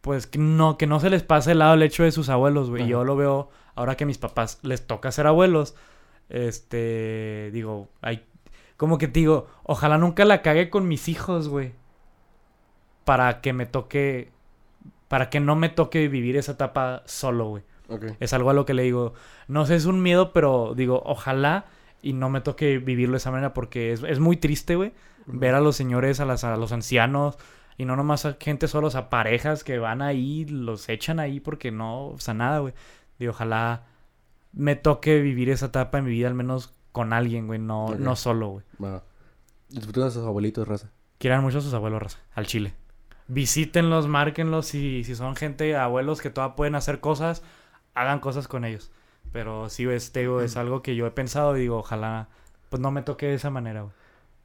Pues 0.00 0.26
que 0.26 0.38
no, 0.38 0.78
que 0.78 0.86
no 0.88 0.98
se 0.98 1.10
les 1.10 1.22
pase 1.22 1.52
el 1.52 1.60
lado 1.60 1.74
el 1.74 1.82
hecho 1.82 2.02
de 2.02 2.10
sus 2.10 2.28
abuelos, 2.28 2.70
güey. 2.70 2.88
Yo 2.88 3.04
lo 3.04 3.14
veo 3.14 3.50
ahora 3.74 3.96
que 3.96 4.04
a 4.04 4.06
mis 4.06 4.18
papás 4.18 4.58
les 4.62 4.86
toca 4.86 5.12
ser 5.12 5.26
abuelos. 5.26 5.76
Este, 6.28 7.50
digo, 7.52 7.88
hay, 8.00 8.24
como 8.76 8.98
que 8.98 9.06
te 9.06 9.20
digo, 9.20 9.46
ojalá 9.62 9.98
nunca 9.98 10.24
la 10.24 10.42
cague 10.42 10.70
con 10.70 10.88
mis 10.88 11.08
hijos, 11.08 11.48
güey. 11.48 11.72
Para 13.04 13.40
que 13.40 13.52
me 13.52 13.66
toque, 13.66 14.32
para 15.08 15.30
que 15.30 15.38
no 15.38 15.54
me 15.54 15.68
toque 15.68 16.08
vivir 16.08 16.36
esa 16.36 16.52
etapa 16.52 17.02
solo, 17.06 17.48
güey. 17.48 17.62
Es 18.20 18.32
algo 18.32 18.50
a 18.50 18.54
lo 18.54 18.64
que 18.64 18.72
le 18.72 18.84
digo, 18.84 19.12
no 19.48 19.66
sé, 19.66 19.74
es 19.74 19.84
un 19.84 20.02
miedo, 20.02 20.32
pero 20.32 20.72
digo, 20.74 21.02
ojalá 21.04 21.66
y 22.00 22.14
no 22.14 22.30
me 22.30 22.40
toque 22.40 22.78
vivirlo 22.78 23.12
de 23.12 23.18
esa 23.18 23.30
manera 23.30 23.52
porque 23.54 23.92
es, 23.92 24.02
es 24.02 24.18
muy 24.18 24.36
triste, 24.36 24.76
güey. 24.76 24.92
Ver 25.26 25.54
a 25.54 25.60
los 25.60 25.76
señores, 25.76 26.20
a, 26.20 26.24
las, 26.24 26.44
a 26.44 26.56
los 26.56 26.72
ancianos 26.72 27.38
y 27.76 27.84
no 27.84 27.96
nomás 27.96 28.26
a 28.26 28.36
gente 28.38 28.68
solos, 28.68 28.94
a 28.94 29.10
parejas 29.10 29.64
que 29.64 29.78
van 29.78 30.02
ahí, 30.02 30.44
los 30.44 30.88
echan 30.88 31.20
ahí 31.20 31.40
porque 31.40 31.70
no, 31.70 32.08
o 32.08 32.18
sea, 32.18 32.34
nada, 32.34 32.58
güey. 32.58 32.74
Digo, 33.18 33.32
ojalá 33.32 33.84
me 34.52 34.76
toque 34.76 35.20
vivir 35.20 35.50
esa 35.50 35.66
etapa 35.66 35.98
en 35.98 36.04
mi 36.04 36.10
vida 36.10 36.28
al 36.28 36.34
menos 36.34 36.74
con 36.92 37.12
alguien, 37.12 37.46
güey, 37.46 37.58
no, 37.58 37.94
no 37.96 38.16
solo, 38.16 38.48
güey. 38.48 38.64
Va. 38.82 39.02
Disfruten 39.68 40.04
a 40.04 40.10
sus 40.10 40.26
abuelitos, 40.26 40.68
raza. 40.68 40.90
Quieran 41.18 41.42
mucho 41.42 41.58
a 41.58 41.62
sus 41.62 41.72
abuelos, 41.72 42.02
raza, 42.02 42.18
al 42.34 42.46
chile. 42.46 42.74
Visítenlos, 43.28 44.08
márquenlos 44.08 44.74
y 44.74 45.04
si 45.04 45.14
son 45.14 45.36
gente, 45.36 45.76
abuelos 45.76 46.20
que 46.20 46.30
todavía 46.30 46.56
pueden 46.56 46.74
hacer 46.74 47.00
cosas, 47.00 47.42
hagan 47.94 48.20
cosas 48.20 48.48
con 48.48 48.64
ellos. 48.64 48.90
Pero 49.32 49.70
sí, 49.70 49.88
este, 49.88 50.20
digo, 50.20 50.42
es 50.42 50.56
algo 50.56 50.82
que 50.82 50.94
yo 50.94 51.06
he 51.06 51.10
pensado 51.10 51.56
y 51.56 51.60
digo, 51.60 51.78
ojalá, 51.78 52.28
pues 52.68 52.80
no 52.82 52.90
me 52.90 53.02
toque 53.02 53.26
de 53.26 53.34
esa 53.34 53.48
manera, 53.48 53.82
güey. 53.82 53.94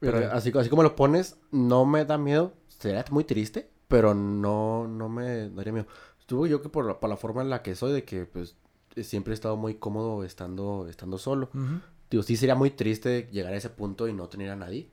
Pero 0.00 0.32
así, 0.32 0.52
así 0.56 0.68
como 0.68 0.82
lo 0.82 0.94
pones, 0.96 1.38
no 1.50 1.84
me 1.86 2.04
da 2.04 2.18
miedo. 2.18 2.52
Sería 2.68 3.04
muy 3.10 3.24
triste, 3.24 3.68
pero 3.88 4.14
no, 4.14 4.86
no 4.86 5.08
me 5.08 5.50
daría 5.50 5.72
miedo. 5.72 5.86
Estuvo 6.20 6.46
yo 6.46 6.62
que 6.62 6.68
por 6.68 6.84
la, 6.84 7.00
por 7.00 7.10
la 7.10 7.16
forma 7.16 7.42
en 7.42 7.50
la 7.50 7.62
que 7.62 7.74
soy, 7.74 7.92
de 7.92 8.04
que 8.04 8.24
pues 8.26 8.56
siempre 9.02 9.32
he 9.32 9.34
estado 9.34 9.56
muy 9.56 9.74
cómodo 9.74 10.24
estando, 10.24 10.86
estando 10.88 11.18
solo. 11.18 11.50
Ujú. 11.54 11.80
Digo, 12.10 12.22
sí 12.22 12.36
sería 12.36 12.54
muy 12.54 12.70
triste 12.70 13.28
llegar 13.32 13.52
a 13.52 13.56
ese 13.56 13.70
punto 13.70 14.08
y 14.08 14.12
no 14.12 14.28
tener 14.28 14.50
a 14.50 14.56
nadie, 14.56 14.90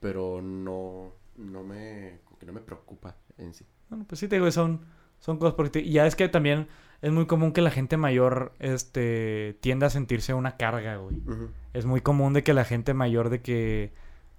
pero 0.00 0.42
no, 0.42 1.12
no 1.36 1.62
me, 1.62 2.20
que 2.38 2.46
no 2.46 2.52
me 2.52 2.60
preocupa 2.60 3.16
en 3.38 3.54
sí. 3.54 3.64
Bueno, 3.88 4.04
pues 4.08 4.18
sí 4.20 4.28
te 4.28 4.36
digo, 4.36 4.50
son, 4.50 4.80
son 5.18 5.38
cosas 5.38 5.54
porque 5.54 5.70
te- 5.70 5.88
ya 5.90 6.06
es 6.06 6.14
que 6.16 6.28
también 6.28 6.68
es 7.00 7.10
muy 7.10 7.26
común 7.26 7.52
que 7.52 7.62
la 7.62 7.70
gente 7.70 7.96
mayor, 7.96 8.52
este, 8.58 9.56
tienda 9.60 9.86
a 9.88 9.90
sentirse 9.90 10.34
una 10.34 10.56
carga, 10.56 10.96
güey. 10.96 11.16
Ujú. 11.26 11.48
Es 11.72 11.84
muy 11.86 12.00
común 12.00 12.32
de 12.32 12.42
que 12.44 12.54
la 12.54 12.64
gente 12.64 12.94
mayor 12.94 13.28
de 13.30 13.40
que 13.42 13.92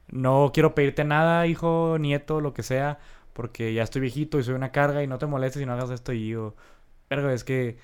no 0.10 0.52
quiero 0.54 0.76
pedirte 0.76 1.04
nada, 1.04 1.48
hijo, 1.48 1.98
nieto, 2.00 2.42
lo 2.42 2.54
que 2.54 2.64
sea, 2.64 3.00
porque 3.34 3.74
ya 3.74 3.84
estoy 3.84 4.02
viejito 4.02 4.40
y 4.40 4.44
soy 4.44 4.54
una 4.56 4.72
carga 4.72 5.04
y 5.04 5.08
no 5.08 5.18
te 5.18 5.26
molestes 5.26 5.62
y 5.62 5.66
no 5.66 5.74
hagas 5.74 5.90
esto 5.90 6.14
y 6.14 6.30
yo, 6.30 6.56
pero 7.08 7.30
es 7.30 7.44
que 7.44 7.78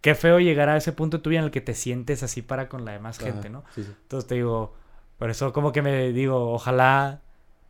qué 0.00 0.14
feo 0.14 0.40
llegar 0.40 0.68
a 0.68 0.76
ese 0.76 0.92
punto 0.92 1.18
de 1.18 1.22
tu 1.22 1.30
vida 1.30 1.40
en 1.40 1.46
el 1.46 1.50
que 1.50 1.60
te 1.60 1.74
sientes 1.74 2.22
así 2.22 2.42
para 2.42 2.68
con 2.68 2.84
la 2.84 2.92
demás 2.92 3.18
gente, 3.18 3.50
¿no? 3.50 3.64
Sí, 3.74 3.84
sí. 3.84 3.92
Entonces 4.02 4.28
te 4.28 4.34
digo, 4.34 4.74
por 5.18 5.30
eso 5.30 5.52
como 5.52 5.72
que 5.72 5.82
me 5.82 6.12
digo, 6.12 6.52
ojalá 6.52 7.20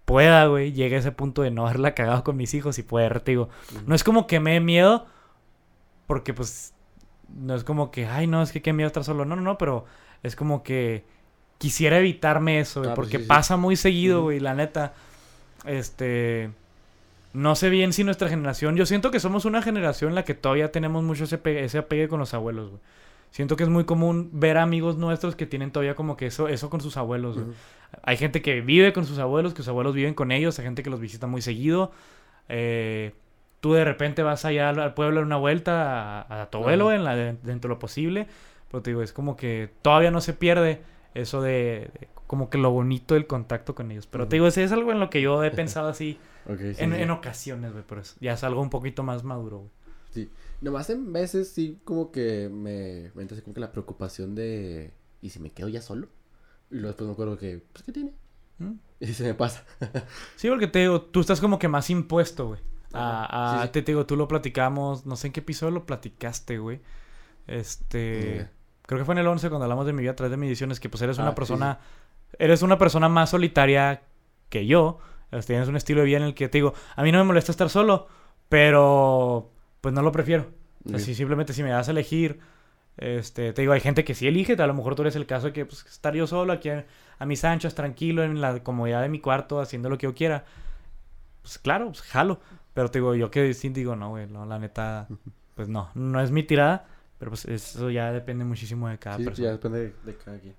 pueda, 0.04 0.46
güey, 0.46 0.72
llegue 0.72 0.96
a 0.96 0.98
ese 0.98 1.12
punto 1.12 1.42
de 1.42 1.50
no 1.50 1.66
haberla 1.66 1.94
cagado 1.94 2.24
con 2.24 2.36
mis 2.36 2.54
hijos 2.54 2.78
y 2.78 2.82
poder, 2.82 3.20
te 3.20 3.32
digo, 3.32 3.48
no 3.86 3.94
es 3.94 4.02
como 4.02 4.26
que 4.26 4.40
me 4.40 4.52
dé 4.52 4.60
miedo, 4.60 5.06
porque 6.06 6.34
pues 6.34 6.74
no 7.28 7.54
es 7.54 7.64
como 7.64 7.90
que, 7.90 8.06
ay, 8.06 8.26
no, 8.26 8.42
es 8.42 8.52
que 8.52 8.62
qué 8.62 8.72
miedo 8.72 8.86
estar 8.86 9.04
solo. 9.04 9.24
No, 9.24 9.36
no, 9.36 9.42
no, 9.42 9.58
pero 9.58 9.84
es 10.22 10.36
como 10.36 10.62
que 10.62 11.04
quisiera 11.62 11.98
evitarme 11.98 12.58
eso, 12.60 12.80
güey, 12.80 12.90
Ah, 12.90 12.94
pues 12.94 13.06
porque 13.06 13.18
sí, 13.18 13.22
sí. 13.22 13.28
pasa 13.28 13.56
muy 13.56 13.76
seguido, 13.76 14.22
güey, 14.22 14.40
la 14.40 14.54
neta. 14.54 14.92
Este. 15.64 16.50
No 17.32 17.54
sé 17.54 17.70
bien 17.70 17.92
si 17.92 18.04
nuestra 18.04 18.28
generación. 18.28 18.76
Yo 18.76 18.84
siento 18.84 19.10
que 19.10 19.20
somos 19.20 19.44
una 19.44 19.62
generación 19.62 20.10
en 20.10 20.14
la 20.16 20.24
que 20.24 20.34
todavía 20.34 20.70
tenemos 20.72 21.02
mucho 21.02 21.24
ese, 21.24 21.40
ese 21.64 21.78
apegue 21.78 22.08
con 22.08 22.18
los 22.20 22.34
abuelos, 22.34 22.70
güey. 22.70 22.80
Siento 23.30 23.56
que 23.56 23.62
es 23.62 23.70
muy 23.70 23.84
común 23.84 24.28
ver 24.34 24.58
a 24.58 24.62
amigos 24.62 24.98
nuestros 24.98 25.34
que 25.36 25.46
tienen 25.46 25.70
todavía 25.70 25.94
como 25.94 26.18
que 26.18 26.26
eso, 26.26 26.48
eso 26.48 26.68
con 26.68 26.82
sus 26.82 26.98
abuelos. 26.98 27.38
Hay 28.02 28.18
gente 28.18 28.42
que 28.42 28.60
vive 28.60 28.92
con 28.92 29.06
sus 29.06 29.18
abuelos, 29.18 29.54
que 29.54 29.58
sus 29.62 29.68
abuelos 29.68 29.94
viven 29.94 30.12
con 30.12 30.32
ellos, 30.32 30.58
hay 30.58 30.66
gente 30.66 30.82
que 30.82 30.90
los 30.90 31.00
visita 31.00 31.26
muy 31.26 31.40
seguido. 31.40 31.92
Eh, 32.50 33.12
tú 33.60 33.72
de 33.72 33.84
repente 33.86 34.22
vas 34.22 34.44
allá 34.44 34.68
al, 34.68 34.78
al 34.80 34.92
pueblo 34.92 35.20
en 35.20 35.26
una 35.26 35.38
vuelta 35.38 36.20
a, 36.20 36.42
a 36.42 36.50
tu 36.50 36.58
abuelo 36.58 36.92
en 36.92 37.04
la, 37.04 37.16
dentro 37.16 37.60
de 37.62 37.68
lo 37.68 37.78
posible. 37.78 38.26
Pero 38.70 38.82
te 38.82 38.90
digo, 38.90 39.02
es 39.02 39.14
como 39.14 39.34
que 39.38 39.70
todavía 39.80 40.10
no 40.10 40.20
se 40.20 40.34
pierde 40.34 40.82
eso 41.14 41.42
de, 41.42 41.90
de 42.00 42.08
como 42.26 42.48
que 42.50 42.58
lo 42.58 42.70
bonito 42.70 43.14
del 43.14 43.26
contacto 43.26 43.74
con 43.74 43.90
ellos. 43.90 44.06
Pero 44.06 44.28
te 44.28 44.36
digo, 44.36 44.46
ese 44.46 44.64
es 44.64 44.72
algo 44.72 44.92
en 44.92 45.00
lo 45.00 45.10
que 45.10 45.20
yo 45.20 45.42
he 45.44 45.50
pensado 45.52 45.88
así 45.88 46.18
sí, 46.46 46.52
en, 46.78 46.92
sí. 46.94 47.00
en 47.02 47.10
ocasiones, 47.10 47.72
güey. 47.72 47.84
Pero 47.86 48.00
es- 48.00 48.16
ya 48.20 48.32
es 48.34 48.44
algo 48.44 48.60
un 48.62 48.70
poquito 48.70 49.02
más 49.02 49.24
maduro, 49.24 49.58
güey. 49.58 49.70
Sí. 50.10 50.30
Nomás 50.60 50.90
en 50.90 51.12
veces 51.12 51.50
sí 51.50 51.80
como 51.84 52.12
que 52.12 52.48
me, 52.50 53.10
me 53.14 53.22
entra 53.22 53.40
como 53.42 53.54
que 53.54 53.60
la 53.60 53.72
preocupación 53.72 54.34
de... 54.34 54.92
¿Y 55.20 55.30
si 55.30 55.40
me 55.40 55.50
quedo 55.50 55.68
ya 55.68 55.80
solo? 55.82 56.08
Y 56.70 56.74
luego 56.76 56.88
después 56.88 57.06
me 57.06 57.12
acuerdo 57.14 57.36
que... 57.38 57.62
Pues, 57.72 57.82
¿qué 57.82 57.92
tiene? 57.92 58.12
¿Mm? 58.58 58.72
Y 59.00 59.06
se 59.08 59.24
me 59.24 59.34
pasa. 59.34 59.64
Sí, 60.36 60.48
porque 60.48 60.66
te 60.68 60.78
digo, 60.80 61.00
tú 61.02 61.20
estás 61.20 61.40
como 61.40 61.58
que 61.58 61.68
más 61.68 61.90
impuesto, 61.90 62.48
güey. 62.48 62.60
A, 62.92 63.60
a- 63.62 63.66
sí. 63.66 63.72
Te, 63.72 63.82
digo, 63.82 64.04
tú 64.06 64.16
lo 64.16 64.28
platicamos, 64.28 65.06
no 65.06 65.16
sé 65.16 65.28
en 65.28 65.32
qué 65.32 65.40
episodio 65.40 65.70
lo 65.72 65.86
platicaste, 65.86 66.58
güey. 66.58 66.80
Este... 67.46 68.48
Creo 68.86 68.98
que 68.98 69.04
fue 69.04 69.14
en 69.14 69.18
el 69.20 69.26
11 69.26 69.48
cuando 69.48 69.64
hablamos 69.64 69.86
de 69.86 69.92
mi 69.92 70.02
vida 70.02 70.12
a 70.12 70.16
través 70.16 70.30
de 70.30 70.36
mis 70.36 70.48
ediciones, 70.48 70.80
que 70.80 70.88
pues 70.88 71.02
eres 71.02 71.18
una 71.18 71.28
Ah, 71.28 71.30
sí, 71.30 71.36
persona... 71.36 71.78
Eres 72.38 72.62
una 72.62 72.78
persona 72.78 73.08
más 73.08 73.30
solitaria 73.30 74.02
que 74.48 74.66
yo. 74.66 74.98
Este, 75.30 75.52
Tienes 75.52 75.68
un 75.68 75.76
estilo 75.76 76.00
de 76.00 76.06
vida 76.06 76.16
en 76.18 76.22
el 76.24 76.34
que 76.34 76.48
te 76.48 76.58
digo, 76.58 76.74
a 76.96 77.02
mí 77.02 77.12
no 77.12 77.18
me 77.18 77.24
molesta 77.24 77.52
estar 77.52 77.68
solo, 77.70 78.08
pero 78.48 79.50
pues 79.80 79.94
no 79.94 80.02
lo 80.02 80.12
prefiero. 80.12 80.46
O 80.86 80.90
sea, 80.90 80.98
si 80.98 81.14
simplemente 81.14 81.52
si 81.52 81.62
me 81.62 81.70
das 81.70 81.88
a 81.88 81.90
elegir, 81.90 82.40
este, 82.96 83.52
te 83.52 83.62
digo, 83.62 83.72
hay 83.72 83.80
gente 83.80 84.04
que 84.04 84.14
sí 84.14 84.26
elige, 84.26 84.54
a 84.54 84.66
lo 84.66 84.74
mejor 84.74 84.94
tú 84.94 85.02
eres 85.02 85.16
el 85.16 85.26
caso 85.26 85.46
de 85.48 85.52
que 85.52 85.64
pues, 85.64 85.84
estar 85.86 86.14
yo 86.14 86.26
solo 86.26 86.52
aquí 86.52 86.68
a, 86.70 86.86
a 87.18 87.26
mis 87.26 87.44
anchas, 87.44 87.74
tranquilo, 87.74 88.22
en 88.22 88.40
la 88.40 88.62
comodidad 88.62 89.00
de 89.02 89.08
mi 89.08 89.20
cuarto, 89.20 89.60
haciendo 89.60 89.88
lo 89.88 89.98
que 89.98 90.06
yo 90.06 90.14
quiera. 90.14 90.44
Pues 91.42 91.58
claro, 91.58 91.86
pues 91.86 92.02
jalo. 92.02 92.40
Pero 92.74 92.90
te 92.90 92.98
digo, 92.98 93.14
yo 93.14 93.30
que 93.30 93.52
sí 93.54 93.68
digo, 93.68 93.96
no, 93.96 94.10
güey, 94.10 94.26
no, 94.26 94.46
la 94.46 94.58
neta, 94.58 95.06
pues 95.54 95.68
no, 95.68 95.90
no 95.94 96.20
es 96.20 96.30
mi 96.30 96.42
tirada, 96.42 96.86
pero 97.22 97.30
pues 97.30 97.44
eso 97.44 97.88
ya 97.88 98.10
depende 98.10 98.44
muchísimo 98.44 98.88
de 98.88 98.98
cada 98.98 99.16
Sí, 99.18 99.22
persona. 99.22 99.46
ya 99.46 99.52
depende 99.52 99.78
de, 99.78 99.92
de 100.04 100.16
cada 100.16 100.40
quien. 100.40 100.56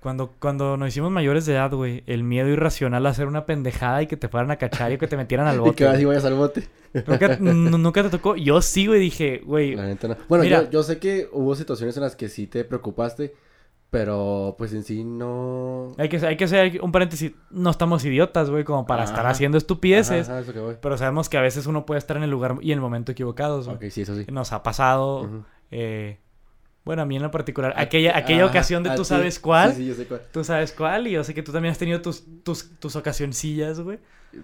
Cuando, 0.00 0.32
cuando 0.38 0.76
nos 0.76 0.90
hicimos 0.90 1.10
mayores 1.10 1.44
de 1.44 1.54
edad, 1.54 1.72
güey, 1.72 2.04
el 2.06 2.22
miedo 2.22 2.46
irracional 2.48 3.04
a 3.04 3.10
hacer 3.10 3.26
una 3.26 3.46
pendejada 3.46 4.00
y 4.00 4.06
que 4.06 4.16
te 4.16 4.28
fueran 4.28 4.52
a 4.52 4.56
cachar 4.58 4.92
y 4.92 4.96
que 4.98 5.08
te 5.08 5.16
metieran 5.16 5.48
al 5.48 5.56
Y 5.56 5.58
bote. 5.58 5.74
que 5.74 5.84
vas 5.86 6.00
y 6.00 6.04
vayas 6.04 6.24
al 6.24 6.34
bote. 6.34 6.68
¿Nunca, 7.04 7.36
nunca 7.40 8.02
te 8.04 8.10
tocó. 8.10 8.36
Yo 8.36 8.62
sí, 8.62 8.86
güey, 8.86 9.00
dije, 9.00 9.42
güey. 9.44 9.74
La 9.74 9.86
neta 9.86 10.06
no. 10.06 10.16
Bueno, 10.28 10.44
Mira. 10.44 10.62
yo, 10.66 10.70
yo 10.70 10.82
sé 10.84 11.00
que 11.00 11.28
hubo 11.32 11.56
situaciones 11.56 11.96
en 11.96 12.04
las 12.04 12.14
que 12.14 12.28
sí 12.28 12.46
te 12.46 12.62
preocupaste, 12.62 13.34
pero 13.90 14.54
pues 14.56 14.72
en 14.72 14.84
sí 14.84 15.02
no... 15.04 15.88
Hay 15.98 16.08
que, 16.08 16.24
hay 16.24 16.36
que 16.36 16.44
hacer 16.44 16.80
un 16.80 16.92
paréntesis. 16.92 17.32
No 17.50 17.70
estamos 17.70 18.04
idiotas, 18.04 18.48
güey, 18.48 18.62
como 18.64 18.86
para 18.86 19.04
estar 19.04 19.26
haciendo 19.26 19.58
estupideces. 19.58 20.28
Ajá, 20.28 20.38
ajá, 20.38 20.42
eso 20.42 20.52
que 20.52 20.60
voy. 20.60 20.76
Pero 20.80 20.96
sabemos 20.96 21.28
que 21.28 21.36
a 21.38 21.40
veces 21.42 21.66
uno 21.66 21.84
puede 21.86 21.98
estar 21.98 22.16
en 22.16 22.22
el 22.22 22.30
lugar 22.30 22.56
y 22.60 22.70
en 22.72 22.78
el 22.78 22.82
momento 22.82 23.10
equivocados, 23.12 23.66
güey. 23.66 23.76
Ok, 23.76 23.84
sí, 23.90 24.02
eso 24.02 24.14
sí. 24.14 24.26
Nos 24.30 24.52
ha 24.52 24.62
pasado. 24.62 25.44
Eh, 25.72 26.18
bueno, 26.84 27.02
a 27.02 27.04
mí 27.04 27.16
en 27.16 27.22
lo 27.22 27.30
particular. 27.30 27.74
Aquella, 27.76 28.16
aquella 28.16 28.46
ocasión 28.46 28.82
de 28.82 28.90
tú 28.90 29.04
sí, 29.04 29.08
sabes 29.08 29.38
cuál. 29.40 29.72
Sí, 29.72 29.82
sí, 29.82 29.86
yo 29.88 29.94
sé 29.94 30.06
cuál. 30.06 30.22
Tú 30.32 30.44
sabes 30.44 30.72
cuál. 30.72 31.06
Y 31.08 31.10
yo 31.10 31.24
sé 31.24 31.34
que 31.34 31.42
tú 31.42 31.50
también 31.52 31.72
has 31.72 31.78
tenido 31.78 32.00
tus, 32.00 32.24
tus, 32.44 32.70
tus 32.78 32.94
ocasioncillas, 32.96 33.80
güey. 33.80 33.98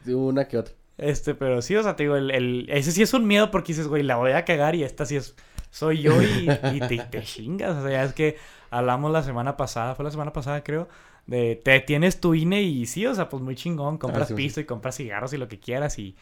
Una 0.09 0.47
que 0.49 0.59
otra. 0.59 0.75
Este, 0.99 1.35
pero 1.35 1.63
sí, 1.63 1.77
o 1.77 1.83
sea, 1.83 1.95
te 1.95 2.03
digo, 2.05 2.17
el, 2.17 2.31
el- 2.31 2.67
ese 2.71 2.91
sí 2.91 3.03
es 3.03 3.13
un 3.15 3.27
miedo 3.27 3.51
porque 3.51 3.69
dices, 3.73 3.87
güey, 3.87 4.03
la 4.03 4.17
voy 4.17 4.33
a 4.33 4.45
cagar 4.45 4.75
y 4.75 4.83
esta 4.83 5.05
sí 5.07 5.17
es, 5.17 5.35
soy 5.71 6.01
yo 6.03 6.23
y, 6.23 6.49
y 6.75 6.81
te, 6.81 6.99
te 7.11 7.23
chingas. 7.23 7.77
O 7.77 7.83
sea, 7.83 7.91
ya 7.91 8.05
es 8.05 8.13
que 8.15 8.37
hablamos 8.71 9.13
la 9.13 9.23
semana 9.23 9.57
pasada, 9.57 9.95
fue 9.95 10.05
la 10.05 10.11
semana 10.11 10.33
pasada, 10.33 10.63
creo, 10.65 10.89
de 11.27 11.57
te 11.63 11.81
tienes 11.81 12.21
tu 12.21 12.35
INE 12.35 12.63
y 12.63 12.87
sí, 12.87 13.07
o 13.07 13.15
sea, 13.15 13.29
pues 13.29 13.43
muy 13.43 13.57
chingón, 13.57 13.99
compras 13.99 14.29
Ah, 14.31 14.37
sí, 14.37 14.37
sí. 14.37 14.37
pisto 14.37 14.61
y 14.61 14.65
compras 14.67 14.97
cigarros 14.97 15.33
y 15.33 15.39
lo 15.39 15.49
que 15.49 15.59
quieras 15.61 15.99
y... 15.99 16.17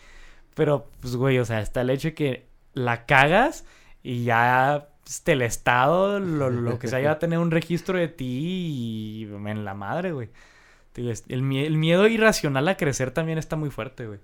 Pero, 0.54 0.88
pues, 1.00 1.16
güey, 1.16 1.38
o 1.38 1.44
sea, 1.44 1.60
está 1.60 1.80
el 1.82 1.90
hecho 1.90 2.08
de 2.08 2.14
que 2.14 2.48
la 2.74 3.06
cagas 3.06 3.64
y 4.02 4.24
ya 4.24 4.88
este, 5.06 5.32
el 5.32 5.42
Estado, 5.42 6.20
lo, 6.20 6.50
lo 6.50 6.78
que 6.78 6.88
sea, 6.88 7.00
ya 7.00 7.08
va 7.08 7.14
a 7.14 7.18
tener 7.18 7.38
un 7.38 7.50
registro 7.50 7.98
de 7.98 8.08
ti 8.08 8.24
y 8.26 9.24
en 9.24 9.64
la 9.64 9.74
madre, 9.74 10.12
güey. 10.12 10.30
El, 10.96 11.10
el 11.28 11.42
miedo 11.76 12.06
irracional 12.08 12.68
a 12.68 12.76
crecer 12.76 13.10
también 13.12 13.38
está 13.38 13.56
muy 13.56 13.70
fuerte, 13.70 14.06
güey. 14.06 14.20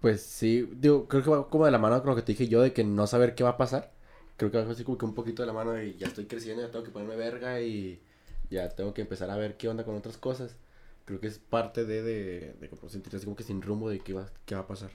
Pues 0.00 0.22
sí, 0.22 0.68
digo, 0.76 1.06
creo 1.08 1.22
que 1.22 1.30
va 1.30 1.48
como 1.50 1.66
de 1.66 1.70
la 1.70 1.78
mano 1.78 2.00
con 2.02 2.10
lo 2.10 2.16
que 2.16 2.22
te 2.22 2.32
dije 2.32 2.48
yo 2.48 2.62
de 2.62 2.72
que 2.72 2.84
no 2.84 3.06
saber 3.06 3.34
qué 3.34 3.44
va 3.44 3.50
a 3.50 3.56
pasar. 3.58 3.92
Creo 4.40 4.50
que 4.50 4.56
va 4.56 4.72
así 4.72 4.84
como 4.84 4.96
que 4.96 5.04
un 5.04 5.12
poquito 5.12 5.42
de 5.42 5.48
la 5.48 5.52
mano 5.52 5.78
y 5.82 5.96
ya 5.96 6.06
estoy 6.06 6.24
creciendo, 6.24 6.62
ya 6.62 6.70
tengo 6.70 6.82
que 6.82 6.90
ponerme 6.90 7.14
verga 7.14 7.60
y 7.60 8.00
ya 8.48 8.70
tengo 8.70 8.94
que 8.94 9.02
empezar 9.02 9.28
a 9.28 9.36
ver 9.36 9.58
qué 9.58 9.68
onda 9.68 9.84
con 9.84 9.94
otras 9.94 10.16
cosas. 10.16 10.56
Creo 11.04 11.20
que 11.20 11.26
es 11.26 11.38
parte 11.38 11.84
de, 11.84 12.00
de, 12.00 12.54
de 12.54 12.70
sentirse 12.88 13.18
así 13.18 13.26
como 13.26 13.36
que 13.36 13.42
sin 13.42 13.60
rumbo 13.60 13.90
de 13.90 13.98
qué 13.98 14.14
va, 14.14 14.30
qué 14.46 14.54
va 14.54 14.62
a 14.62 14.66
pasar. 14.66 14.92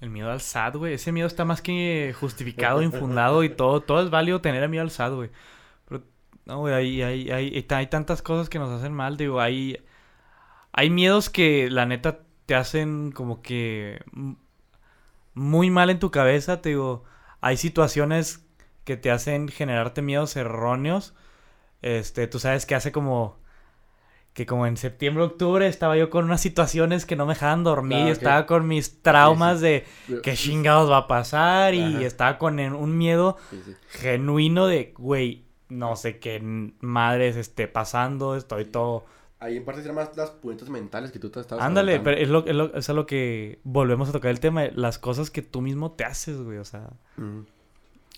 El 0.00 0.10
miedo 0.10 0.32
al 0.32 0.40
SAT, 0.40 0.74
güey. 0.74 0.94
Ese 0.94 1.12
miedo 1.12 1.28
está 1.28 1.44
más 1.44 1.62
que 1.62 2.12
justificado, 2.18 2.82
infundado 2.82 3.44
y 3.44 3.50
todo. 3.50 3.82
Todo 3.82 4.02
es 4.02 4.10
válido 4.10 4.40
tener 4.40 4.68
miedo 4.68 4.82
al 4.82 4.90
SAT, 4.90 5.12
güey. 5.12 5.30
Pero, 5.88 6.02
no, 6.46 6.58
güey, 6.58 6.74
hay, 6.74 7.02
hay, 7.02 7.30
hay, 7.30 7.66
hay 7.70 7.86
tantas 7.86 8.20
cosas 8.20 8.48
que 8.48 8.58
nos 8.58 8.70
hacen 8.70 8.92
mal, 8.92 9.16
digo. 9.16 9.40
Hay, 9.40 9.78
hay 10.72 10.90
miedos 10.90 11.30
que 11.30 11.70
la 11.70 11.86
neta 11.86 12.22
te 12.46 12.56
hacen 12.56 13.12
como 13.12 13.42
que 13.42 14.02
muy 15.34 15.70
mal 15.70 15.88
en 15.88 16.00
tu 16.00 16.10
cabeza, 16.10 16.60
te 16.60 16.70
digo. 16.70 17.04
Hay 17.40 17.56
situaciones 17.56 18.47
que 18.88 18.96
te 18.96 19.10
hacen 19.10 19.48
generarte 19.48 20.00
miedos 20.00 20.34
erróneos. 20.34 21.14
Este, 21.82 22.26
tú 22.26 22.38
sabes 22.38 22.64
que 22.64 22.74
hace 22.74 22.90
como 22.90 23.36
que 24.32 24.46
como 24.46 24.66
en 24.66 24.76
septiembre, 24.76 25.24
octubre 25.24 25.66
estaba 25.66 25.96
yo 25.96 26.10
con 26.10 26.24
unas 26.24 26.40
situaciones 26.40 27.04
que 27.04 27.16
no 27.16 27.26
me 27.26 27.34
dejaban 27.34 27.64
dormir, 27.64 27.98
Ah, 27.98 28.08
y 28.08 28.10
ok. 28.12 28.12
estaba 28.12 28.46
con 28.46 28.66
mis 28.66 29.02
traumas 29.02 29.58
Sí, 29.58 29.64
de 29.64 29.84
qué 30.22 30.34
chingados 30.34 30.90
va 30.90 30.98
a 30.98 31.06
pasar 31.08 31.74
y 31.74 31.80
Ajá. 31.80 32.06
estaba 32.06 32.38
con 32.38 32.58
un 32.60 32.96
miedo 32.96 33.36
Sí, 33.50 33.60
sí. 33.66 33.76
genuino 33.90 34.66
de, 34.66 34.94
güey, 34.96 35.44
no 35.68 35.96
sé 35.96 36.18
qué 36.18 36.40
madres 36.80 37.36
esté 37.36 37.68
pasando, 37.68 38.36
estoy 38.36 38.64
todo... 38.64 39.04
Ahí 39.40 39.56
en 39.56 39.64
parte 39.64 39.82
serán 39.82 39.96
más 39.96 40.16
las 40.16 40.30
puentes 40.30 40.68
mentales 40.70 41.12
que 41.12 41.18
tú 41.18 41.30
te 41.30 41.40
estabas 41.40 41.64
Ándale, 41.64 42.00
pero 42.00 42.16
es 42.16 42.28
lo, 42.28 42.46
es, 42.46 42.54
lo, 42.54 42.74
es 42.74 42.88
a 42.90 42.92
lo 42.92 43.06
que 43.06 43.60
volvemos 43.64 44.08
a 44.08 44.12
tocar 44.12 44.30
el 44.30 44.40
tema, 44.40 44.62
de 44.62 44.72
las 44.72 44.98
cosas 44.98 45.30
que 45.30 45.42
tú 45.42 45.60
mismo 45.60 45.92
te 45.92 46.04
haces, 46.04 46.40
güey, 46.40 46.58
o 46.58 46.64
sea... 46.64 46.90
Ujú. 47.16 47.44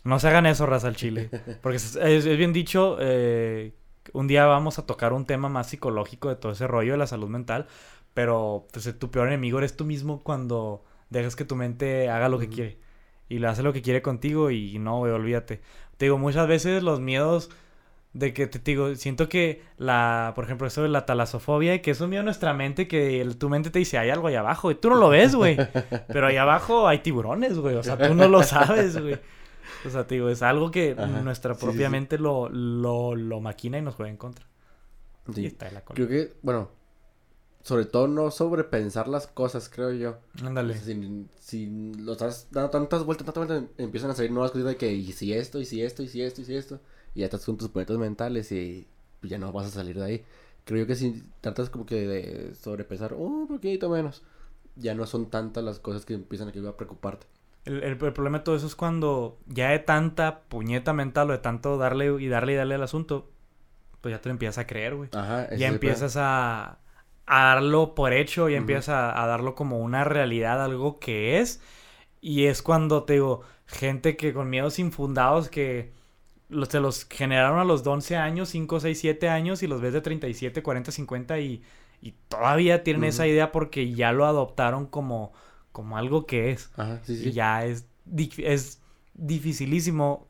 No 0.05 0.19
se 0.19 0.29
hagan 0.29 0.47
eso, 0.47 0.67
raza 0.67 0.89
al 0.89 0.97
chile. 0.97 1.31
Porque 1.63 1.77
es, 1.77 1.97
es- 1.97 2.27
es 2.27 2.37
bien 2.39 2.53
dicho, 2.53 2.97
eh, 3.01 3.73
un 4.13 4.27
día 4.27 4.47
vamos 4.47 4.79
a 4.79 4.87
tocar 4.87 5.13
un 5.13 5.27
tema 5.27 5.49
más 5.49 5.69
psicológico 5.69 6.29
de 6.29 6.37
todo 6.37 6.53
ese 6.53 6.67
rollo 6.67 6.93
de 6.93 6.99
la 6.99 7.07
salud 7.07 7.29
mental. 7.29 7.67
Pero 8.15 8.67
pues, 8.73 8.99
tu 8.99 9.11
peor 9.11 9.29
enemigo 9.29 9.59
eres 9.59 9.77
tú 9.77 9.85
mismo 9.85 10.23
cuando 10.23 10.85
dejas 11.11 11.37
que 11.37 11.45
tu 11.45 11.55
mente 11.57 12.09
haga 12.11 12.29
lo 12.29 12.39
que 12.39 12.49
quiere. 12.49 12.79
Y 13.29 13.39
lo 13.39 13.49
hace 13.49 13.63
lo 13.63 13.73
que 13.73 13.83
quiere 13.83 14.03
contigo 14.03 14.51
y 14.51 14.79
no, 14.79 14.99
güey, 14.99 15.13
olvídate. 15.13 15.61
Te 15.97 16.07
digo, 16.07 16.19
muchas 16.19 16.49
veces 16.49 16.83
los 16.83 16.99
miedos 16.99 17.51
de 18.13 18.33
que 18.33 18.49
te 18.49 18.59
digo, 18.59 18.97
siento 18.97 19.29
que 19.29 19.63
la, 19.79 20.33
por 20.35 20.45
ejemplo, 20.45 20.67
eso 20.67 20.83
de 20.83 20.89
la 20.89 21.07
talasofobia, 21.07 21.81
que 21.81 21.93
es 21.93 22.01
un 22.01 22.11
miedo 22.11 22.23
en 22.23 22.25
nuestra 22.25 22.53
mente 22.55 22.89
que 22.89 23.21
el- 23.21 23.37
tu 23.37 23.49
mente 23.49 23.71
te 23.71 23.79
dice, 23.79 23.99
hay 23.99 24.11
algo 24.11 24.27
ahí 24.27 24.35
abajo, 24.35 24.73
y 24.73 24.75
tú 24.75 24.89
no 24.91 24.97
lo 24.97 25.11
ves, 25.11 25.37
güey. 25.37 25.57
Pero 26.09 26.27
ahí 26.27 26.37
abajo 26.37 26.89
hay 26.89 26.99
tiburones, 26.99 27.57
güey. 27.59 27.77
O 27.77 27.83
sea, 27.85 27.97
tú 27.97 28.15
no 28.15 28.27
lo 28.29 28.43
sabes, 28.43 29.01
güey. 29.01 29.17
O 29.85 29.91
sea, 29.91 30.07
te 30.07 30.17
digo, 30.17 30.29
es 30.29 30.43
algo 30.43 30.71
que 30.71 30.95
Ajá. 30.99 31.07
nuestra 31.23 31.55
sí, 31.55 31.61
propia 31.65 31.89
sí. 31.89 31.93
mente 31.93 32.19
lo, 32.19 32.49
lo, 32.49 33.15
lo 33.15 33.41
maquina 33.41 33.79
y 33.79 33.83
nos 33.83 33.95
juega 33.95 34.11
en 34.11 34.17
contra. 34.17 34.47
Y 35.35 35.47
está 35.47 35.71
la 35.71 35.85
cola. 35.85 35.95
Creo 35.95 36.09
que, 36.09 36.35
bueno, 36.43 36.71
sobre 37.63 37.85
todo 37.85 38.09
no 38.09 38.31
sobrepensar 38.31 39.07
las 39.09 39.27
cosas, 39.27 39.69
creo 39.69 39.93
yo. 39.93 40.19
Ándale. 40.43 40.79
Si, 40.79 41.27
si 41.39 41.93
lo 41.99 42.13
estás 42.13 42.49
dando 42.51 42.71
tantas 42.71 43.05
vueltas, 43.05 43.27
tantas 43.27 43.47
vueltas, 43.47 43.71
empiezan 43.79 44.11
a 44.11 44.15
salir 44.15 44.31
nuevas 44.33 44.51
cosas 44.51 44.67
de 44.67 44.77
que, 44.77 44.93
y 44.93 45.13
si 45.13 45.33
esto, 45.35 45.61
y 45.61 45.65
si 45.65 45.83
esto, 45.83 46.03
y 46.03 46.09
si 46.09 46.23
esto, 46.23 46.41
y 46.41 46.45
si 46.45 46.57
esto, 46.57 46.81
y 47.15 47.21
ya 47.21 47.27
estás 47.27 47.45
con 47.45 47.57
tus 47.57 47.69
puentes 47.69 47.97
mentales 47.99 48.51
y 48.53 48.87
ya 49.23 49.39
no 49.39 49.53
vas 49.53 49.67
a 49.67 49.71
salir 49.71 49.99
de 49.99 50.05
ahí. 50.05 50.25
Creo 50.65 50.81
yo 50.81 50.87
que 50.87 50.95
si 50.95 51.23
tratas 51.41 51.71
como 51.71 51.87
que 51.87 52.07
de 52.07 52.55
sobrepensar 52.55 53.15
un 53.15 53.47
poquito 53.47 53.89
menos, 53.89 54.23
ya 54.77 54.95
no 54.95 55.07
son 55.07 55.31
tantas 55.31 55.63
las 55.63 55.79
cosas 55.81 56.05
que 56.05 56.15
empiezan 56.15 56.49
a, 56.49 56.53
que 56.53 56.67
a 56.67 56.77
preocuparte. 56.77 57.27
El, 57.65 57.83
el- 57.85 58.03
el 58.03 58.13
problema 58.13 58.39
de 58.39 58.45
todo 58.45 58.57
eso 58.57 58.67
es 58.67 58.77
cuando 58.77 59.39
ya 59.47 59.71
de 59.71 59.79
tanta 59.81 60.43
puñeta 60.49 60.93
mental 60.93 61.31
o 61.31 61.33
de 61.33 61.39
tanto 61.39 61.77
darle 61.79 62.07
y 62.23 62.29
darle 62.29 62.53
y 62.55 62.57
darle 62.57 62.75
al 62.77 62.83
asunto, 62.83 63.31
pues 64.01 64.15
ya 64.15 64.21
te 64.21 64.29
lo 64.29 64.33
empiezas 64.33 64.59
a 64.59 64.67
creer, 64.67 64.97
güey. 64.97 65.11
Ajá, 65.13 65.49
Ya 65.55 65.69
empiezas 65.69 66.17
a, 66.19 66.79
a 67.27 67.45
darlo 67.45 67.95
por 67.95 68.13
hecho, 68.15 68.49
ya 68.49 68.59
empiezas 68.59 68.91
a, 68.91 69.23
a 69.23 69.27
darlo 69.27 69.55
como 69.55 69.81
una 69.81 70.05
realidad, 70.05 70.63
algo 70.65 70.99
que 71.01 71.39
es. 71.41 71.61
Y 72.21 72.47
es 72.47 72.63
cuando 72.63 73.05
te 73.05 73.15
digo, 73.15 73.43
gente 73.67 74.17
que 74.17 74.33
con 74.35 74.51
miedos 74.51 74.79
infundados 74.79 75.49
que 75.51 75.93
los, 76.49 76.69
se 76.69 76.81
los 76.81 77.07
generaron 77.09 77.59
a 77.59 77.65
los 77.65 77.87
11 77.87 78.17
años, 78.17 78.49
5, 78.51 78.81
6, 78.81 78.99
7 79.01 79.29
años 79.29 79.63
y 79.63 79.67
los 79.67 79.81
ves 79.81 79.93
de 79.93 80.01
37, 80.01 80.63
40, 80.63 80.93
50 80.93 81.39
y, 81.41 81.63
y 82.03 82.13
todavía 82.29 82.83
tienen 82.85 83.05
esa 83.05 83.27
idea 83.27 83.53
porque 83.53 83.93
ya 83.95 84.13
lo 84.13 84.27
adoptaron 84.27 84.87
como, 84.87 85.33
como 85.73 85.97
algo 85.97 86.27
que 86.27 86.51
es. 86.51 86.71
Ajá, 86.77 87.01
sí, 87.05 87.21
Y 87.29 87.33
ya 87.33 87.65
es, 87.65 87.87
es 88.39 88.81
dificilísimo 89.15 90.27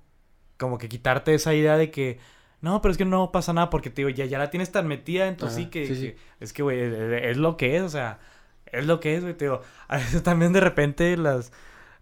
como 0.58 0.78
que 0.78 0.88
quitarte 0.88 1.34
esa 1.34 1.54
idea 1.54 1.76
de 1.76 1.90
que 1.90 2.18
no, 2.60 2.82
pero 2.82 2.92
es 2.92 2.98
que 2.98 3.04
no 3.06 3.32
pasa 3.32 3.52
nada 3.52 3.70
porque 3.70 3.90
te 3.90 4.02
digo, 4.02 4.10
ya, 4.10 4.26
ya 4.26 4.38
la 4.38 4.50
tienes 4.50 4.70
tan 4.70 4.86
metida 4.86 5.28
en 5.28 5.36
tu 5.36 5.46
Ajá, 5.46 5.54
sí. 5.54 5.66
que 5.66 6.16
es 6.40 6.52
que, 6.52 6.62
güey, 6.62 6.80
es, 6.80 6.92
es 6.92 7.36
lo 7.38 7.56
que 7.56 7.76
es, 7.76 7.82
o 7.82 7.88
sea, 7.88 8.18
es 8.66 8.86
lo 8.86 9.00
que 9.00 9.16
es, 9.16 9.22
güey, 9.22 9.34
te 9.34 9.46
digo. 9.46 9.62
A 9.88 9.96
veces 9.96 10.22
también 10.22 10.52
de 10.52 10.60
repente 10.60 11.16
las... 11.16 11.52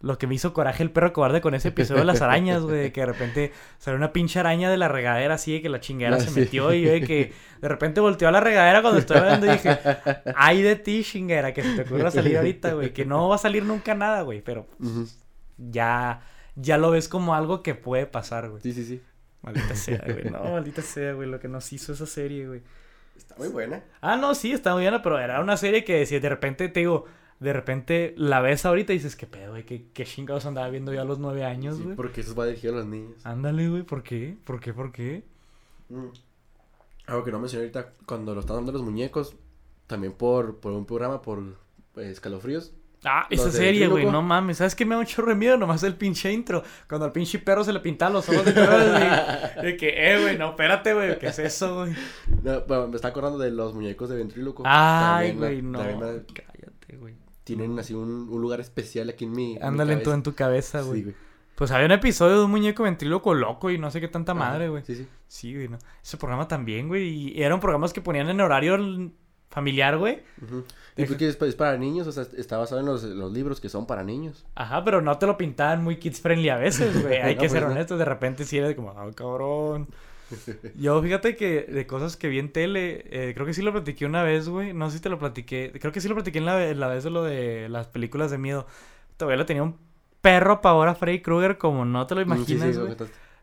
Lo 0.00 0.16
que 0.16 0.28
me 0.28 0.36
hizo 0.36 0.52
coraje 0.52 0.84
el 0.84 0.92
perro 0.92 1.12
cobarde 1.12 1.40
con 1.40 1.54
ese 1.56 1.68
episodio 1.68 2.00
de 2.00 2.06
las 2.06 2.22
arañas, 2.22 2.62
güey, 2.62 2.76
de 2.82 2.92
que 2.92 3.00
de 3.00 3.06
repente 3.06 3.52
salió 3.78 3.96
una 3.96 4.12
pinche 4.12 4.38
araña 4.38 4.70
de 4.70 4.76
la 4.76 4.86
regadera 4.86 5.34
así, 5.34 5.54
de 5.54 5.62
que 5.62 5.68
la 5.68 5.80
chingadera 5.80 6.18
Ah, 6.18 6.20
se 6.20 6.30
sí. 6.30 6.38
metió 6.40 6.72
y 6.72 6.84
de 6.84 7.00
que 7.02 7.32
de 7.60 7.68
repente 7.68 8.00
volteó 8.00 8.28
a 8.28 8.30
la 8.30 8.38
regadera 8.40 8.80
cuando 8.80 9.00
estaba 9.00 9.20
hablando 9.20 9.46
y 9.46 9.50
dije, 9.50 9.76
ay 10.36 10.62
de 10.62 10.76
ti, 10.76 11.02
chingadera, 11.02 11.52
que 11.52 11.62
se 11.64 11.74
te 11.74 11.82
ocurra 11.82 12.12
salir 12.12 12.36
ahorita, 12.36 12.74
güey, 12.74 12.92
que 12.92 13.04
no 13.04 13.28
va 13.28 13.34
a 13.34 13.38
salir 13.38 13.64
nunca 13.64 13.94
nada, 13.96 14.22
güey, 14.22 14.40
pero 14.40 14.68
ya, 15.56 16.20
ya 16.54 16.78
lo 16.78 16.90
ves 16.90 17.08
como 17.08 17.34
algo 17.34 17.62
que 17.62 17.74
puede 17.74 18.06
pasar, 18.06 18.48
güey. 18.50 18.62
Sí, 18.62 18.72
sí, 18.72 18.84
sí. 18.84 19.02
Maldita 19.42 19.74
sea, 19.74 20.02
güey. 20.06 20.24
No, 20.30 20.42
maldita 20.44 20.82
sea, 20.82 21.12
güey, 21.12 21.28
lo 21.28 21.38
que 21.40 21.48
nos 21.48 21.72
hizo 21.72 21.92
esa 21.92 22.06
serie, 22.06 22.46
güey. 22.46 22.62
Está 23.16 23.34
muy 23.36 23.48
buena. 23.48 23.82
Ah, 24.00 24.16
no, 24.16 24.34
sí, 24.34 24.52
está 24.52 24.74
muy 24.74 24.82
bien, 24.82 24.94
pero 25.02 25.18
era 25.18 25.40
una 25.40 25.56
serie 25.56 25.82
que 25.84 26.06
si 26.06 26.18
de 26.18 26.28
repente 26.28 26.68
te 26.68 26.80
digo, 26.80 27.06
de 27.40 27.52
repente 27.52 28.14
la 28.16 28.40
ves 28.40 28.66
ahorita 28.66 28.92
y 28.92 28.96
dices, 28.96 29.14
qué 29.16 29.26
pedo, 29.26 29.50
güey, 29.50 29.64
qué, 29.64 29.86
qué 29.92 30.04
chingados 30.04 30.44
andaba 30.46 30.68
viendo 30.70 30.92
yo 30.92 31.00
a 31.00 31.04
los 31.04 31.18
nueve 31.18 31.44
años, 31.44 31.76
Sí, 31.76 31.82
güey. 31.84 31.96
porque 31.96 32.20
eso 32.22 32.34
va 32.34 32.46
dirigido 32.46 32.74
a 32.74 32.76
los 32.78 32.86
niños. 32.86 33.14
Ándale, 33.24 33.68
güey, 33.68 33.82
¿por 33.82 34.02
qué? 34.02 34.36
¿Por 34.44 34.58
qué? 34.60 34.72
¿Por 34.74 34.90
qué? 34.92 35.22
Mm. 35.88 36.06
Algo 37.06 37.24
que 37.24 37.30
no 37.32 37.38
mencioné 37.38 37.62
ahorita, 37.64 37.92
cuando 38.06 38.34
lo 38.34 38.40
están 38.40 38.56
dando 38.56 38.72
los 38.72 38.82
muñecos, 38.82 39.34
también 39.86 40.12
por, 40.12 40.56
por 40.58 40.72
un 40.72 40.84
programa, 40.84 41.22
por 41.22 41.38
eh, 41.96 42.10
escalofríos. 42.10 42.72
Ah, 43.04 43.28
Los 43.30 43.40
esa 43.40 43.52
serie, 43.52 43.86
güey, 43.86 44.04
no 44.06 44.20
mames. 44.22 44.56
¿Sabes 44.56 44.74
qué 44.74 44.84
me 44.84 44.96
da 44.96 45.00
un 45.00 45.06
chorro 45.06 45.28
de 45.28 45.36
miedo? 45.36 45.56
Nomás 45.56 45.84
el 45.84 45.94
pinche 45.94 46.32
intro. 46.32 46.64
Cuando 46.88 47.04
al 47.06 47.12
pinche 47.12 47.38
perro 47.38 47.62
se 47.62 47.72
le 47.72 47.78
pintaban 47.78 48.12
los 48.12 48.28
ojos 48.28 48.44
de 48.44 48.52
güey. 48.52 49.64
De 49.64 49.76
que, 49.76 49.88
eh, 50.14 50.20
güey, 50.20 50.36
no, 50.36 50.50
espérate, 50.50 50.92
güey, 50.94 51.16
¿qué 51.16 51.28
es 51.28 51.38
eso, 51.38 51.76
güey? 51.76 51.92
No, 52.42 52.62
bueno, 52.66 52.88
me 52.88 52.96
está 52.96 53.08
acordando 53.08 53.38
de 53.38 53.52
los 53.52 53.72
muñecos 53.72 54.08
de 54.08 54.16
ventríloco. 54.16 54.64
Ay, 54.66 55.32
güey, 55.32 55.62
no. 55.62 55.78
Cállate, 55.78 56.96
güey. 56.98 57.14
Tienen 57.56 57.78
así 57.78 57.94
un, 57.94 58.28
un 58.28 58.40
lugar 58.40 58.60
especial 58.60 59.08
aquí 59.10 59.24
en 59.24 59.32
mi. 59.32 59.54
mi 59.54 59.58
Ándale 59.62 59.92
en 59.94 59.98
cabeza. 60.00 60.14
en 60.14 60.22
tu 60.22 60.34
cabeza, 60.34 60.80
güey. 60.82 60.98
Sí, 61.00 61.04
güey. 61.04 61.16
Pues 61.56 61.70
había 61.72 61.86
un 61.86 61.92
episodio 61.92 62.38
de 62.38 62.44
un 62.44 62.50
muñeco 62.52 62.84
ventríloco 62.84 63.34
loco 63.34 63.70
y 63.70 63.78
no 63.78 63.90
sé 63.90 64.00
qué 64.00 64.06
tanta 64.08 64.32
Ajá, 64.32 64.38
madre, 64.40 64.68
güey. 64.68 64.84
Sí, 64.84 64.94
sí. 64.94 65.06
Sí, 65.26 65.54
güey, 65.54 65.68
no. 65.68 65.78
Ese 66.02 66.16
programa 66.16 66.46
también, 66.46 66.86
güey. 66.88 67.08
Y 67.08 67.42
eran 67.42 67.58
programas 67.58 67.92
que 67.92 68.00
ponían 68.00 68.28
en 68.28 68.40
horario 68.40 68.76
familiar, 69.50 69.96
güey. 69.98 70.22
Ujú. 70.42 70.62
Y 70.96 71.02
es, 71.24 71.36
pa- 71.36 71.46
es 71.46 71.54
para 71.56 71.76
niños, 71.76 72.06
o 72.06 72.12
sea, 72.12 72.24
está 72.36 72.58
basado 72.58 72.80
en 72.80 72.86
los, 72.86 73.02
los 73.02 73.32
libros 73.32 73.60
que 73.60 73.68
son 73.68 73.86
para 73.86 74.04
niños. 74.04 74.44
Ajá, 74.54 74.84
pero 74.84 75.00
no 75.00 75.16
te 75.18 75.26
lo 75.26 75.36
pintaban 75.36 75.82
muy 75.82 75.96
kids 75.96 76.20
friendly 76.20 76.48
a 76.50 76.56
veces, 76.56 77.02
güey. 77.02 77.16
Hay 77.22 77.34
No, 77.34 77.40
que 77.40 77.48
pues 77.48 77.52
ser 77.52 77.62
no. 77.62 77.70
honestos. 77.70 77.98
De 77.98 78.04
repente 78.04 78.44
sí 78.44 78.58
era 78.58 78.74
como, 78.76 78.90
ah, 78.90 79.08
cabrón. 79.14 79.88
Yo, 80.74 81.02
fíjate 81.02 81.36
que 81.36 81.62
de 81.62 81.86
cosas 81.86 82.16
que 82.16 82.28
vi 82.28 82.38
en 82.38 82.52
tele, 82.52 83.04
eh, 83.10 83.32
creo 83.34 83.46
que 83.46 83.54
sí 83.54 83.62
lo 83.62 83.72
platiqué 83.72 84.06
una 84.06 84.22
vez, 84.22 84.48
güey. 84.48 84.72
No 84.72 84.90
sé 84.90 84.98
si 84.98 85.02
te 85.02 85.08
lo 85.08 85.18
platiqué. 85.18 85.72
Creo 85.80 85.92
que 85.92 86.00
sí 86.00 86.08
lo 86.08 86.14
platiqué 86.14 86.38
en 86.38 86.44
la, 86.46 86.68
en 86.68 86.80
la 86.80 86.88
vez 86.88 87.04
de 87.04 87.10
lo 87.10 87.22
de 87.24 87.68
las 87.68 87.88
películas 87.88 88.30
de 88.30 88.38
miedo. 88.38 88.66
Todavía 89.16 89.38
le 89.38 89.44
tenía 89.44 89.62
un 89.62 89.76
perro 90.20 90.60
pavor 90.60 90.88
a 90.88 90.94
Freddy 90.94 91.20
Krueger 91.20 91.58
como 91.58 91.84
no 91.84 92.06
te 92.06 92.14
lo 92.14 92.20
Mm, 92.26 92.44
sí, 92.44 92.58
sí, 92.58 92.72
imaginas, 92.72 92.76
lo. 92.76 92.88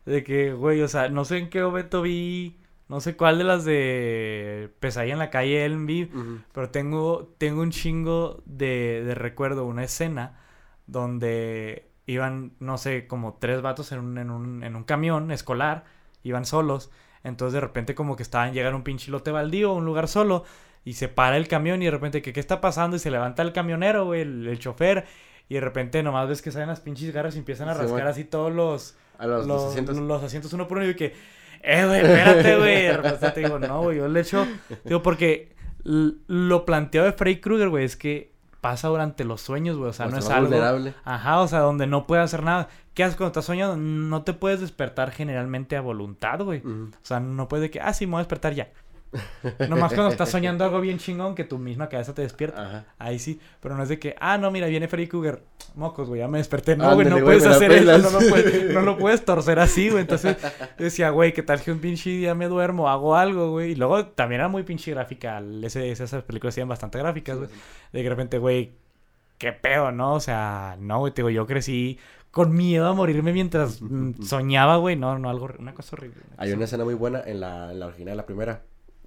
De 0.04 0.22
que, 0.24 0.52
güey, 0.52 0.82
o 0.82 0.88
sea, 0.88 1.08
no 1.08 1.24
sé 1.24 1.38
en 1.38 1.50
qué 1.50 1.62
momento 1.62 2.00
vi, 2.02 2.56
no 2.88 3.00
sé 3.00 3.16
cuál 3.16 3.38
de 3.38 3.44
las 3.44 3.64
de 3.64 4.70
Pesadilla 4.80 5.14
en 5.14 5.18
la 5.18 5.30
calle 5.30 5.64
Elm 5.64 5.86
vi, 5.86 6.04
Ujú. 6.04 6.40
pero 6.52 6.70
tengo, 6.70 7.34
tengo 7.38 7.60
un 7.62 7.70
chingo 7.70 8.42
de, 8.46 9.02
de 9.04 9.14
recuerdo, 9.14 9.66
una 9.66 9.82
escena 9.84 10.38
donde 10.86 11.88
iban, 12.06 12.52
no 12.60 12.78
sé, 12.78 13.06
como 13.08 13.34
tres 13.40 13.62
vatos 13.62 13.90
en 13.92 13.98
un, 14.00 14.18
en 14.18 14.30
un, 14.30 14.62
en 14.62 14.76
un 14.76 14.84
camión 14.84 15.30
escolar, 15.32 15.84
iban 16.28 16.44
solos, 16.44 16.90
entonces 17.24 17.54
de 17.54 17.60
repente 17.60 17.94
como 17.94 18.16
que 18.16 18.22
estaban, 18.22 18.52
llegan 18.52 18.72
a 18.74 18.76
un 18.76 18.82
pinche 18.82 19.10
lote 19.10 19.30
baldío, 19.30 19.72
un 19.72 19.84
lugar 19.84 20.08
solo, 20.08 20.44
y 20.84 20.94
se 20.94 21.08
para 21.08 21.36
el 21.36 21.48
camión 21.48 21.82
y 21.82 21.86
de 21.86 21.90
repente, 21.90 22.22
que 22.22 22.32
qué 22.32 22.40
está 22.40 22.60
pasando? 22.60 22.96
Y 22.96 22.98
se 23.00 23.10
levanta 23.10 23.42
el 23.42 23.52
camionero, 23.52 24.04
güey, 24.06 24.20
el, 24.22 24.46
el 24.46 24.58
chofer, 24.58 25.04
y 25.48 25.54
de 25.54 25.60
repente 25.60 26.02
nomás 26.02 26.28
ves 26.28 26.42
que 26.42 26.50
salen 26.52 26.68
las 26.68 26.80
pinches 26.80 27.12
garras 27.12 27.34
y 27.36 27.38
empiezan 27.38 27.68
a 27.68 27.74
Sí, 27.74 27.80
rascar 27.82 28.06
así 28.06 28.24
todos 28.24 28.52
los 28.52 28.96
A 29.18 29.26
los, 29.26 29.46
los 29.46 29.62
los, 29.62 29.70
asientos. 29.70 29.96
los 29.96 30.22
asientos 30.22 30.52
uno 30.52 30.66
por 30.68 30.78
uno 30.78 30.88
y 30.88 30.94
que, 30.94 31.14
eh, 31.62 31.84
güey, 31.86 32.00
espérate, 32.00 32.56
güey. 32.58 32.82
De 32.82 32.96
repente 32.96 33.30
te 33.30 33.40
digo, 33.40 33.58
no, 33.58 33.82
güey, 33.82 33.98
yo 33.98 34.08
le 34.08 34.20
echo, 34.20 34.46
digo, 34.84 35.02
porque 35.02 35.54
lo 35.84 36.64
planteado 36.64 37.06
de 37.06 37.12
Freddy 37.12 37.40
Krueger, 37.40 37.68
güey, 37.68 37.84
es 37.84 37.96
que 37.96 38.32
pasa 38.60 38.88
durante 38.88 39.24
los 39.24 39.40
sueños, 39.40 39.76
güey, 39.76 39.90
o 39.90 39.92
sea, 39.92 40.06
O 40.06 40.10
no 40.10 40.18
es 40.18 40.28
algo, 40.28 40.48
vulnerable. 40.48 40.94
ajá, 41.04 41.40
o 41.40 41.48
sea, 41.48 41.60
donde 41.60 41.86
no 41.86 42.06
puede 42.06 42.22
hacer 42.22 42.42
nada. 42.42 42.68
¿Qué 42.96 43.04
haces 43.04 43.18
cuando 43.18 43.28
estás 43.28 43.44
soñando? 43.44 43.76
No 43.76 44.22
te 44.22 44.32
puedes 44.32 44.58
despertar 44.58 45.10
generalmente 45.10 45.76
a 45.76 45.82
voluntad, 45.82 46.40
güey. 46.40 46.62
O 46.64 46.88
sea, 47.02 47.20
no 47.20 47.46
puedes 47.46 47.64
de 47.64 47.70
que, 47.70 47.78
ah, 47.78 47.92
sí, 47.92 48.06
me 48.06 48.12
voy 48.12 48.20
a 48.20 48.22
despertar 48.22 48.54
ya. 48.54 48.70
Nomás 49.68 49.92
cuando 49.92 50.08
estás 50.08 50.30
soñando 50.30 50.64
algo 50.64 50.80
bien 50.80 50.96
chingón 50.96 51.34
que 51.34 51.44
tu 51.44 51.58
misma 51.58 51.90
cabeza 51.90 52.14
te 52.14 52.22
despierta. 52.22 52.62
Ajá. 52.66 52.84
Ahí 52.98 53.18
sí, 53.18 53.38
pero 53.60 53.76
no 53.76 53.82
es 53.82 53.90
de 53.90 53.98
que, 53.98 54.16
ah, 54.18 54.38
no, 54.38 54.50
mira, 54.50 54.66
viene 54.68 54.88
Freddy 54.88 55.08
Krueger. 55.08 55.42
Mocos, 55.74 56.08
güey, 56.08 56.22
ya 56.22 56.28
me 56.28 56.38
desperté. 56.38 56.74
No, 56.74 56.94
güey, 56.94 57.06
no 57.06 57.18
puedes 57.18 57.44
hacer 57.44 57.70
eso, 57.70 57.98
no 57.98 58.18
lo 58.18 58.30
puedes, 58.30 58.72
no 58.74 58.80
lo 58.80 58.96
puedes 58.96 59.24
torcer 59.26 59.58
así, 59.58 59.90
güey. 59.90 60.00
Entonces, 60.00 60.38
decía, 60.78 61.10
güey, 61.10 61.34
¿qué 61.34 61.42
tal 61.42 61.60
que 61.60 61.72
un 61.72 61.80
pinche 61.80 62.08
día 62.08 62.34
me 62.34 62.48
duermo, 62.48 62.88
hago 62.88 63.14
algo, 63.14 63.50
güey? 63.50 63.72
Y 63.72 63.74
luego 63.74 64.06
también 64.06 64.40
era 64.40 64.48
muy 64.48 64.62
pinche 64.62 64.90
gráfica. 64.92 65.42
Ese, 65.62 65.90
esas 65.90 66.22
películas 66.22 66.56
eran 66.56 66.70
bastante 66.70 66.98
gráficas, 66.98 67.36
güey. 67.36 67.50
De 67.92 67.98
que 67.98 68.04
de 68.04 68.08
repente, 68.08 68.38
güey, 68.38 68.72
qué 69.36 69.52
pedo, 69.52 69.92
¿no? 69.92 70.14
O 70.14 70.20
sea, 70.20 70.76
no, 70.80 71.00
güey, 71.00 71.12
te 71.12 71.20
digo, 71.20 71.28
yo 71.28 71.46
crecí 71.46 71.98
con 72.36 72.54
miedo 72.54 72.86
a 72.86 72.92
morirme 72.92 73.32
mientras 73.32 73.80
mm, 73.80 74.22
soñaba, 74.22 74.76
güey. 74.76 74.94
No, 74.94 75.18
no, 75.18 75.30
algo, 75.30 75.48
una 75.58 75.72
cosa 75.72 75.96
horrible. 75.96 76.20
una 76.28 76.36
Hay 76.42 76.52
una 76.52 76.66
escena 76.66 76.84
muy 76.84 76.92
buena 76.92 77.22
en 77.24 77.40
la, 77.40 77.72
en 77.72 77.80
la 77.80 77.86
original, 77.86 78.14
la 78.18 78.26
primera. 78.26 78.62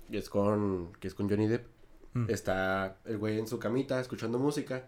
Que 0.10 0.18
es 0.18 0.28
con, 0.32 0.92
que 1.00 1.08
es 1.08 1.14
con 1.14 1.30
Johnny 1.30 1.46
Depp. 1.48 1.68
Mm. 2.14 2.26
Está 2.32 2.98
el 3.06 3.20
güey 3.20 3.38
en 3.38 3.46
su 3.46 3.60
camita 3.60 4.00
escuchando 4.00 4.40
música. 4.40 4.86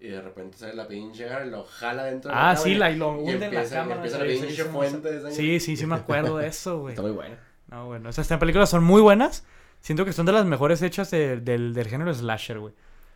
Y 0.00 0.08
de 0.08 0.20
repente 0.20 0.58
sale 0.58 0.74
la 0.74 0.88
pinche 0.88 1.24
y 1.46 1.48
lo 1.48 1.62
jala 1.64 2.06
dentro 2.06 2.30
de 2.30 2.34
la 2.34 2.50
Ah, 2.50 2.54
cama 2.54 2.64
sí, 2.64 2.74
la, 2.74 2.90
y 2.90 2.96
lo 2.96 3.12
hunde 3.12 3.32
en 3.32 3.40
la 3.40 3.46
empieza 3.46 3.84
sí, 3.84 3.88
la 3.88 4.18
sí, 4.18 4.26
pinche 4.26 4.48
sí, 4.56 4.56
sí, 4.56 4.68
fuente 4.68 5.08
de 5.12 5.20
sangre. 5.20 5.36
Sí, 5.36 5.60
sí, 5.60 5.76
sí 5.76 5.86
me 5.86 5.94
acuerdo 5.94 6.36
de 6.38 6.48
eso, 6.48 6.80
güey. 6.80 6.94
Está 6.94 7.02
muy 7.02 7.12
buena. 7.12 7.38
No, 7.70 7.86
bueno, 7.86 8.08
esas 8.10 8.26
películas 8.38 8.68
son 8.68 8.82
muy 8.82 9.00
buenas. 9.00 9.46
Siento 9.80 10.04
que 10.04 10.12
son 10.12 10.26
de 10.26 10.32
las 10.32 10.44
mejores 10.46 10.82
hechas 10.82 11.12
de- 11.12 11.40
del, 11.40 11.72
del 11.72 11.86
género 11.86 12.12
slasher, 12.12 12.58
güey. 12.58 12.74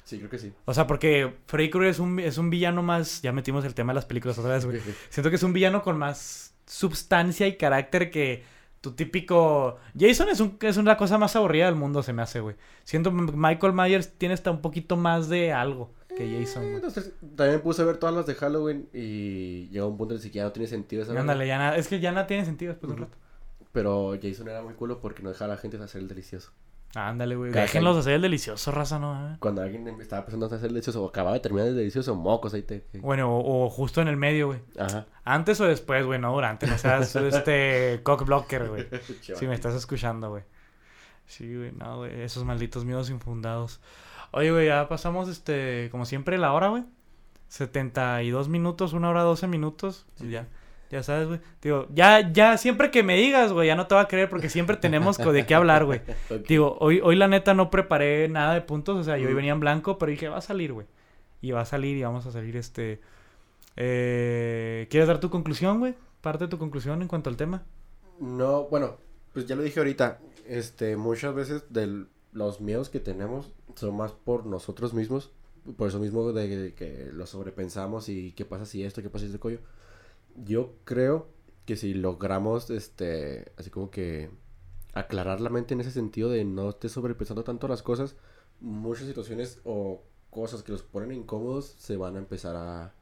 Sí, 0.08 0.16
creo 0.16 0.30
que 0.30 0.38
sí. 0.38 0.54
O 0.64 0.72
sea, 0.72 0.86
porque 0.86 1.34
Freddy 1.46 1.68
Krueger 1.68 1.90
es 1.90 1.98
un, 1.98 2.18
es 2.18 2.38
un 2.38 2.48
villano 2.48 2.82
más... 2.82 3.20
Ya 3.20 3.30
metimos 3.30 3.62
el 3.66 3.74
tema 3.74 3.92
de 3.92 3.96
las 3.96 4.06
películas 4.06 4.38
otra 4.38 4.54
vez, 4.54 4.64
güey. 4.64 4.80
Siento 5.10 5.28
que 5.28 5.36
es 5.36 5.42
un 5.42 5.52
villano 5.52 5.82
con 5.82 5.98
más 5.98 6.54
substancia 6.64 7.46
y 7.46 7.58
carácter 7.58 8.10
que 8.10 8.42
tu 8.80 8.92
típico... 8.92 9.76
Jason 9.98 10.30
es, 10.30 10.40
un, 10.40 10.56
es 10.62 10.78
una 10.78 10.96
cosa 10.96 11.18
más 11.18 11.36
aburrida 11.36 11.66
del 11.66 11.74
mundo, 11.74 12.02
se 12.02 12.14
me 12.14 12.22
hace, 12.22 12.40
güey. 12.40 12.56
Siento 12.84 13.10
que 13.14 13.32
Michael 13.34 13.74
Myers 13.74 14.14
tiene 14.16 14.32
hasta 14.32 14.50
un 14.50 14.62
poquito 14.62 14.96
más 14.96 15.28
de 15.28 15.52
algo 15.52 15.92
que 16.16 16.40
Jason, 16.40 16.64
Eh, 16.64 16.74
entonces, 16.76 17.12
también 17.36 17.60
puse 17.60 17.82
a 17.82 17.84
ver 17.84 17.98
todas 17.98 18.14
las 18.14 18.24
de 18.24 18.34
Halloween 18.34 18.88
y 18.94 19.68
llegó 19.68 19.88
un 19.88 19.98
punto 19.98 20.14
en 20.14 20.22
el 20.22 20.30
que 20.30 20.38
ya 20.38 20.44
no 20.44 20.52
tiene 20.52 20.68
sentido 20.68 21.02
esa 21.02 21.12
Ándale, 21.12 21.26
madre. 21.34 21.48
ya 21.48 21.58
nada... 21.58 21.76
Es 21.76 21.86
que 21.86 22.00
ya 22.00 22.12
nada 22.12 22.26
tiene 22.26 22.46
sentido 22.46 22.72
después 22.72 22.88
de 22.88 22.94
un 22.94 23.02
rato. 23.02 23.16
Pero 23.72 24.16
Jason 24.22 24.48
era 24.48 24.62
muy 24.62 24.72
culo 24.72 25.00
porque 25.00 25.22
no 25.22 25.28
dejaba 25.28 25.52
a 25.52 25.56
la 25.56 25.60
gente 25.60 25.76
hacer 25.76 26.00
el 26.00 26.08
delicioso. 26.08 26.50
Ándale, 26.94 27.36
güey. 27.36 27.52
Déjenlos 27.52 27.96
hacer 27.98 28.14
el 28.14 28.22
delicioso, 28.22 28.72
raza, 28.72 28.98
¿no? 28.98 29.36
Cuando 29.40 29.62
alguien 29.62 29.86
estaba 30.00 30.24
pensando 30.24 30.46
en 30.46 30.54
hacer 30.54 30.68
el 30.68 30.74
delicioso 30.74 31.04
o 31.04 31.08
acababa 31.08 31.34
de 31.34 31.40
terminar 31.40 31.68
el 31.68 31.76
delicioso, 31.76 32.14
mocos 32.14 32.54
ahí 32.54 32.62
te... 32.62 32.86
Bueno, 32.94 33.36
o, 33.36 33.66
o 33.66 33.70
justo 33.70 34.00
en 34.00 34.08
el 34.08 34.16
medio, 34.16 34.48
güey. 34.48 34.60
Ajá. 34.78 35.06
Antes 35.24 35.60
o 35.60 35.66
después, 35.66 36.06
güey, 36.06 36.18
no 36.18 36.32
durante. 36.32 36.66
No 36.66 36.78
seas 36.78 37.14
este 37.16 38.00
cockblocker, 38.02 38.68
güey. 38.68 38.86
Si 39.22 39.46
me 39.46 39.54
estás 39.54 39.74
escuchando, 39.74 40.30
güey. 40.30 40.44
Sí, 41.26 41.54
güey, 41.54 41.72
no, 41.72 41.98
güey. 41.98 42.22
Esos 42.22 42.44
malditos 42.44 42.84
miedos 42.86 43.10
infundados. 43.10 43.80
Oye, 44.30 44.50
güey, 44.50 44.66
ya 44.66 44.88
pasamos, 44.88 45.28
este, 45.28 45.88
como 45.90 46.06
siempre, 46.06 46.38
la 46.38 46.52
hora, 46.52 46.68
güey. 46.68 46.84
72 47.48 48.48
minutos, 48.48 48.92
una 48.92 49.10
hora 49.10 49.22
12 49.22 49.46
minutos. 49.46 50.06
Y 50.20 50.30
ya, 50.30 50.48
ya 50.90 51.02
sabes, 51.02 51.28
güey. 51.28 51.40
Digo, 51.60 51.86
ya, 51.92 52.32
ya, 52.32 52.56
siempre 52.56 52.90
que 52.90 53.02
me 53.02 53.16
digas, 53.16 53.52
güey, 53.52 53.66
ya 53.66 53.76
no 53.76 53.86
te 53.86 53.94
va 53.94 54.02
a 54.02 54.08
creer 54.08 54.28
porque 54.28 54.48
siempre 54.48 54.76
tenemos 54.76 55.18
de 55.18 55.46
qué 55.46 55.54
hablar, 55.54 55.84
güey. 55.84 56.00
Digo, 56.48 56.76
hoy, 56.80 57.00
hoy 57.02 57.16
la 57.16 57.28
neta 57.28 57.54
no 57.54 57.70
preparé 57.70 58.28
nada 58.28 58.54
de 58.54 58.62
puntos, 58.62 58.96
o 58.96 59.04
sea, 59.04 59.18
yo 59.18 59.28
hoy 59.28 59.34
venía 59.34 59.52
en 59.52 59.60
blanco, 59.60 59.98
pero 59.98 60.10
dije, 60.10 60.28
va 60.28 60.38
a 60.38 60.42
salir, 60.42 60.72
güey. 60.72 60.86
Y 61.40 61.50
va 61.50 61.60
a 61.60 61.66
salir 61.66 61.96
y 61.96 62.02
vamos 62.02 62.26
a 62.26 62.32
salir, 62.32 62.56
este... 62.56 63.00
Eh, 63.76 64.88
¿Quieres 64.90 65.06
dar 65.06 65.20
tu 65.20 65.30
conclusión, 65.30 65.78
güey? 65.78 65.94
Parte 66.20 66.44
de 66.44 66.48
tu 66.48 66.58
conclusión 66.58 67.00
en 67.00 67.06
cuanto 67.06 67.30
al 67.30 67.36
tema. 67.36 67.62
No, 68.18 68.64
bueno, 68.64 68.96
pues 69.32 69.46
ya 69.46 69.54
lo 69.54 69.62
dije 69.62 69.78
ahorita. 69.78 70.18
Este, 70.46 70.96
muchas 70.96 71.34
veces 71.34 71.62
de 71.70 72.06
los 72.32 72.60
miedos 72.60 72.88
que 72.88 72.98
tenemos 72.98 73.52
son 73.76 73.96
más 73.96 74.12
por 74.12 74.46
nosotros 74.46 74.94
mismos. 74.94 75.30
Por 75.76 75.88
eso 75.88 76.00
mismo 76.00 76.32
de, 76.32 76.48
de 76.48 76.74
que 76.74 77.10
lo 77.12 77.26
sobrepensamos 77.26 78.08
y 78.08 78.32
qué 78.32 78.44
pasa 78.44 78.66
si 78.66 78.82
esto, 78.82 79.00
qué 79.00 79.10
pasa 79.10 79.26
si 79.26 79.26
este 79.26 79.38
collo. 79.38 79.60
Yo 80.44 80.74
creo 80.84 81.28
que 81.64 81.76
si 81.76 81.94
logramos, 81.94 82.70
este, 82.70 83.52
así 83.56 83.70
como 83.70 83.90
que 83.90 84.30
aclarar 84.94 85.40
la 85.40 85.50
mente 85.50 85.74
en 85.74 85.80
ese 85.80 85.90
sentido 85.90 86.30
de 86.30 86.44
no 86.44 86.70
estés 86.70 86.92
sobrepensando 86.92 87.44
tanto 87.44 87.68
las 87.68 87.82
cosas, 87.82 88.16
muchas 88.60 89.06
situaciones 89.06 89.60
o 89.64 90.02
cosas 90.30 90.62
que 90.62 90.72
los 90.72 90.82
ponen 90.82 91.12
incómodos 91.12 91.66
se 91.78 91.96
van 91.96 92.16
a 92.16 92.18
empezar 92.18 92.56
a, 92.56 92.84
a- 92.84 92.92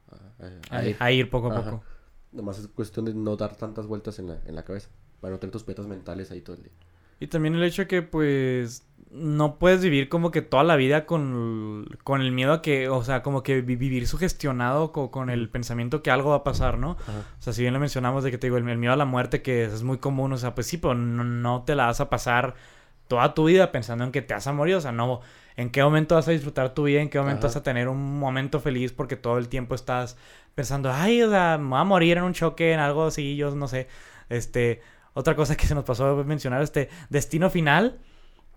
a- 0.70 0.76
A, 0.76 0.78
a 0.78 0.84
ir. 0.88 0.96
a 0.98 1.12
ir 1.12 1.30
poco 1.30 1.50
a 1.50 1.58
Ajá. 1.58 1.70
poco. 1.70 1.84
Nomás 2.32 2.58
es 2.58 2.68
cuestión 2.68 3.04
de 3.04 3.14
no 3.14 3.36
dar 3.36 3.56
tantas 3.56 3.86
vueltas 3.86 4.18
en 4.18 4.28
la, 4.28 4.40
en 4.46 4.54
la 4.54 4.64
cabeza. 4.64 4.88
Para 5.20 5.32
no 5.32 5.38
tener 5.38 5.52
tus 5.52 5.64
petas 5.64 5.86
mentales 5.86 6.30
ahí 6.30 6.40
todo 6.42 6.56
el 6.56 6.64
día. 6.64 6.72
Y 7.20 7.28
también 7.28 7.54
el 7.54 7.62
hecho 7.64 7.82
de 7.82 7.88
que, 7.88 8.02
pues, 8.02 8.86
no 9.10 9.58
puedes 9.58 9.82
vivir 9.82 10.08
como 10.08 10.30
que 10.30 10.42
toda 10.42 10.62
la 10.64 10.76
vida 10.76 11.06
con, 11.06 11.88
con 12.04 12.20
el 12.20 12.32
miedo 12.32 12.52
a 12.52 12.62
que, 12.62 12.88
o 12.88 13.02
sea, 13.02 13.22
como 13.22 13.42
que 13.42 13.62
vi- 13.62 13.76
vivir 13.76 14.06
sugestionado 14.06 14.92
co- 14.92 15.10
con, 15.10 15.30
el 15.30 15.48
pensamiento 15.48 16.02
que 16.02 16.10
algo 16.10 16.30
va 16.30 16.36
a 16.36 16.44
pasar, 16.44 16.76
¿no? 16.78 16.92
O 16.92 17.42
sea, 17.42 17.52
si 17.54 17.62
bien 17.62 17.72
lo 17.72 17.80
mencionamos 17.80 18.24
de 18.24 18.30
que 18.30 18.38
te 18.38 18.48
digo, 18.48 18.58
el, 18.58 18.68
el 18.68 18.78
miedo 18.78 18.92
a 18.92 18.96
la 18.96 19.04
muerte, 19.06 19.40
que 19.42 19.64
es 19.64 19.82
muy 19.82 19.98
común, 19.98 20.32
o 20.32 20.36
sea, 20.36 20.54
pues 20.54 20.66
sí, 20.66 20.76
pero 20.76 20.94
no, 20.94 21.24
no 21.24 21.62
te 21.64 21.74
la 21.74 21.86
vas 21.86 22.00
a 22.00 22.10
pasar 22.10 22.54
toda 23.08 23.34
tu 23.34 23.44
vida 23.46 23.72
pensando 23.72 24.04
en 24.04 24.12
que 24.12 24.22
te 24.22 24.34
vas 24.34 24.46
a 24.46 24.52
morir, 24.52 24.74
o 24.76 24.80
sea, 24.80 24.92
no, 24.92 25.20
¿en 25.56 25.70
qué 25.70 25.82
momento 25.82 26.16
vas 26.16 26.28
a 26.28 26.32
disfrutar 26.32 26.74
tu 26.74 26.84
vida? 26.84 27.00
¿En 27.00 27.08
qué 27.08 27.18
momento 27.18 27.46
Ajá. 27.46 27.52
vas 27.52 27.56
a 27.56 27.62
tener 27.62 27.88
un 27.88 28.18
momento 28.18 28.60
feliz? 28.60 28.92
Porque 28.92 29.16
todo 29.16 29.38
el 29.38 29.48
tiempo 29.48 29.74
estás 29.74 30.16
pensando, 30.54 30.90
ay, 30.92 31.22
o 31.22 31.30
sea, 31.30 31.58
me 31.58 31.68
voy 31.70 31.78
a 31.80 31.84
morir 31.84 32.18
en 32.18 32.24
un 32.24 32.32
choque, 32.34 32.72
en 32.72 32.80
algo 32.80 33.06
así, 33.06 33.36
yo 33.36 33.54
no 33.54 33.68
sé, 33.68 33.88
este... 34.28 34.82
Otra 35.18 35.34
cosa 35.34 35.56
que 35.56 35.66
se 35.66 35.74
nos 35.74 35.84
pasó 35.84 36.06
a 36.20 36.24
mencionar, 36.24 36.60
este, 36.62 36.90
Destino 37.08 37.48
Final. 37.48 37.96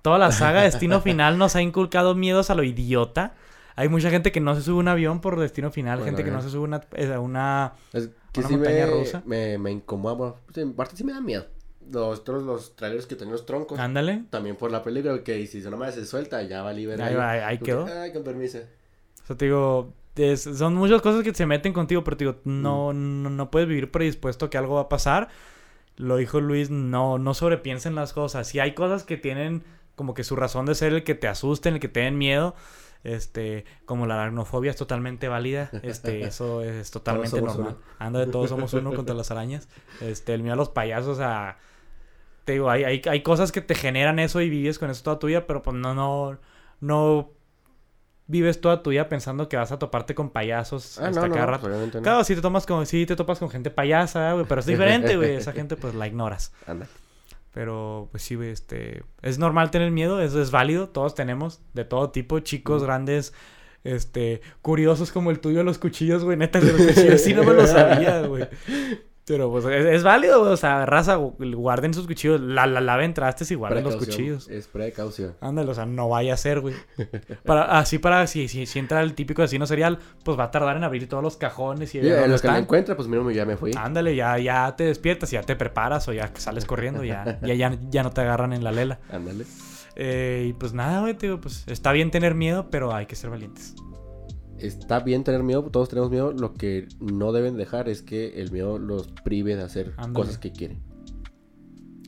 Toda 0.01 0.17
la 0.17 0.31
saga 0.33 0.61
Destino 0.61 0.99
Final 1.01 1.37
nos 1.37 1.55
ha 1.55 1.61
inculcado 1.61 2.15
miedos 2.15 2.49
a 2.49 2.55
lo 2.55 2.63
idiota. 2.63 3.33
Hay 3.77 3.87
mucha 3.87 4.09
gente 4.09 4.33
que 4.33 4.41
no 4.41 4.53
se 4.55 4.61
sube 4.61 4.75
a 4.75 4.79
un 4.79 4.87
avión 4.89 5.21
por 5.21 5.39
Destino 5.39 5.71
Final, 5.71 5.99
Bueno, 5.99 6.07
gente 6.07 6.23
que 6.25 6.29
eh. 6.31 6.33
no 6.33 6.41
se 6.41 6.49
sube 6.49 6.63
a 6.63 6.67
una, 6.67 6.81
eh, 6.95 7.13
a 7.13 7.19
una... 7.21 7.73
Es 7.93 8.09
que 8.33 8.41
Una 8.41 8.49
sí 8.49 8.55
montaña 8.57 8.85
me, 8.87 8.91
rusa. 8.91 9.23
me, 9.25 9.57
me 9.57 9.71
incomoda. 9.71 10.13
bueno, 10.15 10.35
en 10.55 10.73
parte 10.73 10.97
sí 10.97 11.05
me 11.05 11.13
da 11.13 11.21
miedo. 11.21 11.45
Los, 11.91 12.23
todos 12.25 12.43
los 12.43 12.75
trailers 12.75 13.05
que 13.07 13.15
tienen 13.15 13.31
los 13.31 13.45
troncos. 13.45 13.79
Ándale. 13.79 14.25
También 14.29 14.57
por 14.57 14.69
la 14.69 14.83
película, 14.83 15.23
que 15.23 15.47
si 15.47 15.65
una 15.65 15.77
madre 15.77 15.93
se 15.93 16.05
suelta, 16.05 16.41
ya 16.43 16.61
va 16.61 16.73
libre. 16.73 17.01
Ahí 17.01 17.15
va, 17.15 17.31
ahí 17.31 17.57
quedó. 17.57 17.87
Ay, 17.87 18.11
con 18.13 18.23
permiso. 18.23 18.59
O 19.23 19.25
sea, 19.27 19.37
te 19.37 19.45
digo, 19.45 19.93
es- 20.15 20.43
son 20.43 20.75
muchas 20.75 21.01
cosas 21.01 21.23
que 21.23 21.33
se 21.33 21.45
meten 21.45 21.71
contigo, 21.73 22.03
pero 22.03 22.17
te 22.17 22.25
digo, 22.25 22.37
no, 22.43 22.91
Mm. 22.93 23.23
no, 23.23 23.29
no 23.29 23.49
puedes 23.49 23.67
vivir 23.67 23.89
predispuesto 23.89 24.45
a 24.45 24.49
que 24.49 24.57
algo 24.57 24.75
va 24.75 24.81
a 24.81 24.89
pasar. 24.89 25.29
Lo 25.99 26.15
dijo 26.15 26.39
Luis, 26.39 26.69
no, 26.69 27.17
no 27.17 27.33
sobrepiensen 27.33 27.93
las 27.93 28.13
cosas. 28.13 28.47
Si 28.47 28.59
hay 28.59 28.73
cosas 28.73 29.03
que 29.03 29.17
tienen 29.17 29.63
como 29.95 30.13
que 30.13 30.23
su 30.23 30.37
razón 30.37 30.65
de 30.65 30.73
ser 30.73 30.93
el 30.93 31.03
que 31.03 31.13
te 31.13 31.27
asusten, 31.27 31.73
el 31.73 31.79
que 31.81 31.89
te 31.89 31.99
den 31.99 32.17
miedo, 32.17 32.55
Este, 33.03 33.65
como 33.85 34.07
la 34.07 34.21
aracnofobia 34.21 34.71
es 34.71 34.77
totalmente 34.77 35.27
válida, 35.27 35.69
este, 35.83 36.21
eso 36.23 36.61
es 36.63 36.89
totalmente 36.89 37.41
normal. 37.41 37.75
uno. 37.75 37.77
Anda 37.97 38.21
de 38.21 38.27
todos 38.27 38.49
somos 38.49 38.73
uno 38.73 38.93
contra 38.93 39.13
las 39.13 39.29
arañas. 39.29 39.67
Este, 39.99 40.33
el 40.33 40.41
miedo 40.41 40.53
a 40.53 40.57
los 40.57 40.69
payasos, 40.69 41.19
a 41.19 41.57
te 42.45 42.53
digo, 42.53 42.69
hay, 42.69 42.83
hay, 42.85 43.01
hay 43.05 43.21
cosas 43.21 43.51
que 43.51 43.61
te 43.61 43.75
generan 43.75 44.19
eso 44.19 44.41
y 44.41 44.49
vives 44.49 44.79
con 44.79 44.89
eso 44.89 45.03
toda 45.03 45.19
tu 45.19 45.27
vida, 45.27 45.45
pero 45.45 45.61
pues 45.61 45.75
no, 45.75 45.93
no, 45.93 46.39
no 46.79 47.29
vives 48.29 48.61
toda 48.61 48.81
tu 48.81 48.91
vida 48.91 49.09
pensando 49.09 49.49
que 49.49 49.57
vas 49.57 49.71
a 49.73 49.79
toparte 49.79 50.15
con 50.15 50.29
payasos 50.29 50.97
Ah, 50.99 51.07
hasta 51.07 51.27
no, 51.27 51.33
cada 51.33 51.45
no, 51.47 51.51
rato. 51.51 51.67
obviamente 51.67 51.97
no. 51.97 52.03
Claro, 52.03 52.23
sí 52.23 52.35
te 52.35 52.41
tomas 52.41 52.65
con, 52.65 52.85
sí 52.85 53.05
te 53.05 53.15
topas 53.17 53.39
con 53.39 53.49
gente 53.49 53.69
payasa, 53.71 54.31
güey, 54.33 54.45
pero 54.47 54.61
es 54.61 54.67
diferente, 54.67 55.17
güey. 55.17 55.35
Esa 55.35 55.51
gente 55.59 55.75
pues 55.75 55.93
la 55.95 56.07
ignoras. 56.07 56.53
Anda. 56.65 56.87
Pero 57.53 58.07
pues 58.11 58.23
sí, 58.23 58.35
güey, 58.35 58.51
este 58.51 59.03
es 59.23 59.39
normal 59.39 59.71
tener 59.71 59.89
miedo, 59.91 60.21
eso 60.21 60.41
es 60.41 60.51
válido, 60.51 60.87
todos 60.89 61.15
tenemos 61.15 61.59
de 61.73 61.83
todo 61.83 62.11
tipo, 62.11 62.39
chicos, 62.39 62.81
Mm. 62.83 62.85
grandes, 62.85 63.33
este, 63.83 64.41
curiosos 64.61 65.11
como 65.11 65.31
el 65.31 65.39
tuyo 65.39 65.63
los 65.63 65.79
cuchillos, 65.79 66.23
güey, 66.23 66.37
neta 66.37 66.59
los 66.61 66.73
cuchillos, 66.73 67.21
sí 67.21 67.33
no 67.33 67.43
me 67.43 67.53
lo 67.53 67.65
sabía, 67.65 68.21
güey. 68.27 68.47
Pero 69.29 69.51
pues 69.51 69.63
es, 69.65 69.85
es 69.85 70.03
válido, 70.03 70.41
o 70.41 70.57
sea, 70.57 70.85
raza, 70.85 71.17
gu- 71.17 71.55
guarden 71.55 71.93
sus 71.93 72.07
cuchillos, 72.07 72.41
la, 72.41 72.65
la 72.65 72.81
laven 72.81 73.13
trastes 73.13 73.51
y 73.51 73.55
guarden 73.55 73.83
los 73.83 73.93
cuchillos. 73.95 74.49
Es 74.49 74.67
precaución. 74.67 75.35
Ándale, 75.39 75.69
o 75.69 75.73
sea, 75.75 75.85
no 75.85 76.09
vaya 76.09 76.33
a 76.33 76.37
ser, 76.37 76.59
güey. 76.61 76.73
Para, 77.45 77.77
así 77.79 77.99
para, 77.99 78.25
si, 78.27 78.47
si, 78.47 78.65
si 78.65 78.79
entra 78.79 79.01
el 79.01 79.13
típico 79.13 79.43
asesino 79.43 79.65
serial, 79.67 79.99
pues 80.25 80.37
va 80.37 80.45
a 80.45 80.51
tardar 80.51 80.77
en 80.77 80.83
abrir 80.83 81.07
todos 81.07 81.21
los 81.23 81.37
cajones 81.37 81.93
y 81.93 81.99
ver 81.99 82.07
en 82.07 82.11
dónde 82.13 82.27
lo 82.27 82.31
que 82.33 82.35
están. 82.47 82.55
encuentra, 82.55 82.95
pues 82.95 83.07
mínimo 83.07 83.29
ya 83.31 83.45
me 83.45 83.55
fui. 83.55 83.71
Ándale, 83.77 84.15
ya, 84.15 84.37
ya 84.39 84.75
te 84.75 84.85
despiertas, 84.85 85.29
ya 85.31 85.43
te 85.43 85.55
preparas 85.55 86.07
o 86.07 86.13
ya 86.13 86.31
sales 86.35 86.65
corriendo, 86.65 87.03
ya, 87.03 87.37
ya, 87.43 87.53
ya, 87.53 87.77
ya 87.89 88.03
no 88.03 88.09
te 88.09 88.21
agarran 88.21 88.51
en 88.53 88.63
la 88.63 88.71
lela. 88.71 88.99
Ándale. 89.11 89.45
Eh, 89.95 90.47
y 90.49 90.53
pues 90.53 90.73
nada, 90.73 91.01
güey, 91.01 91.13
te 91.13 91.27
digo, 91.27 91.39
pues 91.39 91.65
está 91.67 91.91
bien 91.91 92.09
tener 92.09 92.33
miedo, 92.33 92.69
pero 92.71 92.95
hay 92.95 93.05
que 93.05 93.15
ser 93.15 93.29
valientes. 93.29 93.75
Está 94.61 94.99
bien 94.99 95.23
tener 95.23 95.43
miedo, 95.43 95.63
todos 95.63 95.89
tenemos 95.89 96.09
miedo. 96.11 96.31
Lo 96.31 96.53
que 96.53 96.87
no 96.99 97.31
deben 97.31 97.55
dejar 97.57 97.89
es 97.89 98.01
que 98.01 98.41
el 98.41 98.51
miedo 98.51 98.77
los 98.77 99.07
prive 99.23 99.55
de 99.55 99.63
hacer 99.63 99.93
Ándale. 99.97 100.13
cosas 100.13 100.37
que 100.37 100.51
quieren. 100.51 100.79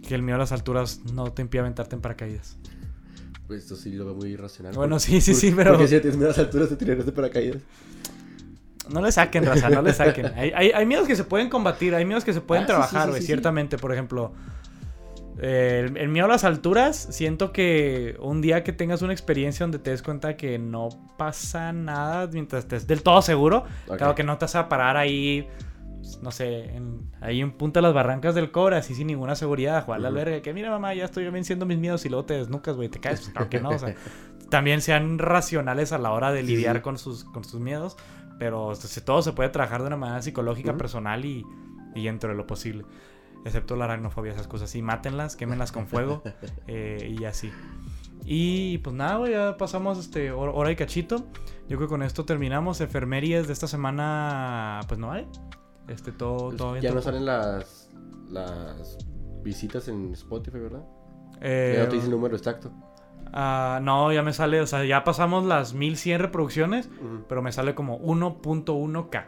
Que 0.07 0.15
el 0.15 0.22
miedo 0.23 0.36
a 0.36 0.40
las 0.40 0.52
alturas 0.52 1.02
no 1.14 1.32
te 1.32 1.41
impide 1.41 1.61
aventarte 1.61 1.95
en 1.95 2.02
paracaídas. 2.02 2.57
Pues 3.48 3.64
esto 3.64 3.76
sí 3.76 3.91
lo 3.94 4.06
veo 4.06 4.15
muy 4.15 4.30
irracional. 4.30 4.73
Bueno, 4.73 4.95
Porque- 4.98 5.19
sí, 5.19 5.22
sí, 5.22 5.34
sí, 5.34 5.53
pero 5.56 5.72
Porque 5.72 5.88
si 5.88 5.99
tienes 5.99 6.15
miedo 6.18 6.30
a 6.30 6.32
las 6.32 6.40
alturas, 6.40 6.69
te 6.69 6.76
tirarías 6.76 7.06
de 7.06 7.11
paracaídas. 7.11 7.61
no 8.90 9.02
le 9.02 9.11
saquen, 9.11 9.45
raza, 9.45 9.69
no 9.69 9.82
le 9.82 9.94
saquen. 9.94 10.28
Hay, 10.36 10.52
hay, 10.56 10.72
hay 10.72 10.86
miedos 10.86 11.07
que 11.07 11.15
se 11.15 11.23
pueden 11.23 11.49
combatir, 11.49 11.94
hay 11.95 12.03
miedos 12.06 12.23
que 12.26 12.34
se 12.34 12.41
pueden 12.41 12.64
Ah, 12.64 12.68
trabajar, 12.68 13.03
sí, 13.03 13.10
güey, 13.10 13.22
sí, 13.22 13.23
sí. 13.23 13.28
ciertamente. 13.28 13.78
Por 13.78 13.94
ejemplo, 13.94 14.34
eh, 15.40 15.86
el, 15.88 15.98
el 15.98 16.10
miedo 16.10 16.26
a 16.26 16.30
las 16.30 16.44
alturas, 16.44 16.95
siento 17.12 17.52
que 17.52 18.18
un 18.20 18.41
día 18.41 18.64
que 18.64 18.74
tengas 18.74 19.02
una 19.02 19.14
experiencia 19.14 19.64
donde 19.64 19.80
te 19.80 19.91
des 19.91 20.02
cuenta 20.03 20.36
que 20.38 20.60
no 20.60 20.90
pasa 21.18 21.72
nada 21.74 22.28
mientras 22.32 22.64
estés 22.64 22.88
del 22.88 23.02
todo 23.03 23.22
seguro. 23.22 23.64
Claro 23.86 24.16
que 24.16 24.24
no 24.24 24.38
te 24.38 24.45
vas 24.45 24.56
a 24.56 24.68
parar 24.70 24.98
ahí, 24.98 25.48
pues, 26.02 26.22
no 26.22 26.32
sé, 26.32 26.76
en- 26.76 27.10
ahí 27.22 27.41
en 27.41 27.52
punta 27.53 27.80
de 27.80 27.84
las 27.84 27.94
barrancas 27.94 28.36
del 28.36 28.52
Cobra, 28.52 28.78
así 28.78 28.94
sin 28.95 29.08
ninguna 29.08 29.36
seguridad, 29.36 29.78
a 29.78 29.82
jugar 29.82 29.99
a 29.99 30.03
la 30.03 30.10
verga. 30.10 30.41
Que 30.41 30.53
mira, 30.53 30.70
mamá, 30.70 30.94
ya 30.94 31.06
estoy 31.06 31.30
venciendo 31.30 31.66
mis 31.66 31.78
miedos 31.78 32.06
y 32.06 32.10
luego 32.10 32.26
te 32.26 32.34
desnucas, 32.36 32.76
güey, 32.76 32.90
te 32.90 32.99
caes. 32.99 33.22
Pues, 33.22 33.32
claro 33.32 33.49
que 33.49 33.60
no, 33.60 33.70
o 33.70 33.80
sea, 33.80 33.95
también 34.49 34.82
sean 34.82 35.18
racionales 35.18 35.91
a 35.94 35.98
la 35.98 36.12
hora 36.12 36.32
de 36.32 36.44
lidiar 36.44 36.78
sí. 36.78 36.82
con 36.82 36.98
sus, 36.98 37.24
con 37.24 37.44
sus 37.44 37.60
miedos, 37.62 37.95
pero 38.38 38.68
o 38.68 38.76
sea, 38.76 38.90
si 38.90 39.02
todo 39.02 39.22
se 39.22 39.32
puede 39.34 39.49
trabajar 39.49 39.82
de 39.82 39.88
una 39.88 39.98
manera 39.98 40.22
psicológica, 40.22 40.76
personal 40.76 41.24
y, 41.26 41.45
y 41.95 42.06
dentro 42.06 42.32
de 42.32 42.36
lo 42.36 42.45
posible. 42.48 42.84
Excepto 43.45 43.76
la 43.76 43.85
aracnofobia, 43.85 44.31
esas 44.34 44.47
cosas 44.47 44.69
así, 44.69 44.81
mátenlas, 44.81 45.35
quémenlas 45.35 45.72
con 45.72 45.88
fuego 45.88 46.22
eh, 46.68 47.15
y 47.19 47.26
así. 47.26 47.51
Y 48.23 48.77
pues 48.80 48.95
nada, 48.95 49.15
güey, 49.18 49.31
ya 49.31 49.57
pasamos 49.57 49.97
este 49.97 50.31
hor- 50.31 50.51
hora 50.53 50.69
y 50.72 50.76
cachito. 50.76 51.18
Yo 51.68 51.77
creo 51.77 51.81
que 51.81 51.88
con 51.88 52.03
esto 52.03 52.23
terminamos. 52.23 52.80
Enfermerías 52.81 53.47
de 53.47 53.53
esta 53.53 53.65
semana, 53.68 54.80
pues 54.88 54.99
no 54.99 55.11
hay. 55.11 55.27
Este, 55.88 56.11
todo, 56.11 56.47
Pues 56.49 56.57
todo 56.57 56.72
bien. 56.73 56.84
ya 56.84 56.91
no 56.93 57.01
salen 57.01 57.26
las, 57.26 57.89
las 58.30 58.97
visitas 59.43 59.88
en 59.88 60.13
Spotify, 60.13 60.59
¿verdad? 60.59 60.84
Eh, 61.41 61.73
ya 61.77 61.84
no 61.84 61.89
te 61.89 61.95
dice 61.95 62.05
el 62.05 62.11
número 62.11 62.35
exacto. 62.35 62.72
ah, 63.34 63.80
no, 63.81 64.13
ya 64.13 64.22
me 64.22 64.34
sale, 64.34 64.61
o 64.61 64.68
sea, 64.68 64.85
ya 64.85 65.03
pasamos 65.03 65.43
las 65.45 65.73
1100 65.73 66.22
reproducciones, 66.22 66.89
pero 67.27 67.41
me 67.41 67.51
sale 67.51 67.73
como 67.73 67.99
1.1k. 68.01 69.26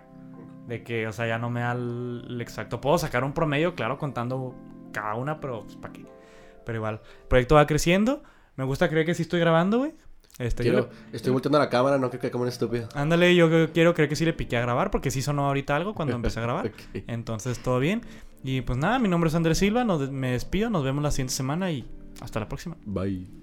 De 0.68 0.84
que, 0.84 1.08
o 1.08 1.12
sea, 1.14 1.28
ya 1.28 1.38
no 1.40 1.50
me 1.50 1.60
da 1.62 1.74
el, 1.74 2.38
exacto. 2.42 2.80
Puedo 2.80 2.98
sacar 2.98 3.24
un 3.24 3.34
promedio, 3.34 3.76
claro, 3.76 3.98
contando 3.98 4.56
cada 4.94 5.16
una, 5.16 5.40
pero 5.40 5.64
pues, 5.64 5.76
¿para 5.76 5.94
qué? 5.94 6.06
Pero 6.66 6.78
igual, 6.78 7.02
el 7.22 7.28
proyecto 7.28 7.56
va 7.56 7.68
creciendo. 7.68 8.24
Me 8.56 8.64
gusta 8.64 8.88
creer 8.88 9.06
que 9.06 9.14
sí 9.14 9.24
estoy 9.24 9.40
grabando, 9.40 9.80
güey. 9.80 9.94
Este, 10.40 10.64
yo 10.64 10.72
Quiero- 10.72 10.90
le- 11.12 11.18
Estoy 11.18 11.32
volteando 11.32 11.60
la 11.60 11.70
cámara, 11.70 11.98
no 11.98 12.10
creo 12.10 12.22
que 12.22 12.32
como 12.32 12.44
un 12.44 12.48
estúpido. 12.48 12.88
Ándale, 12.96 13.36
yo 13.36 13.50
quiero 13.72 13.94
creer 13.94 14.10
que 14.10 14.16
sí 14.16 14.26
le 14.26 14.34
piqué 14.34 14.58
a 14.58 14.62
grabar 14.62 14.90
porque 14.90 15.12
sí 15.12 15.22
sonó 15.22 15.46
ahorita 15.48 15.76
algo 15.76 15.94
cuando 15.94 16.16
empecé 16.16 16.40
a 16.40 16.44
grabar. 16.44 16.72
Entonces, 17.08 17.60
todo 17.60 17.80
bien. 17.80 18.02
Y 18.44 18.62
pues 18.62 18.78
nada, 18.80 18.98
mi 19.00 19.10
nombre 19.10 19.28
es 19.28 19.36
Andrés 19.36 19.58
Silva, 19.58 19.84
nos, 19.84 20.10
me 20.12 20.32
despido, 20.32 20.70
nos 20.70 20.84
vemos 20.84 21.04
la 21.04 21.12
siguiente 21.12 21.34
semana 21.34 21.72
y 21.72 21.86
hasta 22.22 22.40
la 22.40 22.48
próxima. 22.48 22.78
Bye. 22.86 23.43